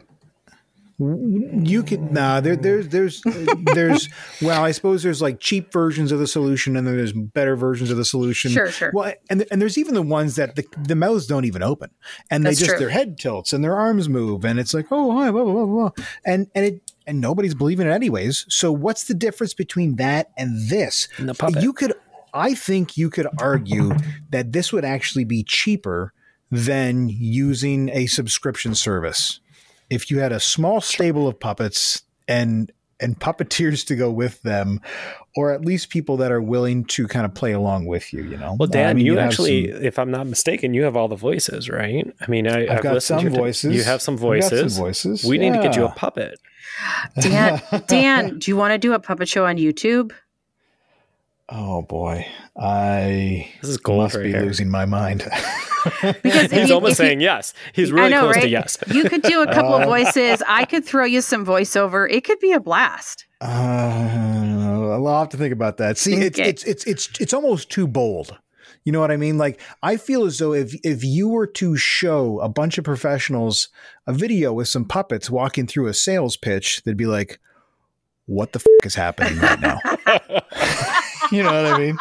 You 1.01 1.82
could 1.82 2.12
nah 2.12 2.40
there 2.40 2.57
there's 2.57 2.88
there's 2.88 3.22
there's 3.74 4.09
well 4.42 4.62
i 4.62 4.70
suppose 4.70 5.03
there's 5.03 5.22
like 5.22 5.40
cheap 5.40 5.72
versions 5.72 6.12
of 6.12 6.18
the 6.18 6.26
solution 6.26 6.76
and 6.76 6.86
then 6.86 6.96
there's 6.96 7.12
better 7.12 7.57
versions 7.57 7.90
of 7.90 7.96
the 7.96 8.05
solution 8.05 8.51
Sure, 8.51 8.70
sure. 8.70 8.90
well 8.92 9.12
and, 9.30 9.46
and 9.51 9.62
there's 9.62 9.78
even 9.78 9.94
the 9.94 10.03
ones 10.03 10.36
that 10.36 10.57
the, 10.57 10.64
the 10.78 10.94
mouths 10.94 11.26
don't 11.26 11.44
even 11.46 11.62
open 11.62 11.90
and 12.30 12.44
That's 12.44 12.59
they 12.59 12.66
just 12.66 12.70
true. 12.76 12.78
their 12.80 12.90
head 12.90 13.18
tilts 13.18 13.53
and 13.53 13.64
their 13.64 13.76
arms 13.76 14.09
move 14.09 14.44
and 14.44 14.61
it's 14.61 14.74
like 14.74 14.86
oh 14.90 15.12
hi 15.16 15.30
blah 15.30 15.42
blah 15.44 15.53
blah 15.53 15.66
blah 15.66 15.90
and 16.26 16.46
and 16.55 16.64
it 16.66 16.92
and 17.07 17.20
nobody's 17.20 17.55
believing 17.55 17.86
it 17.86 17.90
anyways 17.90 18.44
so 18.48 18.70
what's 18.70 19.05
the 19.05 19.14
difference 19.14 19.55
between 19.55 19.96
that 19.96 20.30
and 20.36 20.68
this 20.68 21.09
And 21.18 21.28
the 21.28 21.34
puppet. 21.34 21.62
you 21.62 21.72
could 21.72 21.94
i 22.34 22.53
think 22.55 22.96
you 22.96 23.09
could 23.11 23.26
argue 23.38 23.92
that 24.30 24.53
this 24.53 24.72
would 24.72 24.84
actually 24.84 25.24
be 25.24 25.42
cheaper 25.44 26.12
than 26.53 27.09
using 27.09 27.88
a 27.90 28.07
subscription 28.07 28.74
service 28.74 29.40
if 29.91 30.11
you 30.11 30.20
had 30.20 30.32
a 30.32 30.41
small 30.41 30.80
stable 30.80 31.28
of 31.28 31.38
puppets 31.38 32.03
and 32.28 32.72
and 33.03 33.18
puppeteers 33.18 33.86
to 33.86 33.97
go 33.97 34.11
with 34.11 34.43
them 34.43 34.78
or 35.34 35.53
at 35.53 35.64
least 35.64 35.88
people 35.88 36.18
that 36.18 36.30
are 36.30 36.43
willing 36.43 36.84
to 36.84 37.09
kind 37.09 37.24
of 37.24 37.32
play 37.34 37.53
along 37.53 37.86
with 37.86 38.12
you 38.12 38.22
you 38.22 38.36
know 38.36 38.57
Well, 38.59 38.68
uh, 38.68 38.72
Dan, 38.72 38.91
I 38.91 38.95
mean, 38.95 39.07
you 39.07 39.16
have 39.16 39.28
actually, 39.30 39.72
some- 39.72 39.82
if 39.84 39.99
I'm 39.99 40.11
not 40.11 40.26
mistaken, 40.26 40.74
you 40.74 40.82
have 40.84 40.97
all 40.97 41.09
the 41.09 41.16
voices, 41.16 41.68
right? 41.70 42.07
I 42.20 42.30
mean, 42.30 42.47
I, 42.47 42.64
I've 42.64 42.70
I've 42.70 42.82
got 42.82 42.95
listened 42.95 43.20
some 43.22 43.32
to 43.32 43.38
voices. 43.38 43.74
You 43.74 43.82
have 43.84 44.03
some 44.03 44.14
I've 44.14 44.20
some 44.20 44.26
voices. 44.28 44.76
voices, 44.76 45.24
We 45.24 45.38
need 45.38 45.55
to 45.55 45.61
get 45.62 45.76
you 45.76 45.84
a 45.86 45.91
puppet. 45.93 46.38
Dan, 47.20 47.62
Dan, 47.86 48.38
do 48.38 48.51
you 48.51 48.57
want 48.57 48.72
to 48.72 48.78
do 48.78 48.93
a 48.93 48.99
puppet 48.99 49.28
show 49.28 49.47
on 49.47 49.57
YouTube? 49.57 50.12
Oh 51.53 51.82
boy 51.82 52.24
i 52.61 53.48
This 53.61 53.70
is 53.70 53.76
gold 53.78 54.03
must 54.03 54.14
right 54.14 54.24
be 54.24 54.30
here. 54.30 54.42
losing 54.42 54.68
my 54.70 54.84
mind 54.84 55.24
Because 56.22 56.51
He's 56.53 56.68
you- 56.68 56.74
almost 56.74 56.92
if 56.92 56.98
you- 56.98 57.07
saying 57.07 57.20
yes. 57.22 57.55
He's 57.72 57.90
really 57.90 58.11
know, 58.11 58.20
close 58.24 58.34
right? 58.36 58.42
to 58.42 58.48
yes. 58.48 58.76
You 58.92 59.05
could 59.09 59.22
do 59.22 59.40
a 59.42 59.46
couple 59.46 59.72
Uh, 59.74 59.78
of 59.80 59.84
voices. 59.88 60.42
I 60.46 60.66
could 60.66 60.84
throw 60.84 61.07
you 61.07 61.22
some 61.22 61.46
voiceover. 61.46 62.07
It 62.11 62.22
could 62.24 62.38
be 62.38 62.53
a 62.53 62.61
blast. 62.61 63.24
uh, 63.40 63.46
i'll 64.92 65.18
have 65.20 65.30
to 65.30 65.38
think 65.38 65.53
about 65.55 65.78
that 65.78 65.96
see 65.96 66.12
it's, 66.14 66.38
Okay. 66.38 66.48
it's 66.51 66.64
it's 66.64 66.84
it's 66.84 67.09
it's 67.20 67.32
almost 67.32 67.70
too 67.70 67.86
bold 67.88 68.36
you 68.84 68.92
know 68.92 69.01
what 69.01 69.11
I 69.11 69.18
mean? 69.18 69.36
Like, 69.36 69.61
I 69.82 69.98
feel 69.98 70.24
as 70.24 70.38
though 70.38 70.55
if 70.55 70.74
if 70.82 71.05
you 71.05 71.28
were 71.28 71.46
to 71.48 71.76
show 71.76 72.40
a 72.40 72.48
bunch 72.48 72.78
of 72.78 72.84
professionals 72.84 73.68
a 74.07 74.12
video 74.14 74.55
with 74.55 74.68
some 74.68 74.86
puppets 74.86 75.28
walking 75.30 75.66
through 75.66 75.88
a 75.88 75.92
sales 75.94 76.38
pitch, 76.38 76.82
they'd 76.84 76.96
be 76.96 77.05
like, 77.05 77.38
"What 78.24 78.53
the 78.55 78.59
f- 78.61 78.86
is 78.86 78.94
happening 78.94 79.38
right 79.38 79.61
now?" 79.61 79.78
you 81.37 81.43
know 81.43 81.53
what 81.53 81.72
I 81.72 81.78
mean? 81.78 81.99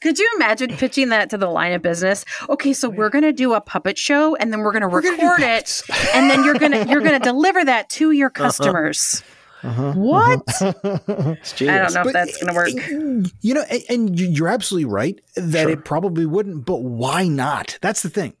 Could 0.00 0.18
you 0.18 0.30
imagine 0.36 0.70
pitching 0.76 1.10
that 1.10 1.30
to 1.30 1.38
the 1.38 1.48
line 1.48 1.72
of 1.72 1.82
business? 1.82 2.24
Okay, 2.48 2.72
so 2.72 2.88
we're 2.88 3.10
going 3.10 3.24
to 3.24 3.32
do 3.32 3.52
a 3.54 3.60
puppet 3.60 3.98
show 3.98 4.34
and 4.36 4.52
then 4.52 4.60
we're 4.60 4.72
going 4.72 4.82
to 4.82 4.88
record 4.88 5.40
it 5.40 5.82
and 6.14 6.30
then 6.30 6.44
you're 6.44 6.54
going 6.58 6.72
to 6.72 6.86
you're 6.88 7.00
going 7.02 7.18
to 7.20 7.24
deliver 7.24 7.64
that 7.64 7.88
to 7.90 8.10
your 8.12 8.30
customers. 8.30 9.22
Uh-huh, 9.62 9.92
What? 9.92 10.40
It's 10.48 10.62
I 11.62 11.76
don't 11.78 11.92
know 11.94 12.02
if 12.06 12.12
that's 12.14 12.42
going 12.42 12.48
to 12.48 12.54
work. 12.54 13.30
You 13.42 13.54
know, 13.54 13.62
and, 13.70 13.82
and 13.90 14.18
you- 14.18 14.28
you're 14.28 14.48
absolutely 14.48 14.86
right 14.90 15.20
that 15.36 15.62
Sure. 15.64 15.70
it 15.70 15.84
probably 15.84 16.24
wouldn't, 16.24 16.64
but 16.64 16.76
why 16.82 17.28
not? 17.28 17.78
That's 17.82 18.02
the 18.02 18.08
thing. 18.08 18.34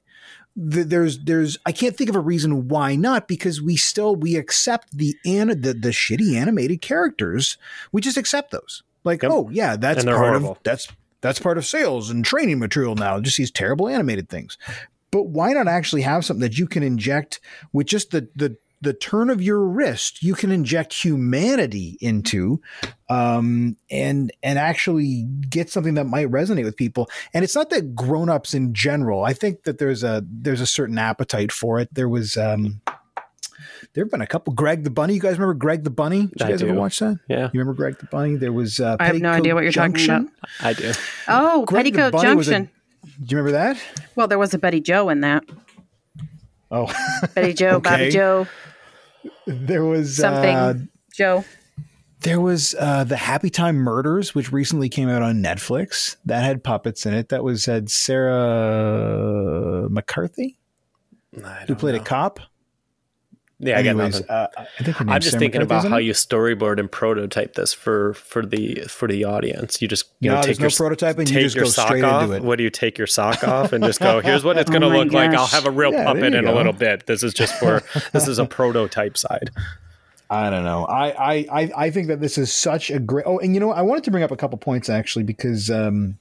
There's, 0.56 1.18
there's, 1.20 1.58
I 1.64 1.72
can't 1.72 1.96
think 1.96 2.10
of 2.10 2.16
a 2.16 2.20
reason 2.20 2.68
why 2.68 2.96
not 2.96 3.28
because 3.28 3.62
we 3.62 3.76
still 3.76 4.16
we 4.16 4.36
accept 4.36 4.96
the 4.96 5.14
an 5.24 5.48
the, 5.48 5.74
the 5.74 5.90
shitty 5.90 6.34
animated 6.36 6.80
characters. 6.80 7.56
We 7.92 8.00
just 8.00 8.16
accept 8.16 8.50
those. 8.50 8.82
Like, 9.04 9.22
Yep. 9.22 9.32
oh 9.32 9.48
yeah, 9.52 9.76
that's 9.76 10.04
part 10.04 10.16
horrible. 10.16 10.52
of 10.52 10.58
that's 10.62 10.88
that's 11.20 11.38
part 11.38 11.58
of 11.58 11.66
sales 11.66 12.10
and 12.10 12.24
training 12.24 12.58
material 12.58 12.94
now. 12.94 13.20
Just 13.20 13.36
these 13.36 13.50
terrible 13.50 13.88
animated 13.88 14.28
things. 14.28 14.56
But 15.10 15.24
why 15.24 15.52
not 15.52 15.66
actually 15.68 16.02
have 16.02 16.24
something 16.24 16.40
that 16.42 16.56
you 16.58 16.66
can 16.66 16.82
inject 16.82 17.40
with 17.72 17.86
just 17.86 18.10
the 18.10 18.28
the 18.36 18.56
the 18.82 18.92
turn 18.94 19.28
of 19.28 19.42
your 19.42 19.60
wrist? 19.60 20.22
You 20.22 20.34
can 20.34 20.50
inject 20.50 20.92
humanity 20.94 21.98
into, 22.00 22.60
um, 23.08 23.76
and 23.90 24.32
and 24.42 24.58
actually 24.58 25.24
get 25.48 25.68
something 25.68 25.94
that 25.94 26.04
might 26.06 26.28
resonate 26.30 26.64
with 26.64 26.76
people. 26.76 27.10
And 27.34 27.44
it's 27.44 27.54
not 27.54 27.70
that 27.70 27.94
grown-ups 27.94 28.54
in 28.54 28.72
general. 28.72 29.24
I 29.24 29.32
think 29.32 29.64
that 29.64 29.78
there's 29.78 30.02
a 30.04 30.24
there's 30.30 30.60
a 30.60 30.66
certain 30.66 30.96
appetite 30.98 31.52
for 31.52 31.78
it. 31.80 31.92
There 31.92 32.08
was 32.08 32.36
um 32.36 32.80
there 33.94 34.04
have 34.04 34.10
been 34.10 34.20
a 34.20 34.26
couple. 34.26 34.52
Greg 34.54 34.84
the 34.84 34.90
Bunny. 34.90 35.14
You 35.14 35.20
guys 35.20 35.32
remember 35.38 35.54
Greg 35.54 35.84
the 35.84 35.90
Bunny? 35.90 36.26
Did 36.26 36.40
you 36.40 36.46
I 36.46 36.50
guys 36.50 36.62
ever 36.62 36.74
watch 36.74 36.98
that? 37.00 37.18
Yeah, 37.28 37.44
You 37.52 37.60
remember 37.60 37.74
Greg 37.74 37.98
the 37.98 38.06
Bunny? 38.06 38.36
There 38.36 38.52
was 38.52 38.80
uh, 38.80 38.96
I 39.00 39.06
have 39.06 39.20
no 39.20 39.30
idea 39.30 39.54
what 39.54 39.62
you're 39.64 39.72
talking 39.72 39.94
Junction. 39.94 40.30
about. 40.60 40.66
I 40.66 40.72
do. 40.74 40.92
Oh, 41.28 41.64
Greg 41.64 41.84
the 41.86 41.90
Petticoat 41.92 42.12
Bunny 42.12 42.34
was 42.36 42.48
a- 42.48 42.50
Junction. 42.52 42.74
Do 43.04 43.10
you 43.34 43.36
remember 43.42 43.52
that? 43.52 43.78
Well, 44.14 44.28
there 44.28 44.38
was 44.38 44.52
a 44.54 44.58
Betty 44.58 44.80
Joe 44.80 45.08
in 45.08 45.20
that. 45.22 45.44
Oh, 46.70 46.92
Betty 47.34 47.52
Joe, 47.54 47.80
Bobby 47.80 48.10
Joe, 48.10 48.46
there 49.46 49.84
was 49.84 50.16
something. 50.16 50.54
Uh, 50.54 50.74
Joe. 51.14 51.44
There 52.20 52.40
was 52.40 52.74
uh, 52.78 53.04
the 53.04 53.16
Happy 53.16 53.48
Time 53.48 53.76
Murders, 53.76 54.34
which 54.34 54.52
recently 54.52 54.90
came 54.90 55.08
out 55.08 55.22
on 55.22 55.42
Netflix. 55.42 56.16
That 56.26 56.44
had 56.44 56.62
puppets 56.62 57.06
in 57.06 57.14
it. 57.14 57.30
That 57.30 57.42
was 57.42 57.64
had 57.64 57.90
Sarah 57.90 59.88
McCarthy, 59.90 60.58
I 61.42 61.60
who 61.60 61.66
don't 61.68 61.76
played 61.78 61.94
know. 61.94 62.02
a 62.02 62.04
cop. 62.04 62.40
Yeah, 63.62 63.78
I 63.78 63.82
got 63.82 63.90
Anyways, 63.90 64.14
nothing. 64.14 64.30
uh, 64.30 64.46
I 64.56 64.82
think 64.82 65.00
I'm 65.02 65.08
just 65.20 65.30
Sarah 65.32 65.38
thinking 65.40 65.60
McCarthy, 65.60 65.86
about 65.86 65.90
how 65.90 65.98
it? 65.98 66.04
you 66.04 66.12
storyboard 66.14 66.80
and 66.80 66.90
prototype 66.90 67.54
this 67.54 67.74
for 67.74 68.14
for 68.14 68.44
the 68.44 68.84
for 68.88 69.06
the 69.06 69.24
audience. 69.24 69.82
You 69.82 69.86
just 69.88 70.06
you 70.20 70.30
No, 70.30 70.36
know 70.36 70.42
take 70.42 70.58
no 70.58 70.62
your 70.64 70.70
prototyping. 70.70 71.28
You 71.30 71.40
just 71.40 71.54
your 71.56 71.64
go 71.64 71.70
sock 71.70 71.88
straight 71.88 72.04
off. 72.04 72.22
into 72.22 72.36
it. 72.36 72.42
What 72.42 72.56
do 72.56 72.64
you 72.64 72.70
take 72.70 72.96
your 72.96 73.06
sock 73.06 73.44
off 73.46 73.72
and 73.74 73.84
just 73.84 74.00
go? 74.00 74.20
Here's 74.24 74.44
what 74.44 74.56
it's 74.56 74.70
going 74.70 74.80
to 74.82 74.88
Oh 74.88 74.90
look 74.98 75.12
like. 75.12 75.30
I'll 75.30 75.46
have 75.46 75.66
a 75.66 75.70
real 75.70 75.92
Yeah, 75.92 76.04
puppet 76.04 76.34
in 76.34 76.46
a 76.46 76.54
little 76.54 76.72
bit. 76.72 77.06
This 77.06 77.22
is 77.22 77.34
just 77.34 77.54
for 77.54 77.82
this 78.12 78.26
is 78.26 78.38
a 78.38 78.46
prototype 78.46 79.18
side. 79.18 79.50
I 80.30 80.48
don't 80.48 80.64
know. 80.64 80.84
I, 80.84 81.08
I, 81.08 81.46
I, 81.52 81.72
I 81.76 81.90
think 81.90 82.06
that 82.06 82.20
this 82.20 82.38
is 82.38 82.52
such 82.52 82.90
a 82.90 82.98
great. 83.00 83.26
Oh, 83.26 83.38
and 83.40 83.52
you 83.52 83.60
know. 83.60 83.72
I 83.72 83.82
wanted 83.82 84.04
to 84.04 84.10
bring 84.10 84.22
up 84.22 84.30
a 84.30 84.36
couple 84.36 84.56
points 84.58 84.88
actually 84.88 85.24
because 85.24 85.68
um, 85.70 86.18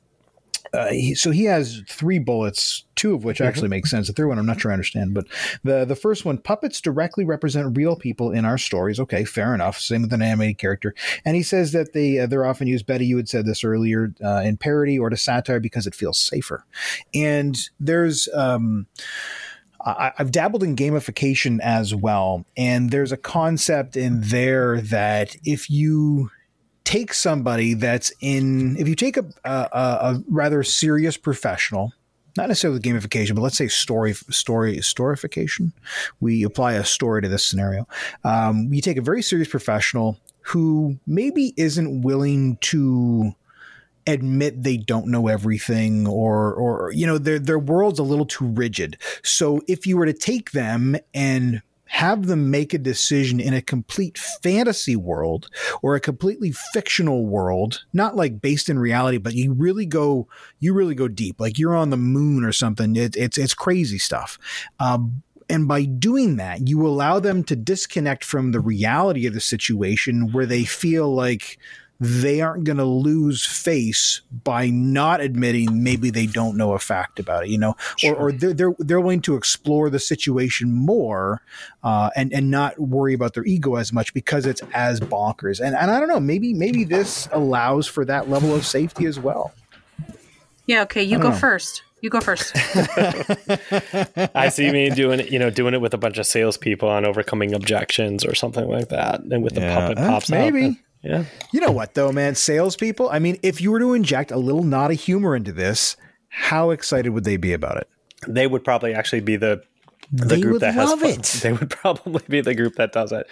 uh, 0.74 0.90
he, 0.90 1.16
so 1.16 1.32
he 1.32 1.46
has 1.46 1.82
three 1.88 2.20
bullets, 2.20 2.86
two 2.96 3.14
of 3.16 3.24
which 3.24 3.42
actually 3.42 3.70
make 3.70 3.88
sense. 3.88 4.08
The 4.08 4.14
third 4.14 4.28
one 4.28 4.38
I'm 4.38 4.46
not 4.46 4.62
sure 4.62 4.72
I 4.72 4.74
understand, 4.74 5.14
but 5.14 5.26
the 5.64 5.84
the 5.86 5.96
first 5.96 6.26
one, 6.26 6.38
puppets 6.38 6.80
directly 6.80 7.26
represent 7.26 7.76
real 7.76 7.96
people 7.96 8.32
in 8.32 8.46
our 8.46 8.58
stories. 8.58 9.00
Okay, 9.00 9.24
fair 9.24 9.56
enough. 9.56 9.80
Same 9.80 10.04
with 10.04 10.14
an 10.14 10.22
animated 10.22 10.58
character, 10.58 10.94
and 11.26 11.36
he 11.36 11.44
says 11.44 11.72
that 11.72 11.94
they 11.94 12.20
uh, 12.20 12.28
they're 12.28 12.46
often 12.46 12.68
used. 12.68 12.86
Betty, 12.86 13.06
you 13.06 13.18
had 13.18 13.30
said 13.30 13.46
this 13.46 13.64
earlier 13.64 14.14
uh, 14.24 14.42
in 14.46 14.58
parody 14.58 15.00
or 15.00 15.10
to 15.10 15.18
satire 15.18 15.60
because 15.60 15.88
it 15.88 15.96
feels 15.96 16.20
safer, 16.20 16.66
and 17.14 17.58
there's. 17.80 18.30
Um, 18.34 18.88
I've 19.82 20.32
dabbled 20.32 20.62
in 20.62 20.76
gamification 20.76 21.62
as 21.62 21.96
well, 21.96 22.46
and 22.58 22.92
there's 22.92 23.14
a 23.14 23.18
concept 23.18 23.96
in 23.96 24.20
there 24.20 24.82
that 24.82 25.38
if 25.46 25.70
you 25.70 26.32
take 26.90 27.14
somebody 27.14 27.76
that's 27.76 28.12
in, 28.20 28.76
if 28.78 28.88
you 28.88 28.96
take 28.96 29.16
a, 29.16 29.24
a, 29.46 29.70
a 29.72 30.24
rather 30.28 30.64
serious 30.64 31.18
professional, 31.18 31.94
not 32.36 32.48
necessarily 32.48 32.80
with 32.80 32.84
gamification, 32.84 33.36
but 33.36 33.42
let's 33.42 33.58
say 33.58 33.68
story, 33.68 34.16
story, 34.16 34.78
storification. 34.78 35.72
We 36.20 36.42
apply 36.42 36.74
a 36.74 36.84
story 36.84 37.22
to 37.22 37.30
this 37.30 37.46
scenario. 37.46 37.88
Um, 38.24 38.74
you 38.74 38.82
take 38.82 38.98
a 38.98 39.04
very 39.04 39.22
serious 39.22 39.48
professional 39.48 40.18
who 40.42 40.98
maybe 41.06 41.54
isn't 41.58 42.02
willing 42.02 42.58
to 42.62 43.36
admit 44.08 44.64
they 44.64 44.78
don't 44.78 45.12
know 45.12 45.28
everything 45.28 46.08
or 46.08 46.56
or 46.56 46.92
you 46.94 47.06
know 47.06 47.20
their 47.20 47.38
their 47.38 47.60
world's 47.60 48.00
a 48.00 48.04
little 48.04 48.26
too 48.26 48.48
rigid. 48.48 48.98
So 49.22 49.62
if 49.68 49.86
you 49.86 49.96
were 49.96 50.08
to 50.08 50.14
take 50.14 50.52
them 50.52 50.96
and 51.14 51.62
have 51.90 52.28
them 52.28 52.52
make 52.52 52.74
a 52.74 52.78
decision 52.78 53.40
in 53.40 53.54
a 53.54 53.62
complete 53.62 54.18
fantasy 54.18 54.96
world 54.96 55.50
or 55.82 55.96
a 55.96 56.00
completely 56.00 56.52
fictional 56.72 57.26
world, 57.26 57.84
not 57.94 58.16
like 58.16 58.42
based 58.42 58.70
in 58.70 58.78
reality, 58.78 59.18
but 59.18 59.34
you 59.34 59.54
really 59.54 59.88
go, 59.88 60.28
you 60.60 60.74
really 60.74 60.94
go 60.94 61.08
deep. 61.08 61.40
Like 61.40 61.58
you're 61.58 61.76
on 61.76 61.90
the 61.90 61.98
moon 61.98 62.44
or 62.44 62.52
something. 62.52 62.96
It, 62.96 63.16
it's 63.16 63.40
it's 63.40 63.56
crazy 63.56 63.98
stuff. 63.98 64.38
Um, 64.80 65.24
and 65.50 65.68
by 65.68 65.86
doing 65.86 66.36
that, 66.36 66.68
you 66.68 66.86
allow 66.86 67.20
them 67.20 67.44
to 67.46 67.56
disconnect 67.56 68.24
from 68.24 68.52
the 68.52 68.60
reality 68.60 69.26
of 69.26 69.34
the 69.34 69.42
situation 69.42 70.32
where 70.32 70.46
they 70.46 70.64
feel 70.66 71.14
like 71.14 71.58
they 72.00 72.40
aren't 72.40 72.64
going 72.64 72.78
to 72.78 72.86
lose 72.86 73.46
face 73.46 74.22
by 74.44 74.70
not 74.70 75.20
admitting 75.20 75.84
maybe 75.84 76.10
they 76.10 76.26
don't 76.26 76.56
know 76.56 76.74
a 76.74 76.80
fact 76.80 77.20
about 77.20 77.44
it, 77.44 77.50
you 77.50 77.58
know, 77.58 77.76
sure. 77.98 78.16
or, 78.16 78.30
or 78.30 78.32
they're, 78.32 78.54
they're, 78.54 78.76
they're 78.80 79.02
willing 79.02 79.22
to 79.22 79.36
explore 79.36 79.90
the 79.90 80.00
situation 80.00 80.72
more 80.72 81.42
uh, 81.84 82.10
and, 82.16 82.32
and 82.32 82.50
not 82.50 82.80
worry 82.80 83.14
about 83.14 83.34
their 83.34 83.46
ego 83.46 83.76
as 83.76 83.92
much 83.92 84.14
because 84.14 84.46
it's 84.46 84.62
as 84.74 85.02
bonkers. 85.02 85.60
And, 85.60 85.76
and 85.76 85.92
I 85.92 86.00
don't 86.00 86.08
know, 86.08 86.22
maybe, 86.22 86.54
maybe 86.54 86.86
this 86.86 87.28
allows 87.34 87.86
for 87.86 88.06
that 88.06 88.30
level 88.30 88.56
of 88.56 88.66
safety 88.66 89.06
as 89.06 89.20
well. 89.20 89.54
Yeah. 90.66 90.84
Okay. 90.84 91.04
You 91.04 91.18
go 91.18 91.30
know. 91.30 91.36
first. 91.36 91.84
You 92.02 92.10
go 92.10 92.22
first. 92.22 92.54
I 94.36 94.48
see 94.50 94.72
me 94.72 94.90
doing 94.90 95.20
it, 95.20 95.32
you 95.32 95.40
know, 95.40 95.50
doing 95.50 95.74
it 95.74 95.82
with 95.82 95.94
a 95.94 95.98
bunch 95.98 96.18
of 96.18 96.26
salespeople 96.26 96.88
on 96.88 97.06
overcoming 97.06 97.54
objections 97.54 98.24
or 98.24 98.36
something 98.36 98.70
like 98.70 98.88
that, 98.88 99.20
and 99.20 99.44
with 99.44 99.56
the 99.56 99.62
yeah, 99.62 99.76
puppet 99.76 99.98
pops 99.98 100.30
maybe. 100.30 100.66
Out. 100.66 100.76
Yeah. 101.04 101.26
You 101.54 101.62
know 101.62 101.72
what 101.72 101.94
though, 101.94 102.12
man? 102.12 102.36
Salespeople. 102.36 103.10
I 103.10 103.20
mean, 103.20 103.38
if 103.42 103.62
you 103.62 103.72
were 103.72 103.80
to 103.80 103.94
inject 103.94 104.32
a 104.32 104.38
little 104.38 104.64
knot 104.64 104.92
of 104.92 105.00
humor 105.00 105.36
into 105.36 105.52
this, 105.52 105.96
how 106.30 106.72
excited 106.72 107.10
would 107.10 107.24
they 107.24 107.38
be 107.38 107.54
about 107.54 107.78
it? 107.78 107.88
They 108.28 108.48
would 108.48 108.64
probably 108.64 108.94
actually 108.94 109.22
be 109.22 109.38
the 109.38 109.64
the 110.12 110.26
they 110.26 110.42
group 110.42 110.62
that 110.62 110.74
has 110.74 111.02
it. 111.02 111.40
They 111.44 111.54
would 111.54 111.70
probably 111.70 112.24
be 112.28 112.42
the 112.42 112.56
group 112.56 112.76
that 112.76 112.92
does 112.92 113.12
it. 113.12 113.28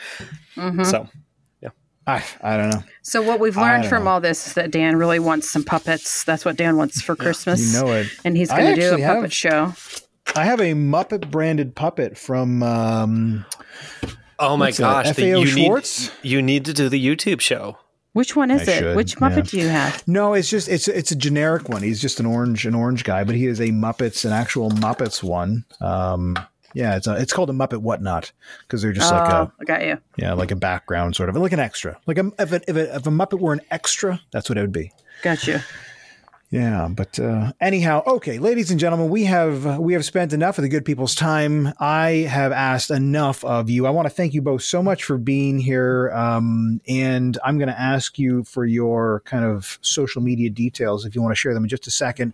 Mm-hmm. 0.56 0.84
So, 0.84 1.08
yeah. 1.62 1.70
I 2.06 2.24
I 2.42 2.56
don't 2.58 2.70
know. 2.70 2.84
So 3.02 3.22
what 3.22 3.40
we've 3.40 3.58
learned 3.58 3.88
from 3.88 4.06
know. 4.06 4.12
all 4.12 4.22
this 4.22 4.48
is 4.48 4.54
that 4.54 4.72
Dan 4.72 4.96
really 4.96 5.20
wants 5.20 5.50
some 5.50 5.64
puppets. 5.64 6.24
That's 6.24 6.46
what 6.46 6.56
Dan 6.56 6.78
wants 6.78 7.02
for 7.02 7.16
Christmas. 7.16 7.74
You 7.74 7.82
know 7.82 7.92
it. 7.94 8.08
And 8.24 8.38
he's 8.38 8.50
going 8.50 8.76
to 8.76 8.82
do 8.82 8.96
a 8.96 8.98
puppet 8.98 9.22
have, 9.24 9.34
show. 9.34 9.74
I 10.36 10.46
have 10.46 10.60
a 10.60 10.74
Muppet 10.74 11.32
branded 11.32 11.76
puppet 11.76 12.18
from 12.18 12.62
um, 12.64 13.46
Oh 14.40 14.58
my 14.58 14.68
What's 14.68 14.80
gosh! 14.80 15.16
The, 15.16 15.40
you 15.40 15.46
Schwartz. 15.46 16.10
Need, 16.24 16.30
you 16.30 16.42
need 16.42 16.66
to 16.66 16.74
do 16.74 16.90
the 16.90 17.04
YouTube 17.04 17.42
show. 17.42 17.78
Which 18.14 18.36
one 18.36 18.50
is 18.50 18.68
I 18.68 18.72
it? 18.72 18.80
Should, 18.80 18.96
Which 18.96 19.18
Muppet 19.18 19.36
yeah. 19.38 19.42
do 19.44 19.58
you 19.60 19.68
have? 19.68 20.08
No, 20.08 20.34
it's 20.34 20.50
just 20.50 20.68
it's 20.68 20.88
it's 20.88 21.12
a 21.12 21.16
generic 21.16 21.70
one. 21.70 21.84
He's 21.84 22.02
just 22.02 22.20
an 22.20 22.26
orange 22.26 22.66
an 22.66 22.74
orange 22.76 23.04
guy, 23.04 23.24
but 23.24 23.36
he 23.36 23.46
is 23.46 23.60
a 23.60 23.70
Muppets 23.70 24.26
an 24.26 24.32
actual 24.32 24.72
Muppets 24.72 25.22
one. 25.22 25.66
Um, 25.82 26.36
yeah, 26.74 26.96
it's 26.96 27.08
a, 27.08 27.16
it's 27.16 27.34
called 27.34 27.50
a 27.50 27.54
Muppet 27.54 27.82
whatnot 27.82 28.32
because 28.62 28.82
they're 28.82 28.92
just 28.92 29.12
like 29.12 29.32
a 29.32 29.52
oh, 29.60 29.66
got 29.66 29.86
you. 29.86 30.00
Yeah, 30.18 30.34
like 30.34 30.52
a 30.52 30.56
background 30.56 31.16
sort 31.16 31.30
of 31.30 31.36
like 31.36 31.52
an 31.52 31.60
extra. 31.60 32.00
Like 32.06 32.18
a, 32.18 32.32
if, 32.40 32.52
a, 32.52 32.62
if, 32.68 32.76
a, 32.76 32.96
if 32.96 33.08
a 33.08 33.12
Muppet 33.12 33.40
were 33.40 33.54
an 33.54 33.62
extra, 33.72 34.22
that's 34.32 34.50
what 34.50 34.58
it 34.58 34.62
would 34.62 34.72
be. 34.72 34.92
Got 35.24 35.48
you. 35.48 35.60
Yeah, 36.50 36.88
but 36.90 37.20
uh, 37.20 37.52
anyhow, 37.60 38.04
okay, 38.08 38.40
ladies 38.40 38.72
and 38.72 38.80
gentlemen, 38.80 39.10
we 39.10 39.26
have 39.26 39.80
we 39.80 39.92
have 39.92 40.06
spent 40.06 40.32
enough 40.32 40.58
of 40.58 40.62
the 40.62 40.70
good 40.70 40.86
people's 40.86 41.14
time. 41.14 41.74
I 41.78 42.26
have 42.30 42.54
asked 42.54 42.90
enough 42.90 43.44
of 43.44 43.70
you. 43.70 43.86
I 43.86 43.90
want 43.90 44.06
to 44.06 44.10
thank 44.14 44.34
you 44.34 44.42
both 44.42 44.64
so 44.64 44.82
much 44.82 45.04
for 45.04 45.18
being 45.18 45.60
here, 45.60 46.10
um, 46.14 46.80
and 46.88 47.38
I'm 47.44 47.58
going 47.58 47.68
to 47.68 47.78
ask 47.78 48.18
you 48.18 48.46
for 48.46 48.64
your 48.64 49.24
kind 49.26 49.44
of 49.44 49.78
social 49.82 50.22
media 50.22 50.50
details 50.50 51.06
if 51.06 51.16
you 51.16 51.22
want 51.22 51.34
to 51.34 51.36
share 51.36 51.54
them 51.54 51.64
in 51.64 51.70
just 51.70 51.86
a 51.86 51.92
second. 51.92 52.34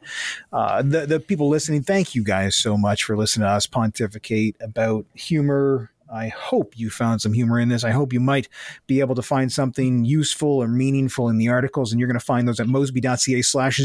Uh, 0.52 0.84
the 0.84 1.08
the 1.08 1.20
people 1.20 1.50
listening, 1.50 1.82
thank 1.82 2.14
you 2.14 2.24
guys 2.24 2.56
so 2.56 2.78
much 2.78 3.06
for 3.06 3.18
listening 3.18 3.48
to 3.48 3.52
us 3.52 3.66
pontificate 3.66 4.56
about 4.62 5.08
humor, 5.16 5.90
I 6.14 6.28
hope 6.28 6.78
you 6.78 6.90
found 6.92 7.22
some 7.22 7.34
humor 7.34 7.60
in 7.60 7.70
this. 7.70 7.84
I 7.84 7.90
hope 7.92 8.14
you 8.14 8.20
might 8.20 8.48
be 8.86 9.00
able 9.00 9.16
to 9.16 9.24
find 9.24 9.52
something 9.52 10.06
useful 10.06 10.62
or 10.62 10.68
meaningful 10.68 11.28
in 11.28 11.38
the 11.38 11.50
articles, 11.50 11.92
and 11.92 12.00
you're 12.00 12.08
going 12.08 12.20
to 12.20 12.26
find 12.26 12.48
those 12.48 12.60
at 12.60 12.68
mosby.ca 12.68 13.42
slash 13.42 13.82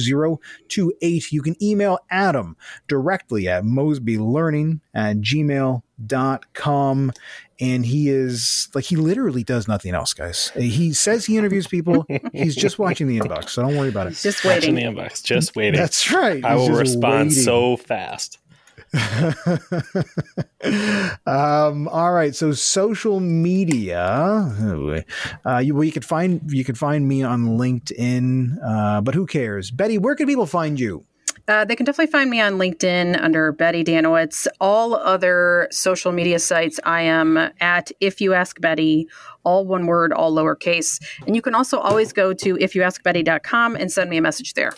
028. 0.69 1.33
You 1.33 1.43
can 1.43 1.63
email 1.63 1.99
Adam 2.11 2.57
directly 2.87 3.49
at 3.49 3.65
mosbylearning 3.65 4.81
at 4.95 5.17
gmail.com. 5.19 7.13
And 7.61 7.85
he 7.85 8.09
is 8.09 8.69
like, 8.73 8.85
he 8.85 8.95
literally 8.95 9.43
does 9.43 9.67
nothing 9.67 9.93
else, 9.95 10.15
guys. 10.15 10.51
He 10.55 10.93
says 10.93 11.27
he 11.27 11.37
interviews 11.39 11.67
people. 11.67 12.07
He's 12.33 12.55
just 12.55 12.79
watching 12.79 13.09
the 13.09 13.19
inbox, 13.19 13.49
so 13.49 13.63
don't 13.63 13.77
worry 13.77 13.89
about 13.89 14.07
it. 14.07 14.11
Just 14.15 14.45
waiting. 14.45 14.75
Watching 14.75 14.95
the 14.95 15.03
inbox, 15.03 15.25
just 15.25 15.57
waiting. 15.57 15.81
That's 15.81 16.13
right. 16.13 16.45
I 16.45 16.55
will 16.55 16.71
respond 16.71 17.31
waiting. 17.31 17.43
so 17.43 17.77
fast. 17.77 18.39
um, 21.27 21.89
all 21.89 22.13
right. 22.13 22.35
So 22.35 22.53
social 22.53 23.21
media. 23.21 25.05
Uh, 25.45 25.59
you, 25.59 25.75
well, 25.75 25.85
you 25.85 25.93
could 25.93 26.05
find 26.05 26.41
you 26.51 26.65
could 26.65 26.79
find 26.79 27.07
me 27.07 27.23
on 27.23 27.59
LinkedIn, 27.59 28.57
uh, 28.65 29.01
but 29.01 29.15
who 29.15 29.27
cares? 29.27 29.71
Betty, 29.71 29.99
where 29.99 30.15
can 30.15 30.27
people 30.27 30.47
find 30.47 30.81
you? 30.81 31.05
Uh, 31.49 31.65
they 31.65 31.75
can 31.75 31.87
definitely 31.87 32.13
find 32.13 32.29
me 32.29 32.43
on 32.43 32.55
LinkedIn 32.55 33.21
under 33.23 33.53
Betty 33.53 33.83
Dannewitz. 33.83 34.47
All 34.61 34.95
other 34.95 35.67
social 35.71 36.13
media 36.13 36.39
sites, 36.39 36.79
I 36.85 37.03
am 37.03 37.39
at 37.61 37.91
If 38.01 38.21
You 38.21 38.35
Ask 38.35 38.61
Betty, 38.61 39.09
all 39.45 39.65
one 39.65 39.87
word, 39.87 40.13
all 40.13 40.31
lowercase. 40.31 41.03
And 41.27 41.35
you 41.35 41.41
can 41.41 41.55
also 41.55 41.79
always 41.79 42.13
go 42.13 42.35
to 42.35 42.57
ifyouaskbetty.com 42.57 43.77
and 43.77 43.91
send 43.91 44.11
me 44.11 44.19
a 44.19 44.23
message 44.23 44.55
there. 44.55 44.75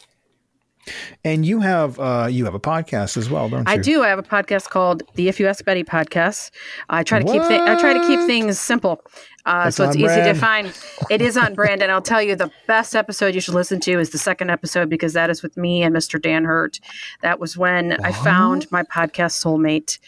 And 1.24 1.44
you 1.44 1.60
have 1.60 1.98
uh, 2.00 2.28
you 2.30 2.44
have 2.44 2.54
a 2.54 2.60
podcast 2.60 3.16
as 3.16 3.28
well, 3.28 3.48
don't 3.48 3.60
you? 3.68 3.72
I 3.72 3.76
do. 3.76 4.02
I 4.02 4.08
have 4.08 4.18
a 4.18 4.22
podcast 4.22 4.70
called 4.70 5.02
the 5.14 5.28
If 5.28 5.38
You 5.38 5.46
Ask 5.46 5.64
Betty 5.64 5.84
podcast. 5.84 6.50
I 6.88 7.02
try 7.02 7.18
to 7.18 7.24
what? 7.24 7.32
keep 7.32 7.48
th- 7.48 7.60
I 7.60 7.78
try 7.78 7.92
to 7.92 8.06
keep 8.06 8.20
things 8.20 8.58
simple, 8.58 9.02
uh, 9.44 9.70
so 9.70 9.84
it's 9.84 9.96
easy 9.96 10.06
brand. 10.06 10.34
to 10.34 10.40
find. 10.40 10.78
It 11.10 11.20
is 11.20 11.36
on 11.36 11.54
brand, 11.54 11.82
and 11.82 11.92
I'll 11.92 12.02
tell 12.02 12.22
you 12.22 12.34
the 12.34 12.50
best 12.66 12.96
episode 12.96 13.34
you 13.34 13.40
should 13.40 13.54
listen 13.54 13.80
to 13.80 13.98
is 13.98 14.10
the 14.10 14.18
second 14.18 14.50
episode 14.50 14.88
because 14.88 15.12
that 15.12 15.30
is 15.30 15.42
with 15.42 15.56
me 15.56 15.82
and 15.82 15.94
Mr. 15.94 16.20
Dan 16.20 16.44
Hurt. 16.44 16.80
That 17.22 17.38
was 17.38 17.56
when 17.56 17.90
what? 17.90 18.04
I 18.04 18.12
found 18.12 18.70
my 18.70 18.82
podcast 18.82 19.42
soulmate. 19.42 19.98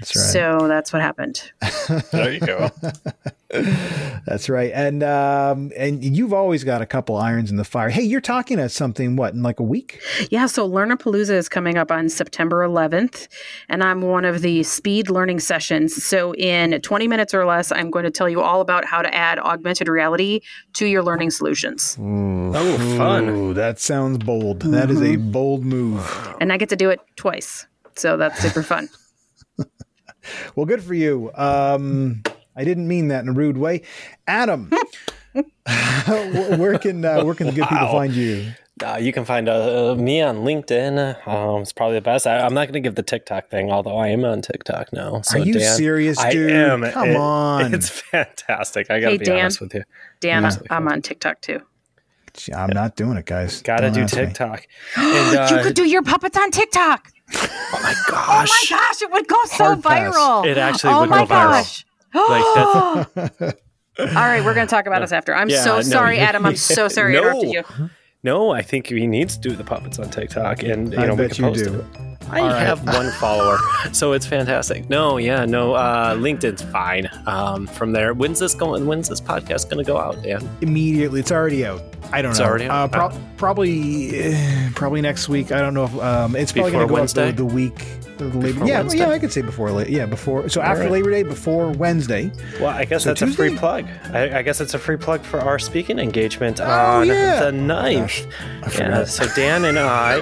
That's 0.00 0.16
right. 0.16 0.22
So 0.22 0.68
that's 0.68 0.92
what 0.92 1.02
happened. 1.02 1.52
there 2.12 2.32
you 2.32 2.40
go. 2.40 2.70
That's 4.26 4.48
right. 4.48 4.72
And 4.74 5.02
um, 5.02 5.72
and 5.76 6.02
you've 6.02 6.32
always 6.32 6.64
got 6.64 6.80
a 6.80 6.86
couple 6.86 7.16
irons 7.16 7.50
in 7.50 7.56
the 7.56 7.64
fire. 7.64 7.90
Hey, 7.90 8.02
you're 8.02 8.20
talking 8.20 8.58
at 8.58 8.70
something 8.70 9.16
what 9.16 9.34
in 9.34 9.42
like 9.42 9.60
a 9.60 9.64
week? 9.64 10.00
Yeah. 10.30 10.46
So 10.46 10.68
Learnapalooza 10.68 11.30
is 11.30 11.48
coming 11.48 11.76
up 11.76 11.90
on 11.90 12.08
September 12.08 12.66
11th, 12.66 13.28
and 13.68 13.82
I'm 13.82 14.02
one 14.02 14.24
of 14.24 14.40
the 14.42 14.62
speed 14.62 15.10
learning 15.10 15.40
sessions. 15.40 16.02
So 16.02 16.34
in 16.34 16.80
20 16.80 17.08
minutes 17.08 17.34
or 17.34 17.44
less, 17.44 17.70
I'm 17.72 17.90
going 17.90 18.04
to 18.04 18.10
tell 18.10 18.28
you 18.28 18.40
all 18.40 18.60
about 18.60 18.84
how 18.84 19.02
to 19.02 19.14
add 19.14 19.38
augmented 19.38 19.88
reality 19.88 20.40
to 20.74 20.86
your 20.86 21.02
learning 21.02 21.30
solutions. 21.30 21.98
Ooh. 22.00 22.52
Oh, 22.54 22.96
fun! 22.96 23.28
Ooh, 23.28 23.54
that 23.54 23.78
sounds 23.78 24.18
bold. 24.18 24.60
Mm-hmm. 24.60 24.72
That 24.72 24.90
is 24.90 25.00
a 25.00 25.16
mm-hmm. 25.16 25.30
bold 25.30 25.64
move. 25.64 26.34
And 26.40 26.52
I 26.52 26.56
get 26.56 26.68
to 26.68 26.76
do 26.76 26.90
it 26.90 27.00
twice, 27.16 27.66
so 27.96 28.16
that's 28.16 28.38
super 28.40 28.62
fun. 28.62 28.88
well, 30.54 30.66
good 30.66 30.82
for 30.82 30.94
you. 30.94 31.30
Um, 31.34 32.22
I 32.56 32.64
didn't 32.64 32.86
mean 32.88 33.08
that 33.08 33.22
in 33.22 33.28
a 33.28 33.32
rude 33.32 33.56
way. 33.56 33.82
Adam, 34.26 34.70
where 36.06 36.78
can 36.78 37.04
uh, 37.04 37.24
where 37.24 37.34
can 37.34 37.46
the 37.46 37.52
good 37.52 37.62
wow. 37.62 37.68
people 37.68 37.88
find 37.88 38.12
you? 38.14 38.52
Uh, 38.82 38.96
you 38.96 39.12
can 39.12 39.24
find 39.24 39.48
uh, 39.48 39.94
me 39.96 40.20
on 40.20 40.38
LinkedIn. 40.38 41.26
Um, 41.28 41.62
it's 41.62 41.72
probably 41.72 41.94
the 41.94 42.02
best. 42.02 42.26
I, 42.26 42.38
am 42.38 42.54
not 42.54 42.66
going 42.66 42.72
to 42.72 42.80
give 42.80 42.94
the 42.94 43.02
TikTok 43.02 43.48
thing, 43.48 43.70
although 43.70 43.96
I 43.96 44.08
am 44.08 44.24
on 44.24 44.42
TikTok 44.42 44.92
now. 44.92 45.20
So 45.20 45.38
Are 45.38 45.44
you 45.44 45.54
Dan, 45.54 45.76
serious, 45.76 46.18
dude? 46.30 46.50
I 46.50 46.54
am. 46.54 46.82
Come 46.90 47.10
it, 47.10 47.16
on, 47.16 47.74
it's 47.74 47.88
fantastic. 48.10 48.90
I 48.90 48.98
got 48.98 49.06
to 49.06 49.12
hey, 49.12 49.18
be 49.18 49.24
Dan, 49.24 49.40
honest 49.40 49.60
with 49.60 49.74
you. 49.74 49.84
Dan, 50.20 50.50
I'm 50.70 50.88
on 50.88 51.02
TikTok 51.02 51.40
too. 51.42 51.60
I'm 52.54 52.70
yeah. 52.70 52.74
not 52.74 52.96
doing 52.96 53.18
it, 53.18 53.26
guys. 53.26 53.62
Got 53.62 53.80
to 53.80 53.90
do 53.90 54.06
TikTok. 54.06 54.66
and, 54.96 55.36
uh, 55.36 55.54
you 55.54 55.62
could 55.62 55.74
do 55.74 55.84
your 55.84 56.02
puppets 56.02 56.36
on 56.36 56.50
TikTok. 56.50 57.08
Oh 57.34 57.80
my 57.82 57.94
gosh! 58.08 58.50
Oh 58.50 58.74
my 58.74 58.78
gosh! 58.78 59.02
It 59.02 59.12
would 59.12 59.28
go 59.28 59.38
so 59.44 59.76
viral. 59.76 60.42
Pass. 60.42 60.46
It 60.46 60.58
actually 60.58 60.94
oh 60.94 61.00
would 61.00 61.10
go 61.10 61.26
gosh. 61.26 61.84
viral 61.84 61.84
like 62.14 63.06
that's. 63.14 63.62
All 63.98 64.06
right, 64.06 64.42
we're 64.42 64.54
going 64.54 64.66
to 64.66 64.70
talk 64.70 64.86
about 64.86 65.02
us 65.02 65.12
after. 65.12 65.34
I'm 65.34 65.50
yeah, 65.50 65.62
so 65.62 65.76
no, 65.76 65.82
sorry, 65.82 66.18
Adam. 66.18 66.46
I'm 66.46 66.56
so 66.76 66.88
sorry 66.88 67.12
no. 67.12 67.18
I 67.18 67.22
interrupted 67.22 67.52
you. 67.52 67.90
No, 68.24 68.50
I 68.50 68.62
think 68.62 68.86
he 68.86 69.06
needs 69.06 69.36
to 69.36 69.48
do 69.48 69.56
the 69.56 69.64
puppets 69.64 69.98
on 69.98 70.08
TikTok, 70.08 70.62
and 70.62 70.92
you 70.92 70.98
I 70.98 71.06
know, 71.06 71.16
bet 71.16 71.38
you 71.38 71.52
do. 71.52 71.80
It. 71.80 72.11
I 72.30 72.40
All 72.40 72.48
right. 72.48 72.60
have 72.66 72.82
one 72.86 73.10
follower, 73.12 73.58
so 73.92 74.12
it's 74.12 74.24
fantastic. 74.26 74.88
No, 74.88 75.18
yeah, 75.18 75.44
no. 75.44 75.74
Uh, 75.74 76.14
LinkedIn's 76.14 76.62
fine. 76.62 77.08
Um, 77.26 77.66
from 77.66 77.92
there, 77.92 78.14
when's 78.14 78.38
this 78.38 78.54
going? 78.54 78.86
When's 78.86 79.08
this 79.08 79.20
podcast 79.20 79.68
going 79.70 79.84
to 79.84 79.86
go 79.86 79.98
out, 79.98 80.22
Dan? 80.22 80.48
Immediately, 80.62 81.20
it's 81.20 81.32
already 81.32 81.66
out. 81.66 81.82
I 82.12 82.22
don't 82.22 82.30
It's 82.32 82.40
know. 82.40 82.46
already 82.46 82.66
Uh, 82.66 82.74
out? 82.74 82.92
pro- 82.92 83.20
probably, 83.36 84.16
eh, 84.18 84.70
probably 84.74 85.00
next 85.00 85.28
week. 85.28 85.52
I 85.52 85.60
don't 85.60 85.74
know 85.74 85.84
if 85.84 85.94
um, 85.98 86.36
it's 86.36 86.52
probably 86.52 86.72
going 86.72 86.86
to 86.86 86.88
go 86.88 86.94
out 86.96 87.00
Wednesday? 87.00 87.30
the, 87.32 87.36
the 87.38 87.44
week. 87.44 87.84
the 88.18 88.24
Labor, 88.26 88.66
yeah, 88.66 88.80
Wednesday? 88.80 88.98
yeah, 88.98 89.10
I 89.10 89.18
could 89.18 89.32
say 89.32 89.40
before. 89.42 89.82
Yeah, 89.84 90.06
before. 90.06 90.48
So 90.48 90.60
after 90.60 90.82
right. 90.84 90.92
Labor 90.92 91.10
Day, 91.10 91.22
before 91.22 91.70
Wednesday. 91.72 92.30
Well, 92.60 92.68
I 92.68 92.84
guess 92.84 93.04
So 93.04 93.10
that's 93.10 93.22
a 93.22 93.26
free 93.28 93.56
plug. 93.56 93.86
I, 94.12 94.38
I 94.38 94.42
guess 94.42 94.60
it's 94.60 94.74
a 94.74 94.78
free 94.78 94.96
plug 94.98 95.22
for 95.22 95.40
our 95.40 95.58
speaking 95.58 95.98
engagement 95.98 96.60
Oh, 96.60 96.64
on 96.64 97.08
yeah. 97.08 97.44
the 97.44 97.50
9th. 97.50 98.30
Gosh, 98.62 98.78
I 98.80 98.82
Yeah, 98.82 99.04
so 99.04 99.26
Dan 99.34 99.64
and 99.64 99.78
I, 99.78 100.20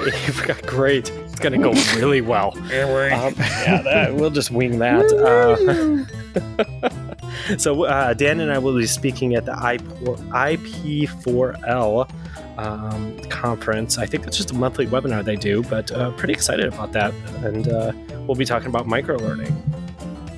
great. 0.66 1.12
It's 1.40 1.48
going 1.48 1.58
to 1.58 1.70
go 1.70 1.72
really 1.98 2.20
well. 2.20 2.54
Um, 2.70 3.34
yeah, 3.38 3.82
that, 3.82 4.14
we'll 4.14 4.30
just 4.30 4.50
wing 4.50 4.78
that. 4.78 5.04
Uh, 5.12 5.56
so 7.58 7.84
uh, 7.84 8.14
Dan 8.14 8.40
and 8.40 8.50
I 8.52 8.58
will 8.58 8.76
be 8.76 8.86
speaking 8.86 9.34
at 9.34 9.44
the 9.46 9.52
IP4L 10.32 12.10
um, 12.58 13.18
conference. 13.28 13.98
I 13.98 14.06
think 14.06 14.26
it's 14.26 14.36
just 14.36 14.50
a 14.50 14.54
monthly 14.54 14.86
webinar 14.86 15.24
they 15.24 15.36
do, 15.36 15.62
but 15.64 15.90
uh, 15.92 16.10
pretty 16.12 16.34
excited 16.34 16.66
about 16.66 16.92
that. 16.92 17.14
And 17.42 17.68
uh, 17.68 17.92
we'll 18.26 18.36
be 18.36 18.44
talking 18.44 18.68
about 18.68 18.86
microlearning. 18.86 19.52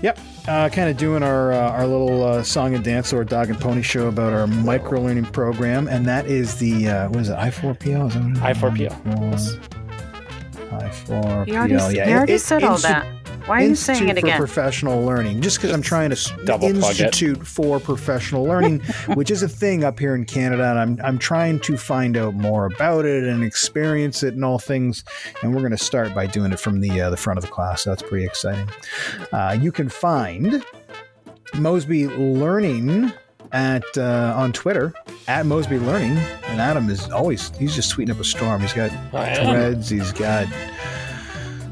Yep. 0.03 0.19
Uh, 0.49 0.69
kind 0.69 0.91
of 0.91 0.97
doing 0.97 1.23
our 1.23 1.53
uh, 1.53 1.71
our 1.71 1.87
little 1.87 2.25
uh, 2.25 2.43
song 2.43 2.75
and 2.75 2.83
dance 2.83 3.13
or 3.13 3.23
dog 3.25 3.51
and 3.51 3.61
pony 3.61 3.83
show 3.83 4.09
about 4.09 4.33
our 4.33 4.49
micro 4.49 5.01
learning 5.01 5.27
program, 5.27 5.87
and 5.87 6.05
that 6.07 6.27
is 6.27 6.59
the 6.59 6.89
uh, 6.89 7.09
what 7.11 7.21
is 7.21 7.29
it? 7.29 7.37
I 7.37 7.51
four 7.51 7.75
PL. 7.75 8.09
Is 8.09 8.15
that 8.15 8.25
what 8.25 8.43
it 10.81 10.91
is? 10.91 10.97
I4PL, 11.09 11.47
yes. 11.47 11.49
You 11.49 11.57
already, 11.57 11.75
PL. 11.77 11.93
Yeah. 11.93 12.09
you 12.09 12.15
already 12.17 12.33
It- 12.35 12.39
said 12.41 12.63
all 12.65 12.77
Insti- 12.77 12.83
that. 12.83 13.07
Why 13.47 13.59
are 13.65 13.67
you 13.67 13.75
saying 13.75 13.97
Institute 14.09 14.19
it 14.19 14.21
for 14.21 14.27
again? 14.29 14.39
Professional 14.39 15.05
Learning, 15.05 15.41
just 15.41 15.57
because 15.59 15.73
I'm 15.73 15.83
trying 15.83 16.11
to 16.11 16.45
Double. 16.45 16.69
Institute 16.69 17.45
for 17.45 17.81
Professional 17.81 18.45
Learning, 18.45 18.79
which 19.15 19.33
is 19.33 19.43
a 19.43 19.49
thing 19.49 19.83
up 19.83 19.99
here 19.99 20.15
in 20.15 20.25
Canada, 20.27 20.71
and 20.71 20.79
I'm 20.79 21.01
I'm 21.03 21.19
trying 21.19 21.59
to 21.61 21.77
find 21.77 22.17
out 22.17 22.35
more 22.35 22.67
about 22.67 23.05
it 23.05 23.25
and 23.25 23.43
experience 23.43 24.23
it 24.23 24.35
and 24.35 24.45
all 24.45 24.61
things. 24.61 25.03
And 25.43 25.53
we're 25.53 25.61
going 25.61 25.73
to 25.73 25.77
start 25.77 26.15
by 26.15 26.27
doing 26.29 26.53
it 26.53 26.61
from 26.61 26.81
the 26.81 27.01
uh, 27.01 27.11
the 27.11 27.17
front 27.17 27.37
of 27.39 27.45
the 27.45 27.51
class. 27.51 27.83
So 27.83 27.91
that's 27.91 28.03
pretty 28.03 28.25
exciting. 28.25 28.69
Uh, 29.33 29.59
you 29.61 29.73
can 29.73 29.89
find 29.89 30.65
Mosby 31.55 32.07
Learning 32.07 33.13
at 33.53 33.85
uh, 33.97 34.35
on 34.37 34.53
Twitter 34.53 34.93
at 35.29 35.47
Mosby 35.47 35.79
Learning, 35.79 36.17
and 36.47 36.61
Adam 36.61 36.89
is 36.91 37.09
always 37.11 37.55
he's 37.57 37.75
just 37.75 37.95
tweeting 37.95 38.11
up 38.11 38.21
a 38.21 38.25
storm. 38.25 38.61
He's 38.61 38.73
got 38.73 38.91
I 39.13 39.29
am. 39.29 39.55
threads. 39.55 39.89
He's 39.89 40.13
got 40.13 40.47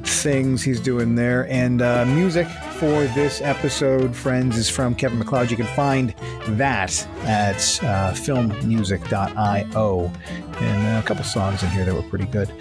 things 0.05 0.63
he's 0.63 0.81
doing 0.81 1.15
there. 1.15 1.47
And 1.49 1.83
uh, 1.83 2.05
music 2.05 2.47
for 2.49 3.05
this 3.09 3.41
episode, 3.41 4.15
friends, 4.15 4.57
is 4.57 4.69
from 4.69 4.95
Kevin 4.95 5.19
MacLeod. 5.19 5.51
You 5.51 5.57
can 5.57 5.67
find 5.69 6.11
that 6.49 7.07
at 7.23 7.57
uh, 7.83 8.13
filmmusic.io. 8.13 10.13
And 10.59 10.97
uh, 10.97 11.01
a 11.01 11.07
couple 11.07 11.25
songs 11.25 11.63
in 11.63 11.71
here 11.71 11.85
that 11.87 11.95
were 11.95 12.03
pretty 12.03 12.27
good. 12.27 12.53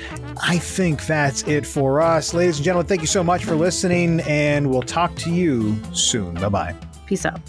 I 0.41 0.57
think 0.57 1.05
that's 1.05 1.43
it 1.43 1.65
for 1.65 2.01
us. 2.01 2.33
Ladies 2.33 2.57
and 2.57 2.65
gentlemen, 2.65 2.87
thank 2.87 3.01
you 3.01 3.07
so 3.07 3.23
much 3.23 3.43
for 3.43 3.55
listening, 3.55 4.21
and 4.21 4.69
we'll 4.69 4.81
talk 4.81 5.15
to 5.17 5.31
you 5.31 5.77
soon. 5.93 6.35
Bye 6.35 6.49
bye. 6.49 6.75
Peace 7.05 7.25
out. 7.25 7.41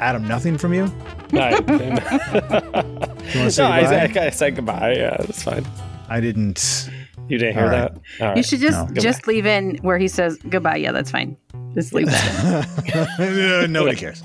Adam, 0.00 0.26
nothing 0.28 0.58
from 0.58 0.74
you? 0.74 0.90
No, 1.32 1.48
You 1.48 1.58
want 1.58 3.50
to 3.50 3.50
say 3.50 3.62
no, 3.64 3.70
I, 3.70 3.80
goodbye? 4.06 4.20
I, 4.22 4.26
I 4.26 4.30
said 4.30 4.54
goodbye. 4.54 4.92
Yeah, 4.92 5.16
that's 5.18 5.42
fine. 5.42 5.66
I 6.08 6.20
didn't. 6.20 6.88
You 7.28 7.38
didn't 7.38 7.54
hear 7.54 7.64
All 7.64 7.70
right. 7.70 7.92
that? 7.92 8.00
All 8.20 8.28
right. 8.28 8.36
You 8.36 8.42
should 8.44 8.60
just 8.60 8.88
No. 8.90 8.94
just 8.94 9.26
leave 9.26 9.44
in 9.46 9.76
where 9.82 9.98
he 9.98 10.06
says 10.06 10.38
goodbye. 10.48 10.76
Yeah, 10.76 10.92
that's 10.92 11.10
fine. 11.10 11.36
Just 11.74 11.92
leave 11.92 12.06
that. 12.06 13.66
Nobody 13.70 13.96
cares. 13.96 14.22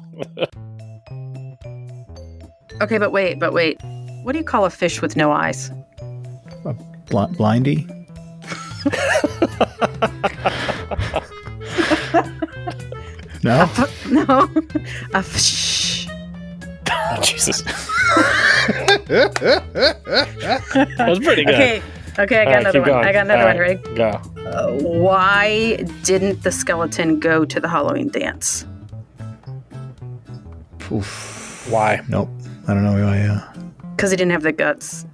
okay, 2.82 3.00
but 3.00 3.12
wait, 3.12 3.40
but 3.40 3.52
wait. 3.54 3.80
What 4.24 4.34
do 4.34 4.38
you 4.38 4.46
call 4.46 4.66
a 4.66 4.70
fish 4.70 5.02
with 5.02 5.16
no 5.18 5.32
eyes? 5.32 5.72
Bl- 7.10 7.26
blindy? 7.34 7.88
No? 13.44 13.70
No, 14.10 14.50
a 15.14 15.24
fish. 15.24 16.08
Oh, 16.92 17.20
Jesus. 17.24 17.62
that 19.08 21.06
was 21.08 21.20
pretty 21.20 21.46
good. 21.46 21.56
Okay, 21.56 21.82
okay, 22.20 22.42
I 22.42 22.46
got 22.46 22.48
All 22.48 22.54
right, 22.54 22.60
another 22.62 22.82
one. 22.82 22.90
going. 22.90 23.06
I 23.06 23.12
got 23.14 23.26
another 23.26 23.42
All 23.42 23.48
one. 23.48 23.58
right, 23.58 23.78
Ready? 23.86 23.96
Go. 23.96 24.10
Uh, 24.46 24.72
why 24.82 25.76
didn't 26.04 26.44
the 26.44 26.52
skeleton 26.52 27.20
go 27.20 27.46
to 27.46 27.60
the 27.60 27.68
Halloween 27.70 28.10
dance? 28.10 28.66
Oof. 30.92 31.68
Why? 31.70 32.02
Nope. 32.10 32.30
I 32.68 32.74
don't 32.74 32.84
know 32.84 32.94
why. 32.94 33.18
Yeah. 33.18 33.54
Because 33.96 34.12
he 34.12 34.18
didn't 34.18 34.32
have 34.32 34.44
the 34.44 34.52
guts. 34.52 35.06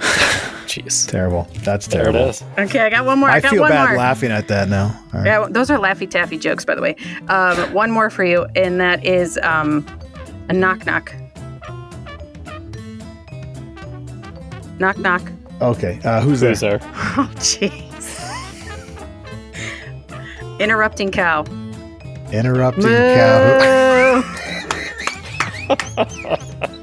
Jeez. 0.72 1.06
Terrible. 1.06 1.46
That's 1.64 1.86
There 1.86 2.00
terrible. 2.04 2.28
it 2.28 2.30
is. 2.30 2.42
Okay, 2.56 2.80
I 2.80 2.88
got 2.88 3.04
one 3.04 3.18
more. 3.18 3.28
I, 3.28 3.34
I 3.36 3.40
got 3.40 3.50
feel 3.50 3.60
one 3.60 3.72
bad 3.72 3.88
more. 3.90 3.98
laughing 3.98 4.30
at 4.30 4.48
that 4.48 4.70
now. 4.70 4.98
All 5.12 5.20
right. 5.20 5.26
Yeah, 5.26 5.46
those 5.50 5.68
are 5.70 5.76
Laffy 5.78 6.08
Taffy 6.08 6.38
jokes, 6.38 6.64
by 6.64 6.74
the 6.74 6.80
way. 6.80 6.96
Um, 7.28 7.58
one 7.74 7.90
more 7.90 8.08
for 8.08 8.24
you, 8.24 8.46
and 8.56 8.80
that 8.80 9.04
is 9.04 9.38
um, 9.42 9.86
a 10.48 10.54
knock 10.54 10.86
knock. 10.86 11.14
Knock 14.78 14.96
knock. 14.96 15.30
Okay. 15.60 16.00
Uh, 16.04 16.22
who's 16.22 16.40
there? 16.40 16.50
Who's 16.52 16.60
there? 16.60 16.80
Oh, 17.18 17.30
jeez. 17.36 18.18
Interrupting 20.58 21.10
cow. 21.10 21.44
Interrupting 22.32 22.84
cow. 22.84 24.22
Moo. 24.24 24.38